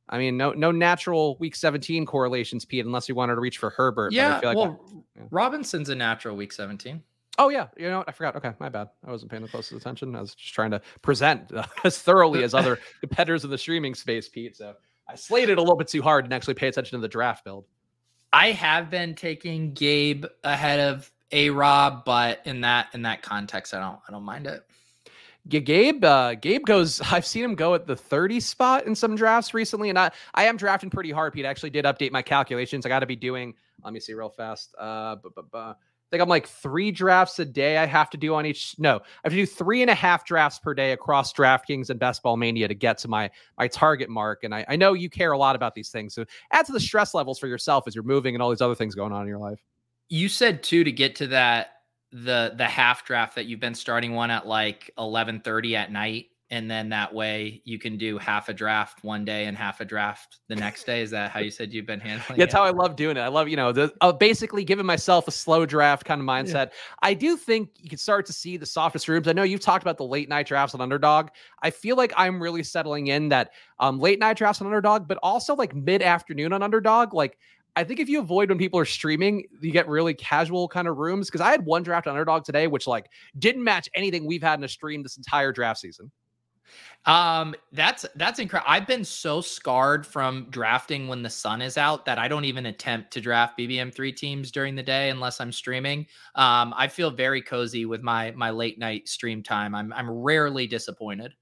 I 0.08 0.18
mean, 0.18 0.36
no 0.36 0.52
no 0.52 0.70
natural 0.70 1.36
week 1.38 1.56
17 1.56 2.06
correlations, 2.06 2.64
Pete, 2.64 2.86
unless 2.86 3.08
you 3.08 3.14
wanted 3.14 3.34
to 3.34 3.40
reach 3.40 3.58
for 3.58 3.70
Herbert. 3.70 4.12
Yeah, 4.12 4.40
like 4.42 4.56
well, 4.56 4.80
yeah. 5.16 5.24
Robinson's 5.30 5.88
a 5.88 5.94
natural 5.94 6.36
week 6.36 6.52
17. 6.52 7.02
Oh 7.38 7.48
yeah, 7.48 7.66
you 7.76 7.90
know 7.90 7.98
what? 7.98 8.08
I 8.08 8.12
forgot. 8.12 8.36
Okay, 8.36 8.52
my 8.58 8.68
bad. 8.68 8.88
I 9.06 9.10
wasn't 9.10 9.30
paying 9.30 9.42
the 9.42 9.48
closest 9.48 9.72
attention. 9.72 10.14
I 10.14 10.20
was 10.20 10.34
just 10.34 10.54
trying 10.54 10.70
to 10.70 10.80
present 11.02 11.52
uh, 11.52 11.66
as 11.84 11.98
thoroughly 11.98 12.44
as 12.44 12.54
other 12.54 12.78
competitors 13.00 13.44
in 13.44 13.50
the 13.50 13.58
streaming 13.58 13.94
space, 13.94 14.28
Pete. 14.28 14.56
So 14.56 14.74
I 15.08 15.16
slated 15.16 15.58
a 15.58 15.60
little 15.60 15.76
bit 15.76 15.88
too 15.88 16.02
hard 16.02 16.24
and 16.24 16.32
actually 16.32 16.54
pay 16.54 16.68
attention 16.68 16.98
to 16.98 17.02
the 17.02 17.08
draft 17.08 17.44
build. 17.44 17.66
I 18.36 18.52
have 18.52 18.90
been 18.90 19.14
taking 19.14 19.72
Gabe 19.72 20.26
ahead 20.44 20.78
of 20.78 21.10
A 21.32 21.48
Rob, 21.48 22.04
but 22.04 22.42
in 22.44 22.60
that 22.60 22.88
in 22.92 23.00
that 23.02 23.22
context, 23.22 23.72
I 23.72 23.80
don't 23.80 23.98
I 24.06 24.12
don't 24.12 24.24
mind 24.24 24.46
it. 24.46 24.62
Yeah, 25.48 25.60
Gabe. 25.60 26.04
Uh, 26.04 26.34
Gabe 26.34 26.66
goes. 26.66 27.00
I've 27.12 27.24
seen 27.24 27.42
him 27.42 27.54
go 27.54 27.74
at 27.74 27.86
the 27.86 27.96
30 27.96 28.40
spot 28.40 28.86
in 28.86 28.94
some 28.94 29.16
drafts 29.16 29.54
recently, 29.54 29.88
and 29.88 29.98
I 29.98 30.10
I 30.34 30.44
am 30.44 30.58
drafting 30.58 30.90
pretty 30.90 31.10
hard. 31.10 31.32
Pete 31.32 31.46
actually 31.46 31.70
did 31.70 31.86
update 31.86 32.12
my 32.12 32.20
calculations. 32.20 32.84
I 32.84 32.90
got 32.90 33.00
to 33.00 33.06
be 33.06 33.16
doing. 33.16 33.54
Let 33.82 33.94
me 33.94 34.00
see 34.00 34.12
real 34.12 34.28
fast. 34.28 34.74
Uh, 34.78 35.16
I 36.06 36.08
think 36.10 36.22
I'm 36.22 36.28
like 36.28 36.46
three 36.46 36.92
drafts 36.92 37.40
a 37.40 37.44
day. 37.44 37.78
I 37.78 37.86
have 37.86 38.10
to 38.10 38.16
do 38.16 38.34
on 38.34 38.46
each. 38.46 38.76
No, 38.78 38.96
I 38.98 39.00
have 39.24 39.32
to 39.32 39.36
do 39.36 39.46
three 39.46 39.82
and 39.82 39.90
a 39.90 39.94
half 39.94 40.24
drafts 40.24 40.60
per 40.60 40.72
day 40.72 40.92
across 40.92 41.32
DraftKings 41.32 41.90
and 41.90 41.98
Best 41.98 42.22
Ball 42.22 42.36
Mania 42.36 42.68
to 42.68 42.74
get 42.74 42.98
to 42.98 43.08
my 43.08 43.28
my 43.58 43.66
target 43.66 44.08
mark. 44.08 44.44
And 44.44 44.54
I, 44.54 44.64
I 44.68 44.76
know 44.76 44.92
you 44.92 45.10
care 45.10 45.32
a 45.32 45.38
lot 45.38 45.56
about 45.56 45.74
these 45.74 45.88
things, 45.88 46.14
so 46.14 46.24
add 46.52 46.64
to 46.66 46.72
the 46.72 46.78
stress 46.78 47.12
levels 47.12 47.40
for 47.40 47.48
yourself 47.48 47.88
as 47.88 47.94
you're 47.94 48.04
moving 48.04 48.36
and 48.36 48.42
all 48.42 48.50
these 48.50 48.60
other 48.60 48.76
things 48.76 48.94
going 48.94 49.12
on 49.12 49.22
in 49.22 49.28
your 49.28 49.38
life. 49.38 49.58
You 50.08 50.28
said 50.28 50.62
too 50.62 50.84
to 50.84 50.92
get 50.92 51.16
to 51.16 51.26
that 51.28 51.70
the 52.12 52.54
the 52.56 52.66
half 52.66 53.04
draft 53.04 53.34
that 53.34 53.46
you've 53.46 53.58
been 53.58 53.74
starting 53.74 54.14
one 54.14 54.30
at 54.30 54.46
like 54.46 54.92
11:30 54.96 55.74
at 55.74 55.90
night 55.90 56.26
and 56.50 56.70
then 56.70 56.88
that 56.90 57.12
way 57.12 57.60
you 57.64 57.78
can 57.78 57.96
do 57.96 58.18
half 58.18 58.48
a 58.48 58.54
draft 58.54 59.02
one 59.02 59.24
day 59.24 59.46
and 59.46 59.56
half 59.56 59.80
a 59.80 59.84
draft 59.84 60.38
the 60.48 60.54
next 60.54 60.84
day 60.84 61.02
is 61.02 61.10
that 61.10 61.30
how 61.30 61.40
you 61.40 61.50
said 61.50 61.72
you've 61.72 61.86
been 61.86 62.00
handling 62.00 62.38
yeah, 62.38 62.44
that's 62.44 62.54
it? 62.54 62.56
how 62.56 62.62
i 62.62 62.70
love 62.70 62.94
doing 62.94 63.16
it 63.16 63.20
i 63.20 63.28
love 63.28 63.48
you 63.48 63.56
know 63.56 63.72
the 63.72 63.92
uh, 64.00 64.12
basically 64.12 64.64
giving 64.64 64.86
myself 64.86 65.26
a 65.26 65.30
slow 65.30 65.66
draft 65.66 66.04
kind 66.04 66.20
of 66.20 66.26
mindset 66.26 66.66
yeah. 66.66 66.68
i 67.02 67.14
do 67.14 67.36
think 67.36 67.70
you 67.76 67.88
can 67.88 67.98
start 67.98 68.24
to 68.24 68.32
see 68.32 68.56
the 68.56 68.66
softest 68.66 69.08
rooms 69.08 69.26
i 69.26 69.32
know 69.32 69.42
you've 69.42 69.60
talked 69.60 69.82
about 69.82 69.98
the 69.98 70.04
late 70.04 70.28
night 70.28 70.46
drafts 70.46 70.74
on 70.74 70.80
underdog 70.80 71.28
i 71.62 71.70
feel 71.70 71.96
like 71.96 72.12
i'm 72.16 72.40
really 72.40 72.62
settling 72.62 73.08
in 73.08 73.28
that 73.28 73.50
um, 73.78 73.98
late 73.98 74.18
night 74.18 74.36
drafts 74.36 74.60
on 74.60 74.66
underdog 74.66 75.08
but 75.08 75.18
also 75.22 75.54
like 75.54 75.74
mid 75.74 76.02
afternoon 76.02 76.52
on 76.52 76.62
underdog 76.62 77.12
like 77.12 77.38
I 77.78 77.84
think 77.84 78.00
if 78.00 78.08
you 78.08 78.20
avoid 78.20 78.48
when 78.48 78.56
people 78.56 78.80
are 78.80 78.86
streaming, 78.86 79.44
you 79.60 79.70
get 79.70 79.86
really 79.86 80.14
casual 80.14 80.66
kind 80.66 80.88
of 80.88 80.96
rooms. 80.96 81.28
Because 81.28 81.42
I 81.42 81.50
had 81.50 81.66
one 81.66 81.82
draft 81.82 82.06
on 82.06 82.12
underdog 82.12 82.42
today, 82.42 82.68
which 82.68 82.86
like 82.86 83.10
didn't 83.38 83.62
match 83.62 83.86
anything 83.94 84.24
we've 84.24 84.42
had 84.42 84.58
in 84.58 84.64
a 84.64 84.68
stream 84.68 85.02
this 85.02 85.18
entire 85.18 85.52
draft 85.52 85.80
season. 85.80 86.10
Um, 87.04 87.54
that's 87.72 88.04
that's 88.16 88.40
incredible. 88.40 88.70
I've 88.70 88.86
been 88.86 89.04
so 89.04 89.40
scarred 89.40 90.04
from 90.04 90.48
drafting 90.50 91.06
when 91.06 91.22
the 91.22 91.30
sun 91.30 91.62
is 91.62 91.78
out 91.78 92.04
that 92.06 92.18
I 92.18 92.26
don't 92.26 92.44
even 92.44 92.66
attempt 92.66 93.12
to 93.12 93.20
draft 93.20 93.56
BBM 93.56 93.94
three 93.94 94.12
teams 94.12 94.50
during 94.50 94.74
the 94.74 94.82
day 94.82 95.10
unless 95.10 95.40
I'm 95.40 95.52
streaming. 95.52 96.06
Um, 96.34 96.74
I 96.76 96.88
feel 96.88 97.10
very 97.10 97.42
cozy 97.42 97.86
with 97.86 98.02
my 98.02 98.32
my 98.32 98.50
late 98.50 98.78
night 98.78 99.08
stream 99.08 99.42
time. 99.42 99.74
I'm 99.74 99.92
I'm 99.92 100.10
rarely 100.10 100.66
disappointed. 100.66 101.34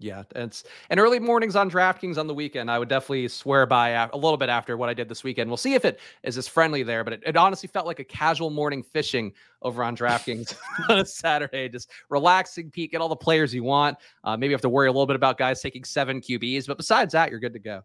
Yeah, 0.00 0.22
it's 0.36 0.62
and 0.90 1.00
early 1.00 1.18
mornings 1.18 1.56
on 1.56 1.68
DraftKings 1.68 2.18
on 2.18 2.28
the 2.28 2.34
weekend. 2.34 2.70
I 2.70 2.78
would 2.78 2.88
definitely 2.88 3.26
swear 3.26 3.66
by 3.66 3.88
a 3.88 4.16
little 4.16 4.36
bit 4.36 4.48
after 4.48 4.76
what 4.76 4.88
I 4.88 4.94
did 4.94 5.08
this 5.08 5.24
weekend. 5.24 5.50
We'll 5.50 5.56
see 5.56 5.74
if 5.74 5.84
it 5.84 5.98
is 6.22 6.38
as 6.38 6.46
friendly 6.46 6.84
there, 6.84 7.02
but 7.02 7.14
it, 7.14 7.22
it 7.26 7.36
honestly 7.36 7.68
felt 7.68 7.84
like 7.84 7.98
a 7.98 8.04
casual 8.04 8.50
morning 8.50 8.80
fishing 8.80 9.32
over 9.60 9.82
on 9.82 9.96
DraftKings 9.96 10.56
on 10.88 11.00
a 11.00 11.04
Saturday. 11.04 11.68
Just 11.68 11.90
relaxing, 12.10 12.70
peek, 12.70 12.92
get 12.92 13.00
all 13.00 13.08
the 13.08 13.16
players 13.16 13.52
you 13.52 13.64
want. 13.64 13.98
Uh, 14.22 14.36
maybe 14.36 14.50
you 14.50 14.54
have 14.54 14.60
to 14.60 14.68
worry 14.68 14.86
a 14.86 14.92
little 14.92 15.06
bit 15.06 15.16
about 15.16 15.36
guys 15.36 15.60
taking 15.60 15.82
seven 15.82 16.20
QBs, 16.20 16.68
but 16.68 16.76
besides 16.76 17.12
that, 17.12 17.32
you're 17.32 17.40
good 17.40 17.54
to 17.54 17.58
go. 17.58 17.82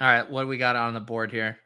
All 0.00 0.08
right, 0.08 0.30
what 0.30 0.42
do 0.42 0.48
we 0.48 0.58
got 0.58 0.76
on 0.76 0.92
the 0.92 1.00
board 1.00 1.32
here? 1.32 1.56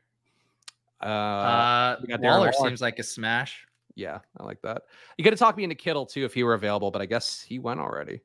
Uh, 1.02 1.06
uh 1.06 1.96
Waller 2.20 2.52
seems 2.52 2.80
like 2.80 3.00
a 3.00 3.02
smash. 3.02 3.66
Yeah, 3.96 4.20
I 4.38 4.44
like 4.44 4.62
that. 4.62 4.82
You 5.16 5.24
got 5.24 5.30
to 5.30 5.36
talk 5.36 5.56
me 5.56 5.64
into 5.64 5.74
Kittle 5.74 6.06
too 6.06 6.24
if 6.24 6.32
he 6.32 6.44
were 6.44 6.54
available, 6.54 6.92
but 6.92 7.02
I 7.02 7.06
guess 7.06 7.42
he 7.42 7.58
went 7.58 7.80
already. 7.80 8.20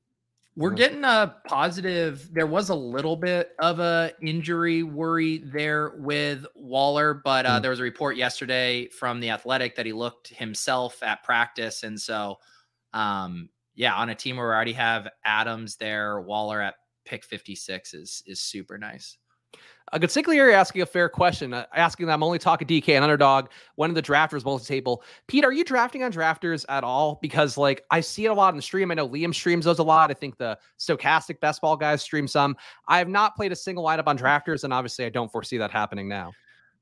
We're 0.56 0.72
getting 0.72 1.04
a 1.04 1.36
positive. 1.48 2.30
There 2.32 2.46
was 2.46 2.70
a 2.70 2.76
little 2.76 3.16
bit 3.16 3.52
of 3.60 3.80
a 3.80 4.12
injury 4.22 4.84
worry 4.84 5.40
there 5.40 5.94
with 5.98 6.46
Waller, 6.54 7.16
but 7.24 7.48
uh, 7.48 7.58
mm. 7.58 7.62
there 7.62 7.72
was 7.72 7.80
a 7.80 7.84
report 7.84 8.18
yesterday 8.18 8.88
from 8.90 9.20
the 9.20 9.32
Athletic 9.32 9.76
that 9.76 9.88
he 9.88 9.94
looked 9.94 10.28
himself 10.28 11.02
at 11.02 11.24
practice, 11.24 11.82
and 11.82 12.00
so 12.00 12.38
um, 12.94 13.50
yeah, 13.74 13.96
on 13.96 14.10
a 14.10 14.16
team 14.16 14.38
where 14.38 14.48
we 14.48 14.54
already 14.54 14.74
have 14.74 15.08
Adams 15.26 15.76
there, 15.78 16.22
Waller 16.22 16.62
at 16.62 16.76
pick 17.04 17.26
fifty 17.26 17.56
six 17.56 17.96
is 17.96 18.22
is 18.28 18.40
super 18.40 18.78
nice. 18.78 19.18
Uh, 19.92 20.00
Gatsiklieri 20.00 20.54
asking 20.54 20.82
a 20.82 20.86
fair 20.88 21.08
question, 21.08 21.54
uh, 21.54 21.66
asking 21.76 22.08
that 22.08 22.14
I'm 22.14 22.24
only 22.24 22.40
talking 22.40 22.68
DK 22.68 22.90
and 22.90 23.04
underdog. 23.04 23.50
One 23.76 23.92
of 23.92 23.96
the 23.96 24.02
drafters 24.02 24.44
multi-table. 24.44 25.04
Pete, 25.28 25.46
are 25.46 25.52
you 25.52 25.64
drafting 25.64 26.02
on 26.02 26.12
drafters 26.12 26.66
at 26.68 26.84
all? 26.84 27.20
Because 27.22 27.58
like 27.58 27.84
I 27.92 28.00
see 28.02 28.26
it 28.26 28.30
a 28.30 28.34
lot 28.34 28.50
in 28.50 28.56
the 28.56 28.64
stream. 28.64 28.90
I 28.90 28.96
know 28.96 29.08
Liam 29.08 29.34
streams 29.34 29.66
those 29.66 29.78
a 29.78 29.84
lot. 29.84 30.10
I 30.10 30.16
think 30.16 30.38
the 30.38 30.58
stochastic 30.80 31.40
best 31.42 31.62
ball 31.62 31.78
guys 31.78 32.02
stream 32.02 32.28
some. 32.28 32.56
I 32.88 32.98
have 32.98 33.08
not 33.08 33.36
played 33.36 33.52
a 33.52 33.56
single 33.56 33.84
lineup 33.84 34.08
on 34.08 34.18
drafters, 34.18 34.64
and 34.64 34.74
obviously 34.74 35.06
I 35.06 35.10
don't 35.10 35.32
foresee 35.32 35.58
that 35.58 35.70
happening 35.70 36.08
now. 36.08 36.32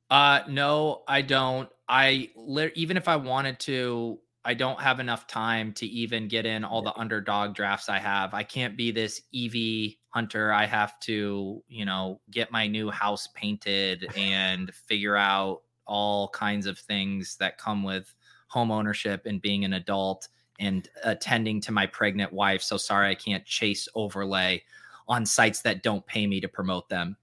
Uh 0.09 0.41
no, 0.47 1.03
I 1.07 1.21
don't. 1.21 1.69
I 1.89 2.29
even 2.75 2.95
if 2.95 3.09
I 3.09 3.17
wanted 3.17 3.59
to, 3.61 4.19
I 4.43 4.55
don't 4.55 4.81
have 4.81 4.99
enough 4.99 5.27
time 5.27 5.71
to 5.73 5.85
even 5.85 6.27
get 6.27 6.45
in 6.45 6.63
all 6.63 6.81
the 6.81 6.97
underdog 6.97 7.53
drafts 7.53 7.89
I 7.89 7.99
have. 7.99 8.33
I 8.33 8.43
can't 8.43 8.75
be 8.75 8.91
this 8.91 9.21
EV 9.35 9.93
hunter. 10.09 10.51
I 10.51 10.65
have 10.65 10.99
to, 11.01 11.63
you 11.67 11.85
know, 11.85 12.19
get 12.31 12.51
my 12.51 12.67
new 12.67 12.89
house 12.89 13.27
painted 13.35 14.07
and 14.17 14.73
figure 14.73 15.15
out 15.15 15.61
all 15.85 16.29
kinds 16.29 16.65
of 16.65 16.79
things 16.79 17.35
that 17.37 17.57
come 17.57 17.83
with 17.83 18.13
home 18.47 18.71
ownership 18.71 19.25
and 19.25 19.41
being 19.41 19.63
an 19.63 19.73
adult 19.73 20.27
and 20.59 20.89
attending 21.03 21.61
to 21.61 21.71
my 21.71 21.85
pregnant 21.85 22.33
wife. 22.33 22.61
So 22.61 22.77
sorry 22.77 23.09
I 23.09 23.15
can't 23.15 23.45
chase 23.45 23.87
overlay 23.95 24.63
on 25.07 25.25
sites 25.25 25.61
that 25.61 25.83
don't 25.83 26.05
pay 26.05 26.25
me 26.25 26.41
to 26.41 26.47
promote 26.47 26.89
them. 26.89 27.17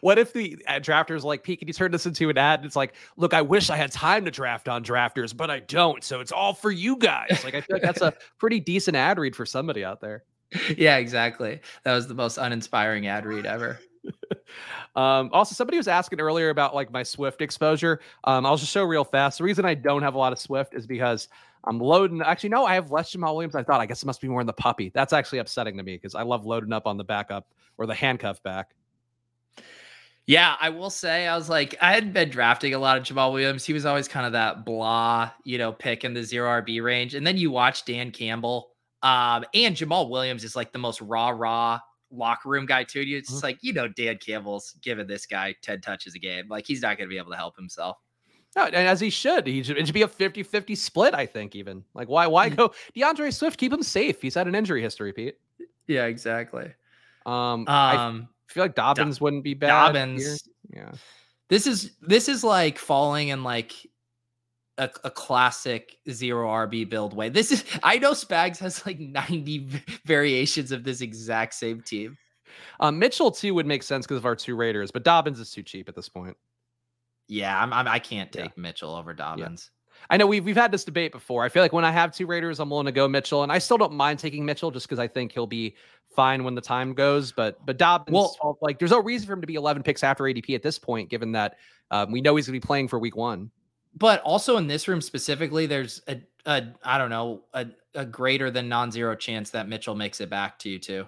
What 0.00 0.18
if 0.18 0.32
the 0.32 0.58
uh, 0.66 0.74
drafters 0.74 1.22
like 1.22 1.42
Pete? 1.42 1.58
Can 1.58 1.68
you 1.68 1.74
turn 1.74 1.92
this 1.92 2.06
into 2.06 2.28
an 2.30 2.38
ad? 2.38 2.64
It's 2.64 2.76
like, 2.76 2.94
look, 3.16 3.34
I 3.34 3.42
wish 3.42 3.70
I 3.70 3.76
had 3.76 3.92
time 3.92 4.24
to 4.24 4.30
draft 4.30 4.68
on 4.68 4.84
drafters, 4.84 5.36
but 5.36 5.50
I 5.50 5.60
don't. 5.60 6.02
So 6.02 6.20
it's 6.20 6.32
all 6.32 6.54
for 6.54 6.70
you 6.70 6.96
guys. 6.96 7.42
Like 7.44 7.54
I 7.54 7.60
feel 7.60 7.76
like 7.76 7.82
that's 7.82 8.00
a 8.00 8.14
pretty 8.38 8.60
decent 8.60 8.96
ad 8.96 9.18
read 9.18 9.36
for 9.36 9.46
somebody 9.46 9.84
out 9.84 10.00
there. 10.00 10.24
Yeah, 10.76 10.96
exactly. 10.96 11.60
That 11.84 11.94
was 11.94 12.08
the 12.08 12.14
most 12.14 12.38
uninspiring 12.38 13.06
ad 13.06 13.24
read 13.24 13.46
ever. 13.46 13.78
um, 14.96 15.30
also, 15.32 15.54
somebody 15.54 15.76
was 15.76 15.88
asking 15.88 16.20
earlier 16.20 16.50
about 16.50 16.74
like 16.74 16.90
my 16.90 17.02
Swift 17.02 17.40
exposure. 17.40 18.00
Um, 18.24 18.46
I'll 18.46 18.56
just 18.56 18.72
show 18.72 18.84
real 18.84 19.04
fast. 19.04 19.38
The 19.38 19.44
reason 19.44 19.64
I 19.64 19.74
don't 19.74 20.02
have 20.02 20.14
a 20.14 20.18
lot 20.18 20.32
of 20.32 20.38
Swift 20.38 20.74
is 20.74 20.86
because 20.86 21.28
I'm 21.64 21.78
loading. 21.78 22.22
Actually, 22.22 22.50
no, 22.50 22.64
I 22.64 22.74
have 22.74 22.90
less 22.90 23.14
Jamaal 23.14 23.34
Williams. 23.34 23.54
I 23.54 23.62
thought. 23.62 23.80
I 23.80 23.86
guess 23.86 24.02
it 24.02 24.06
must 24.06 24.20
be 24.20 24.28
more 24.28 24.40
in 24.40 24.46
the 24.46 24.52
puppy. 24.52 24.90
That's 24.94 25.12
actually 25.12 25.38
upsetting 25.38 25.76
to 25.76 25.82
me 25.82 25.96
because 25.96 26.14
I 26.14 26.22
love 26.22 26.46
loading 26.46 26.72
up 26.72 26.86
on 26.86 26.96
the 26.96 27.04
backup 27.04 27.46
or 27.78 27.86
the 27.86 27.94
handcuff 27.94 28.42
back. 28.42 28.70
Yeah, 30.30 30.54
I 30.60 30.70
will 30.70 30.90
say 30.90 31.26
I 31.26 31.36
was 31.36 31.48
like 31.48 31.74
I 31.80 31.92
had 31.92 32.12
been 32.12 32.30
drafting 32.30 32.72
a 32.72 32.78
lot 32.78 32.96
of 32.96 33.02
Jamaal 33.02 33.32
Williams. 33.32 33.64
He 33.64 33.72
was 33.72 33.84
always 33.84 34.06
kind 34.06 34.24
of 34.24 34.30
that 34.30 34.64
blah, 34.64 35.28
you 35.42 35.58
know, 35.58 35.72
pick 35.72 36.04
in 36.04 36.14
the 36.14 36.22
zero 36.22 36.62
RB 36.62 36.80
range. 36.80 37.16
And 37.16 37.26
then 37.26 37.36
you 37.36 37.50
watch 37.50 37.84
Dan 37.84 38.12
Campbell, 38.12 38.70
um, 39.02 39.44
and 39.54 39.74
Jamaal 39.74 40.08
Williams 40.08 40.44
is 40.44 40.54
like 40.54 40.70
the 40.70 40.78
most 40.78 41.00
raw, 41.00 41.30
raw 41.30 41.80
locker 42.12 42.48
room 42.48 42.64
guy 42.64 42.84
too. 42.84 43.02
It's 43.04 43.28
mm-hmm. 43.28 43.44
like 43.44 43.58
you 43.60 43.72
know 43.72 43.88
Dan 43.88 44.18
Campbell's 44.18 44.76
giving 44.82 45.08
this 45.08 45.26
guy 45.26 45.52
10 45.62 45.80
touches 45.80 46.14
a 46.14 46.20
game. 46.20 46.46
Like 46.48 46.64
he's 46.64 46.80
not 46.80 46.96
going 46.96 47.08
to 47.08 47.12
be 47.12 47.18
able 47.18 47.32
to 47.32 47.36
help 47.36 47.56
himself. 47.56 47.96
No, 48.54 48.66
and 48.66 48.76
as 48.76 49.00
he 49.00 49.10
should. 49.10 49.48
He 49.48 49.64
should, 49.64 49.78
it 49.78 49.86
should 49.86 49.94
be 49.94 50.02
a 50.02 50.08
50-50 50.08 50.76
split, 50.76 51.12
I 51.12 51.26
think, 51.26 51.56
even. 51.56 51.82
Like, 51.92 52.08
why 52.08 52.28
why 52.28 52.50
mm. 52.50 52.56
go 52.56 52.72
DeAndre 52.96 53.34
Swift, 53.34 53.58
keep 53.58 53.72
him 53.72 53.82
safe. 53.82 54.22
He's 54.22 54.36
had 54.36 54.46
an 54.46 54.54
injury 54.54 54.80
history, 54.80 55.12
Pete. 55.12 55.38
Yeah, 55.88 56.04
exactly. 56.04 56.72
Um, 57.26 57.66
um 57.66 58.28
I, 58.50 58.52
feel 58.52 58.64
like 58.64 58.74
Dobbins 58.74 59.18
Do- 59.18 59.24
wouldn't 59.24 59.44
be 59.44 59.54
bad. 59.54 59.68
Dobbins. 59.68 60.22
Here. 60.72 60.84
Yeah. 60.84 60.92
This 61.48 61.66
is 61.66 61.96
this 62.00 62.28
is 62.28 62.44
like 62.44 62.78
falling 62.78 63.28
in 63.28 63.42
like 63.42 63.72
a, 64.78 64.88
a, 65.04 65.10
classic 65.10 65.96
zero 66.08 66.48
RB 66.48 66.88
build 66.88 67.14
way. 67.14 67.28
This 67.28 67.52
is 67.52 67.64
I 67.82 67.98
know 67.98 68.12
Spags 68.12 68.58
has 68.58 68.84
like 68.86 68.98
90 68.98 69.68
variations 70.04 70.72
of 70.72 70.84
this 70.84 71.00
exact 71.00 71.54
same 71.54 71.80
team. 71.82 72.16
Um, 72.80 72.98
Mitchell 72.98 73.30
too 73.30 73.54
would 73.54 73.66
make 73.66 73.82
sense 73.82 74.06
because 74.06 74.18
of 74.18 74.26
our 74.26 74.36
two 74.36 74.56
Raiders, 74.56 74.90
but 74.90 75.04
Dobbins 75.04 75.38
is 75.38 75.50
too 75.50 75.62
cheap 75.62 75.88
at 75.88 75.94
this 75.94 76.08
point. 76.08 76.36
Yeah, 77.28 77.60
I'm, 77.60 77.72
I'm 77.72 77.86
I 77.86 77.98
can 77.98 78.20
not 78.20 78.32
take 78.32 78.44
yeah. 78.44 78.50
Mitchell 78.56 78.94
over 78.94 79.14
Dobbins. 79.14 79.70
I 80.08 80.16
know 80.16 80.26
we've 80.26 80.44
we've 80.44 80.56
had 80.56 80.72
this 80.72 80.84
debate 80.84 81.12
before. 81.12 81.44
I 81.44 81.48
feel 81.48 81.62
like 81.62 81.72
when 81.72 81.84
I 81.84 81.90
have 81.90 82.14
two 82.14 82.26
Raiders, 82.26 82.60
I'm 82.60 82.70
willing 82.70 82.86
to 82.86 82.92
go 82.92 83.06
Mitchell, 83.06 83.42
and 83.42 83.52
I 83.52 83.58
still 83.58 83.76
don't 83.76 83.92
mind 83.92 84.18
taking 84.18 84.44
Mitchell 84.44 84.70
just 84.70 84.86
because 84.88 84.98
I 84.98 85.06
think 85.06 85.32
he'll 85.32 85.46
be 85.46 85.76
fine 86.14 86.44
when 86.44 86.54
the 86.54 86.60
time 86.60 86.94
goes. 86.94 87.32
But 87.32 87.64
but 87.66 87.76
Dobbins, 87.76 88.14
well, 88.14 88.58
like 88.60 88.78
there's 88.78 88.90
no 88.90 89.02
reason 89.02 89.26
for 89.26 89.34
him 89.34 89.40
to 89.40 89.46
be 89.46 89.54
11 89.56 89.82
picks 89.82 90.02
after 90.02 90.24
ADP 90.24 90.54
at 90.54 90.62
this 90.62 90.78
point, 90.78 91.10
given 91.10 91.32
that 91.32 91.56
um, 91.90 92.10
we 92.10 92.20
know 92.20 92.36
he's 92.36 92.46
going 92.46 92.58
to 92.58 92.60
be 92.60 92.66
playing 92.66 92.88
for 92.88 92.98
Week 92.98 93.16
One. 93.16 93.50
But 93.96 94.22
also 94.22 94.56
in 94.56 94.66
this 94.66 94.86
room 94.86 95.00
specifically, 95.00 95.66
there's 95.66 96.00
a, 96.06 96.20
a 96.46 96.66
I 96.84 96.98
don't 96.98 97.10
know 97.10 97.42
a, 97.52 97.66
a 97.94 98.04
greater 98.04 98.50
than 98.50 98.68
non-zero 98.68 99.16
chance 99.16 99.50
that 99.50 99.68
Mitchell 99.68 99.94
makes 99.94 100.20
it 100.20 100.30
back 100.30 100.58
to 100.60 100.68
you 100.68 100.78
too. 100.78 101.06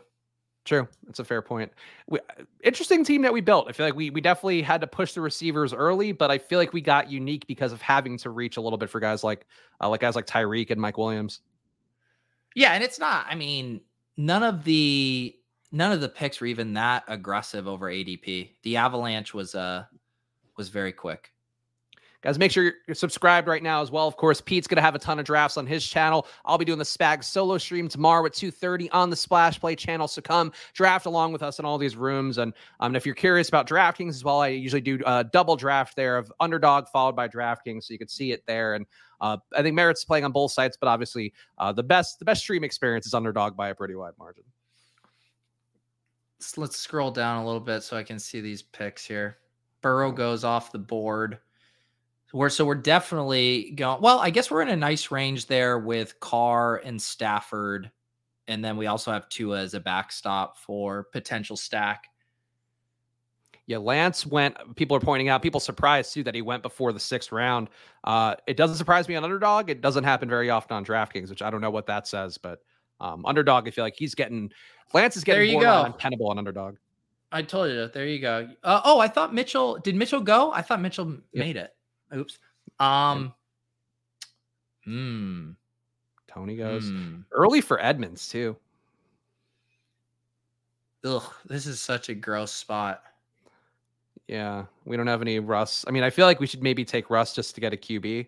True, 0.65 0.87
that's 1.07 1.19
a 1.19 1.25
fair 1.25 1.43
point. 1.43 1.73
We, 2.07 2.21
interesting 2.63 3.05
team 3.05 3.23
that 3.23 3.33
we 3.33 3.41
built. 3.41 3.69
I 3.69 3.73
feel 3.73 3.85
like 3.85 3.97
we 3.97 4.11
we 4.11 4.21
definitely 4.21 4.63
had 4.63 4.81
to 4.83 4.87
push 4.87 5.13
the 5.13 5.21
receivers 5.21 5.75
early, 5.75 6.13
but 6.13 6.31
I 6.31 6.39
feel 6.39 6.59
like 6.59 6.73
we 6.73 6.81
got 6.81 7.11
unique 7.11 7.47
because 7.49 7.73
of 7.73 7.83
having 7.83 8.17
to 8.19 8.31
reach 8.31 8.57
a 8.57 8.61
little 8.61 8.79
bit 8.79 8.89
for 8.89 9.01
guys 9.01 9.25
like 9.25 9.47
uh, 9.81 9.89
like 9.89 10.01
guys 10.01 10.15
like 10.15 10.27
Tyreek 10.27 10.71
and 10.71 10.81
Mike 10.81 10.99
Williams. 10.99 11.41
Yeah, 12.55 12.73
and 12.73 12.85
it's 12.85 13.01
not. 13.01 13.27
I 13.29 13.35
mean, 13.35 13.81
none 14.17 14.45
of 14.45 14.63
the 14.63 15.35
none 15.73 15.91
of 15.91 16.01
the 16.01 16.09
picks 16.09 16.41
were 16.41 16.47
even 16.47 16.75
that 16.75 17.03
aggressive 17.09 17.67
over 17.67 17.91
ADP. 17.91 18.51
The 18.63 18.77
avalanche 18.77 19.35
was 19.35 19.57
uh 19.57 19.85
was 20.57 20.69
very 20.69 20.93
quick. 20.93 21.33
Guys, 22.23 22.39
make 22.39 22.53
sure 22.53 22.75
you're 22.87 22.95
subscribed 22.95 23.49
right 23.49 23.65
now 23.65 23.83
as 23.83 23.91
well. 23.91 24.07
Of 24.07 24.17
course, 24.17 24.41
Pete's 24.41 24.69
going 24.69 24.77
to 24.77 24.83
have 24.83 24.95
a 24.95 24.99
ton 24.99 25.19
of 25.19 25.25
drafts 25.25 25.57
on 25.57 25.67
his 25.67 25.85
channel. 25.85 26.29
I'll 26.45 26.57
be 26.57 26.65
doing 26.65 26.79
the 26.79 26.85
Spag 26.85 27.25
solo 27.25 27.59
stream 27.59 27.89
tomorrow 27.89 28.25
at 28.27 28.33
2.30 28.33 28.89
on 28.93 29.11
the 29.11 29.17
Splash 29.17 29.59
Play 29.59 29.75
channel. 29.75 30.07
So 30.07 30.23
come 30.23 30.53
draft 30.73 31.07
along 31.07 31.33
with 31.33 31.43
us 31.43 31.59
in 31.59 31.65
all 31.65 31.79
these 31.79 31.97
rooms. 31.97 32.39
And, 32.39 32.55
um, 32.79 32.95
if 32.95 33.05
you're 33.05 33.17
curious 33.17 33.49
about 33.49 33.69
DraftKings 33.69 34.11
as 34.11 34.23
well, 34.23 34.41
I 34.41 34.49
usually 34.49 34.81
do 34.81 35.01
a 35.05 35.25
double 35.25 35.57
draft 35.57 35.97
there 35.97 36.17
of 36.17 36.33
Underdog 36.39 36.87
followed 36.89 37.17
by 37.17 37.27
DraftKings. 37.27 37.85
So 37.85 37.93
you 37.93 37.99
can 37.99 38.09
see 38.09 38.31
it 38.31 38.45
there. 38.47 38.75
And 38.75 38.87
uh, 39.21 39.39
I 39.57 39.63
think 39.63 39.75
Merritt's 39.75 40.05
playing 40.05 40.25
on 40.25 40.31
both 40.31 40.53
sites, 40.53 40.77
but 40.81 40.87
obviously 40.87 41.33
uh, 41.59 41.73
the 41.73 41.83
best 41.83 42.21
the 42.21 42.25
best 42.25 42.43
stream 42.43 42.63
experience 42.63 43.07
is 43.07 43.15
Underdog 43.15 43.57
by 43.57 43.71
a 43.71 43.75
pretty 43.75 43.97
wide 43.97 44.15
margin. 44.17 44.45
let's 46.57 46.77
scroll 46.77 47.11
down 47.11 47.43
a 47.43 47.45
little 47.45 47.61
bit 47.61 47.83
so 47.83 47.97
I 47.97 48.05
can 48.05 48.21
see 48.21 48.41
these 48.41 48.63
picks 48.63 49.05
here. 49.05 49.39
Burrow 49.81 50.13
goes 50.13 50.45
off 50.45 50.71
the 50.71 50.79
board. 50.79 51.39
We're 52.33 52.49
so 52.49 52.65
we're 52.65 52.75
definitely 52.77 53.73
going. 53.73 54.01
Well, 54.01 54.19
I 54.19 54.31
guess 54.31 54.51
we're 54.51 54.63
in 54.63 54.69
a 54.69 54.77
nice 54.77 55.11
range 55.11 55.47
there 55.47 55.79
with 55.79 56.19
Carr 56.21 56.79
and 56.79 57.01
Stafford, 57.01 57.91
and 58.49 58.65
then 58.65 58.77
we 58.77 58.87
also 58.87 59.13
have 59.13 59.29
Tua 59.29 59.61
as 59.61 59.75
a 59.75 59.81
backstop 59.81 60.59
for 60.59 61.05
potential 61.13 61.57
stack. 61.57 62.09
Yeah, 63.67 63.79
Lance 63.79 64.27
went. 64.27 64.57
People 64.77 64.97
are 64.97 65.01
pointing 65.01 65.29
out. 65.29 65.43
People 65.43 65.61
surprised 65.61 66.15
too 66.15 66.23
that 66.25 66.35
he 66.35 66.43
went 66.43 66.63
before 66.63 66.93
the 66.93 67.01
sixth 67.01 67.33
round. 67.33 67.69
Uh, 68.05 68.35
it 68.47 68.57
doesn't 68.57 68.77
surprise 68.77 69.09
me 69.09 69.15
on 69.15 69.25
underdog. 69.25 69.71
It 69.71 69.81
doesn't 69.81 70.05
happen 70.05 70.29
very 70.29 70.51
often 70.51 70.77
on 70.77 70.85
DraftKings, 70.85 71.31
which 71.31 71.43
I 71.43 71.51
don't 71.51 71.61
know 71.61 71.71
what 71.71 71.87
that 71.87 72.09
says, 72.09 72.39
but 72.39 72.61
um, 73.01 73.25
underdog. 73.27 73.69
I 73.69 73.71
feel 73.71 73.85
like 73.85 73.95
he's 73.97 74.15
getting 74.15 74.51
Lance 74.95 75.17
is 75.17 75.25
getting 75.25 75.53
more 75.53 75.87
untenable 75.87 76.31
on 76.31 76.39
underdog. 76.39 76.77
I 77.31 77.43
told 77.43 77.71
you. 77.71 77.89
There 77.89 78.07
you 78.07 78.19
go. 78.19 78.49
Uh, 78.63 78.81
oh, 78.85 78.99
I 79.01 79.09
thought 79.09 79.35
Mitchell. 79.35 79.79
Did 79.79 79.97
Mitchell 79.97 80.21
go? 80.21 80.53
I 80.53 80.63
thought 80.63 80.81
Mitchell 80.81 81.11
yep. 81.11 81.47
made 81.47 81.57
it. 81.57 81.75
Oops. 82.15 82.39
Um. 82.79 83.33
Hmm. 84.85 85.51
Toney 86.29 86.57
goes 86.57 86.85
mm. 86.85 87.25
early 87.31 87.61
for 87.61 87.83
Edmonds 87.83 88.29
too. 88.29 88.57
Ugh, 91.05 91.23
this 91.47 91.67
is 91.67 91.81
such 91.81 92.09
a 92.09 92.15
gross 92.15 92.53
spot. 92.53 93.03
Yeah, 94.29 94.65
we 94.85 94.97
don't 94.97 95.09
have 95.09 95.21
any 95.21 95.41
Russ. 95.41 95.85
I 95.87 95.91
mean, 95.91 96.05
I 96.05 96.11
feel 96.11 96.27
like 96.27 96.41
we 96.41 96.47
should 96.47 96.63
maybe 96.63 96.85
take 96.85 97.11
Russ 97.11 97.35
just 97.35 97.55
to 97.55 97.61
get 97.61 97.75
a 97.75 97.77
QB. 97.77 98.27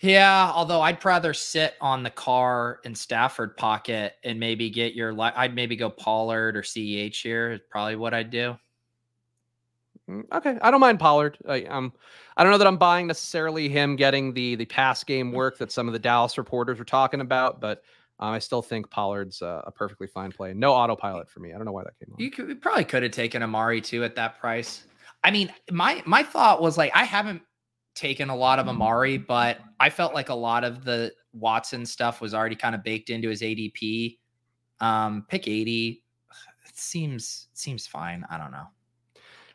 Yeah, 0.00 0.52
although 0.54 0.80
I'd 0.80 1.04
rather 1.04 1.34
sit 1.34 1.74
on 1.80 2.02
the 2.02 2.10
Carr 2.10 2.80
in 2.84 2.94
Stafford 2.94 3.56
pocket 3.56 4.14
and 4.22 4.38
maybe 4.38 4.70
get 4.70 4.94
your. 4.94 5.18
I'd 5.20 5.54
maybe 5.54 5.76
go 5.76 5.90
Pollard 5.90 6.56
or 6.56 6.62
CEH 6.62 7.22
here. 7.22 7.52
Is 7.52 7.60
probably 7.70 7.96
what 7.96 8.14
I'd 8.14 8.30
do. 8.30 8.56
Mm, 10.10 10.24
okay, 10.32 10.58
I 10.60 10.70
don't 10.70 10.80
mind 10.80 11.00
Pollard. 11.00 11.38
I, 11.48 11.62
um, 11.64 11.92
I 12.36 12.42
don't 12.42 12.52
know 12.52 12.58
that 12.58 12.66
I'm 12.66 12.76
buying 12.76 13.06
necessarily 13.06 13.68
him 13.68 13.96
getting 13.96 14.32
the 14.34 14.54
the 14.56 14.66
pass 14.66 15.02
game 15.04 15.30
mm. 15.30 15.34
work 15.34 15.58
that 15.58 15.72
some 15.72 15.86
of 15.86 15.92
the 15.92 15.98
Dallas 15.98 16.36
reporters 16.36 16.78
were 16.78 16.84
talking 16.84 17.20
about, 17.20 17.60
but 17.60 17.82
um, 18.20 18.32
I 18.32 18.38
still 18.38 18.62
think 18.62 18.90
Pollard's 18.90 19.42
uh, 19.42 19.62
a 19.66 19.72
perfectly 19.72 20.06
fine 20.06 20.30
play. 20.30 20.54
No 20.54 20.72
autopilot 20.72 21.28
for 21.28 21.40
me. 21.40 21.52
I 21.52 21.56
don't 21.56 21.64
know 21.64 21.72
why 21.72 21.84
that 21.84 21.98
came. 21.98 22.12
On. 22.12 22.20
You, 22.20 22.30
could, 22.30 22.48
you 22.48 22.56
probably 22.56 22.84
could 22.84 23.02
have 23.02 23.12
taken 23.12 23.42
Amari 23.42 23.80
too 23.80 24.04
at 24.04 24.14
that 24.16 24.38
price. 24.38 24.84
I 25.24 25.30
mean, 25.30 25.52
my 25.70 26.02
my 26.06 26.22
thought 26.22 26.60
was 26.60 26.76
like 26.76 26.92
I 26.94 27.04
haven't 27.04 27.42
taken 27.94 28.28
a 28.28 28.36
lot 28.36 28.58
of 28.58 28.68
Amari, 28.68 29.16
but 29.18 29.58
I 29.80 29.88
felt 29.88 30.14
like 30.14 30.28
a 30.28 30.34
lot 30.34 30.64
of 30.64 30.84
the 30.84 31.12
Watson 31.32 31.86
stuff 31.86 32.20
was 32.20 32.34
already 32.34 32.56
kind 32.56 32.74
of 32.74 32.82
baked 32.82 33.10
into 33.10 33.28
his 33.28 33.40
ADP. 33.40 34.18
Um, 34.80 35.24
pick 35.28 35.48
80 35.48 36.02
it 36.66 36.76
seems 36.78 37.48
seems 37.54 37.86
fine. 37.86 38.24
I 38.30 38.38
don't 38.38 38.50
know. 38.50 38.66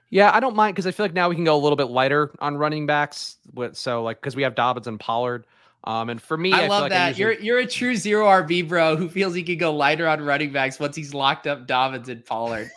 Yeah, 0.10 0.32
I 0.34 0.40
don't 0.40 0.56
mind 0.56 0.76
because 0.76 0.88
I 0.88 0.92
feel 0.92 1.04
like 1.06 1.14
now 1.14 1.30
we 1.30 1.36
can 1.36 1.44
go 1.44 1.56
a 1.56 1.62
little 1.62 1.76
bit 1.76 1.90
lighter 1.90 2.32
on 2.40 2.58
running 2.58 2.86
backs. 2.86 3.38
With, 3.54 3.78
so 3.78 4.04
like 4.04 4.20
because 4.20 4.36
we 4.36 4.44
have 4.44 4.56
Dobbins 4.56 4.88
and 4.88 5.00
Pollard. 5.00 5.46
Um, 5.84 6.10
and 6.10 6.22
for 6.22 6.36
me, 6.36 6.52
I, 6.52 6.66
I 6.66 6.68
love 6.68 6.84
like 6.84 6.92
that. 6.92 7.06
I 7.06 7.10
usually... 7.10 7.36
You're 7.36 7.42
you're 7.42 7.60
a 7.60 7.68
true 7.68 7.96
zero 7.96 8.26
RB 8.26 8.68
bro 8.68 8.96
who 8.96 9.08
feels 9.08 9.34
he 9.34 9.44
can 9.44 9.58
go 9.58 9.74
lighter 9.74 10.08
on 10.08 10.22
running 10.22 10.52
backs 10.52 10.80
once 10.80 10.96
he's 10.96 11.14
locked 11.14 11.48
up 11.48 11.68
Dobbins 11.68 12.10
and 12.10 12.26
Pollard. 12.26 12.70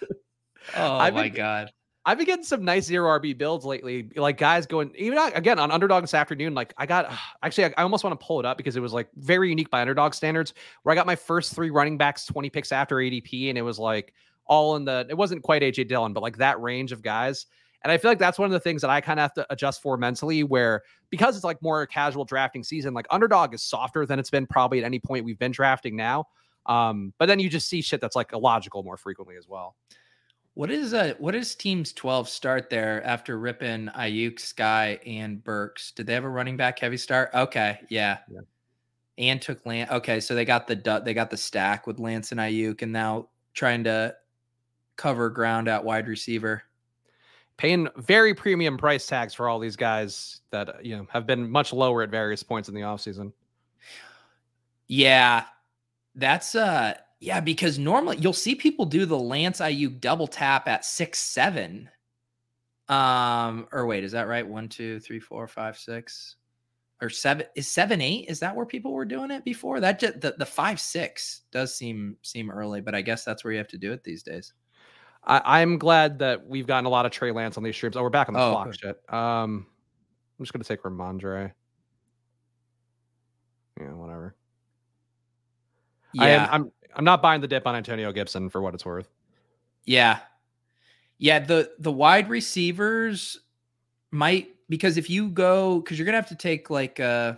oh 0.76 0.96
I've 0.96 1.14
my 1.14 1.24
been, 1.24 1.34
god. 1.34 1.72
I've 2.04 2.18
been 2.18 2.26
getting 2.26 2.44
some 2.44 2.64
nice 2.64 2.84
zero 2.84 3.18
RB 3.18 3.36
builds 3.36 3.64
lately. 3.64 4.08
Like 4.14 4.38
guys 4.38 4.64
going 4.64 4.92
even 4.96 5.18
again 5.34 5.58
on 5.58 5.72
underdog 5.72 6.04
this 6.04 6.14
afternoon. 6.14 6.54
Like 6.54 6.72
I 6.78 6.86
got 6.86 7.12
actually 7.42 7.64
I, 7.64 7.74
I 7.78 7.82
almost 7.82 8.04
want 8.04 8.18
to 8.18 8.24
pull 8.24 8.38
it 8.38 8.46
up 8.46 8.56
because 8.56 8.76
it 8.76 8.80
was 8.80 8.92
like 8.92 9.08
very 9.16 9.48
unique 9.48 9.70
by 9.70 9.80
underdog 9.80 10.14
standards. 10.14 10.54
Where 10.82 10.92
I 10.92 10.94
got 10.94 11.06
my 11.06 11.16
first 11.16 11.54
three 11.54 11.70
running 11.70 11.98
backs 11.98 12.26
20 12.26 12.48
picks 12.50 12.70
after 12.70 12.96
ADP, 12.96 13.48
and 13.48 13.58
it 13.58 13.62
was 13.62 13.78
like 13.78 14.12
all 14.46 14.76
in 14.76 14.84
the, 14.84 15.06
it 15.08 15.16
wasn't 15.16 15.42
quite 15.42 15.62
AJ 15.62 15.88
Dillon, 15.88 16.12
but 16.12 16.22
like 16.22 16.38
that 16.38 16.60
range 16.60 16.92
of 16.92 17.02
guys. 17.02 17.46
And 17.82 17.92
I 17.92 17.98
feel 17.98 18.10
like 18.10 18.18
that's 18.18 18.38
one 18.38 18.46
of 18.46 18.52
the 18.52 18.60
things 18.60 18.82
that 18.82 18.90
I 18.90 19.00
kind 19.00 19.20
of 19.20 19.24
have 19.24 19.34
to 19.34 19.46
adjust 19.50 19.80
for 19.80 19.96
mentally, 19.96 20.42
where 20.42 20.82
because 21.10 21.36
it's 21.36 21.44
like 21.44 21.62
more 21.62 21.86
casual 21.86 22.24
drafting 22.24 22.64
season, 22.64 22.94
like 22.94 23.06
underdog 23.10 23.54
is 23.54 23.62
softer 23.62 24.04
than 24.06 24.18
it's 24.18 24.30
been 24.30 24.46
probably 24.46 24.78
at 24.78 24.84
any 24.84 24.98
point 24.98 25.24
we've 25.24 25.38
been 25.38 25.52
drafting 25.52 25.94
now. 25.94 26.26
Um, 26.66 27.12
but 27.18 27.26
then 27.26 27.38
you 27.38 27.48
just 27.48 27.68
see 27.68 27.80
shit 27.80 28.00
that's 28.00 28.16
like 28.16 28.32
illogical 28.32 28.82
more 28.82 28.96
frequently 28.96 29.36
as 29.36 29.46
well. 29.46 29.76
What 30.54 30.70
is 30.70 30.94
uh 30.94 31.12
what 31.18 31.34
is 31.34 31.54
teams 31.54 31.92
12 31.92 32.30
start 32.30 32.70
there 32.70 33.04
after 33.04 33.38
ripping 33.38 33.88
Aiyuk, 33.88 34.36
Skyy, 34.36 34.98
and 35.06 35.44
Burks? 35.44 35.92
Did 35.92 36.06
they 36.06 36.14
have 36.14 36.24
a 36.24 36.28
running 36.30 36.56
back 36.56 36.78
heavy 36.78 36.96
start? 36.96 37.30
Okay, 37.34 37.78
yeah. 37.90 38.18
yeah. 38.28 38.40
And 39.18 39.40
took 39.40 39.64
Lance. 39.66 39.90
Okay, 39.90 40.18
so 40.18 40.34
they 40.34 40.46
got 40.46 40.66
the 40.66 41.02
they 41.04 41.12
got 41.12 41.30
the 41.30 41.36
stack 41.36 41.86
with 41.86 41.98
Lance 41.98 42.32
and 42.32 42.40
Aiyuk, 42.40 42.80
and 42.82 42.90
now 42.90 43.28
trying 43.52 43.84
to 43.84 44.16
cover 44.96 45.30
ground 45.30 45.68
at 45.68 45.84
wide 45.84 46.08
receiver. 46.08 46.62
Paying 47.56 47.88
very 47.96 48.34
premium 48.34 48.76
price 48.76 49.06
tags 49.06 49.32
for 49.32 49.48
all 49.48 49.58
these 49.58 49.76
guys 49.76 50.40
that 50.50 50.68
uh, 50.68 50.72
you 50.82 50.96
know 50.96 51.06
have 51.10 51.26
been 51.26 51.50
much 51.50 51.72
lower 51.72 52.02
at 52.02 52.10
various 52.10 52.42
points 52.42 52.68
in 52.68 52.74
the 52.74 52.82
offseason. 52.82 53.32
Yeah. 54.88 55.44
That's 56.14 56.54
uh 56.54 56.94
yeah, 57.20 57.40
because 57.40 57.78
normally 57.78 58.18
you'll 58.18 58.32
see 58.32 58.54
people 58.54 58.84
do 58.84 59.06
the 59.06 59.18
Lance 59.18 59.60
Aiyuk 59.60 60.00
double 60.00 60.26
tap 60.26 60.68
at 60.68 60.84
six 60.84 61.18
seven. 61.18 61.88
Um, 62.88 63.66
or 63.72 63.86
wait, 63.86 64.04
is 64.04 64.12
that 64.12 64.28
right? 64.28 64.46
One, 64.46 64.68
two, 64.68 65.00
three, 65.00 65.18
four, 65.18 65.48
five, 65.48 65.78
six, 65.78 66.36
or 67.00 67.08
seven 67.08 67.46
is 67.54 67.68
seven 67.68 68.00
eight? 68.00 68.28
Is 68.28 68.38
that 68.40 68.54
where 68.54 68.66
people 68.66 68.92
were 68.92 69.04
doing 69.04 69.30
it 69.30 69.44
before? 69.44 69.80
That 69.80 69.98
just 69.98 70.20
the, 70.20 70.34
the 70.38 70.46
five 70.46 70.78
six 70.78 71.42
does 71.52 71.74
seem 71.74 72.16
seem 72.22 72.50
early, 72.50 72.80
but 72.80 72.94
I 72.94 73.00
guess 73.00 73.24
that's 73.24 73.44
where 73.44 73.52
you 73.52 73.58
have 73.58 73.68
to 73.68 73.78
do 73.78 73.92
it 73.92 74.04
these 74.04 74.22
days. 74.22 74.52
I, 75.26 75.60
am 75.60 75.78
glad 75.78 76.20
that 76.20 76.46
we've 76.46 76.66
gotten 76.66 76.86
a 76.86 76.88
lot 76.88 77.04
of 77.04 77.12
Trey 77.12 77.32
Lance 77.32 77.56
on 77.56 77.64
these 77.64 77.74
streams. 77.74 77.96
Oh, 77.96 78.02
we're 78.02 78.10
back 78.10 78.28
on 78.28 78.34
the 78.34 78.40
oh, 78.40 78.50
clock. 78.52 78.74
Shit. 78.74 79.02
Um, 79.12 79.66
I'm 80.38 80.44
just 80.44 80.52
gonna 80.52 80.64
take 80.64 80.82
Rhamondre. 80.82 81.52
Yeah, 83.80 83.92
whatever. 83.92 84.36
Yeah, 86.12 86.22
I 86.22 86.28
am, 86.28 86.48
I'm 86.52 86.72
I'm 86.94 87.04
not 87.04 87.22
buying 87.22 87.40
the 87.40 87.48
dip 87.48 87.66
on 87.66 87.74
Antonio 87.74 88.12
Gibson 88.12 88.48
for 88.48 88.60
what 88.60 88.74
it's 88.74 88.84
worth. 88.84 89.08
Yeah, 89.84 90.18
yeah. 91.18 91.40
The 91.40 91.72
the 91.78 91.92
wide 91.92 92.28
receivers 92.28 93.40
might 94.12 94.54
because 94.68 94.96
if 94.96 95.10
you 95.10 95.28
go 95.28 95.80
because 95.80 95.98
you're 95.98 96.06
gonna 96.06 96.18
have 96.18 96.28
to 96.28 96.36
take 96.36 96.70
like 96.70 97.00
uh 97.00 97.34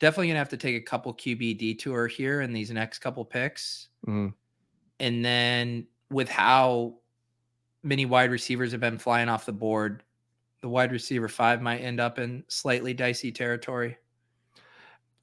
definitely 0.00 0.28
gonna 0.28 0.38
have 0.38 0.48
to 0.50 0.56
take 0.56 0.76
a 0.76 0.84
couple 0.84 1.14
QB 1.14 1.58
detour 1.58 2.08
here 2.08 2.40
in 2.40 2.52
these 2.52 2.70
next 2.70 2.98
couple 2.98 3.24
picks, 3.24 3.88
mm. 4.06 4.32
and 4.98 5.24
then 5.24 5.86
with 6.14 6.28
how 6.28 6.94
many 7.82 8.06
wide 8.06 8.30
receivers 8.30 8.72
have 8.72 8.80
been 8.80 8.98
flying 8.98 9.28
off 9.28 9.44
the 9.44 9.52
board, 9.52 10.02
the 10.62 10.68
wide 10.68 10.92
receiver 10.92 11.28
five 11.28 11.60
might 11.60 11.78
end 11.78 12.00
up 12.00 12.18
in 12.18 12.44
slightly 12.48 12.94
dicey 12.94 13.32
territory. 13.32 13.98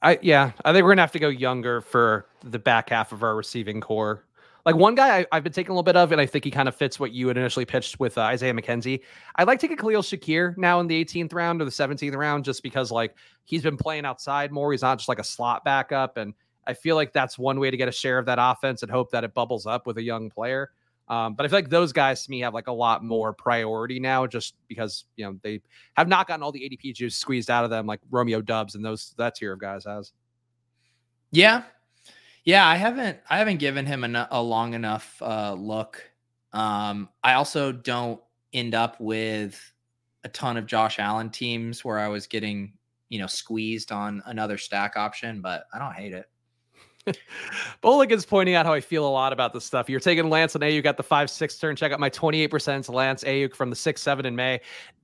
I 0.04 0.20
yeah, 0.22 0.52
I 0.66 0.74
think 0.74 0.84
we're 0.84 0.92
gonna 0.92 1.02
have 1.02 1.12
to 1.14 1.20
go 1.20 1.30
younger 1.30 1.82
for 1.82 2.28
the 2.44 2.60
back 2.60 2.90
half 2.90 3.12
of 3.12 3.24
our 3.24 3.36
receiving 3.36 3.80
corps. 3.80 4.26
Like 4.66 4.76
one 4.76 4.94
guy 4.94 5.26
I, 5.32 5.36
have 5.36 5.44
been 5.44 5.54
taking 5.54 5.72
a 5.72 5.74
little 5.74 5.82
bit 5.84 5.96
of, 5.96 6.12
and 6.12 6.22
I 6.22 6.26
think 6.28 6.44
he 6.44 6.52
kind 6.52 6.68
of 6.68 6.76
fits 6.76 7.00
what 7.00 7.12
you 7.12 7.28
had 7.30 7.38
initially 7.38 7.66
pitched 7.66 8.00
with 8.00 8.18
uh, 8.18 8.22
Isaiah 8.22 8.54
McKenzie. 8.54 9.02
I 9.36 9.44
like 9.44 9.60
taking 9.60 9.78
Khalil 9.78 10.04
Shakir 10.04 10.56
now 10.58 10.80
in 10.80 10.88
the 10.88 11.04
18th 11.04 11.34
round 11.34 11.62
or 11.62 11.66
the 11.66 11.72
17th 11.72 12.16
round, 12.16 12.46
just 12.46 12.62
because 12.62 12.92
like 12.92 13.16
he's 13.46 13.64
been 13.64 13.78
playing 13.78 14.06
outside 14.06 14.52
more. 14.52 14.72
He's 14.72 14.84
not 14.84 15.00
just 15.00 15.10
like 15.10 15.20
a 15.20 15.24
slot 15.24 15.64
backup, 15.64 16.18
and 16.18 16.34
I 16.68 16.74
feel 16.74 16.96
like 16.96 17.14
that's 17.14 17.40
one 17.40 17.60
way 17.60 17.72
to 17.72 17.78
get 17.78 17.88
a 17.88 17.92
share 17.92 18.20
of 18.20 18.26
that 18.28 18.38
offense 18.40 18.84
and 18.84 18.92
hope 18.92 19.12
that 19.12 19.24
it 19.24 19.34
bubbles 19.34 19.66
up 19.66 19.88
with 19.88 19.98
a 19.98 20.04
young 20.04 20.30
player. 20.30 20.72
Um, 21.12 21.34
but 21.34 21.46
I 21.46 21.50
feel 21.50 21.58
like 21.58 21.70
those 21.70 21.92
guys 21.92 22.24
to 22.24 22.32
me 22.32 22.40
have 22.40 22.54
like 22.54 22.68
a 22.68 22.72
lot 22.72 23.04
more 23.04 23.34
priority 23.34 24.00
now, 24.00 24.26
just 24.26 24.56
because 24.70 25.04
you 25.18 25.26
know 25.26 25.38
they 25.44 25.62
have 25.98 26.08
not 26.08 26.26
gotten 26.26 26.42
all 26.42 26.54
the 26.54 26.62
ADP 26.62 26.96
juice 26.96 27.18
squeezed 27.18 27.52
out 27.52 27.66
of 27.66 27.70
them 27.70 27.86
like 27.86 28.00
Romeo 28.10 28.42
Doubs 28.42 28.76
and 28.76 28.86
those 28.86 29.14
that 29.18 29.36
tier 29.36 29.52
of 29.52 29.60
guys 29.60 29.84
has. 29.84 30.14
Yeah, 31.32 31.64
yeah, 32.46 32.66
I 32.66 32.78
haven't 32.78 33.20
I 33.30 33.40
haven't 33.40 33.58
given 33.58 33.86
him 33.86 34.06
a, 34.06 34.28
a 34.32 34.42
long 34.42 34.74
enough 34.74 35.22
uh, 35.22 35.52
look. 35.54 36.02
Um, 36.54 37.10
I 37.22 37.34
also 37.34 37.74
don't 37.74 38.22
end 38.54 38.74
up 38.74 38.98
with 39.02 39.62
a 40.24 40.30
ton 40.30 40.56
of 40.56 40.66
Josh 40.66 40.98
Allen 40.98 41.30
teams 41.30 41.84
where 41.84 42.00
I 42.00 42.08
was 42.08 42.26
getting 42.26 42.72
you 43.10 43.20
know 43.20 43.28
squeezed 43.28 43.92
on 43.92 44.24
another 44.28 44.58
stack 44.58 44.96
option, 44.96 45.42
but 45.42 45.66
I 45.74 45.80
don't 45.80 45.94
hate 45.94 46.14
it. 46.14 46.31
Boligan's 47.82 48.26
pointing 48.26 48.56
out 48.56 48.66
how 48.66 48.74
I 48.74 48.82
feel 48.82 49.08
a 49.08 49.10
lot 49.10 49.34
about 49.34 49.54
this 49.54 49.66
stuff. 49.66 49.90
You're 49.90 50.00
taking 50.00 50.30
Lance 50.30 50.56
and 50.56 50.64
Aiyuk 50.64 50.84
got 50.84 50.98
the 50.98 51.04
five 51.04 51.30
six 51.30 51.58
turn. 51.58 51.76
Check 51.76 51.92
out 51.92 52.00
my 52.00 52.10
28% 52.10 52.94
Lance 52.94 53.24
Aiyuk 53.24 53.56
from 53.56 53.70
the 53.70 53.76
six 53.76 54.02
seven 54.02 54.26
in 54.26 54.36
May. 54.36 54.62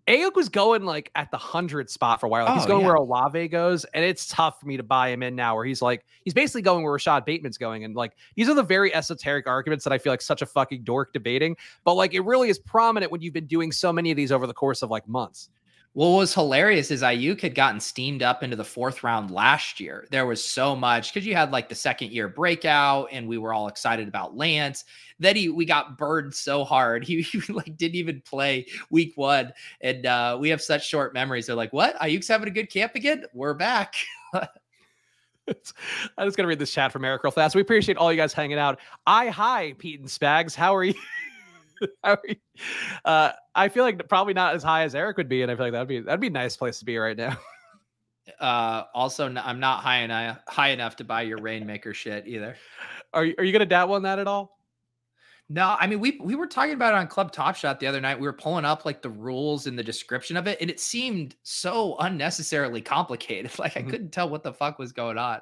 Aiyuk 0.07 0.35
was 0.35 0.47
going 0.47 0.85
like 0.85 1.11
at 1.15 1.31
the 1.31 1.37
hundred 1.37 1.89
spot 1.89 2.21
for 2.21 2.27
a 2.27 2.29
while. 2.29 2.45
Like 2.45 2.51
oh, 2.51 2.55
he's 2.55 2.65
going 2.65 2.81
yeah. 2.81 2.87
where 2.87 2.95
Olave 2.95 3.49
goes, 3.49 3.83
and 3.93 4.05
it's 4.05 4.27
tough 4.27 4.59
for 4.59 4.65
me 4.65 4.77
to 4.77 4.83
buy 4.83 5.09
him 5.09 5.21
in 5.21 5.35
now. 5.35 5.55
Where 5.55 5.65
he's 5.65 5.81
like 5.81 6.05
he's 6.23 6.33
basically 6.33 6.61
going 6.61 6.83
where 6.83 6.93
Rashod 6.93 7.25
Bateman's 7.25 7.57
going, 7.57 7.83
and 7.83 7.93
like 7.93 8.13
these 8.35 8.47
are 8.47 8.53
the 8.53 8.63
very 8.63 8.93
esoteric 8.95 9.47
arguments 9.47 9.83
that 9.83 9.91
I 9.91 9.97
feel 9.97 10.13
like 10.13 10.21
such 10.21 10.41
a 10.41 10.45
fucking 10.45 10.83
dork 10.83 11.11
debating. 11.11 11.57
But 11.83 11.95
like 11.95 12.13
it 12.13 12.21
really 12.21 12.49
is 12.49 12.57
prominent 12.57 13.11
when 13.11 13.21
you've 13.21 13.33
been 13.33 13.47
doing 13.47 13.73
so 13.73 13.91
many 13.91 14.09
of 14.09 14.17
these 14.17 14.31
over 14.31 14.47
the 14.47 14.53
course 14.53 14.81
of 14.81 14.89
like 14.89 15.07
months. 15.09 15.49
What 15.97 16.09
was 16.09 16.31
hilarious 16.31 16.91
is 16.91 17.01
Aiyuk 17.01 17.41
had 17.41 17.55
gotten 17.55 17.79
steamed 17.79 18.21
up 18.21 18.43
into 18.43 18.55
the 18.55 18.63
fourth 18.63 19.01
round 19.03 19.31
last 19.31 19.79
year. 19.79 20.07
There 20.11 20.27
was 20.27 20.45
so 20.45 20.75
much 20.75 21.11
because 21.11 21.25
you 21.25 21.33
had 21.33 21.51
like 21.51 21.69
the 21.69 21.73
second 21.73 22.11
year 22.11 22.27
breakout, 22.27 23.09
and 23.11 23.27
we 23.27 23.39
were 23.39 23.51
all 23.51 23.67
excited 23.67 24.07
about 24.07 24.37
Lance. 24.37 24.85
Then 25.17 25.35
he 25.35 25.49
we 25.49 25.65
got 25.65 25.97
burned 25.97 26.35
so 26.35 26.63
hard. 26.63 27.03
He, 27.07 27.23
he 27.23 27.51
like 27.51 27.75
didn't 27.77 27.95
even 27.95 28.21
play 28.21 28.67
week 28.91 29.13
one, 29.15 29.51
and 29.81 30.05
uh, 30.05 30.37
we 30.39 30.49
have 30.49 30.61
such 30.61 30.87
short 30.87 31.15
memories. 31.15 31.47
They're 31.47 31.55
like, 31.55 31.73
"What? 31.73 31.97
Aiyuk's 31.97 32.27
having 32.27 32.47
a 32.47 32.51
good 32.51 32.69
camp 32.69 32.93
again? 32.93 33.25
We're 33.33 33.55
back." 33.55 33.95
I'm 34.35 34.45
just 36.27 36.37
gonna 36.37 36.47
read 36.47 36.59
this 36.59 36.71
chat 36.71 36.91
from 36.91 37.05
Eric 37.05 37.23
real 37.23 37.31
fast. 37.31 37.55
We 37.55 37.61
appreciate 37.61 37.97
all 37.97 38.11
you 38.11 38.17
guys 38.17 38.33
hanging 38.33 38.59
out. 38.59 38.79
I 39.07 39.29
hi 39.29 39.73
Pete 39.79 39.99
and 39.99 40.09
Spags. 40.09 40.53
How 40.53 40.75
are 40.75 40.83
you? 40.83 40.93
uh, 43.05 43.31
I 43.55 43.69
feel 43.69 43.83
like 43.83 44.07
probably 44.07 44.33
not 44.33 44.55
as 44.55 44.63
high 44.63 44.83
as 44.83 44.95
Eric 44.95 45.17
would 45.17 45.29
be, 45.29 45.41
and 45.41 45.51
I 45.51 45.55
feel 45.55 45.65
like 45.65 45.73
that'd 45.73 45.87
be 45.87 45.99
that'd 45.99 46.19
be 46.19 46.27
a 46.27 46.31
nice 46.31 46.55
place 46.57 46.79
to 46.79 46.85
be 46.85 46.97
right 46.97 47.17
now. 47.17 47.37
Uh, 48.41 48.83
also, 48.93 49.33
I'm 49.37 49.61
not 49.61 49.81
high 49.81 49.99
enough 49.99 50.41
high 50.49 50.71
enough 50.71 50.97
to 50.97 51.05
buy 51.05 51.21
your 51.21 51.37
Rainmaker 51.37 51.93
shit 51.93 52.27
either. 52.27 52.57
Are 53.13 53.23
you, 53.23 53.33
are 53.37 53.43
you 53.45 53.53
gonna 53.53 53.65
dabble 53.65 53.95
in 53.95 54.03
that 54.03 54.19
at 54.19 54.27
all? 54.27 54.57
No, 55.49 55.77
I 55.79 55.87
mean 55.87 56.01
we 56.01 56.19
we 56.21 56.35
were 56.35 56.45
talking 56.45 56.73
about 56.73 56.93
it 56.93 56.97
on 56.97 57.07
Club 57.07 57.31
Top 57.31 57.55
Shot 57.55 57.79
the 57.79 57.87
other 57.87 58.01
night. 58.01 58.19
We 58.19 58.27
were 58.27 58.33
pulling 58.33 58.65
up 58.65 58.83
like 58.83 59.01
the 59.01 59.09
rules 59.09 59.65
and 59.65 59.79
the 59.79 59.83
description 59.83 60.35
of 60.35 60.45
it, 60.45 60.57
and 60.59 60.69
it 60.69 60.79
seemed 60.81 61.35
so 61.43 61.95
unnecessarily 61.99 62.81
complicated. 62.81 63.51
Like 63.59 63.73
mm-hmm. 63.73 63.87
I 63.87 63.91
couldn't 63.91 64.11
tell 64.11 64.29
what 64.29 64.43
the 64.43 64.53
fuck 64.53 64.77
was 64.77 64.91
going 64.91 65.17
on. 65.17 65.39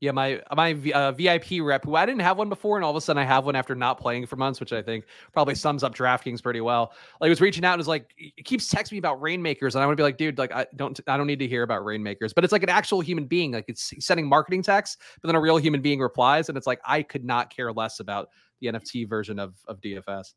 Yeah, 0.00 0.10
my 0.10 0.42
my 0.54 0.74
uh, 0.92 1.12
VIP 1.12 1.62
rep, 1.62 1.84
who 1.84 1.94
I 1.94 2.04
didn't 2.04 2.20
have 2.20 2.36
one 2.36 2.48
before, 2.48 2.76
and 2.76 2.84
all 2.84 2.90
of 2.90 2.96
a 2.96 3.00
sudden 3.00 3.22
I 3.22 3.24
have 3.24 3.46
one 3.46 3.56
after 3.56 3.74
not 3.74 3.98
playing 3.98 4.26
for 4.26 4.36
months, 4.36 4.60
which 4.60 4.72
I 4.72 4.82
think 4.82 5.06
probably 5.32 5.54
sums 5.54 5.82
up 5.82 5.94
DraftKings 5.94 6.42
pretty 6.42 6.60
well. 6.60 6.92
Like, 7.20 7.30
was 7.30 7.40
reaching 7.40 7.64
out 7.64 7.74
and 7.74 7.78
was 7.78 7.88
like, 7.88 8.12
he 8.16 8.42
keeps 8.42 8.72
texting 8.72 8.92
me 8.92 8.98
about 8.98 9.22
rainmakers, 9.22 9.74
and 9.74 9.82
I 9.82 9.86
would 9.86 9.96
be 9.96 10.02
like, 10.02 10.18
dude, 10.18 10.36
like 10.36 10.52
I 10.52 10.66
don't 10.76 10.98
I 11.06 11.16
don't 11.16 11.26
need 11.26 11.38
to 11.38 11.46
hear 11.46 11.62
about 11.62 11.84
rainmakers, 11.84 12.32
but 12.32 12.44
it's 12.44 12.52
like 12.52 12.62
an 12.62 12.68
actual 12.68 13.00
human 13.00 13.24
being, 13.24 13.52
like 13.52 13.64
it's 13.68 13.94
sending 14.04 14.28
marketing 14.28 14.62
text, 14.62 15.00
but 15.22 15.28
then 15.28 15.36
a 15.36 15.40
real 15.40 15.56
human 15.56 15.80
being 15.80 16.00
replies, 16.00 16.48
and 16.48 16.58
it's 16.58 16.66
like 16.66 16.80
I 16.84 17.02
could 17.02 17.24
not 17.24 17.54
care 17.54 17.72
less 17.72 18.00
about 18.00 18.28
the 18.60 18.66
NFT 18.68 19.08
version 19.08 19.38
of 19.38 19.54
of 19.68 19.80
DFS. 19.80 20.34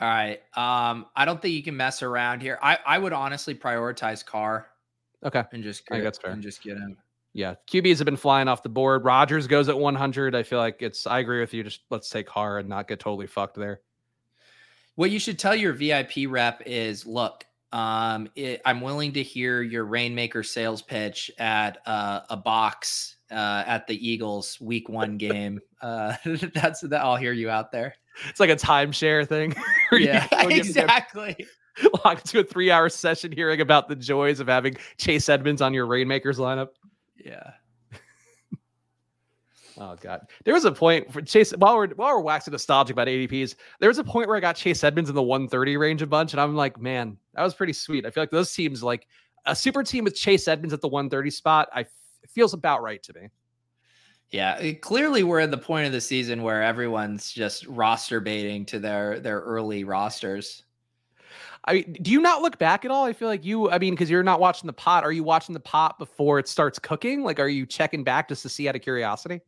All 0.00 0.08
right, 0.08 0.40
um, 0.56 1.06
I 1.14 1.24
don't 1.24 1.42
think 1.42 1.54
you 1.54 1.62
can 1.62 1.76
mess 1.76 2.02
around 2.02 2.40
here. 2.40 2.58
I 2.62 2.78
I 2.86 2.98
would 2.98 3.12
honestly 3.12 3.54
prioritize 3.54 4.24
Carr. 4.24 4.68
Okay, 5.24 5.42
and 5.52 5.62
just 5.62 5.86
get, 5.86 5.94
I 5.94 5.96
think 5.98 6.04
that's 6.04 6.18
fair. 6.18 6.30
and 6.30 6.42
just 6.42 6.62
get 6.62 6.78
him 6.78 6.96
yeah, 7.34 7.56
QBs 7.68 7.98
have 7.98 8.04
been 8.04 8.16
flying 8.16 8.46
off 8.46 8.62
the 8.62 8.68
board. 8.68 9.04
Rodgers 9.04 9.48
goes 9.48 9.68
at 9.68 9.76
100. 9.76 10.36
I 10.36 10.44
feel 10.44 10.60
like 10.60 10.80
it's. 10.80 11.04
I 11.04 11.18
agree 11.18 11.40
with 11.40 11.52
you. 11.52 11.64
Just 11.64 11.80
let's 11.90 12.08
take 12.08 12.28
Carr 12.28 12.58
and 12.58 12.68
not 12.68 12.86
get 12.86 13.00
totally 13.00 13.26
fucked 13.26 13.56
there. 13.56 13.80
What 14.94 15.10
you 15.10 15.18
should 15.18 15.40
tell 15.40 15.56
your 15.56 15.72
VIP 15.72 16.28
rep 16.28 16.62
is, 16.64 17.04
look, 17.04 17.44
um, 17.72 18.28
it, 18.36 18.62
I'm 18.64 18.80
willing 18.80 19.12
to 19.14 19.22
hear 19.24 19.62
your 19.62 19.84
Rainmaker 19.84 20.44
sales 20.44 20.80
pitch 20.80 21.28
at 21.40 21.78
uh, 21.86 22.20
a 22.30 22.36
box 22.36 23.16
uh, 23.32 23.64
at 23.66 23.88
the 23.88 24.08
Eagles 24.08 24.60
Week 24.60 24.88
One 24.88 25.16
game. 25.18 25.60
uh, 25.82 26.14
that's 26.54 26.82
that. 26.82 27.00
I'll 27.00 27.16
hear 27.16 27.32
you 27.32 27.50
out 27.50 27.72
there. 27.72 27.96
It's 28.28 28.38
like 28.38 28.50
a 28.50 28.56
timeshare 28.56 29.26
thing. 29.26 29.56
yeah, 29.92 30.28
exactly. 30.46 31.36
Lock 32.04 32.20
into 32.20 32.38
a 32.38 32.44
three-hour 32.44 32.88
session 32.90 33.32
hearing 33.32 33.60
about 33.60 33.88
the 33.88 33.96
joys 33.96 34.38
of 34.38 34.46
having 34.46 34.76
Chase 34.98 35.28
Edmonds 35.28 35.60
on 35.60 35.74
your 35.74 35.86
Rainmakers 35.86 36.38
lineup. 36.38 36.68
Yeah. 37.16 37.52
oh 39.78 39.96
god, 40.00 40.28
there 40.44 40.54
was 40.54 40.64
a 40.64 40.72
point 40.72 41.12
for 41.12 41.22
Chase 41.22 41.52
while 41.52 41.76
we're 41.76 41.88
while 41.88 42.14
we're 42.14 42.20
waxing 42.20 42.52
nostalgic 42.52 42.94
about 42.94 43.08
ADPs. 43.08 43.54
There 43.80 43.88
was 43.88 43.98
a 43.98 44.04
point 44.04 44.28
where 44.28 44.36
I 44.36 44.40
got 44.40 44.56
Chase 44.56 44.84
Edmonds 44.84 45.10
in 45.10 45.16
the 45.16 45.22
130 45.22 45.76
range 45.76 46.02
a 46.02 46.06
bunch, 46.06 46.32
and 46.32 46.40
I'm 46.40 46.54
like, 46.54 46.80
man, 46.80 47.16
that 47.34 47.42
was 47.42 47.54
pretty 47.54 47.72
sweet. 47.72 48.06
I 48.06 48.10
feel 48.10 48.22
like 48.22 48.30
those 48.30 48.52
teams, 48.52 48.82
like 48.82 49.06
a 49.46 49.54
super 49.54 49.82
team 49.82 50.04
with 50.04 50.14
Chase 50.14 50.48
Edmonds 50.48 50.72
at 50.72 50.80
the 50.80 50.88
130 50.88 51.30
spot, 51.30 51.68
I 51.72 51.80
it 51.80 52.30
feels 52.30 52.54
about 52.54 52.82
right 52.82 53.02
to 53.02 53.12
me. 53.14 53.28
Yeah, 54.30 54.56
it, 54.56 54.80
clearly 54.80 55.22
we're 55.22 55.40
at 55.40 55.50
the 55.50 55.58
point 55.58 55.86
of 55.86 55.92
the 55.92 56.00
season 56.00 56.42
where 56.42 56.62
everyone's 56.62 57.30
just 57.30 57.66
roster 57.66 58.20
baiting 58.20 58.64
to 58.66 58.78
their 58.78 59.20
their 59.20 59.40
early 59.40 59.84
rosters. 59.84 60.63
I 61.66 61.74
mean, 61.74 61.96
do 62.02 62.10
you 62.10 62.20
not 62.20 62.42
look 62.42 62.58
back 62.58 62.84
at 62.84 62.90
all? 62.90 63.04
I 63.04 63.12
feel 63.12 63.28
like 63.28 63.44
you, 63.44 63.70
I 63.70 63.78
mean, 63.78 63.94
because 63.94 64.10
you're 64.10 64.22
not 64.22 64.38
watching 64.38 64.66
the 64.66 64.72
pot. 64.74 65.02
Are 65.02 65.12
you 65.12 65.24
watching 65.24 65.54
the 65.54 65.60
pot 65.60 65.98
before 65.98 66.38
it 66.38 66.46
starts 66.46 66.78
cooking? 66.78 67.22
Like, 67.22 67.40
are 67.40 67.48
you 67.48 67.64
checking 67.64 68.04
back 68.04 68.28
just 68.28 68.42
to 68.42 68.48
see 68.48 68.68
out 68.68 68.76
of 68.76 68.82
curiosity? 68.82 69.40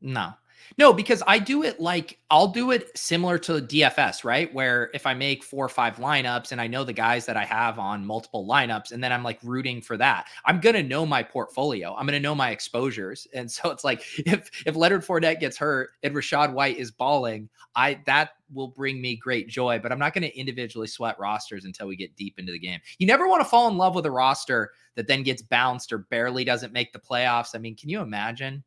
No, 0.00 0.32
no, 0.76 0.92
because 0.92 1.22
I 1.26 1.38
do 1.38 1.62
it 1.62 1.80
like 1.80 2.18
I'll 2.30 2.48
do 2.48 2.70
it 2.70 2.96
similar 2.96 3.38
to 3.38 3.60
DFS, 3.60 4.24
right? 4.24 4.52
Where 4.52 4.90
if 4.94 5.06
I 5.06 5.14
make 5.14 5.42
four 5.42 5.64
or 5.64 5.68
five 5.68 5.96
lineups 5.96 6.52
and 6.52 6.60
I 6.60 6.66
know 6.66 6.84
the 6.84 6.92
guys 6.92 7.26
that 7.26 7.36
I 7.36 7.44
have 7.44 7.78
on 7.78 8.06
multiple 8.06 8.46
lineups, 8.46 8.92
and 8.92 9.02
then 9.02 9.12
I'm 9.12 9.22
like 9.22 9.38
rooting 9.42 9.80
for 9.80 9.96
that, 9.96 10.26
I'm 10.44 10.60
gonna 10.60 10.82
know 10.82 11.06
my 11.06 11.22
portfolio. 11.22 11.94
I'm 11.94 12.06
gonna 12.06 12.20
know 12.20 12.34
my 12.34 12.50
exposures, 12.50 13.26
and 13.34 13.50
so 13.50 13.70
it's 13.70 13.84
like 13.84 14.02
if 14.18 14.50
if 14.66 14.76
Leonard 14.76 15.04
Fournette 15.04 15.40
gets 15.40 15.56
hurt 15.56 15.90
and 16.02 16.14
Rachaad 16.14 16.52
White 16.52 16.78
is 16.78 16.90
balling, 16.90 17.48
I 17.74 18.00
that 18.06 18.30
will 18.52 18.68
bring 18.68 19.00
me 19.00 19.16
great 19.16 19.48
joy. 19.48 19.78
But 19.78 19.92
I'm 19.92 19.98
not 19.98 20.14
gonna 20.14 20.26
individually 20.28 20.86
sweat 20.86 21.18
rosters 21.18 21.64
until 21.64 21.88
we 21.88 21.96
get 21.96 22.16
deep 22.16 22.38
into 22.38 22.52
the 22.52 22.58
game. 22.58 22.80
You 22.98 23.06
never 23.06 23.28
want 23.28 23.40
to 23.40 23.48
fall 23.48 23.68
in 23.68 23.76
love 23.76 23.94
with 23.94 24.06
a 24.06 24.10
roster 24.10 24.72
that 24.94 25.06
then 25.06 25.22
gets 25.22 25.42
bounced 25.42 25.92
or 25.92 25.98
barely 25.98 26.44
doesn't 26.44 26.72
make 26.72 26.92
the 26.92 26.98
playoffs. 26.98 27.54
I 27.54 27.58
mean, 27.58 27.76
can 27.76 27.88
you 27.88 28.00
imagine? 28.00 28.64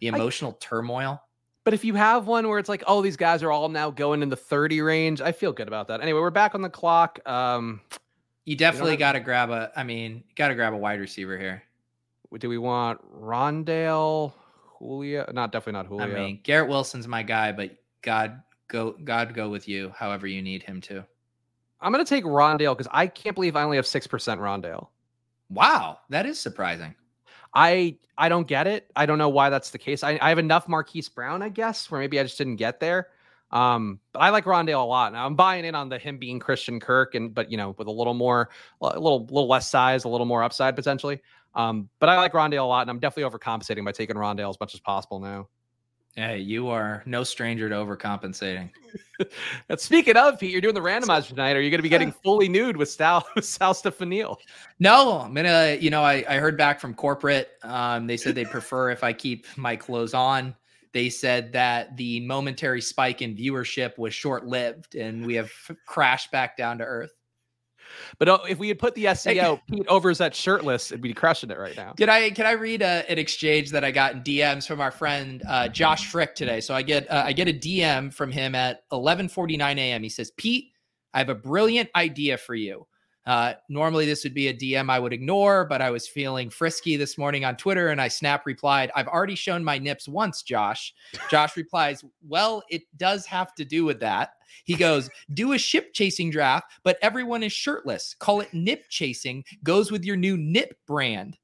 The 0.00 0.08
emotional 0.08 0.52
I, 0.52 0.64
turmoil. 0.64 1.22
But 1.64 1.74
if 1.74 1.84
you 1.84 1.94
have 1.94 2.26
one 2.26 2.46
where 2.48 2.58
it's 2.58 2.68
like, 2.68 2.84
oh, 2.86 3.00
these 3.00 3.16
guys 3.16 3.42
are 3.42 3.50
all 3.50 3.68
now 3.68 3.90
going 3.90 4.22
in 4.22 4.28
the 4.28 4.36
30 4.36 4.82
range, 4.82 5.20
I 5.20 5.32
feel 5.32 5.52
good 5.52 5.68
about 5.68 5.88
that. 5.88 6.02
Anyway, 6.02 6.20
we're 6.20 6.30
back 6.30 6.54
on 6.54 6.60
the 6.60 6.68
clock. 6.68 7.20
Um, 7.26 7.80
you 8.44 8.54
definitely 8.56 8.96
got 8.96 9.12
to 9.12 9.20
grab 9.20 9.50
a, 9.50 9.72
I 9.74 9.82
mean, 9.82 10.24
got 10.36 10.48
to 10.48 10.54
grab 10.54 10.74
a 10.74 10.76
wide 10.76 11.00
receiver 11.00 11.38
here. 11.38 11.62
Do 12.38 12.48
we 12.48 12.58
want 12.58 13.00
Rondale, 13.18 14.34
Julio? 14.78 15.30
Not 15.32 15.52
definitely 15.52 15.78
not 15.78 15.86
Julio. 15.86 16.04
I 16.04 16.08
mean, 16.08 16.40
Garrett 16.42 16.68
Wilson's 16.68 17.08
my 17.08 17.22
guy, 17.22 17.52
but 17.52 17.70
God 18.02 18.42
go, 18.68 18.92
God 19.04 19.32
go 19.34 19.48
with 19.48 19.68
you, 19.68 19.92
however 19.96 20.26
you 20.26 20.42
need 20.42 20.62
him 20.62 20.80
to. 20.82 21.04
I'm 21.80 21.92
gonna 21.92 22.04
take 22.04 22.24
Rondale 22.24 22.76
because 22.76 22.90
I 22.90 23.06
can't 23.06 23.34
believe 23.34 23.56
I 23.56 23.62
only 23.62 23.76
have 23.76 23.86
six 23.86 24.06
percent 24.06 24.40
Rondale. 24.40 24.88
Wow, 25.50 25.98
that 26.08 26.24
is 26.24 26.40
surprising. 26.40 26.94
I 27.54 27.96
I 28.16 28.28
don't 28.28 28.46
get 28.46 28.66
it. 28.66 28.90
I 28.96 29.06
don't 29.06 29.18
know 29.18 29.28
why 29.28 29.50
that's 29.50 29.70
the 29.70 29.78
case. 29.78 30.02
I, 30.02 30.18
I 30.20 30.28
have 30.28 30.38
enough 30.38 30.68
Marquise 30.68 31.08
Brown, 31.08 31.42
I 31.42 31.48
guess, 31.48 31.90
where 31.90 32.00
maybe 32.00 32.18
I 32.18 32.22
just 32.22 32.38
didn't 32.38 32.56
get 32.56 32.80
there. 32.80 33.08
Um, 33.50 34.00
but 34.12 34.20
I 34.20 34.30
like 34.30 34.44
Rondale 34.44 34.82
a 34.82 34.86
lot. 34.86 35.12
Now 35.12 35.26
I'm 35.26 35.36
buying 35.36 35.64
in 35.64 35.74
on 35.74 35.88
the 35.88 35.98
him 35.98 36.18
being 36.18 36.40
Christian 36.40 36.80
Kirk, 36.80 37.14
and 37.14 37.32
but 37.32 37.50
you 37.50 37.56
know 37.56 37.74
with 37.78 37.86
a 37.86 37.92
little 37.92 38.14
more, 38.14 38.50
a 38.80 38.98
little 38.98 39.24
little 39.26 39.48
less 39.48 39.70
size, 39.70 40.04
a 40.04 40.08
little 40.08 40.26
more 40.26 40.42
upside 40.42 40.74
potentially. 40.74 41.20
Um, 41.54 41.88
but 42.00 42.08
I 42.08 42.16
like 42.16 42.32
Rondale 42.32 42.62
a 42.62 42.66
lot, 42.66 42.82
and 42.82 42.90
I'm 42.90 42.98
definitely 42.98 43.30
overcompensating 43.30 43.84
by 43.84 43.92
taking 43.92 44.16
Rondale 44.16 44.50
as 44.50 44.58
much 44.58 44.74
as 44.74 44.80
possible 44.80 45.20
now. 45.20 45.48
Hey, 46.16 46.38
you 46.38 46.68
are 46.68 47.02
no 47.06 47.24
stranger 47.24 47.68
to 47.68 47.74
overcompensating. 47.74 48.70
Speaking 49.76 50.16
of 50.16 50.38
Pete, 50.38 50.52
you're 50.52 50.60
doing 50.60 50.74
the 50.74 50.80
randomizer 50.80 51.28
tonight. 51.28 51.56
Are 51.56 51.60
you 51.60 51.70
going 51.70 51.78
to 51.78 51.82
be 51.82 51.88
getting 51.88 52.12
fully 52.24 52.48
nude 52.48 52.76
with 52.76 52.88
Sal 52.88 53.26
Sal 53.40 53.74
Stefanile? 53.74 54.36
No, 54.78 55.20
I'm 55.20 55.34
gonna. 55.34 55.76
You 55.80 55.90
know, 55.90 56.02
I, 56.02 56.24
I 56.28 56.36
heard 56.36 56.56
back 56.56 56.78
from 56.78 56.94
corporate. 56.94 57.50
Um, 57.64 58.06
they 58.06 58.16
said 58.16 58.36
they 58.36 58.44
prefer 58.44 58.90
if 58.90 59.02
I 59.02 59.12
keep 59.12 59.46
my 59.56 59.74
clothes 59.74 60.14
on 60.14 60.54
they 60.94 61.10
said 61.10 61.52
that 61.52 61.96
the 61.96 62.20
momentary 62.20 62.80
spike 62.80 63.20
in 63.20 63.36
viewership 63.36 63.98
was 63.98 64.14
short 64.14 64.46
lived 64.46 64.94
and 64.94 65.26
we 65.26 65.34
have 65.34 65.50
crashed 65.86 66.30
back 66.30 66.56
down 66.56 66.78
to 66.78 66.84
earth. 66.84 67.12
But 68.18 68.28
uh, 68.28 68.38
if 68.48 68.58
we 68.58 68.68
had 68.68 68.78
put 68.78 68.94
the 68.94 69.04
SEO 69.06 69.60
Pete 69.70 69.86
Overzet 69.86 70.34
shirtless, 70.34 70.90
it'd 70.90 71.00
be 71.00 71.14
crushing 71.14 71.50
it 71.50 71.58
right 71.58 71.76
now. 71.76 71.92
Can 71.92 72.08
I 72.08 72.30
can 72.30 72.46
I 72.46 72.52
read 72.52 72.82
a, 72.82 73.10
an 73.10 73.18
exchange 73.18 73.70
that 73.70 73.84
I 73.84 73.90
got 73.90 74.14
in 74.14 74.22
DMs 74.22 74.66
from 74.66 74.80
our 74.80 74.90
friend 74.90 75.42
uh, 75.48 75.68
Josh 75.68 76.06
Frick 76.06 76.34
today? 76.34 76.60
So 76.60 76.74
I 76.74 76.82
get 76.82 77.10
uh, 77.10 77.22
I 77.26 77.32
get 77.32 77.48
a 77.48 77.52
DM 77.52 78.12
from 78.12 78.30
him 78.30 78.54
at 78.54 78.88
11:49 78.90 79.78
a.m. 79.78 80.02
He 80.02 80.08
says, 80.08 80.30
"Pete, 80.36 80.72
I 81.12 81.18
have 81.18 81.28
a 81.28 81.34
brilliant 81.34 81.90
idea 81.94 82.36
for 82.36 82.54
you. 82.54 82.86
Uh, 83.26 83.54
normally, 83.68 84.04
this 84.04 84.22
would 84.22 84.34
be 84.34 84.48
a 84.48 84.54
DM 84.54 84.90
I 84.90 84.98
would 84.98 85.12
ignore, 85.12 85.64
but 85.64 85.80
I 85.80 85.90
was 85.90 86.06
feeling 86.06 86.50
frisky 86.50 86.96
this 86.96 87.16
morning 87.16 87.44
on 87.44 87.56
Twitter 87.56 87.88
and 87.88 88.00
I 88.00 88.08
snap 88.08 88.44
replied, 88.44 88.90
I've 88.94 89.08
already 89.08 89.34
shown 89.34 89.64
my 89.64 89.78
nips 89.78 90.06
once, 90.06 90.42
Josh. 90.42 90.92
Josh 91.30 91.56
replies, 91.56 92.04
Well, 92.26 92.62
it 92.68 92.82
does 92.96 93.24
have 93.26 93.54
to 93.54 93.64
do 93.64 93.84
with 93.84 94.00
that. 94.00 94.34
He 94.64 94.74
goes, 94.74 95.08
Do 95.32 95.52
a 95.52 95.58
ship 95.58 95.94
chasing 95.94 96.30
draft, 96.30 96.72
but 96.82 96.98
everyone 97.00 97.42
is 97.42 97.52
shirtless. 97.52 98.14
Call 98.18 98.40
it 98.40 98.52
nip 98.52 98.84
chasing, 98.90 99.44
goes 99.62 99.90
with 99.90 100.04
your 100.04 100.16
new 100.16 100.36
nip 100.36 100.78
brand. 100.86 101.38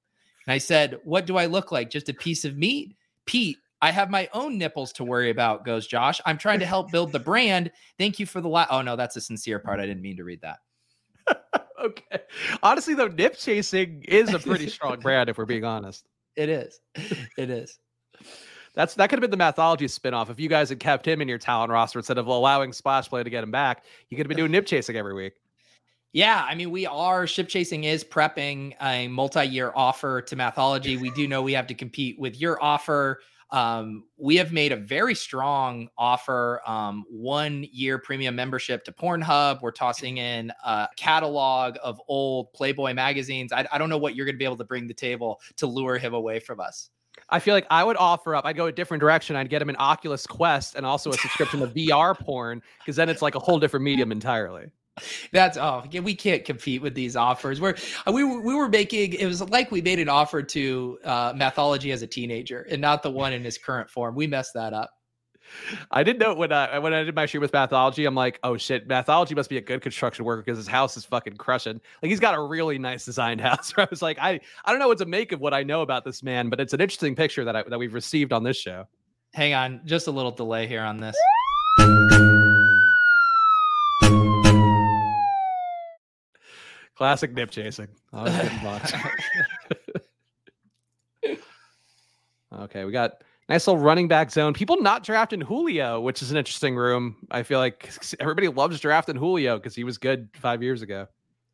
And 0.47 0.53
I 0.53 0.59
said, 0.59 0.99
What 1.05 1.27
do 1.27 1.39
I 1.39 1.47
look 1.47 1.73
like? 1.73 1.91
Just 1.91 2.11
a 2.11 2.15
piece 2.15 2.45
of 2.45 2.59
meat? 2.59 2.95
Pete, 3.25 3.57
I 3.81 3.91
have 3.91 4.11
my 4.11 4.29
own 4.35 4.59
nipples 4.59 4.93
to 4.95 5.05
worry 5.05 5.31
about, 5.31 5.65
goes 5.65 5.87
Josh. 5.87 6.21
I'm 6.27 6.37
trying 6.37 6.61
to 6.61 6.67
help 6.67 6.93
build 6.93 7.13
the 7.13 7.19
brand. 7.19 7.71
Thank 7.97 8.19
you 8.19 8.27
for 8.27 8.43
the 8.43 8.49
la- 8.49 8.67
Oh 8.71 8.83
no, 8.83 8.97
that's 8.97 9.17
a 9.17 9.21
sincere 9.21 9.59
part. 9.59 9.81
I 9.81 9.87
didn't 9.87 10.03
mean 10.03 10.19
to 10.19 10.25
read 10.25 10.43
that. 10.43 10.59
okay. 11.85 12.21
Honestly, 12.63 12.95
though, 12.95 13.09
nip 13.09 13.37
chasing 13.37 14.05
is 14.07 14.33
a 14.33 14.39
pretty 14.39 14.69
strong 14.69 15.01
brand, 15.01 15.29
if 15.29 15.39
we're 15.39 15.45
being 15.45 15.65
honest. 15.65 16.07
It 16.37 16.49
is. 16.49 16.81
It 17.37 17.51
is. 17.51 17.79
That's 18.75 18.95
that 18.95 19.11
could 19.11 19.21
have 19.21 19.31
been 19.31 19.37
the 19.37 19.45
Mathology 19.45 19.87
spinoff. 19.87 20.31
If 20.31 20.39
you 20.39 20.49
guys 20.49 20.69
had 20.69 20.79
kept 20.79 21.07
him 21.07 21.21
in 21.21 21.29
your 21.29 21.39
talent 21.39 21.73
roster 21.73 21.99
instead 21.99 22.19
of 22.19 22.27
allowing 22.27 22.73
Splash 22.73 23.09
Play 23.09 23.23
to 23.23 23.31
get 23.31 23.43
him 23.43 23.51
back, 23.51 23.85
you 24.09 24.17
could 24.17 24.27
have 24.27 24.29
been 24.29 24.37
doing 24.37 24.53
nip 24.53 24.67
chasing 24.67 24.97
every 24.97 25.15
week. 25.15 25.35
Yeah, 26.13 26.45
I 26.49 26.55
mean, 26.57 26.71
we 26.71 26.87
are 26.87 27.27
ship 27.27 27.49
chasing 27.49 27.85
is 27.85 28.03
prepping 28.03 28.75
a 28.83 29.07
multi-year 29.09 29.73
offer 29.75 30.23
to 30.23 30.37
Mathology. 30.37 30.97
We 30.97 31.11
do 31.11 31.29
know 31.29 31.41
we 31.41 31.53
have 31.53 31.69
to 31.69 31.75
compete 31.75 32.19
with 32.19 32.41
your 32.41 32.63
offer. 32.63 33.21
Um, 33.53 34.05
we 34.17 34.37
have 34.37 34.53
made 34.53 34.73
a 34.73 34.77
very 34.77 35.15
strong 35.15 35.89
offer 35.99 36.61
um, 36.67 37.05
one 37.11 37.67
year 37.73 37.99
premium 37.99 38.37
membership 38.37 38.85
to 38.85 38.93
Pornhub. 38.93 39.61
We're 39.61 39.73
tossing 39.73 40.19
in 40.19 40.53
a 40.65 40.89
catalog 40.97 41.77
of 41.83 42.01
old 42.09 42.53
Playboy 42.53 42.95
magazines. 42.95 43.53
I, 43.53 43.67
I 43.73 43.79
don't 43.79 43.89
know 43.89 43.99
what 43.99 44.15
you're 44.15 44.27
going 44.27 44.37
to 44.37 44.39
be 44.39 44.45
able 44.45 44.57
to 44.59 44.65
bring 44.65 44.83
to 44.83 44.89
the 44.89 44.95
table 44.95 45.41
to 45.57 45.67
lure 45.67 45.99
him 45.99 46.15
away 46.15 46.39
from 46.39 46.61
us. 46.61 46.91
I 47.29 47.39
feel 47.39 47.55
like 47.55 47.67
I 47.71 47.85
would 47.85 47.97
offer 47.97 48.35
up. 48.35 48.45
I'd 48.45 48.57
go 48.57 48.67
a 48.67 48.73
different 48.73 49.01
direction. 49.01 49.37
I'd 49.37 49.51
get 49.51 49.63
him 49.63 49.69
an 49.69 49.77
Oculus 49.79 50.27
Quest 50.27 50.75
and 50.75 50.87
also 50.87 51.11
a 51.11 51.15
subscription 51.15 51.61
to 51.61 51.67
VR 51.89 52.19
porn 52.19 52.63
because 52.79 52.97
then 52.97 53.09
it's 53.09 53.23
like 53.23 53.35
a 53.35 53.39
whole 53.39 53.59
different 53.59 53.85
medium 53.85 54.13
entirely. 54.13 54.67
That's 55.33 55.57
oh 55.57 55.85
we 56.03 56.15
can't 56.15 56.45
compete 56.45 56.83
with 56.83 56.95
these 56.95 57.17
offers. 57.17 57.61
We're 57.61 57.75
uh, 58.07 58.13
we 58.13 58.25
we 58.25 58.55
were 58.55 58.69
making 58.69 59.15
it 59.15 59.27
was 59.27 59.41
like 59.51 59.71
we 59.71 59.81
made 59.83 59.99
an 59.99 60.09
offer 60.09 60.43
to 60.43 60.99
uh, 61.05 61.33
Mathology 61.33 61.93
as 61.93 62.03
a 62.03 62.07
teenager 62.07 62.67
and 62.71 62.81
not 62.81 63.03
the 63.03 63.11
one 63.11 63.33
in 63.33 63.45
his 63.45 63.59
current 63.59 63.91
form. 63.91 64.15
We 64.15 64.27
messed 64.27 64.55
that 64.55 64.73
up. 64.73 64.91
I 65.91 66.03
didn't 66.03 66.19
know 66.19 66.35
when 66.35 66.53
I 66.53 66.79
when 66.79 66.95
I 66.95 67.03
did 67.03 67.15
my 67.15 67.27
shoot 67.27 67.41
with 67.41 67.53
Mathology. 67.53 68.07
I'm 68.07 68.15
like, 68.15 68.39
oh 68.43 68.57
shit, 68.57 68.87
Mathology 68.87 69.35
must 69.35 69.51
be 69.51 69.57
a 69.57 69.61
good 69.61 69.83
construction 69.83 70.25
worker 70.25 70.43
because 70.43 70.59
his 70.59 70.69
house 70.69 70.97
is 70.97 71.05
fucking 71.05 71.37
crushing. 71.37 71.81
Like 72.03 72.11
he's 72.11 72.21
got 72.21 72.35
a 72.35 72.43
really 72.43 72.79
nice 72.79 73.05
designed 73.05 73.41
house. 73.41 73.73
I 73.77 73.87
was 73.91 74.03
like, 74.03 74.19
I 74.21 74.41
I 74.65 74.71
don't 74.71 74.79
know 74.79 74.89
what 74.89 74.99
to 74.99 75.07
make 75.07 75.33
of 75.33 75.41
what 75.41 75.55
I 75.55 75.63
know 75.63 75.83
about 75.83 76.05
this 76.05 76.23
man, 76.23 76.49
but 76.49 76.61
it's 76.61 76.73
an 76.73 76.81
interesting 76.81 77.15
picture 77.15 77.45
that 77.45 77.57
I, 77.57 77.63
that 77.65 77.79
we've 77.79 77.95
received 77.95 78.33
on 78.33 78.43
this 78.43 78.57
show. 78.57 78.87
Hang 79.33 79.55
on, 79.55 79.81
just 79.85 80.09
a 80.09 80.11
little 80.11 80.33
delay 80.33 80.67
here 80.67 80.83
on 80.83 80.99
this. 80.99 81.17
Classic 87.01 87.33
nip 87.33 87.51
chasing. 87.51 87.89
okay, 92.53 92.85
we 92.85 92.93
got 92.93 93.25
nice 93.49 93.67
little 93.67 93.81
running 93.81 94.07
back 94.07 94.31
zone. 94.31 94.53
People 94.53 94.83
not 94.83 95.03
drafting 95.03 95.41
Julio, 95.41 95.99
which 96.03 96.21
is 96.21 96.31
an 96.31 96.37
interesting 96.37 96.77
room. 96.77 97.17
I 97.31 97.43
feel 97.43 97.59
like 97.59 97.91
everybody 98.21 98.49
loves 98.49 98.79
drafting 98.81 99.17
Julio 99.17 99.57
because 99.57 99.75
he 99.75 99.83
was 99.83 99.97
good 99.97 100.29
five 100.35 100.63
years 100.63 100.83
ago. 100.83 101.07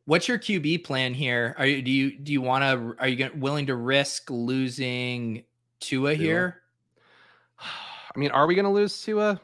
What's 0.06 0.26
your 0.26 0.36
QB 0.36 0.82
plan 0.82 1.14
here? 1.14 1.54
Are 1.58 1.66
you 1.66 1.80
do 1.80 1.92
you 1.92 2.18
do 2.18 2.32
you 2.32 2.42
want 2.42 2.64
to 2.64 2.96
are 3.00 3.06
you 3.06 3.30
willing 3.36 3.66
to 3.66 3.76
risk 3.76 4.28
losing 4.32 5.44
Tua 5.78 6.14
here? 6.14 6.60
I 7.60 8.18
mean, 8.18 8.32
are 8.32 8.48
we 8.48 8.56
going 8.56 8.64
to 8.64 8.70
lose 8.72 9.00
Tua? 9.00 9.40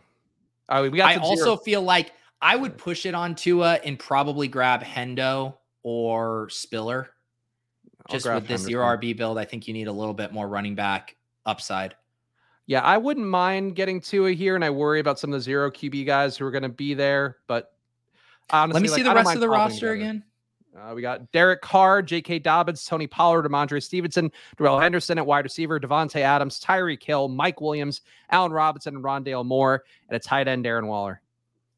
we 0.68 0.90
got 0.90 1.10
I 1.12 1.16
also 1.18 1.56
feel 1.56 1.82
like 1.82 2.10
I 2.40 2.56
would 2.56 2.76
push 2.76 3.06
it 3.06 3.14
on 3.14 3.36
Tua 3.36 3.74
and 3.84 3.96
probably 3.96 4.48
grab 4.48 4.82
Hendo 4.82 5.54
or 5.82 6.48
Spiller. 6.50 7.10
Just 8.10 8.26
with 8.26 8.48
this 8.48 8.62
zero 8.62 8.84
RB 8.84 9.16
build, 9.16 9.38
I 9.38 9.44
think 9.44 9.68
you 9.68 9.74
need 9.74 9.86
a 9.86 9.92
little 9.92 10.14
bit 10.14 10.32
more 10.32 10.48
running 10.48 10.74
back 10.74 11.16
upside. 11.46 11.94
Yeah, 12.66 12.80
I 12.80 12.98
wouldn't 12.98 13.26
mind 13.26 13.76
getting 13.76 14.00
Tua 14.00 14.32
here, 14.32 14.54
and 14.54 14.64
I 14.64 14.70
worry 14.70 15.00
about 15.00 15.18
some 15.18 15.32
of 15.32 15.38
the 15.38 15.42
zero 15.42 15.70
QB 15.70 16.06
guys 16.06 16.36
who 16.36 16.44
are 16.46 16.50
going 16.50 16.62
to 16.62 16.68
be 16.68 16.94
there. 16.94 17.38
But 17.46 17.72
honestly, 18.50 18.74
let 18.74 18.82
me 18.82 18.88
like, 18.88 18.96
see 18.96 19.02
the 19.02 19.14
rest 19.14 19.34
of 19.34 19.40
the 19.40 19.48
roster 19.48 19.92
again. 19.92 20.24
Uh, 20.76 20.94
we 20.94 21.02
got 21.02 21.30
Derek 21.32 21.60
Carr, 21.60 22.00
J.K. 22.00 22.38
Dobbins, 22.38 22.86
Tony 22.86 23.06
Pollard, 23.06 23.44
Rhamondre 23.44 23.82
Stevenson, 23.82 24.32
Darrell 24.56 24.80
Henderson 24.80 25.18
at 25.18 25.26
wide 25.26 25.44
receiver, 25.44 25.78
Davante 25.78 26.20
Adams, 26.20 26.58
Tyreek 26.60 27.02
Hill, 27.02 27.28
Mike 27.28 27.60
Williams, 27.60 28.00
Allen 28.30 28.52
Robinson, 28.52 28.96
and 28.96 29.04
Rondale 29.04 29.44
Moore, 29.44 29.84
and 30.08 30.16
a 30.16 30.18
tight 30.18 30.48
end, 30.48 30.64
Darren 30.64 30.86
Waller. 30.86 31.20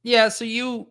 Yeah, 0.04 0.28
so 0.28 0.44
you 0.44 0.88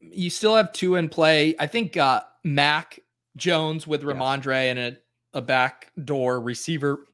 you 0.00 0.30
still 0.30 0.56
have 0.56 0.72
Tua 0.72 0.98
in 0.98 1.08
play. 1.08 1.54
I 1.58 1.66
think 1.66 1.96
uh, 1.96 2.22
Mac 2.46 3.00
Jones 3.36 3.86
with 3.86 4.02
Rhamondre 4.02 4.64
yeah. 4.64 4.70
and 4.70 4.78
a, 4.78 4.96
a 5.34 5.42
back 5.42 5.90
door 6.04 6.40
receiver 6.40 7.06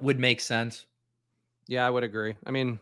would 0.00 0.20
make 0.20 0.40
sense. 0.40 0.86
Yeah, 1.66 1.84
I 1.86 1.90
would 1.90 2.04
agree. 2.04 2.36
I 2.46 2.52
mean, 2.52 2.78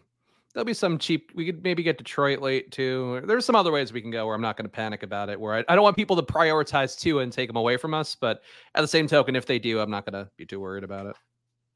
there'll 0.53 0.67
be 0.67 0.75
some 0.75 0.99
cheap. 0.99 1.33
We 1.35 1.47
could 1.47 1.65
maybe 1.65 1.83
get 1.83 1.97
Detroit 1.97 2.41
late 2.41 2.71
too. 2.71 3.23
There's 3.25 3.47
some 3.47 3.57
other 3.57 3.73
ways 3.73 3.95
we 3.95 4.03
can 4.03 4.11
go 4.11 4.27
where 4.27 4.35
I'm 4.35 4.43
not 4.43 4.59
going 4.59 4.67
to 4.67 4.71
panic 4.71 5.03
about 5.03 5.31
it. 5.31 5.41
Where 5.41 5.55
I, 5.55 5.65
I 5.69 5.75
don't 5.75 5.83
want 5.83 5.97
people 5.97 6.17
to 6.17 6.23
prioritize 6.23 6.99
Tua 6.99 7.23
and 7.23 7.33
take 7.33 7.49
them 7.49 7.57
away 7.57 7.79
from 7.79 7.95
us. 7.95 8.15
But 8.15 8.43
at 8.75 8.83
the 8.83 8.89
same 8.89 9.07
token, 9.07 9.35
if 9.35 9.47
they 9.47 9.59
do, 9.59 9.81
I'm 9.81 9.91
not 9.91 10.05
going 10.05 10.23
to 10.23 10.31
be 10.37 10.45
too 10.45 10.61
worried 10.61 10.85
about 10.85 11.07
it. 11.07 11.17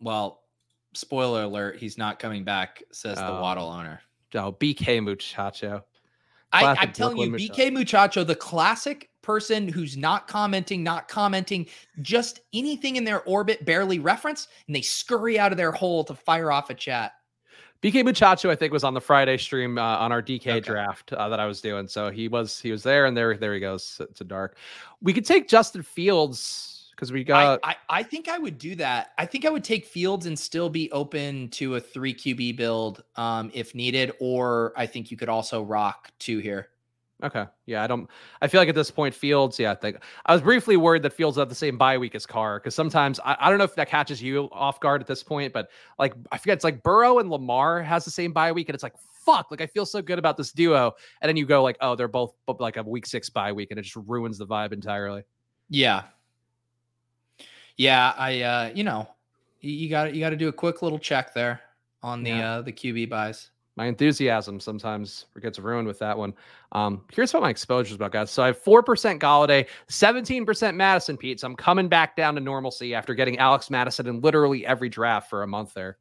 Well, 0.00 0.42
spoiler 0.92 1.44
alert: 1.44 1.78
he's 1.78 1.96
not 1.96 2.18
coming 2.18 2.44
back. 2.44 2.82
Says 2.92 3.16
the 3.16 3.32
um, 3.32 3.40
Waddle 3.40 3.68
owner. 3.68 4.00
Oh, 4.34 4.52
BK 4.52 5.02
Muchacho. 5.02 5.82
I, 6.54 6.82
am 6.82 6.92
telling 6.92 7.18
you, 7.18 7.30
BK 7.30 7.72
Muchacho, 7.72 8.24
the 8.24 8.34
classic 8.34 9.10
person 9.22 9.66
who's 9.68 9.96
not 9.96 10.28
commenting, 10.28 10.82
not 10.82 11.08
commenting, 11.08 11.66
just 12.02 12.40
anything 12.52 12.96
in 12.96 13.04
their 13.04 13.22
orbit 13.22 13.64
barely 13.64 13.98
reference, 13.98 14.48
and 14.66 14.76
they 14.76 14.82
scurry 14.82 15.38
out 15.38 15.50
of 15.50 15.58
their 15.58 15.72
hole 15.72 16.04
to 16.04 16.14
fire 16.14 16.52
off 16.52 16.70
a 16.70 16.74
chat. 16.74 17.12
BK 17.82 18.02
Muchacho, 18.04 18.50
I 18.50 18.54
think, 18.54 18.72
was 18.72 18.84
on 18.84 18.94
the 18.94 19.00
Friday 19.00 19.36
stream 19.36 19.76
uh, 19.76 19.82
on 19.82 20.10
our 20.10 20.22
DK 20.22 20.46
okay. 20.46 20.60
draft 20.60 21.12
uh, 21.12 21.28
that 21.28 21.38
I 21.38 21.44
was 21.46 21.60
doing. 21.60 21.86
So 21.86 22.10
he 22.10 22.28
was 22.28 22.58
he 22.58 22.70
was 22.70 22.82
there, 22.82 23.04
and 23.04 23.14
there 23.14 23.36
there 23.36 23.52
he 23.52 23.60
goes 23.60 24.00
to 24.14 24.24
dark. 24.24 24.56
We 25.02 25.12
could 25.12 25.26
take 25.26 25.48
Justin 25.48 25.82
Fields 25.82 26.73
because 26.94 27.12
we 27.12 27.24
got. 27.24 27.60
I, 27.62 27.70
I, 27.70 27.76
I 27.90 28.02
think 28.02 28.28
I 28.28 28.38
would 28.38 28.58
do 28.58 28.74
that. 28.76 29.12
I 29.18 29.26
think 29.26 29.44
I 29.44 29.50
would 29.50 29.64
take 29.64 29.86
Fields 29.86 30.26
and 30.26 30.38
still 30.38 30.68
be 30.68 30.90
open 30.92 31.48
to 31.50 31.76
a 31.76 31.80
three 31.80 32.14
QB 32.14 32.56
build 32.56 33.02
um, 33.16 33.50
if 33.54 33.74
needed, 33.74 34.12
or 34.20 34.72
I 34.76 34.86
think 34.86 35.10
you 35.10 35.16
could 35.16 35.28
also 35.28 35.62
rock 35.62 36.10
two 36.18 36.38
here. 36.38 36.68
Okay. 37.22 37.46
Yeah, 37.66 37.82
I 37.82 37.86
don't. 37.86 38.08
I 38.42 38.48
feel 38.48 38.60
like 38.60 38.68
at 38.68 38.74
this 38.74 38.90
point, 38.90 39.14
Fields. 39.14 39.58
Yeah, 39.58 39.72
I 39.72 39.74
think 39.76 39.98
I 40.26 40.32
was 40.32 40.42
briefly 40.42 40.76
worried 40.76 41.02
that 41.02 41.12
Fields 41.12 41.38
had 41.38 41.48
the 41.48 41.54
same 41.54 41.78
bye 41.78 41.96
week 41.96 42.14
as 42.14 42.26
Carr 42.26 42.58
because 42.58 42.74
sometimes 42.74 43.20
I, 43.24 43.36
I 43.38 43.48
don't 43.48 43.58
know 43.58 43.64
if 43.64 43.74
that 43.76 43.88
catches 43.88 44.22
you 44.22 44.48
off 44.52 44.80
guard 44.80 45.00
at 45.00 45.06
this 45.06 45.22
point, 45.22 45.52
but 45.52 45.70
like 45.98 46.14
I 46.32 46.38
forget 46.38 46.56
it's 46.56 46.64
like 46.64 46.82
Burrow 46.82 47.20
and 47.20 47.30
Lamar 47.30 47.82
has 47.82 48.04
the 48.04 48.10
same 48.10 48.32
bye 48.32 48.52
week, 48.52 48.68
and 48.68 48.74
it's 48.74 48.82
like 48.82 48.94
fuck, 49.24 49.50
like 49.50 49.60
I 49.60 49.66
feel 49.66 49.86
so 49.86 50.02
good 50.02 50.18
about 50.18 50.36
this 50.36 50.52
duo, 50.52 50.92
and 51.22 51.28
then 51.28 51.36
you 51.36 51.46
go 51.46 51.62
like, 51.62 51.76
oh, 51.80 51.96
they're 51.96 52.08
both 52.08 52.34
like 52.58 52.76
a 52.76 52.82
week 52.82 53.06
six 53.06 53.30
bye 53.30 53.52
week, 53.52 53.70
and 53.70 53.78
it 53.78 53.82
just 53.82 53.96
ruins 53.96 54.38
the 54.38 54.46
vibe 54.46 54.72
entirely. 54.72 55.22
Yeah, 55.70 56.02
yeah, 57.76 58.14
I 58.16 58.40
uh, 58.42 58.70
you 58.74 58.84
know, 58.84 59.08
you 59.60 59.88
got 59.88 60.14
you 60.14 60.20
got 60.20 60.30
to 60.30 60.36
do 60.36 60.48
a 60.48 60.52
quick 60.52 60.82
little 60.82 60.98
check 60.98 61.34
there 61.34 61.60
on 62.02 62.22
the 62.22 62.30
yeah. 62.30 62.52
uh 62.52 62.62
the 62.62 62.72
QB 62.72 63.08
byes. 63.08 63.50
My 63.76 63.86
enthusiasm 63.86 64.60
sometimes 64.60 65.26
gets 65.40 65.58
ruined 65.58 65.88
with 65.88 65.98
that 65.98 66.16
one. 66.16 66.32
Um, 66.70 67.04
here's 67.12 67.34
what 67.34 67.42
my 67.42 67.50
exposure 67.50 67.88
is 67.90 67.96
about, 67.96 68.12
guys. 68.12 68.30
So 68.30 68.44
I 68.44 68.46
have 68.46 68.58
four 68.58 68.82
percent 68.82 69.20
Golladay, 69.20 69.66
seventeen 69.88 70.46
percent 70.46 70.76
Mattison, 70.76 71.16
Pete. 71.16 71.40
So 71.40 71.48
I'm 71.48 71.56
coming 71.56 71.88
back 71.88 72.16
down 72.16 72.36
to 72.36 72.40
normalcy 72.40 72.94
after 72.94 73.14
getting 73.14 73.38
Alex 73.38 73.70
Mattison 73.70 74.06
in 74.06 74.20
literally 74.20 74.64
every 74.64 74.88
draft 74.88 75.28
for 75.28 75.42
a 75.42 75.46
month 75.46 75.74
there. 75.74 75.98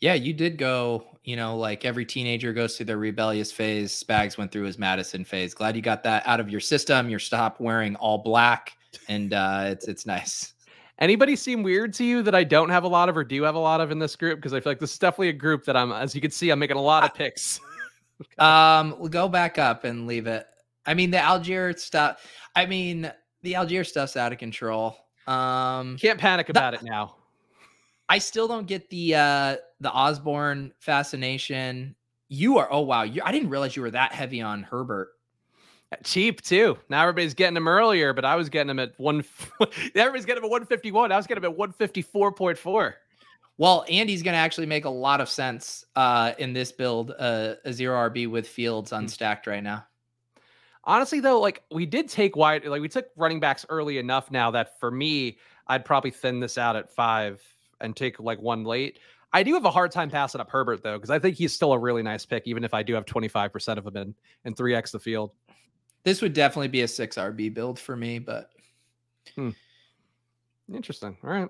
Yeah, 0.00 0.14
you 0.14 0.32
did 0.32 0.58
go, 0.58 1.04
you 1.24 1.34
know, 1.34 1.56
like 1.56 1.84
every 1.84 2.06
teenager 2.06 2.52
goes 2.52 2.76
through 2.76 2.86
their 2.86 2.98
rebellious 2.98 3.50
phase. 3.50 4.00
Spags 4.00 4.38
went 4.38 4.52
through 4.52 4.62
his 4.62 4.78
Mattison 4.78 5.24
phase. 5.24 5.54
Glad 5.54 5.74
you 5.74 5.82
got 5.82 6.04
that 6.04 6.24
out 6.24 6.38
of 6.38 6.48
your 6.48 6.60
system. 6.60 7.10
You're 7.10 7.18
stop 7.18 7.60
wearing 7.60 7.96
all 7.96 8.18
black, 8.18 8.76
and 9.08 9.34
uh, 9.34 9.64
it's 9.66 9.88
it's 9.88 10.06
nice. 10.06 10.54
Anybody 11.00 11.36
seem 11.36 11.62
weird 11.62 11.92
to 11.94 12.04
you 12.04 12.22
that 12.22 12.34
I 12.34 12.42
don't 12.42 12.70
have 12.70 12.84
a 12.84 12.88
lot 12.88 13.08
of 13.08 13.16
or 13.16 13.22
do 13.22 13.42
have 13.42 13.54
a 13.54 13.60
lot 13.60 13.80
of 13.80 13.90
in 13.90 13.98
this 13.98 14.16
group? 14.16 14.38
Because 14.38 14.52
I 14.52 14.60
feel 14.60 14.72
like 14.72 14.80
this 14.80 14.92
is 14.92 14.98
definitely 14.98 15.28
a 15.28 15.34
group 15.34 15.64
that 15.64 15.76
I'm, 15.76 15.92
as 15.92 16.14
you 16.14 16.20
can 16.20 16.32
see, 16.32 16.50
I'm 16.50 16.58
making 16.58 16.76
a 16.76 16.82
lot 16.82 17.04
of 17.04 17.14
picks. 17.14 17.60
um, 18.38 18.96
we'll 18.98 19.08
go 19.08 19.28
back 19.28 19.58
up 19.58 19.84
and 19.84 20.06
leave 20.06 20.26
it. 20.26 20.46
I 20.86 20.94
mean, 20.94 21.10
the 21.10 21.18
Allgeier 21.18 21.78
stuff. 21.78 22.26
I 22.56 22.66
mean, 22.66 23.12
the 23.42 23.52
Allgeier 23.52 23.86
stuff's 23.86 24.16
out 24.16 24.32
of 24.32 24.38
control. 24.38 24.96
Um, 25.26 25.96
can't 25.98 26.18
panic 26.18 26.48
about 26.48 26.72
the, 26.72 26.78
it 26.78 26.84
now. 26.84 27.16
I 28.08 28.18
still 28.18 28.48
don't 28.48 28.66
get 28.66 28.88
the 28.88 29.14
uh 29.14 29.56
the 29.80 29.92
Osborn 29.92 30.72
fascination. 30.78 31.94
You 32.28 32.58
are 32.58 32.68
oh 32.70 32.80
wow, 32.80 33.02
you, 33.02 33.20
I 33.24 33.32
didn't 33.32 33.50
realize 33.50 33.76
you 33.76 33.82
were 33.82 33.90
that 33.90 34.12
heavy 34.12 34.40
on 34.40 34.62
Herbert. 34.62 35.10
Cheap 36.04 36.42
too. 36.42 36.78
Now 36.88 37.02
everybody's 37.02 37.34
getting 37.34 37.54
them 37.54 37.68
earlier, 37.68 38.12
but 38.12 38.24
I 38.24 38.36
was 38.36 38.48
getting 38.48 38.68
them 38.68 38.78
at 38.78 38.98
one. 38.98 39.24
everybody's 39.94 40.26
getting 40.26 40.42
him 40.42 40.44
at 40.44 40.50
151. 40.50 41.12
I 41.12 41.16
was 41.16 41.26
getting 41.26 41.42
him 41.42 41.50
at 41.50 41.58
154.4. 41.58 42.92
Well, 43.56 43.84
Andy's 43.88 44.22
going 44.22 44.34
to 44.34 44.38
actually 44.38 44.66
make 44.66 44.84
a 44.84 44.90
lot 44.90 45.20
of 45.20 45.28
sense 45.28 45.84
uh, 45.96 46.32
in 46.38 46.52
this 46.52 46.70
build, 46.70 47.12
uh, 47.18 47.54
a 47.64 47.72
zero 47.72 48.08
RB 48.08 48.30
with 48.30 48.46
Fields 48.46 48.90
hmm. 48.90 48.96
unstacked 48.96 49.46
right 49.46 49.62
now. 49.62 49.84
Honestly, 50.84 51.20
though, 51.20 51.40
like 51.40 51.62
we 51.70 51.84
did 51.84 52.08
take 52.08 52.36
wide, 52.36 52.64
like 52.64 52.80
we 52.80 52.88
took 52.88 53.08
running 53.16 53.40
backs 53.40 53.66
early 53.68 53.98
enough 53.98 54.30
now 54.30 54.50
that 54.50 54.78
for 54.78 54.90
me, 54.90 55.38
I'd 55.66 55.84
probably 55.84 56.10
thin 56.10 56.40
this 56.40 56.56
out 56.56 56.76
at 56.76 56.90
five 56.90 57.42
and 57.80 57.94
take 57.94 58.20
like 58.20 58.40
one 58.40 58.64
late. 58.64 58.98
I 59.32 59.42
do 59.42 59.52
have 59.54 59.66
a 59.66 59.70
hard 59.70 59.90
time 59.90 60.08
passing 60.08 60.40
up 60.40 60.50
Herbert 60.50 60.82
though, 60.82 60.96
because 60.96 61.10
I 61.10 61.18
think 61.18 61.36
he's 61.36 61.52
still 61.52 61.72
a 61.72 61.78
really 61.78 62.02
nice 62.02 62.24
pick, 62.24 62.44
even 62.46 62.64
if 62.64 62.72
I 62.72 62.82
do 62.82 62.94
have 62.94 63.04
25% 63.04 63.76
of 63.76 63.86
him 63.86 63.96
in 63.96 64.14
and 64.44 64.56
3x 64.56 64.92
the 64.92 64.98
field. 64.98 65.32
This 66.04 66.22
would 66.22 66.32
definitely 66.32 66.68
be 66.68 66.82
a 66.82 66.88
six 66.88 67.16
RB 67.16 67.52
build 67.52 67.78
for 67.78 67.96
me, 67.96 68.18
but 68.18 68.50
hmm. 69.34 69.50
interesting. 70.72 71.16
All 71.22 71.30
right. 71.30 71.48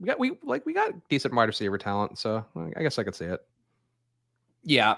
We 0.00 0.06
got 0.06 0.18
we 0.18 0.38
like 0.44 0.64
we 0.64 0.72
got 0.72 0.92
decent 1.08 1.34
wide 1.34 1.48
receiver 1.48 1.78
talent, 1.78 2.18
so 2.18 2.44
I 2.76 2.82
guess 2.82 2.98
I 2.98 3.02
could 3.02 3.14
see 3.14 3.24
it. 3.24 3.40
Yeah. 4.62 4.96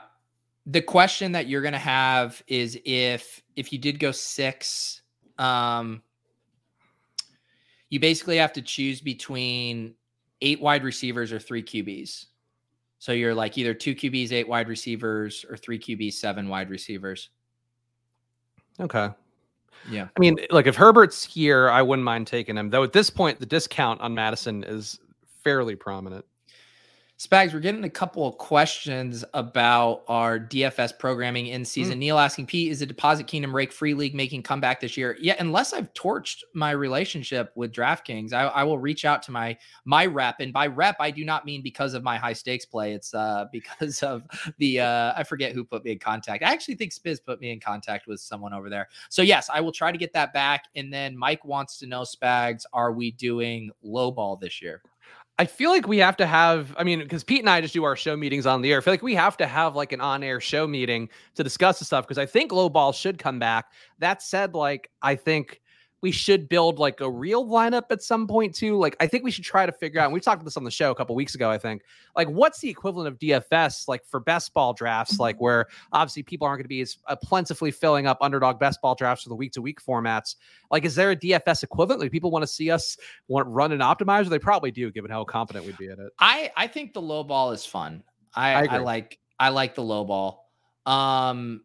The 0.66 0.82
question 0.82 1.32
that 1.32 1.46
you're 1.48 1.62
gonna 1.62 1.78
have 1.78 2.42
is 2.46 2.78
if 2.84 3.42
if 3.56 3.72
you 3.72 3.78
did 3.78 3.98
go 3.98 4.12
six, 4.12 5.02
um 5.38 6.02
you 7.88 7.98
basically 7.98 8.36
have 8.36 8.52
to 8.54 8.62
choose 8.62 9.00
between 9.00 9.94
eight 10.40 10.60
wide 10.60 10.84
receivers 10.84 11.32
or 11.32 11.38
three 11.38 11.62
QBs. 11.62 12.26
So 12.98 13.12
you're 13.12 13.34
like 13.34 13.58
either 13.58 13.74
two 13.74 13.94
QBs, 13.94 14.32
eight 14.32 14.48
wide 14.48 14.68
receivers, 14.68 15.44
or 15.48 15.56
three 15.56 15.78
QBs, 15.78 16.14
seven 16.14 16.48
wide 16.48 16.70
receivers. 16.70 17.30
Okay. 18.80 19.10
Yeah. 19.90 20.08
I 20.14 20.20
mean, 20.20 20.38
like 20.50 20.66
if 20.66 20.76
Herbert's 20.76 21.24
here, 21.24 21.70
I 21.70 21.82
wouldn't 21.82 22.04
mind 22.04 22.26
taking 22.26 22.56
him. 22.56 22.70
Though 22.70 22.82
at 22.82 22.92
this 22.92 23.10
point, 23.10 23.38
the 23.38 23.46
discount 23.46 24.00
on 24.00 24.14
Mattison 24.14 24.62
is 24.64 24.98
fairly 25.42 25.74
prominent. 25.74 26.24
Spags, 27.20 27.52
we're 27.52 27.60
getting 27.60 27.84
a 27.84 27.90
couple 27.90 28.26
of 28.26 28.38
questions 28.38 29.26
about 29.34 30.04
our 30.08 30.40
DFS 30.40 30.98
programming 30.98 31.48
in 31.48 31.66
season. 31.66 31.96
Mm. 31.96 31.98
Neil 31.98 32.18
asking, 32.18 32.46
Pete, 32.46 32.72
is 32.72 32.78
the 32.78 32.86
Deposit 32.86 33.26
Kingdom 33.26 33.54
Rake 33.54 33.72
Free 33.72 33.92
League 33.92 34.14
making 34.14 34.42
comeback 34.42 34.80
this 34.80 34.96
year? 34.96 35.18
Yeah, 35.20 35.34
unless 35.38 35.74
I've 35.74 35.92
torched 35.92 36.44
my 36.54 36.70
relationship 36.70 37.52
with 37.56 37.74
DraftKings, 37.74 38.32
I, 38.32 38.44
I, 38.44 38.64
will 38.64 38.78
reach 38.78 39.04
out 39.04 39.22
to 39.24 39.32
my 39.32 39.58
my 39.84 40.06
rep, 40.06 40.36
and 40.40 40.50
by 40.50 40.66
rep, 40.68 40.96
I 40.98 41.10
do 41.10 41.22
not 41.22 41.44
mean 41.44 41.60
because 41.60 41.92
of 41.92 42.02
my 42.02 42.16
high 42.16 42.32
stakes 42.32 42.64
play. 42.64 42.94
It's 42.94 43.12
uh 43.12 43.48
because 43.52 44.02
of 44.02 44.22
the 44.56 44.80
uh 44.80 45.12
I 45.14 45.22
forget 45.22 45.52
who 45.52 45.62
put 45.62 45.84
me 45.84 45.92
in 45.92 45.98
contact. 45.98 46.42
I 46.42 46.50
actually 46.50 46.76
think 46.76 46.94
Spiz 46.94 47.22
put 47.22 47.38
me 47.38 47.52
in 47.52 47.60
contact 47.60 48.06
with 48.06 48.20
someone 48.20 48.54
over 48.54 48.70
there. 48.70 48.88
So 49.10 49.20
yes, 49.20 49.50
I 49.52 49.60
will 49.60 49.72
try 49.72 49.92
to 49.92 49.98
get 49.98 50.14
that 50.14 50.32
back. 50.32 50.68
And 50.74 50.90
then 50.90 51.18
Mike 51.18 51.44
wants 51.44 51.78
to 51.80 51.86
know, 51.86 52.00
Spags, 52.00 52.64
are 52.72 52.92
we 52.92 53.10
doing 53.10 53.72
low 53.82 54.10
ball 54.10 54.36
this 54.36 54.62
year? 54.62 54.80
I 55.40 55.46
feel 55.46 55.70
like 55.70 55.88
we 55.88 55.96
have 55.96 56.18
to 56.18 56.26
have, 56.26 56.74
I 56.76 56.84
mean, 56.84 56.98
because 56.98 57.24
Pete 57.24 57.38
and 57.38 57.48
I 57.48 57.62
just 57.62 57.72
do 57.72 57.82
our 57.84 57.96
show 57.96 58.14
meetings 58.14 58.44
on 58.44 58.60
the 58.60 58.72
air. 58.72 58.76
I 58.76 58.80
feel 58.82 58.92
like 58.92 59.00
we 59.00 59.14
have 59.14 59.38
to 59.38 59.46
have 59.46 59.74
like 59.74 59.92
an 59.92 60.00
on 60.02 60.22
air 60.22 60.38
show 60.38 60.66
meeting 60.66 61.08
to 61.34 61.42
discuss 61.42 61.78
the 61.78 61.86
stuff 61.86 62.04
because 62.04 62.18
I 62.18 62.26
think 62.26 62.52
low 62.52 62.68
ball 62.68 62.92
should 62.92 63.18
come 63.18 63.38
back. 63.38 63.72
That 64.00 64.20
said, 64.20 64.54
like, 64.54 64.90
I 65.00 65.14
think 65.14 65.62
we 66.02 66.10
should 66.10 66.48
build 66.48 66.78
like 66.78 67.00
a 67.00 67.10
real 67.10 67.46
lineup 67.46 67.84
at 67.90 68.02
some 68.02 68.26
point 68.26 68.54
too. 68.54 68.76
Like 68.78 68.96
I 69.00 69.06
think 69.06 69.22
we 69.22 69.30
should 69.30 69.44
try 69.44 69.66
to 69.66 69.72
figure 69.72 70.00
out. 70.00 70.04
And 70.04 70.14
we 70.14 70.20
talked 70.20 70.36
about 70.36 70.46
this 70.46 70.56
on 70.56 70.64
the 70.64 70.70
show 70.70 70.90
a 70.90 70.94
couple 70.94 71.14
weeks 71.14 71.34
ago. 71.34 71.50
I 71.50 71.58
think 71.58 71.82
like 72.16 72.28
what's 72.28 72.60
the 72.60 72.70
equivalent 72.70 73.08
of 73.08 73.18
DFS 73.18 73.86
like 73.86 74.04
for 74.06 74.18
best 74.18 74.54
ball 74.54 74.72
drafts, 74.72 75.18
like 75.18 75.40
where 75.40 75.66
obviously 75.92 76.22
people 76.22 76.46
aren't 76.46 76.58
going 76.58 76.64
to 76.64 76.68
be 76.68 76.80
as 76.80 76.96
uh, 77.06 77.16
plentifully 77.16 77.70
filling 77.70 78.06
up 78.06 78.18
underdog 78.20 78.58
best 78.58 78.80
ball 78.80 78.94
drafts 78.94 79.24
for 79.24 79.28
the 79.28 79.34
week 79.34 79.52
to 79.52 79.62
week 79.62 79.82
formats. 79.84 80.36
Like, 80.70 80.84
is 80.84 80.94
there 80.94 81.10
a 81.10 81.16
DFS 81.16 81.62
equivalent? 81.62 82.00
Like 82.00 82.12
people 82.12 82.30
want 82.30 82.44
to 82.44 82.48
see 82.48 82.70
us 82.70 82.96
want 83.28 83.46
run 83.48 83.72
an 83.72 83.80
optimizer? 83.80 84.28
They 84.28 84.38
probably 84.38 84.70
do, 84.70 84.90
given 84.90 85.10
how 85.10 85.24
confident 85.24 85.66
we'd 85.66 85.78
be 85.78 85.88
at 85.88 85.98
it. 85.98 86.12
I 86.18 86.50
I 86.56 86.66
think 86.66 86.94
the 86.94 87.02
low 87.02 87.24
ball 87.24 87.52
is 87.52 87.66
fun. 87.66 88.02
I 88.34 88.52
I, 88.52 88.76
I 88.76 88.78
like 88.78 89.18
I 89.38 89.50
like 89.50 89.74
the 89.74 89.82
low 89.82 90.04
ball. 90.04 90.50
Um 90.86 91.62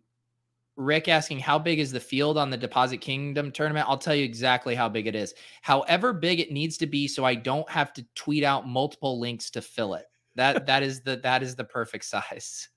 Rick 0.78 1.08
asking 1.08 1.40
how 1.40 1.58
big 1.58 1.80
is 1.80 1.92
the 1.92 2.00
field 2.00 2.38
on 2.38 2.50
the 2.50 2.58
Deposit 2.58 2.98
Kingdom 2.98 3.52
tournament? 3.52 3.88
I'll 3.88 3.98
tell 3.98 4.16
you 4.16 4.26
exactly 4.26 4.76
how 4.76 4.90
big 4.90 5.08
it 5.08 5.16
is. 5.16 5.34
However 5.62 6.12
big 6.12 6.40
it 6.40 6.52
needs 6.52 6.78
to 6.78 6.88
be 6.88 7.08
so 7.08 7.24
I 7.24 7.36
don't 7.36 7.70
have 7.70 7.94
to 7.94 8.06
tweet 8.16 8.44
out 8.44 8.68
multiple 8.68 9.20
links 9.20 9.50
to 9.52 9.62
fill 9.62 9.94
it. 9.94 10.06
That 10.36 10.66
that 10.68 10.84
is 10.84 11.02
the 11.02 11.18
that 11.18 11.44
is 11.44 11.56
the 11.56 11.64
perfect 11.64 12.06
size. 12.06 12.70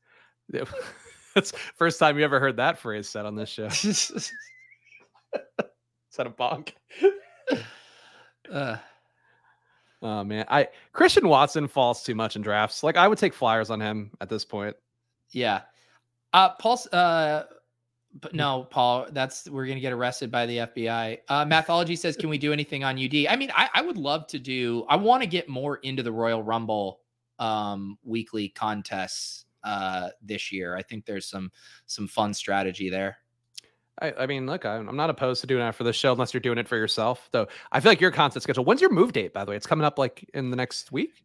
That's 1.34 1.53
first 1.76 1.99
time 1.99 2.18
you 2.18 2.24
ever 2.24 2.40
heard 2.40 2.57
that 2.57 2.78
phrase 2.78 3.09
said 3.09 3.26
on 3.26 3.34
this 3.34 3.49
show. 3.51 3.66
is 3.66 4.32
that 6.16 6.26
a 6.26 6.30
bonk? 6.30 6.72
uh, 8.51 8.76
oh 10.03 10.24
man, 10.24 10.46
I 10.49 10.68
Christian 10.92 11.28
Watson 11.28 11.68
falls 11.68 12.03
too 12.03 12.14
much 12.14 12.36
in 12.36 12.42
drafts. 12.42 12.82
Like 12.82 12.96
I 12.96 13.07
would 13.07 13.18
take 13.18 13.34
flyers 13.34 13.70
on 13.70 13.80
him 13.80 14.12
at 14.20 14.28
this 14.28 14.44
point. 14.44 14.76
Yeah. 15.30 15.62
Uh 16.32 16.51
Paul 16.51 16.80
uh 16.92 17.42
but 18.20 18.34
no, 18.34 18.66
Paul, 18.70 19.06
that's 19.12 19.48
we're 19.48 19.66
gonna 19.66 19.80
get 19.80 19.92
arrested 19.92 20.30
by 20.30 20.46
the 20.46 20.59
FBI. 20.59 21.18
Uh, 21.28 21.44
Mathology 21.44 21.96
says, 21.96 22.16
"Can 22.16 22.28
we 22.28 22.38
do 22.38 22.52
anything 22.52 22.84
on 22.84 22.98
UD?" 22.98 23.26
I 23.28 23.36
mean, 23.36 23.50
I, 23.54 23.68
I 23.74 23.82
would 23.82 23.98
love 23.98 24.26
to 24.28 24.38
do. 24.38 24.84
I 24.88 24.96
want 24.96 25.22
to 25.22 25.26
get 25.28 25.48
more 25.48 25.76
into 25.76 26.02
the 26.02 26.12
Royal 26.12 26.42
Rumble 26.42 27.00
um, 27.38 27.98
weekly 28.02 28.48
contests 28.48 29.44
uh, 29.62 30.09
this 30.22 30.50
year. 30.50 30.76
I 30.76 30.82
think 30.82 31.04
there's 31.04 31.26
some 31.26 31.50
some 31.86 32.09
fun 32.09 32.34
strategy 32.34 32.90
there. 32.90 33.18
I, 34.00 34.12
I 34.12 34.26
mean, 34.26 34.46
look, 34.46 34.64
I'm, 34.64 34.88
I'm 34.88 34.96
not 34.96 35.11
opposed 35.11 35.40
to 35.40 35.46
doing 35.46 35.61
that 35.61 35.74
for 35.74 35.84
the 35.84 35.92
show 35.92 36.12
unless 36.12 36.32
you're 36.32 36.40
doing 36.40 36.59
it 36.59 36.68
for 36.68 36.76
yourself. 36.76 37.28
Though 37.32 37.48
I 37.72 37.80
feel 37.80 37.90
like 37.90 38.00
your 38.00 38.11
content 38.11 38.42
schedule. 38.42 38.64
When's 38.64 38.80
your 38.80 38.92
move 38.92 39.12
date? 39.12 39.32
By 39.32 39.44
the 39.44 39.50
way, 39.50 39.56
it's 39.56 39.66
coming 39.66 39.84
up 39.84 39.98
like 39.98 40.28
in 40.34 40.50
the 40.50 40.56
next 40.56 40.92
week. 40.92 41.24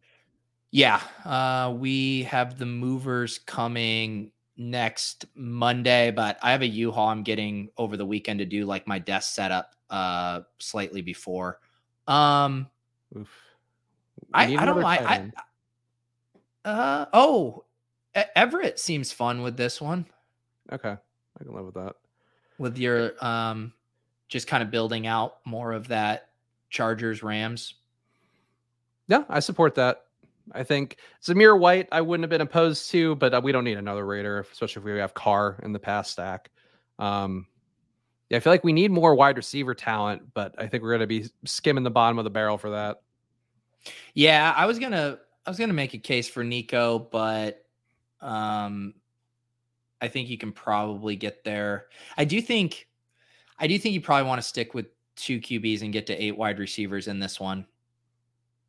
Yeah, 0.70 1.00
uh, 1.24 1.72
we 1.76 2.24
have 2.24 2.58
the 2.58 2.66
movers 2.66 3.38
coming 3.38 4.32
next 4.56 5.26
Monday, 5.34 6.10
but 6.10 6.38
I 6.42 6.52
have 6.52 6.62
a 6.62 6.66
U-Haul 6.66 7.08
I'm 7.08 7.22
getting 7.22 7.68
over 7.76 7.96
the 7.96 8.06
weekend 8.06 8.38
to 8.38 8.44
do 8.44 8.64
like 8.66 8.86
my 8.86 8.98
desk 8.98 9.34
setup 9.34 9.74
uh 9.90 10.40
slightly 10.58 11.02
before. 11.02 11.60
Um 12.06 12.68
Oof. 13.16 13.28
I, 14.32 14.44
I 14.56 14.64
don't 14.64 14.80
know. 14.80 14.86
I, 14.86 15.30
I 16.64 16.68
uh 16.68 17.06
oh 17.12 17.64
Everett 18.14 18.78
seems 18.78 19.12
fun 19.12 19.42
with 19.42 19.56
this 19.56 19.80
one. 19.80 20.06
Okay. 20.72 20.96
I 20.96 21.44
can 21.44 21.54
live 21.54 21.66
with 21.66 21.74
that. 21.74 21.96
With 22.58 22.78
your 22.78 23.12
um 23.24 23.72
just 24.28 24.46
kind 24.46 24.62
of 24.62 24.70
building 24.70 25.06
out 25.06 25.38
more 25.44 25.72
of 25.72 25.88
that 25.88 26.30
Chargers 26.70 27.22
Rams. 27.22 27.74
Yeah, 29.06 29.24
I 29.28 29.40
support 29.40 29.74
that. 29.74 30.04
I 30.52 30.62
think 30.62 30.98
Zamir 31.22 31.58
White, 31.58 31.88
I 31.90 32.00
wouldn't 32.00 32.24
have 32.24 32.30
been 32.30 32.40
opposed 32.40 32.90
to, 32.90 33.14
but 33.16 33.32
uh, 33.32 33.40
we 33.42 33.52
don't 33.52 33.64
need 33.64 33.78
another 33.78 34.04
Raider, 34.04 34.40
especially 34.40 34.80
if 34.80 34.84
we 34.84 34.98
have 34.98 35.14
Carr 35.14 35.58
in 35.62 35.72
the 35.72 35.78
pass 35.78 36.10
stack. 36.10 36.50
Um, 36.98 37.46
yeah, 38.30 38.36
I 38.38 38.40
feel 38.40 38.52
like 38.52 38.64
we 38.64 38.72
need 38.72 38.90
more 38.90 39.14
wide 39.14 39.36
receiver 39.36 39.74
talent, 39.74 40.22
but 40.34 40.54
I 40.58 40.66
think 40.66 40.82
we're 40.82 40.90
going 40.90 41.00
to 41.00 41.06
be 41.06 41.30
skimming 41.44 41.84
the 41.84 41.90
bottom 41.90 42.18
of 42.18 42.24
the 42.24 42.30
barrel 42.30 42.58
for 42.58 42.70
that. 42.70 43.02
Yeah, 44.14 44.52
I 44.56 44.66
was 44.66 44.78
gonna, 44.78 45.18
I 45.44 45.50
was 45.50 45.58
gonna 45.58 45.74
make 45.74 45.92
a 45.92 45.98
case 45.98 46.26
for 46.26 46.42
Nico, 46.42 46.98
but 46.98 47.66
um, 48.22 48.94
I 50.00 50.08
think 50.08 50.30
you 50.30 50.38
can 50.38 50.52
probably 50.52 51.16
get 51.16 51.44
there. 51.44 51.86
I 52.16 52.24
do 52.24 52.40
think, 52.40 52.88
I 53.58 53.66
do 53.66 53.78
think 53.78 53.94
you 53.94 54.00
probably 54.00 54.26
want 54.26 54.40
to 54.40 54.46
stick 54.46 54.72
with 54.72 54.86
two 55.16 55.38
QBs 55.38 55.82
and 55.82 55.92
get 55.92 56.06
to 56.06 56.22
eight 56.22 56.36
wide 56.36 56.58
receivers 56.58 57.08
in 57.08 57.18
this 57.18 57.38
one. 57.38 57.66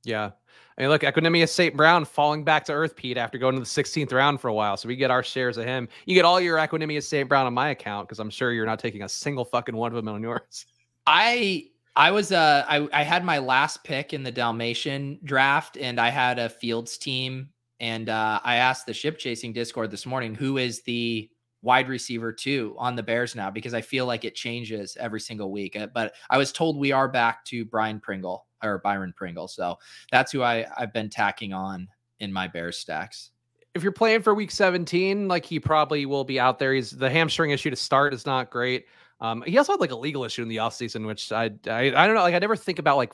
Yeah, 0.05 0.31
I 0.77 0.81
mean, 0.81 0.89
look, 0.89 1.03
Equanimeous 1.03 1.49
St. 1.49 1.75
Brown 1.75 2.03
falling 2.03 2.43
back 2.43 2.65
to 2.65 2.73
earth, 2.73 2.95
Pete, 2.95 3.17
after 3.17 3.37
going 3.37 3.55
to 3.55 3.61
the 3.61 3.65
16th 3.65 4.11
round 4.11 4.41
for 4.41 4.49
a 4.49 4.53
while. 4.53 4.75
So 4.75 4.87
we 4.89 4.97
get 4.97 5.09
our 5.09 5.23
shares 5.23 5.57
of 5.57 5.65
him. 5.65 5.87
You 6.05 6.15
get 6.15 6.25
all 6.25 6.39
your 6.39 6.57
Equanimeous 6.57 7.03
St. 7.03 7.29
Brown 7.29 7.45
on 7.45 7.53
my 7.53 7.69
account 7.69 8.07
because 8.07 8.19
I'm 8.19 8.29
sure 8.29 8.51
you're 8.51 8.65
not 8.65 8.79
taking 8.79 9.03
a 9.03 9.09
single 9.09 9.45
fucking 9.45 9.75
one 9.75 9.91
of 9.91 9.95
them 9.95 10.13
on 10.13 10.21
yours. 10.21 10.65
I 11.07 11.67
I 11.95 12.11
was 12.11 12.31
uh 12.31 12.65
I, 12.67 12.87
I 12.91 13.03
had 13.03 13.23
my 13.23 13.37
last 13.37 13.83
pick 13.83 14.11
in 14.11 14.23
the 14.23 14.31
Dalmatian 14.31 15.19
draft 15.23 15.77
and 15.77 15.99
I 15.99 16.09
had 16.09 16.39
a 16.39 16.49
fields 16.49 16.97
team 16.97 17.49
and 17.79 18.09
uh 18.09 18.39
I 18.43 18.55
asked 18.55 18.87
the 18.87 18.93
ship 18.93 19.19
chasing 19.19 19.53
Discord 19.53 19.91
this 19.91 20.05
morning 20.05 20.33
who 20.33 20.57
is 20.57 20.81
the 20.81 21.29
wide 21.65 21.89
receiver 21.89 22.31
two 22.31 22.75
on 22.77 22.95
the 22.95 23.01
Bears 23.03 23.35
now 23.35 23.49
because 23.49 23.73
I 23.73 23.81
feel 23.81 24.05
like 24.05 24.23
it 24.23 24.35
changes 24.35 24.95
every 24.99 25.19
single 25.19 25.51
week. 25.51 25.75
Uh, 25.75 25.87
but 25.87 26.13
I 26.29 26.37
was 26.37 26.51
told 26.51 26.77
we 26.77 26.91
are 26.91 27.09
back 27.09 27.43
to 27.45 27.65
Brian 27.65 27.99
Pringle 27.99 28.45
or 28.63 28.77
Byron 28.77 29.13
Pringle. 29.17 29.47
So 29.47 29.77
that's 30.11 30.31
who 30.31 30.43
I, 30.43 30.67
I've 30.77 30.93
been 30.93 31.09
tacking 31.09 31.53
on 31.53 31.87
in 32.19 32.31
my 32.31 32.47
Bears 32.47 32.77
stacks. 32.77 33.31
If 33.73 33.81
you're 33.81 33.91
playing 33.91 34.21
for 34.21 34.35
week 34.35 34.51
17, 34.51 35.27
like 35.27 35.43
he 35.43 35.59
probably 35.59 36.05
will 36.05 36.23
be 36.23 36.39
out 36.39 36.59
there. 36.59 36.71
He's 36.71 36.91
the 36.91 37.09
hamstring 37.09 37.49
issue 37.49 37.71
to 37.71 37.75
start 37.75 38.13
is 38.13 38.27
not 38.27 38.51
great. 38.51 38.85
Um, 39.19 39.43
he 39.45 39.57
also 39.57 39.73
had 39.73 39.81
like 39.81 39.91
a 39.91 39.95
legal 39.95 40.23
issue 40.23 40.43
in 40.43 40.47
the 40.47 40.57
offseason, 40.57 41.05
which 41.05 41.31
I, 41.31 41.45
I 41.67 41.87
I 41.95 42.05
don't 42.05 42.15
know. 42.15 42.21
Like 42.21 42.35
I 42.35 42.39
never 42.39 42.55
think 42.55 42.79
about 42.79 42.97
like 42.97 43.13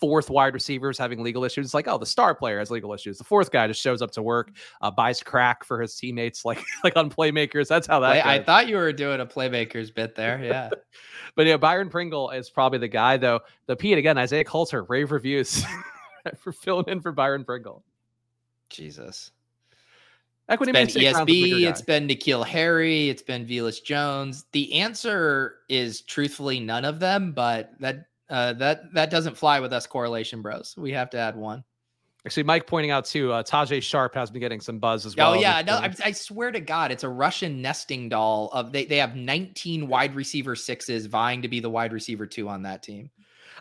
fourth 0.00 0.30
wide 0.30 0.54
receivers 0.54 0.96
having 0.98 1.22
legal 1.22 1.44
issues. 1.44 1.66
It's 1.66 1.74
like, 1.74 1.86
oh, 1.86 1.98
the 1.98 2.06
star 2.06 2.34
player 2.34 2.58
has 2.58 2.70
legal 2.70 2.92
issues. 2.94 3.18
The 3.18 3.24
fourth 3.24 3.50
guy 3.50 3.66
just 3.66 3.80
shows 3.80 4.00
up 4.02 4.10
to 4.12 4.22
work, 4.22 4.50
uh, 4.80 4.90
buys 4.90 5.22
crack 5.22 5.62
for 5.62 5.80
his 5.80 5.94
teammates, 5.94 6.44
like 6.44 6.62
like 6.84 6.96
on 6.96 7.10
playmakers. 7.10 7.68
That's 7.68 7.86
how 7.86 8.00
that. 8.00 8.26
I 8.26 8.42
thought 8.42 8.68
you 8.68 8.76
were 8.76 8.92
doing 8.92 9.20
a 9.20 9.26
playmakers 9.26 9.94
bit 9.94 10.14
there. 10.14 10.40
Yeah. 10.50 10.70
but 11.36 11.46
yeah, 11.46 11.58
Byron 11.58 11.90
Pringle 11.90 12.30
is 12.30 12.50
probably 12.50 12.78
the 12.78 12.88
guy 12.88 13.16
though. 13.16 13.40
The 13.66 13.76
Pete 13.76 13.98
again, 13.98 14.18
Isaiah 14.18 14.42
Coulter, 14.42 14.82
rave 14.84 15.12
reviews 15.12 15.62
for 16.38 16.50
filling 16.50 16.86
in 16.88 17.00
for 17.00 17.12
Byron 17.12 17.44
Pringle. 17.44 17.84
Jesus. 18.68 19.30
When 20.46 20.74
it's 20.74 20.94
been 20.94 21.04
ESB, 21.04 21.68
it's 21.68 21.82
been 21.82 22.08
N'Keal 22.08 22.44
Harry, 22.44 23.08
it's 23.08 23.22
been 23.22 23.46
Velus 23.46 23.82
Jones. 23.82 24.46
The 24.50 24.72
answer 24.74 25.58
is 25.68 26.00
truthfully 26.00 26.58
none 26.58 26.84
of 26.84 26.98
them, 26.98 27.30
but 27.32 27.72
that 27.78 28.06
uh, 28.30 28.52
that 28.54 28.92
that 28.94 29.10
doesn't 29.10 29.36
fly 29.36 29.60
with 29.60 29.72
us 29.72 29.86
correlation 29.86 30.40
bros. 30.40 30.74
We 30.78 30.92
have 30.92 31.10
to 31.10 31.18
add 31.18 31.36
one. 31.36 31.64
Actually, 32.26 32.42
Mike 32.42 32.66
pointing 32.66 32.90
out 32.90 33.06
too, 33.06 33.32
uh, 33.32 33.42
Tajae 33.42 33.82
Sharpe 33.82 34.14
has 34.14 34.30
been 34.30 34.40
getting 34.40 34.60
some 34.60 34.78
buzz 34.78 35.06
as 35.06 35.14
oh, 35.14 35.16
well. 35.16 35.30
Oh 35.32 35.34
yeah, 35.34 35.62
no, 35.62 35.76
I, 35.76 35.94
I, 36.04 36.12
swear 36.12 36.52
to 36.52 36.60
God, 36.60 36.92
it's 36.92 37.02
a 37.02 37.08
Russian 37.08 37.62
nesting 37.62 38.10
doll 38.10 38.50
of 38.52 38.72
they 38.72 38.84
they 38.84 38.98
have 38.98 39.16
19 39.16 39.88
wide 39.88 40.14
receiver 40.14 40.54
sixes 40.54 41.06
vying 41.06 41.40
to 41.42 41.48
be 41.48 41.60
the 41.60 41.70
wide 41.70 41.92
receiver 41.92 42.26
two 42.26 42.48
on 42.48 42.62
that 42.62 42.82
team. 42.82 43.10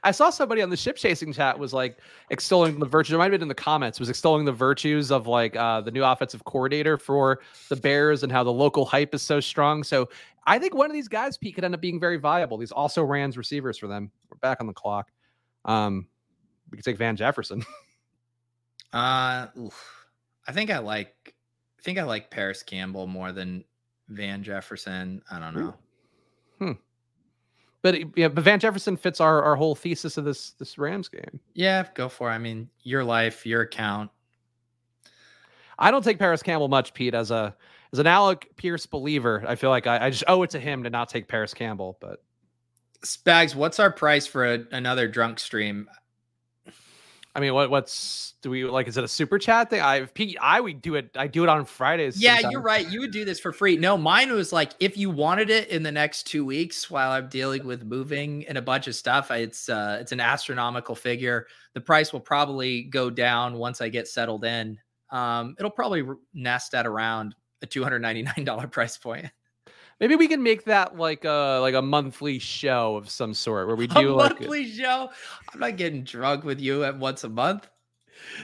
I 0.03 0.11
saw 0.11 0.30
somebody 0.30 0.61
on 0.61 0.70
the 0.70 0.78
ship 0.78 0.95
chasing 0.95 1.34
chat 1.34 1.57
was 1.57 1.74
like 1.74 1.99
extolling 2.30 2.80
the 2.80 2.86
virtues. 2.86 3.13
It 3.13 3.17
might 3.17 3.26
have 3.26 3.32
been 3.32 3.41
in 3.41 3.47
the 3.47 3.55
comments. 3.55 3.99
Was 3.99 4.09
extolling 4.09 4.45
the 4.45 4.51
virtues 4.51 5.11
of 5.11 5.28
like 5.28 5.55
uh, 5.55 5.82
the 5.82 5.91
new 5.91 6.03
offensive 6.03 6.43
coordinator 6.45 6.97
for 6.97 7.39
the 7.70 7.76
Bears 7.76 8.24
and 8.24 8.32
how 8.32 8.43
the 8.43 8.51
local 8.51 8.86
hype 8.86 9.13
is 9.13 9.22
so 9.22 9.39
strong. 9.39 9.84
So 9.84 10.09
I 10.45 10.57
think 10.57 10.74
one 10.74 10.89
of 10.89 10.93
these 10.93 11.07
guys, 11.07 11.38
Pete, 11.38 11.55
could 11.55 11.63
end 11.63 11.74
up 11.74 11.82
being 11.82 11.99
very 11.99 12.17
viable. 12.17 12.57
These 12.57 12.72
also 12.72 13.03
Rams 13.03 13.38
receivers 13.38 13.78
for 13.78 13.88
them. 13.88 14.11
Back 14.41 14.57
on 14.61 14.67
the 14.67 14.73
clock. 14.73 15.11
Um, 15.65 16.07
we 16.71 16.77
could 16.77 16.85
take 16.85 16.97
Van 16.97 17.15
Jefferson. 17.15 17.63
uh, 18.93 19.47
oof. 19.57 20.07
I 20.47 20.51
think 20.51 20.71
I 20.71 20.79
like. 20.79 21.35
I 21.79 21.81
think 21.81 21.97
I 21.97 22.03
like 22.03 22.29
Parris 22.29 22.61
Campbell 22.63 23.07
more 23.07 23.31
than 23.31 23.63
Van 24.09 24.43
Jefferson. 24.43 25.21
I 25.31 25.39
don't 25.39 25.55
know. 25.55 25.73
Hmm. 26.59 26.71
But 27.81 28.17
yeah, 28.17 28.27
but 28.27 28.43
Van 28.43 28.59
Jefferson 28.59 28.97
fits 28.97 29.21
our, 29.21 29.41
our 29.41 29.55
whole 29.55 29.75
thesis 29.75 30.17
of 30.17 30.25
this 30.25 30.51
this 30.51 30.77
Rams 30.77 31.07
game. 31.07 31.39
Yeah, 31.53 31.85
go 31.93 32.09
for 32.09 32.29
it. 32.29 32.33
I 32.33 32.37
mean, 32.37 32.69
your 32.83 33.03
life, 33.03 33.45
your 33.45 33.61
account. 33.61 34.11
I 35.77 35.91
don't 35.91 36.03
take 36.03 36.19
Parris 36.19 36.43
Campbell 36.43 36.67
much, 36.67 36.93
Pete, 36.93 37.13
as 37.13 37.31
a 37.31 37.55
as 37.93 37.99
an 37.99 38.07
Alec 38.07 38.49
Pierce 38.57 38.85
believer. 38.85 39.43
I 39.47 39.55
feel 39.55 39.69
like 39.69 39.87
I, 39.87 40.07
I 40.07 40.09
just 40.09 40.25
owe 40.27 40.43
it 40.43 40.49
to 40.51 40.59
him 40.59 40.83
to 40.83 40.89
not 40.89 41.07
take 41.07 41.29
Parris 41.29 41.53
Campbell. 41.53 41.97
But 42.01 42.21
Spags, 43.04 43.56
what's 43.56 43.80
our 43.80 43.91
price 43.91 44.28
for 44.28 44.45
a, 44.45 44.60
another 44.72 45.08
drunk 45.08 45.39
stream? 45.39 45.89
I 47.36 47.41
mean, 47.41 47.54
what 47.54 47.70
what's 47.70 48.34
do 48.41 48.50
we 48.50 48.66
like? 48.66 48.88
Is 48.88 48.97
it 48.97 49.04
a 49.04 49.08
super 49.08 49.38
chat 49.38 49.70
thing? 49.70 49.82
I 49.82 50.08
I 50.41 50.60
would 50.60 50.82
do 50.82 50.95
it. 50.95 51.12
I 51.16 51.28
do 51.28 51.43
it 51.43 51.50
on 51.50 51.64
Fridays. 51.64 52.22
Yeah, 52.22 52.36
sometimes. 52.36 52.52
you're 52.52 52.62
right. 52.62 52.89
You 52.89 53.02
would 53.02 53.12
do 53.12 53.24
this 53.24 53.39
for 53.39 53.54
free. 53.54 53.78
No, 53.78 53.97
mine 53.97 54.32
was 54.32 54.52
like 54.52 54.72
if 54.80 54.97
you 54.97 55.10
wanted 55.10 55.50
it 55.50 55.70
in 55.70 55.84
the 55.84 55.91
next 55.91 56.24
two 56.24 56.43
weeks 56.43 56.89
while 56.89 57.12
I'm 57.12 57.30
dealing 57.30 57.66
with 57.66 57.84
moving 57.84 58.45
and 58.47 58.58
a 58.58 58.62
bunch 58.62 58.88
of 58.88 58.95
stuff. 58.95 59.30
It's 59.30 59.70
uh, 59.70 60.00
it's 60.02 60.12
an 60.12 60.20
astronomical 60.20 60.95
figure. 60.95 61.47
The 61.76 61.82
price 61.82 62.12
will 62.12 62.20
probably 62.20 62.84
go 62.84 63.10
down 63.10 63.54
once 63.54 63.80
I 63.80 63.89
get 63.89 64.08
settled 64.08 64.43
in. 64.43 64.80
Um, 65.12 65.56
it'll 65.60 65.72
probably 65.72 66.04
nest 66.34 66.74
at 66.74 66.88
around 66.88 67.36
a 67.62 67.68
two 67.68 67.84
hundred 67.84 68.00
ninety 68.00 68.24
nine 68.24 68.43
dollar 68.43 68.68
price 68.76 68.97
point. 68.97 69.28
Maybe 70.00 70.16
we 70.16 70.28
can 70.28 70.41
make 70.41 70.64
that 70.66 70.97
like 70.97 71.26
a 71.26 71.60
like 71.62 71.74
a 71.76 71.82
monthly 71.82 72.39
show 72.39 72.95
of 72.95 73.10
some 73.10 73.34
sort 73.34 73.68
where 73.68 73.76
we 73.76 73.88
do 73.88 74.14
a 74.14 74.16
like 74.16 74.39
monthly 74.39 74.64
a... 74.64 74.68
show. 74.68 75.10
I'm 75.54 75.60
not 75.60 75.78
getting 75.78 76.04
drunk 76.04 76.43
with 76.43 76.60
you 76.60 76.84
at 76.84 76.97
once 76.97 77.24
a 77.24 77.30
month. 77.30 77.68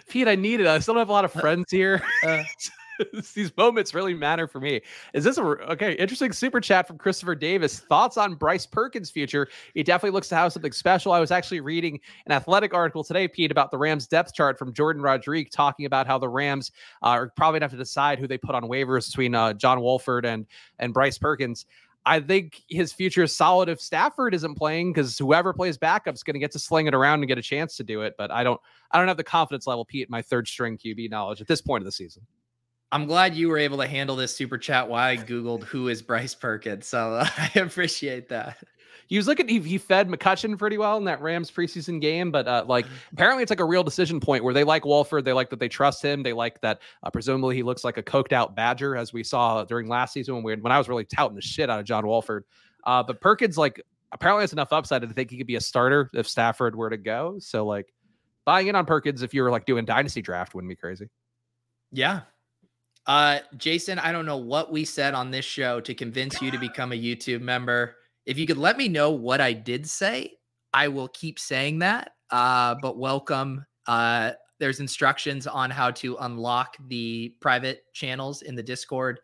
Pete, 0.09 0.27
I 0.27 0.35
need 0.35 0.59
it. 0.59 0.67
I 0.67 0.79
still 0.79 0.93
don't 0.93 1.01
have 1.01 1.09
a 1.09 1.13
lot 1.13 1.25
of 1.25 1.35
uh, 1.35 1.39
friends 1.39 1.71
here. 1.71 2.01
Uh, 2.23 2.43
these 3.33 3.55
moments 3.57 3.93
really 3.93 4.13
matter 4.13 4.47
for 4.47 4.59
me. 4.59 4.81
Is 5.13 5.23
this 5.23 5.37
a 5.37 5.43
okay? 5.43 5.93
Interesting 5.93 6.31
super 6.31 6.61
chat 6.61 6.87
from 6.87 6.97
Christopher 6.97 7.35
Davis. 7.35 7.79
Thoughts 7.79 8.17
on 8.17 8.35
Bryce 8.35 8.65
Perkins' 8.65 9.09
future? 9.09 9.47
He 9.73 9.83
definitely 9.83 10.13
looks 10.13 10.29
to 10.29 10.35
have 10.35 10.53
something 10.53 10.71
special. 10.71 11.11
I 11.11 11.19
was 11.19 11.31
actually 11.31 11.59
reading 11.59 11.99
an 12.25 12.31
athletic 12.31 12.73
article 12.73 13.03
today, 13.03 13.27
Pete, 13.27 13.51
about 13.51 13.71
the 13.71 13.77
Rams 13.77 14.07
depth 14.07 14.33
chart 14.33 14.57
from 14.57 14.73
Jordan 14.73 15.01
Rodrigue, 15.01 15.51
talking 15.51 15.85
about 15.85 16.07
how 16.07 16.17
the 16.17 16.29
Rams 16.29 16.71
uh, 17.03 17.07
are 17.07 17.31
probably 17.35 17.59
gonna 17.59 17.65
have 17.65 17.71
to 17.71 17.77
decide 17.77 18.19
who 18.19 18.27
they 18.27 18.37
put 18.37 18.55
on 18.55 18.63
waivers 18.63 19.09
between 19.09 19.35
uh, 19.35 19.53
John 19.53 19.81
Wolford 19.81 20.25
and 20.25 20.45
and 20.79 20.93
Bryce 20.93 21.17
Perkins. 21.17 21.65
I 22.07 22.19
think 22.19 22.61
his 22.69 22.93
future 22.93 23.23
is 23.23 23.35
solid 23.35 23.67
if 23.67 23.81
Stafford 23.81 24.35
isn't 24.35 24.55
playing 24.55 24.93
because 24.93 25.17
whoever 25.17 25.53
plays 25.53 25.77
backup 25.77 26.13
is 26.13 26.21
going 26.21 26.35
to 26.35 26.39
get 26.39 26.51
to 26.51 26.59
sling 26.59 26.85
it 26.85 26.93
around 26.93 27.19
and 27.19 27.27
get 27.27 27.39
a 27.39 27.41
chance 27.41 27.75
to 27.77 27.83
do 27.83 28.01
it. 28.01 28.13
But 28.15 28.29
I 28.29 28.43
don't, 28.43 28.61
I 28.91 28.99
don't 28.99 29.07
have 29.07 29.17
the 29.17 29.23
confidence 29.23 29.65
level, 29.65 29.85
Pete, 29.85 30.09
my 30.09 30.21
third 30.21 30.47
string 30.47 30.77
QB 30.77 31.09
knowledge 31.09 31.41
at 31.41 31.47
this 31.47 31.61
point 31.61 31.81
of 31.81 31.85
the 31.85 31.91
season. 31.91 32.21
I'm 32.91 33.05
glad 33.05 33.35
you 33.35 33.49
were 33.49 33.57
able 33.57 33.77
to 33.79 33.87
handle 33.87 34.15
this 34.15 34.35
super 34.35 34.57
chat 34.57 34.87
while 34.87 35.03
I 35.03 35.17
Googled 35.17 35.63
who 35.63 35.87
is 35.87 36.01
Bryce 36.01 36.35
Perkins. 36.35 36.87
So 36.87 37.15
uh, 37.15 37.27
I 37.37 37.51
appreciate 37.59 38.29
that. 38.29 38.57
He 39.07 39.17
was 39.17 39.27
looking, 39.27 39.47
he, 39.47 39.59
he 39.59 39.77
fed 39.77 40.09
McCutcheon 40.09 40.57
pretty 40.57 40.79
well 40.79 40.97
in 40.97 41.03
that 41.03 41.21
Rams 41.21 41.51
preseason 41.51 42.01
game, 42.01 42.31
but 42.31 42.47
uh, 42.47 42.65
like 42.67 42.85
mm-hmm. 42.85 42.95
apparently 43.13 43.43
it's 43.43 43.51
like 43.51 43.59
a 43.59 43.65
real 43.65 43.83
decision 43.83 44.19
point 44.19 44.43
where 44.43 44.53
they 44.53 44.63
like 44.63 44.83
Wolford. 44.83 45.25
They 45.25 45.33
like 45.33 45.51
that 45.51 45.59
they 45.59 45.69
trust 45.69 46.03
him. 46.03 46.23
They 46.23 46.33
like 46.33 46.59
that 46.61 46.81
uh, 47.03 47.11
presumably 47.11 47.55
he 47.55 47.61
looks 47.61 47.83
like 47.83 47.97
a 47.97 48.03
coked 48.03 48.33
out 48.33 48.55
Badger, 48.55 48.95
as 48.95 49.13
we 49.13 49.23
saw 49.23 49.63
during 49.63 49.87
last 49.87 50.13
season 50.13 50.35
when, 50.35 50.43
we, 50.43 50.55
when 50.55 50.71
I 50.71 50.77
was 50.79 50.89
really 50.89 51.05
touting 51.05 51.35
the 51.35 51.41
shit 51.41 51.69
out 51.69 51.79
of 51.79 51.85
John 51.85 52.07
Wolford. 52.07 52.45
Uh, 52.83 53.03
but 53.03 53.21
Perkins, 53.21 53.57
like, 53.57 53.81
apparently 54.11 54.43
has 54.43 54.53
enough 54.53 54.71
upside 54.71 55.01
to 55.01 55.07
think 55.07 55.29
he 55.29 55.37
could 55.37 55.47
be 55.47 55.55
a 55.55 55.61
starter 55.61 56.09
if 56.13 56.27
Stafford 56.27 56.75
were 56.75 56.89
to 56.89 56.97
go. 56.97 57.37
So, 57.39 57.65
like, 57.65 57.93
buying 58.45 58.67
in 58.67 58.75
on 58.75 58.85
Perkins 58.85 59.23
if 59.23 59.33
you 59.33 59.43
were 59.43 59.51
like 59.51 59.65
doing 59.65 59.85
dynasty 59.85 60.21
draft 60.21 60.55
wouldn't 60.55 60.69
be 60.69 60.75
crazy. 60.75 61.09
Yeah, 61.91 62.21
uh, 63.07 63.39
Jason, 63.57 63.99
I 63.99 64.11
don't 64.11 64.25
know 64.25 64.37
what 64.37 64.71
we 64.71 64.85
said 64.85 65.13
on 65.13 65.31
this 65.31 65.45
show 65.45 65.79
to 65.81 65.93
convince 65.93 66.41
you 66.41 66.51
to 66.51 66.57
become 66.57 66.91
a 66.91 66.95
YouTube 66.99 67.41
member. 67.41 67.95
If 68.25 68.37
you 68.37 68.47
could 68.47 68.57
let 68.57 68.77
me 68.77 68.87
know 68.87 69.11
what 69.11 69.41
I 69.41 69.53
did 69.53 69.87
say, 69.87 70.33
I 70.73 70.87
will 70.87 71.07
keep 71.09 71.39
saying 71.39 71.79
that. 71.79 72.11
Uh, 72.31 72.75
but 72.81 72.97
welcome. 72.97 73.65
Uh, 73.87 74.31
there's 74.59 74.79
instructions 74.79 75.45
on 75.45 75.69
how 75.69 75.91
to 75.91 76.17
unlock 76.21 76.77
the 76.87 77.35
private 77.39 77.83
channels 77.93 78.41
in 78.41 78.55
the 78.55 78.63
Discord. 78.63 79.19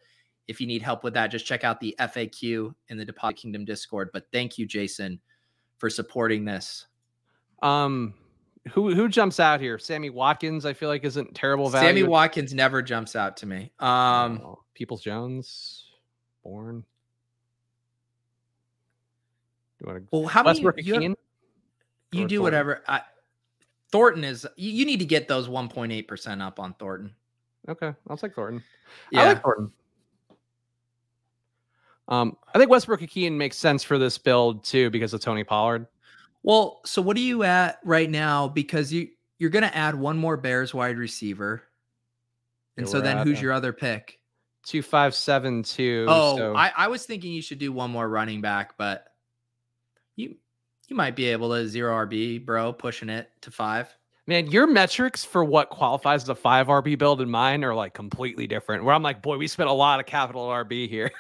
If 0.47 0.61
you 0.61 0.67
need 0.67 0.81
help 0.81 1.03
with 1.03 1.13
that, 1.15 1.31
just 1.31 1.45
check 1.45 1.63
out 1.63 1.79
the 1.79 1.95
FAQ 1.99 2.73
in 2.89 2.97
the 2.97 3.05
Deposit 3.05 3.37
Kingdom 3.37 3.65
Discord. 3.65 4.09
But 4.13 4.25
thank 4.31 4.57
you, 4.57 4.65
Jason, 4.65 5.19
for 5.77 5.89
supporting 5.89 6.45
this. 6.45 6.87
Um, 7.63 8.13
who 8.69 8.93
who 8.93 9.07
jumps 9.09 9.39
out 9.39 9.59
here? 9.59 9.79
Sammy 9.79 10.09
Watkins, 10.09 10.65
I 10.65 10.73
feel 10.73 10.89
like 10.89 11.03
isn't 11.03 11.33
terrible 11.33 11.69
value. 11.69 11.87
Sammy 11.87 12.03
Watkins 12.03 12.53
never 12.53 12.81
jumps 12.81 13.15
out 13.15 13.37
to 13.37 13.45
me. 13.45 13.71
Um 13.79 14.41
oh, 14.43 14.59
Peoples 14.73 15.01
Jones, 15.01 15.85
Born. 16.43 16.83
Do 19.79 19.85
you 19.85 19.91
want 19.93 20.03
to 20.03 20.07
well, 20.11 20.27
how 20.27 20.43
many 20.43 20.59
you, 20.59 20.67
have, 20.67 20.83
you 20.83 22.27
do 22.27 22.37
Thornton? 22.37 22.41
whatever. 22.41 22.83
I, 22.87 23.01
Thornton 23.91 24.23
is 24.23 24.47
you, 24.55 24.71
you, 24.71 24.85
need 24.85 24.99
to 24.99 25.05
get 25.05 25.27
those 25.27 25.47
1.8% 25.47 26.41
up 26.41 26.59
on 26.59 26.73
Thornton. 26.75 27.13
Okay, 27.67 27.93
I'll 28.09 28.17
take 28.17 28.35
Thornton. 28.35 28.63
Yeah. 29.11 29.21
I 29.21 29.27
like 29.27 29.41
Thornton. 29.41 29.71
Um, 32.07 32.37
I 32.53 32.57
think 32.57 32.69
Westbrook-Ikhine 32.69 33.33
makes 33.33 33.57
sense 33.57 33.83
for 33.83 33.97
this 33.97 34.17
build 34.17 34.63
too 34.63 34.89
because 34.89 35.13
of 35.13 35.21
Tony 35.21 35.43
Pollard. 35.43 35.87
Well, 36.43 36.81
so 36.85 37.01
what 37.01 37.17
are 37.17 37.21
you 37.21 37.43
at 37.43 37.79
right 37.83 38.09
now? 38.09 38.47
Because 38.47 38.91
you 38.91 39.09
you're 39.37 39.49
going 39.49 39.63
to 39.63 39.75
add 39.75 39.95
one 39.95 40.17
more 40.17 40.37
Bears 40.37 40.73
wide 40.73 40.97
receiver, 40.97 41.63
and 42.77 42.85
yeah, 42.85 42.91
so 42.91 43.01
then 43.01 43.25
who's 43.25 43.41
your 43.41 43.53
other 43.53 43.73
pick? 43.73 44.19
Two 44.65 44.81
five 44.81 45.15
seven 45.15 45.63
two. 45.63 46.05
Oh, 46.07 46.37
so. 46.37 46.55
I, 46.55 46.71
I 46.75 46.87
was 46.87 47.05
thinking 47.05 47.31
you 47.31 47.41
should 47.41 47.59
do 47.59 47.71
one 47.71 47.91
more 47.91 48.07
running 48.07 48.41
back, 48.41 48.77
but 48.77 49.05
you 50.15 50.35
you 50.87 50.95
might 50.95 51.15
be 51.15 51.25
able 51.25 51.49
to 51.51 51.67
zero 51.67 52.05
RB, 52.05 52.45
bro, 52.45 52.73
pushing 52.73 53.09
it 53.09 53.29
to 53.41 53.51
five. 53.51 53.95
Man, 54.27 54.47
your 54.47 54.67
metrics 54.67 55.25
for 55.25 55.43
what 55.43 55.69
qualifies 55.69 56.23
as 56.23 56.29
a 56.29 56.35
five 56.35 56.67
RB 56.67 56.97
build 56.97 57.21
and 57.21 57.31
mine 57.31 57.63
are 57.63 57.73
like 57.73 57.93
completely 57.93 58.47
different. 58.47 58.83
Where 58.83 58.93
I'm 58.93 59.03
like, 59.03 59.21
boy, 59.21 59.37
we 59.37 59.47
spent 59.47 59.69
a 59.69 59.73
lot 59.73 59.99
of 59.99 60.05
capital 60.05 60.47
RB 60.47 60.87
here. 60.87 61.11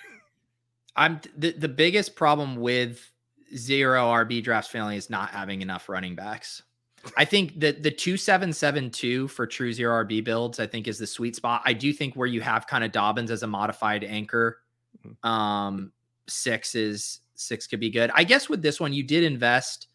I'm 0.95 1.19
the, 1.35 1.51
the 1.51 1.67
biggest 1.67 2.15
problem 2.15 2.57
with 2.57 3.10
zero 3.55 4.11
RB 4.11 4.43
drafts 4.43 4.69
failing 4.69 4.97
is 4.97 5.09
not 5.09 5.29
having 5.29 5.61
enough 5.61 5.89
running 5.89 6.15
backs. 6.15 6.63
I 7.17 7.25
think 7.25 7.59
that 7.59 7.81
the 7.81 7.89
2772 7.89 9.27
for 9.27 9.47
true 9.47 9.73
zero 9.73 10.03
RB 10.05 10.23
builds, 10.23 10.59
I 10.59 10.67
think 10.67 10.87
is 10.87 10.99
the 10.99 11.07
sweet 11.07 11.35
spot. 11.35 11.61
I 11.65 11.73
do 11.73 11.91
think 11.91 12.15
where 12.15 12.27
you 12.27 12.41
have 12.41 12.67
kind 12.67 12.83
of 12.83 12.91
Dobbins 12.91 13.31
as 13.31 13.41
a 13.41 13.47
modified 13.47 14.03
anchor 14.03 14.59
Mm-hmm. 15.05 15.27
Um, 15.27 15.91
six 16.27 16.75
is 16.75 17.21
six 17.35 17.67
could 17.67 17.79
be 17.79 17.89
good. 17.89 18.11
I 18.13 18.23
guess 18.23 18.49
with 18.49 18.61
this 18.61 18.79
one, 18.79 18.93
you 18.93 19.03
did 19.03 19.23
invest. 19.23 19.87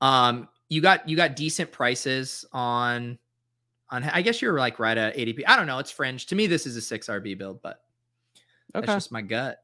Um, 0.00 0.48
you 0.68 0.80
got 0.80 1.08
you 1.08 1.16
got 1.16 1.36
decent 1.36 1.72
prices 1.72 2.44
on 2.52 3.18
on. 3.88 4.04
I 4.04 4.22
guess 4.22 4.40
you're 4.40 4.58
like 4.58 4.78
right 4.78 4.96
at 4.96 5.16
ADP. 5.16 5.42
I 5.46 5.56
don't 5.56 5.66
know. 5.66 5.78
It's 5.78 5.90
fringe 5.90 6.26
to 6.26 6.34
me. 6.34 6.46
This 6.46 6.66
is 6.66 6.76
a 6.76 6.80
six 6.80 7.08
RB 7.08 7.36
build, 7.36 7.62
but 7.62 7.82
okay. 8.74 8.86
that's 8.86 9.04
just 9.04 9.12
my 9.12 9.22
gut. 9.22 9.62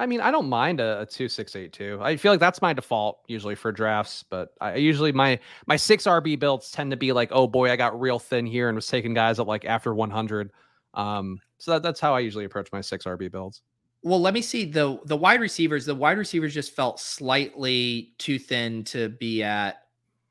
I 0.00 0.06
mean, 0.06 0.22
I 0.22 0.30
don't 0.30 0.48
mind 0.48 0.80
a, 0.80 1.02
a 1.02 1.06
two 1.06 1.28
six 1.28 1.54
eight 1.54 1.74
two. 1.74 1.98
I 2.00 2.16
feel 2.16 2.32
like 2.32 2.40
that's 2.40 2.62
my 2.62 2.72
default 2.72 3.20
usually 3.28 3.54
for 3.54 3.70
drafts, 3.70 4.22
but 4.22 4.54
I 4.58 4.76
usually 4.76 5.12
my 5.12 5.38
my 5.66 5.76
six 5.76 6.04
RB 6.04 6.38
builds 6.38 6.70
tend 6.70 6.90
to 6.90 6.96
be 6.96 7.12
like, 7.12 7.28
oh 7.32 7.46
boy, 7.46 7.70
I 7.70 7.76
got 7.76 8.00
real 8.00 8.18
thin 8.18 8.46
here 8.46 8.70
and 8.70 8.76
was 8.76 8.86
taking 8.86 9.12
guys 9.12 9.38
at 9.38 9.46
like 9.46 9.66
after 9.66 9.94
one 9.94 10.10
hundred. 10.10 10.52
Um, 10.94 11.38
so 11.58 11.72
that, 11.72 11.82
that's 11.82 12.00
how 12.00 12.14
I 12.14 12.20
usually 12.20 12.46
approach 12.46 12.72
my 12.72 12.80
six 12.80 13.04
RB 13.04 13.30
builds. 13.30 13.60
Well, 14.02 14.22
let 14.22 14.32
me 14.32 14.40
see 14.40 14.64
the 14.64 14.98
the 15.04 15.18
wide 15.18 15.40
receivers. 15.42 15.84
The 15.84 15.94
wide 15.94 16.16
receivers 16.16 16.54
just 16.54 16.74
felt 16.74 16.98
slightly 16.98 18.14
too 18.16 18.38
thin 18.38 18.84
to 18.84 19.10
be 19.10 19.42
at. 19.42 19.82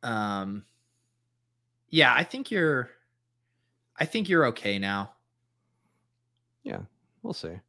Um, 0.01 0.65
yeah, 1.89 2.11
I 2.11 2.23
think 2.23 2.49
you're. 2.49 2.89
I 3.95 4.05
think 4.05 4.29
you're 4.29 4.47
okay 4.47 4.79
now. 4.79 5.11
Yeah, 6.63 6.79
we'll 7.23 7.33
see. 7.33 7.59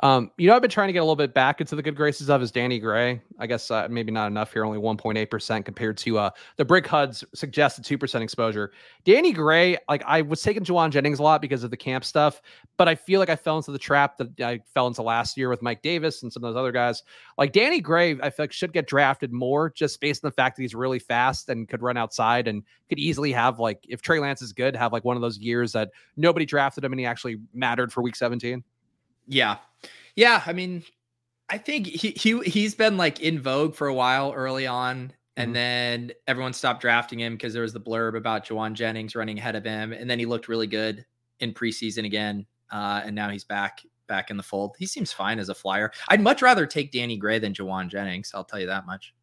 Um, 0.00 0.30
you 0.38 0.46
know, 0.46 0.54
I've 0.54 0.62
been 0.62 0.70
trying 0.70 0.88
to 0.88 0.92
get 0.92 1.00
a 1.00 1.02
little 1.02 1.16
bit 1.16 1.34
back 1.34 1.60
into 1.60 1.74
the 1.74 1.82
good 1.82 1.96
graces 1.96 2.30
of 2.30 2.40
is 2.40 2.50
Danny 2.50 2.78
Gray. 2.78 3.20
I 3.38 3.46
guess 3.46 3.70
uh, 3.70 3.88
maybe 3.90 4.12
not 4.12 4.28
enough 4.28 4.52
here, 4.52 4.64
only 4.64 4.78
1.8% 4.78 5.64
compared 5.64 5.96
to 5.98 6.18
uh, 6.18 6.30
the 6.56 6.64
Brick 6.64 6.86
HUD's 6.86 7.24
suggested 7.34 7.84
2% 7.84 8.20
exposure. 8.20 8.72
Danny 9.04 9.32
Gray, 9.32 9.76
like 9.88 10.02
I 10.06 10.22
was 10.22 10.42
taking 10.42 10.64
Jauan 10.64 10.90
Jennings 10.90 11.18
a 11.18 11.22
lot 11.22 11.40
because 11.40 11.64
of 11.64 11.70
the 11.70 11.76
camp 11.76 12.04
stuff, 12.04 12.40
but 12.76 12.88
I 12.88 12.94
feel 12.94 13.18
like 13.18 13.28
I 13.28 13.36
fell 13.36 13.56
into 13.56 13.72
the 13.72 13.78
trap 13.78 14.18
that 14.18 14.40
I 14.40 14.60
fell 14.72 14.86
into 14.86 15.02
last 15.02 15.36
year 15.36 15.48
with 15.48 15.62
Mike 15.62 15.82
Davis 15.82 16.22
and 16.22 16.32
some 16.32 16.44
of 16.44 16.54
those 16.54 16.58
other 16.58 16.72
guys. 16.72 17.02
Like 17.36 17.52
Danny 17.52 17.80
Gray, 17.80 18.12
I 18.22 18.30
feel 18.30 18.44
like 18.44 18.52
should 18.52 18.72
get 18.72 18.86
drafted 18.86 19.32
more 19.32 19.70
just 19.70 20.00
based 20.00 20.24
on 20.24 20.28
the 20.28 20.34
fact 20.34 20.56
that 20.56 20.62
he's 20.62 20.74
really 20.74 20.98
fast 20.98 21.48
and 21.48 21.68
could 21.68 21.82
run 21.82 21.96
outside 21.96 22.46
and 22.46 22.62
could 22.88 22.98
easily 22.98 23.32
have 23.32 23.58
like 23.58 23.84
if 23.88 24.00
Trey 24.00 24.20
Lance 24.20 24.42
is 24.42 24.52
good, 24.52 24.76
have 24.76 24.92
like 24.92 25.04
one 25.04 25.16
of 25.16 25.22
those 25.22 25.38
years 25.38 25.72
that 25.72 25.90
nobody 26.16 26.46
drafted 26.46 26.84
him 26.84 26.92
and 26.92 27.00
he 27.00 27.06
actually 27.06 27.38
mattered 27.52 27.92
for 27.92 28.02
week 28.02 28.16
17. 28.16 28.62
Yeah. 29.28 29.58
Yeah. 30.16 30.42
I 30.46 30.52
mean, 30.52 30.82
I 31.48 31.58
think 31.58 31.86
he, 31.86 32.10
he 32.10 32.40
he's 32.40 32.74
been 32.74 32.96
like 32.96 33.20
in 33.20 33.40
vogue 33.40 33.74
for 33.74 33.86
a 33.86 33.94
while 33.94 34.32
early 34.34 34.66
on. 34.66 35.12
And 35.36 35.48
mm-hmm. 35.48 35.52
then 35.54 36.12
everyone 36.26 36.52
stopped 36.52 36.80
drafting 36.80 37.20
him 37.20 37.34
because 37.34 37.52
there 37.52 37.62
was 37.62 37.72
the 37.72 37.80
blurb 37.80 38.16
about 38.16 38.44
Jauan 38.44 38.72
Jennings 38.72 39.14
running 39.14 39.38
ahead 39.38 39.54
of 39.54 39.64
him. 39.64 39.92
And 39.92 40.10
then 40.10 40.18
he 40.18 40.26
looked 40.26 40.48
really 40.48 40.66
good 40.66 41.06
in 41.38 41.54
preseason 41.54 42.04
again. 42.04 42.44
Uh, 42.72 43.02
and 43.04 43.14
now 43.14 43.28
he's 43.28 43.44
back 43.44 43.82
back 44.08 44.30
in 44.30 44.36
the 44.36 44.42
fold. 44.42 44.74
He 44.78 44.86
seems 44.86 45.12
fine 45.12 45.38
as 45.38 45.48
a 45.48 45.54
flyer. 45.54 45.92
I'd 46.08 46.20
much 46.20 46.42
rather 46.42 46.66
take 46.66 46.90
Danny 46.90 47.16
Gray 47.16 47.38
than 47.38 47.52
Jauan 47.52 47.88
Jennings. 47.88 48.32
I'll 48.34 48.44
tell 48.44 48.58
you 48.58 48.66
that 48.66 48.86
much. 48.86 49.14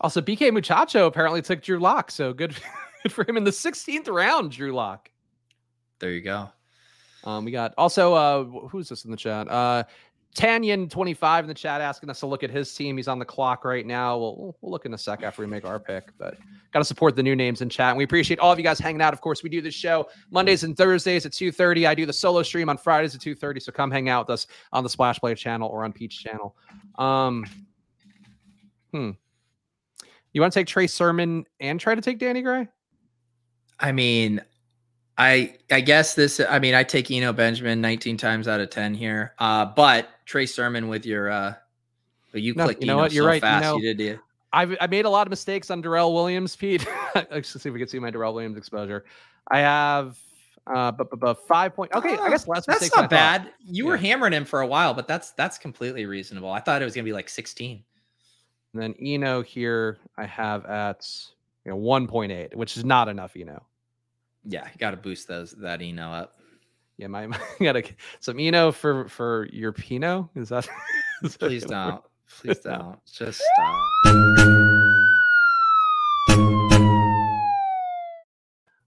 Also, 0.00 0.22
BK 0.22 0.52
Muchacho 0.52 1.06
apparently 1.06 1.42
took 1.42 1.60
Drew 1.62 1.78
Lock, 1.78 2.10
so 2.10 2.32
good, 2.32 2.56
good 3.02 3.12
for 3.12 3.28
him 3.28 3.36
in 3.36 3.44
the 3.44 3.50
16th 3.50 4.08
round. 4.08 4.52
Drew 4.52 4.72
Lock. 4.72 5.10
There 5.98 6.10
you 6.10 6.22
go. 6.22 6.48
Um, 7.24 7.44
we 7.44 7.50
got 7.50 7.74
also 7.76 8.14
uh, 8.14 8.44
who's 8.68 8.88
this 8.88 9.04
in 9.04 9.10
the 9.10 9.16
chat? 9.16 9.48
Uh, 9.48 9.84
Tanyan25 10.36 11.40
in 11.40 11.46
the 11.48 11.54
chat 11.54 11.80
asking 11.80 12.08
us 12.08 12.20
to 12.20 12.26
look 12.26 12.44
at 12.44 12.50
his 12.50 12.72
team. 12.72 12.96
He's 12.96 13.08
on 13.08 13.18
the 13.18 13.24
clock 13.24 13.64
right 13.64 13.84
now. 13.84 14.16
We'll, 14.16 14.56
we'll 14.60 14.70
look 14.70 14.86
in 14.86 14.94
a 14.94 14.98
sec 14.98 15.24
after 15.24 15.42
we 15.42 15.48
make 15.48 15.64
our 15.64 15.80
pick, 15.80 16.12
but 16.18 16.36
got 16.72 16.78
to 16.78 16.84
support 16.84 17.16
the 17.16 17.22
new 17.22 17.34
names 17.34 17.62
in 17.62 17.68
chat. 17.68 17.88
And 17.88 17.98
we 17.98 18.04
appreciate 18.04 18.38
all 18.38 18.52
of 18.52 18.58
you 18.58 18.62
guys 18.62 18.78
hanging 18.78 19.02
out. 19.02 19.12
Of 19.12 19.20
course, 19.20 19.42
we 19.42 19.50
do 19.50 19.60
this 19.60 19.74
show 19.74 20.08
Mondays 20.30 20.62
and 20.62 20.76
Thursdays 20.76 21.26
at 21.26 21.32
2.30. 21.32 21.88
I 21.88 21.96
do 21.96 22.06
the 22.06 22.12
solo 22.12 22.44
stream 22.44 22.68
on 22.68 22.78
Fridays 22.78 23.14
at 23.14 23.20
2.30. 23.20 23.60
So 23.62 23.72
come 23.72 23.90
hang 23.90 24.08
out 24.08 24.28
with 24.28 24.34
us 24.34 24.46
on 24.72 24.84
the 24.84 24.90
Splash 24.90 25.18
Play 25.18 25.34
channel 25.34 25.68
or 25.68 25.84
on 25.84 25.92
Peach 25.92 26.22
channel. 26.22 26.54
Um, 26.96 27.44
hmm. 28.92 29.10
You 30.32 30.40
want 30.40 30.52
to 30.52 30.60
take 30.60 30.68
Trey 30.68 30.86
Sermon 30.86 31.44
and 31.58 31.80
try 31.80 31.96
to 31.96 32.00
take 32.00 32.20
Danny 32.20 32.42
Gray? 32.42 32.68
I 33.80 33.90
mean, 33.90 34.42
I 35.20 35.54
I 35.70 35.82
guess 35.82 36.14
this. 36.14 36.40
I 36.40 36.58
mean, 36.58 36.74
I 36.74 36.82
take 36.82 37.10
Eno 37.10 37.34
Benjamin 37.34 37.82
19 37.82 38.16
times 38.16 38.48
out 38.48 38.58
of 38.58 38.70
10 38.70 38.94
here. 38.94 39.34
Uh, 39.38 39.66
but 39.66 40.08
Trey 40.24 40.46
Sermon 40.46 40.88
with 40.88 41.04
your 41.04 41.30
uh, 41.30 41.54
you 42.32 42.54
no, 42.54 42.64
clicked. 42.64 42.80
You 42.80 42.86
know 42.86 42.94
Eno 42.94 43.02
what? 43.02 43.12
You're 43.12 43.24
so 43.24 43.28
right. 43.28 43.40
Fast. 43.42 43.64
You, 43.64 43.70
know, 43.70 43.76
you 43.76 43.94
did. 43.94 44.04
You. 44.04 44.20
I've 44.54 44.76
I 44.80 44.86
made 44.86 45.04
a 45.04 45.10
lot 45.10 45.26
of 45.26 45.30
mistakes 45.30 45.70
on 45.70 45.82
Darrel 45.82 46.14
Williams, 46.14 46.56
Pete. 46.56 46.86
Let's 47.14 47.50
see 47.50 47.68
if 47.68 47.72
we 47.72 47.78
can 47.78 47.86
see 47.86 47.98
my 47.98 48.10
Darrel 48.10 48.32
Williams 48.32 48.56
exposure. 48.56 49.04
I 49.50 49.58
have 49.58 50.18
uh 50.66 50.92
but, 50.92 51.10
but, 51.10 51.18
but 51.18 51.46
five 51.48 51.74
point 51.74 51.90
okay 51.94 52.18
i 52.18 52.28
guess 52.28 52.46
last 52.46 52.66
that's 52.66 52.94
not 52.94 53.08
bad 53.08 53.50
you 53.64 53.84
yeah. 53.84 53.90
were 53.90 53.96
hammering 53.96 54.32
him 54.32 54.44
for 54.44 54.60
a 54.60 54.66
while 54.66 54.92
but 54.92 55.08
that's 55.08 55.30
that's 55.30 55.56
completely 55.56 56.04
reasonable 56.04 56.50
i 56.50 56.60
thought 56.60 56.82
it 56.82 56.84
was 56.84 56.94
gonna 56.94 57.02
be 57.02 57.14
like 57.14 57.30
16 57.30 57.82
and 58.74 58.82
then 58.82 58.94
eno 59.00 59.40
here 59.40 59.96
i 60.18 60.26
have 60.26 60.66
at 60.66 61.08
you 61.64 61.72
know 61.72 61.78
1.8 61.78 62.54
which 62.54 62.76
is 62.76 62.84
not 62.84 63.08
enough 63.08 63.34
eno 63.36 63.64
yeah, 64.44 64.66
you 64.72 64.78
got 64.78 64.92
to 64.92 64.96
boost 64.96 65.28
those 65.28 65.52
that 65.52 65.82
Eno 65.82 66.12
up. 66.12 66.40
Yeah, 66.96 67.08
my, 67.08 67.26
my 67.28 67.38
got 67.60 67.72
to 67.72 67.84
some 68.20 68.38
Eno 68.38 68.72
for 68.72 69.08
for 69.08 69.48
your 69.52 69.72
Pinot. 69.72 70.26
Is 70.36 70.50
that? 70.50 70.68
Is 71.22 71.36
Please 71.36 71.62
that 71.64 71.70
don't. 71.70 72.04
Please 72.40 72.58
don't. 72.64 72.98
Just 73.06 73.42
stop. 73.54 73.76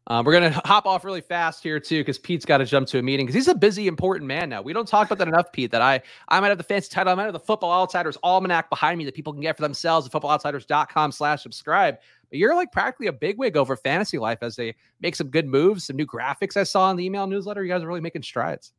Um, 0.07 0.25
we're 0.25 0.33
gonna 0.33 0.51
hop 0.65 0.85
off 0.85 1.05
really 1.05 1.21
fast 1.21 1.63
here 1.63 1.79
too, 1.79 2.01
because 2.01 2.19
Pete's 2.19 2.45
got 2.45 2.57
to 2.57 2.65
jump 2.65 2.87
to 2.89 2.99
a 2.99 3.01
meeting 3.01 3.25
because 3.25 3.35
he's 3.35 3.47
a 3.47 3.55
busy, 3.55 3.87
important 3.87 4.27
man 4.27 4.49
now. 4.49 4.61
We 4.61 4.73
don't 4.73 4.87
talk 4.87 5.07
about 5.07 5.17
that 5.19 5.29
enough, 5.29 5.51
Pete. 5.53 5.71
That 5.71 5.81
I 5.81 6.01
I 6.27 6.39
might 6.41 6.49
have 6.49 6.57
the 6.57 6.63
fancy 6.63 6.89
title, 6.89 7.13
I 7.13 7.15
might 7.15 7.23
have 7.23 7.33
the 7.33 7.39
Football 7.39 7.71
Outsiders 7.71 8.17
Almanac 8.21 8.69
behind 8.69 8.97
me 8.97 9.05
that 9.05 9.15
people 9.15 9.31
can 9.31 9.41
get 9.41 9.55
for 9.55 9.61
themselves 9.61 10.05
at 10.05 10.11
footballoutsiders.com/slash 10.11 11.41
subscribe. 11.41 11.99
But 12.22 12.22
you're 12.37 12.55
like 12.55 12.71
practically 12.71 13.07
a 13.07 13.13
bigwig 13.13 13.57
over 13.57 13.75
fantasy 13.75 14.17
life 14.17 14.39
as 14.41 14.55
they 14.55 14.75
make 15.01 15.15
some 15.15 15.27
good 15.27 15.47
moves, 15.47 15.85
some 15.85 15.95
new 15.95 16.05
graphics 16.05 16.57
I 16.57 16.63
saw 16.63 16.89
in 16.91 16.97
the 16.97 17.05
email 17.05 17.27
newsletter. 17.27 17.63
You 17.63 17.71
guys 17.71 17.83
are 17.83 17.87
really 17.87 18.01
making 18.01 18.23
strides. 18.23 18.73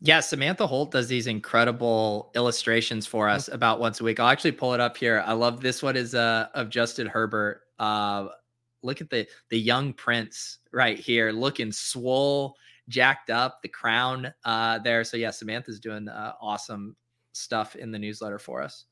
Yeah, 0.00 0.20
Samantha 0.20 0.66
Holt 0.66 0.90
does 0.90 1.08
these 1.08 1.26
incredible 1.26 2.30
illustrations 2.34 3.06
for 3.06 3.28
us 3.28 3.46
mm-hmm. 3.46 3.54
about 3.54 3.80
once 3.80 4.00
a 4.00 4.04
week. 4.04 4.20
I'll 4.20 4.28
actually 4.28 4.52
pull 4.52 4.74
it 4.74 4.80
up 4.80 4.96
here. 4.96 5.24
I 5.26 5.32
love 5.32 5.60
this 5.60 5.82
one 5.82 5.96
is 5.96 6.14
uh 6.14 6.48
of 6.54 6.68
Justin 6.68 7.06
Herbert. 7.06 7.62
Uh 7.78 8.28
look 8.82 9.00
at 9.00 9.08
the 9.08 9.26
the 9.48 9.58
young 9.58 9.92
prince 9.94 10.58
right 10.72 10.98
here 10.98 11.32
looking 11.32 11.72
swole, 11.72 12.54
jacked 12.88 13.30
up, 13.30 13.62
the 13.62 13.68
crown 13.68 14.32
uh 14.44 14.78
there. 14.80 15.04
So 15.04 15.16
yeah, 15.16 15.30
Samantha's 15.30 15.80
doing 15.80 16.08
uh, 16.08 16.34
awesome 16.40 16.96
stuff 17.32 17.74
in 17.74 17.90
the 17.90 17.98
newsletter 17.98 18.38
for 18.38 18.60
us. 18.62 18.84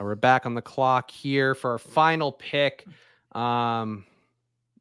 we're 0.00 0.14
back 0.14 0.46
on 0.46 0.54
the 0.54 0.62
clock 0.62 1.10
here 1.10 1.54
for 1.54 1.72
our 1.72 1.78
final 1.78 2.32
pick. 2.32 2.86
Um, 3.34 4.04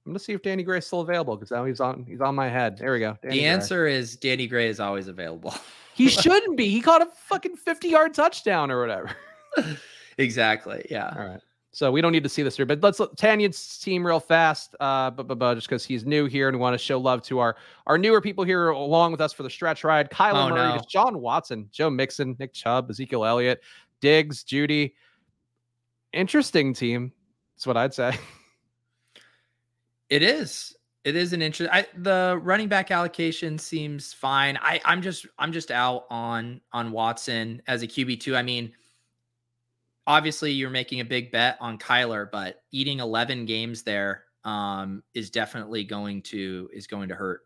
I'm 0.06 0.12
gonna 0.12 0.20
see 0.20 0.34
if 0.34 0.42
Danny 0.42 0.64
Gray 0.64 0.80
is 0.80 0.86
still 0.88 1.00
available 1.00 1.38
because 1.38 1.52
now 1.52 1.64
he's 1.64 1.80
on 1.80 2.06
he's 2.08 2.20
on 2.22 2.36
my 2.36 2.50
head. 2.50 2.78
There 2.78 2.92
we 2.92 3.00
go. 3.00 3.18
Danny 3.24 3.40
the 3.40 3.46
answer 3.46 3.88
is 3.88 4.18
Danny 4.18 4.48
Gray 4.48 4.68
is 4.68 4.80
always 4.80 5.08
available. 5.08 5.54
he 5.94 6.10
shouldn't 6.10 6.58
be. 6.58 6.70
He 6.70 6.82
caught 6.82 7.02
a 7.02 7.06
fucking 7.06 7.56
50 7.56 7.88
yard 7.88 8.14
touchdown 8.14 8.70
or 8.70 8.82
whatever. 8.82 9.12
exactly. 10.18 10.86
Yeah. 10.90 11.14
All 11.18 11.26
right. 11.26 11.40
So 11.72 11.92
we 11.92 12.02
don't 12.02 12.12
need 12.12 12.22
to 12.22 12.30
see 12.30 12.44
this 12.44 12.56
here, 12.56 12.68
but 12.68 12.84
let's 12.84 13.00
look 13.00 13.16
Tanyan's 13.16 13.80
team 13.80 14.06
real 14.06 14.20
fast. 14.20 14.76
Uh, 14.80 15.10
but, 15.10 15.28
but, 15.28 15.40
but 15.40 15.56
just 15.56 15.68
because 15.68 15.84
he's 15.84 16.06
new 16.06 16.28
here 16.28 16.48
and 16.48 16.56
we 16.56 16.62
want 16.62 16.76
to 16.76 16.78
show 16.78 17.00
love 17.00 17.24
to 17.24 17.40
our 17.40 17.56
our 17.88 17.98
newer 17.98 18.22
people 18.22 18.44
here 18.44 18.70
along 18.70 19.12
with 19.12 19.22
us 19.22 19.34
for 19.34 19.42
the 19.42 19.50
stretch 19.50 19.84
ride. 19.84 20.12
Kyler 20.12 20.46
oh, 20.46 20.50
Murray, 20.50 20.76
no. 20.76 20.82
Deshaun 20.82 21.16
Watson, 21.16 21.68
Joe 21.72 21.90
Mixon, 21.90 22.36
Nick 22.40 22.54
Chubb, 22.54 22.92
Ezekiel 22.92 23.26
Elliott, 23.26 23.62
Diggs, 24.02 24.44
Jeudy. 24.44 24.94
Interesting 26.12 26.76
team. 26.76 27.12
That's 27.56 27.66
what 27.66 27.78
I'd 27.78 27.94
say. 27.94 28.20
It 30.10 30.24
is. 30.24 30.76
It 31.04 31.16
is 31.16 31.34
an 31.34 31.42
interest. 31.42 31.72
I, 31.74 31.86
the 31.98 32.40
running 32.42 32.70
back 32.70 32.90
allocation 32.90 33.58
seems 33.58 34.14
fine. 34.14 34.58
I, 34.62 34.80
I'm 34.86 35.02
just 35.02 35.26
I'm 35.38 35.52
just 35.52 35.70
out 35.70 36.06
on 36.10 36.62
on 36.72 36.92
Watson 36.92 37.62
as 37.68 37.84
a 37.84 37.88
QB 37.88 38.22
two. 38.22 38.36
I 38.36 38.42
mean, 38.42 38.72
obviously 40.08 40.52
you're 40.52 40.70
making 40.70 41.02
a 41.02 41.06
big 41.06 41.32
bet 41.32 41.58
on 41.60 41.78
Kyler, 41.78 42.30
but 42.32 42.62
eating 42.72 43.00
11 43.00 43.46
games 43.46 43.84
there 43.84 44.24
um, 44.46 45.04
is 45.14 45.30
definitely 45.30 45.84
going 45.84 46.22
to 46.24 46.70
is 46.74 46.88
going 46.88 47.10
to 47.10 47.16
hurt. 47.16 47.42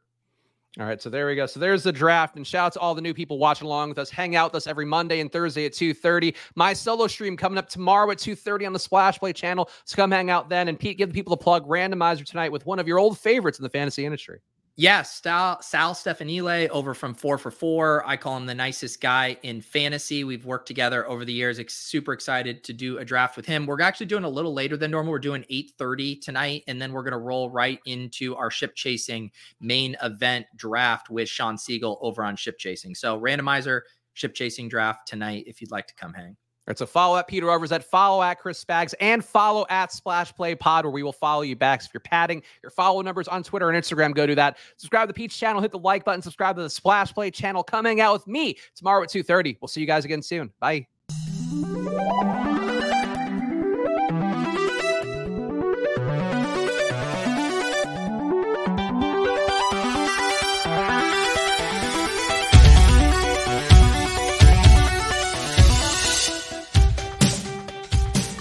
All 0.80 0.86
right, 0.86 1.01
so 1.01 1.09
there 1.09 1.25
we 1.25 1.34
go. 1.34 1.47
So 1.47 1.59
there's 1.59 1.82
the 1.82 1.91
draft, 1.91 2.36
and 2.36 2.45
shout 2.45 2.67
out 2.67 2.73
to 2.73 2.80
all 2.80 2.93
the 2.93 3.01
new 3.01 3.13
people 3.13 3.39
watching 3.39 3.65
along 3.65 3.89
with 3.89 3.97
us. 3.97 4.11
Hang 4.11 4.36
out 4.36 4.51
with 4.51 4.57
us 4.57 4.67
every 4.67 4.86
Monday 4.86 5.21
and 5.21 5.32
Thursday 5.32 5.65
at 5.65 5.73
2:30. 5.73 6.36
My 6.55 6.73
solo 6.73 7.07
stream 7.07 7.36
coming 7.36 7.57
up 7.57 7.67
tomorrow 7.67 8.11
at 8.11 8.19
2:30 8.19 8.67
on 8.67 8.73
the 8.73 8.80
Splash 8.80 9.17
Play 9.17 9.34
channel. 9.34 9.71
So 9.86 9.95
come 9.95 10.11
hang 10.11 10.30
out 10.30 10.49
then. 10.49 10.67
And 10.67 10.80
Pete, 10.80 10.99
give 10.99 11.09
the 11.09 11.15
people 11.15 11.34
a 11.34 11.38
plug 11.38 11.67
randomizer 11.67 12.25
tonight 12.25 12.51
with 12.51 12.67
one 12.67 12.78
of 12.78 12.88
your 12.88 12.99
old 12.99 13.17
favorites 13.17 13.57
in 13.57 13.63
the 13.63 13.69
fantasy 13.69 14.05
industry. 14.05 14.39
Yes, 14.80 15.23
Sal, 15.23 15.59
Sal 15.63 15.95
Stefanile 15.95 16.69
over 16.69 16.93
from 16.93 17.15
Four 17.15 17.39
for 17.39 17.49
Four. 17.49 18.07
I 18.07 18.15
call 18.15 18.38
him 18.38 18.45
the 18.45 18.53
nicest 18.53 19.01
guy 19.01 19.36
in 19.41 19.59
fantasy. 19.59 20.23
We've 20.23 20.45
worked 20.45 20.67
together 20.67 21.07
over 21.09 21.25
the 21.25 21.34
years. 21.34 21.59
Super 21.73 22.13
excited 22.13 22.63
to 22.65 22.73
do 22.73 22.99
a 22.99 23.05
draft 23.05 23.38
with 23.38 23.47
him. 23.47 23.65
We're 23.65 23.82
actually 23.82 24.05
doing 24.05 24.23
a 24.23 24.30
little 24.30 24.53
later 24.53 24.78
than 24.78 24.91
normal. 24.91 25.13
We're 25.13 25.19
doing 25.19 25.45
8:30 25.49 26.15
tonight, 26.15 26.63
and 26.67 26.80
then 26.80 26.93
we're 26.93 27.01
gonna 27.01 27.17
roll 27.17 27.49
right 27.49 27.80
into 27.88 28.36
our 28.36 28.51
ship 28.51 28.75
chasing 28.75 29.32
main 29.59 29.97
event 30.03 30.45
draft 30.55 31.09
with 31.09 31.28
Sean 31.28 31.57
Siegel 31.57 31.97
over 32.01 32.23
on 32.23 32.36
ship 32.36 32.59
chasing. 32.59 32.93
So 32.93 33.19
randomizer 33.19 33.82
ship 34.13 34.36
chasing 34.36 34.69
draft 34.69 35.07
tonight 35.07 35.45
if 35.47 35.59
you'd 35.59 35.71
like 35.71 35.88
to 35.88 35.95
come 35.95 36.13
hang. 36.13 36.38
Right, 36.68 36.78
so 36.78 36.86
follow 36.86 37.18
at 37.18 37.30
Pete 37.30 37.43
Overzet, 37.43 37.72
at 37.72 37.84
follow 37.86 38.22
at 38.22 38.39
Chris 38.39 38.61
Spags, 38.61 38.93
and 38.99 39.24
follow 39.24 39.65
at 39.70 39.93
Splash 39.93 40.36
Play 40.36 40.53
Pod, 40.53 40.84
where 40.84 40.91
we 40.91 41.01
will 41.01 41.13
follow 41.13 41.41
you 41.41 41.55
back. 41.55 41.82
So 41.82 41.86
if 41.86 41.93
you're 41.93 42.01
padding 42.01 42.43
your 42.61 42.72
follow 42.72 43.01
numbers 43.01 43.30
on 43.30 43.41
Twitter 43.41 43.70
and 43.70 43.82
Instagram, 43.82 44.13
go 44.13 44.28
do 44.28 44.36
that. 44.36 44.57
Subscribe 44.76 45.07
to 45.07 45.13
the 45.13 45.18
Peach 45.18 45.38
channel, 45.39 45.61
hit 45.61 45.72
the 45.72 45.80
like 45.80 46.03
button, 46.03 46.22
subscribe 46.22 46.57
to 46.57 46.61
the 46.61 46.70
Splash 46.70 47.13
Play 47.13 47.32
channel. 47.32 47.63
Come 47.63 47.86
hang 47.86 48.01
out 48.01 48.13
with 48.13 48.28
me 48.28 48.57
tomorrow 48.76 49.01
at 49.01 49.09
2:30. 49.09 49.57
We'll 49.61 49.70
see 49.70 49.80
you 49.80 49.88
guys 49.88 50.03
again 50.03 50.22
soon. 50.22 50.51
Bye. 50.59 50.88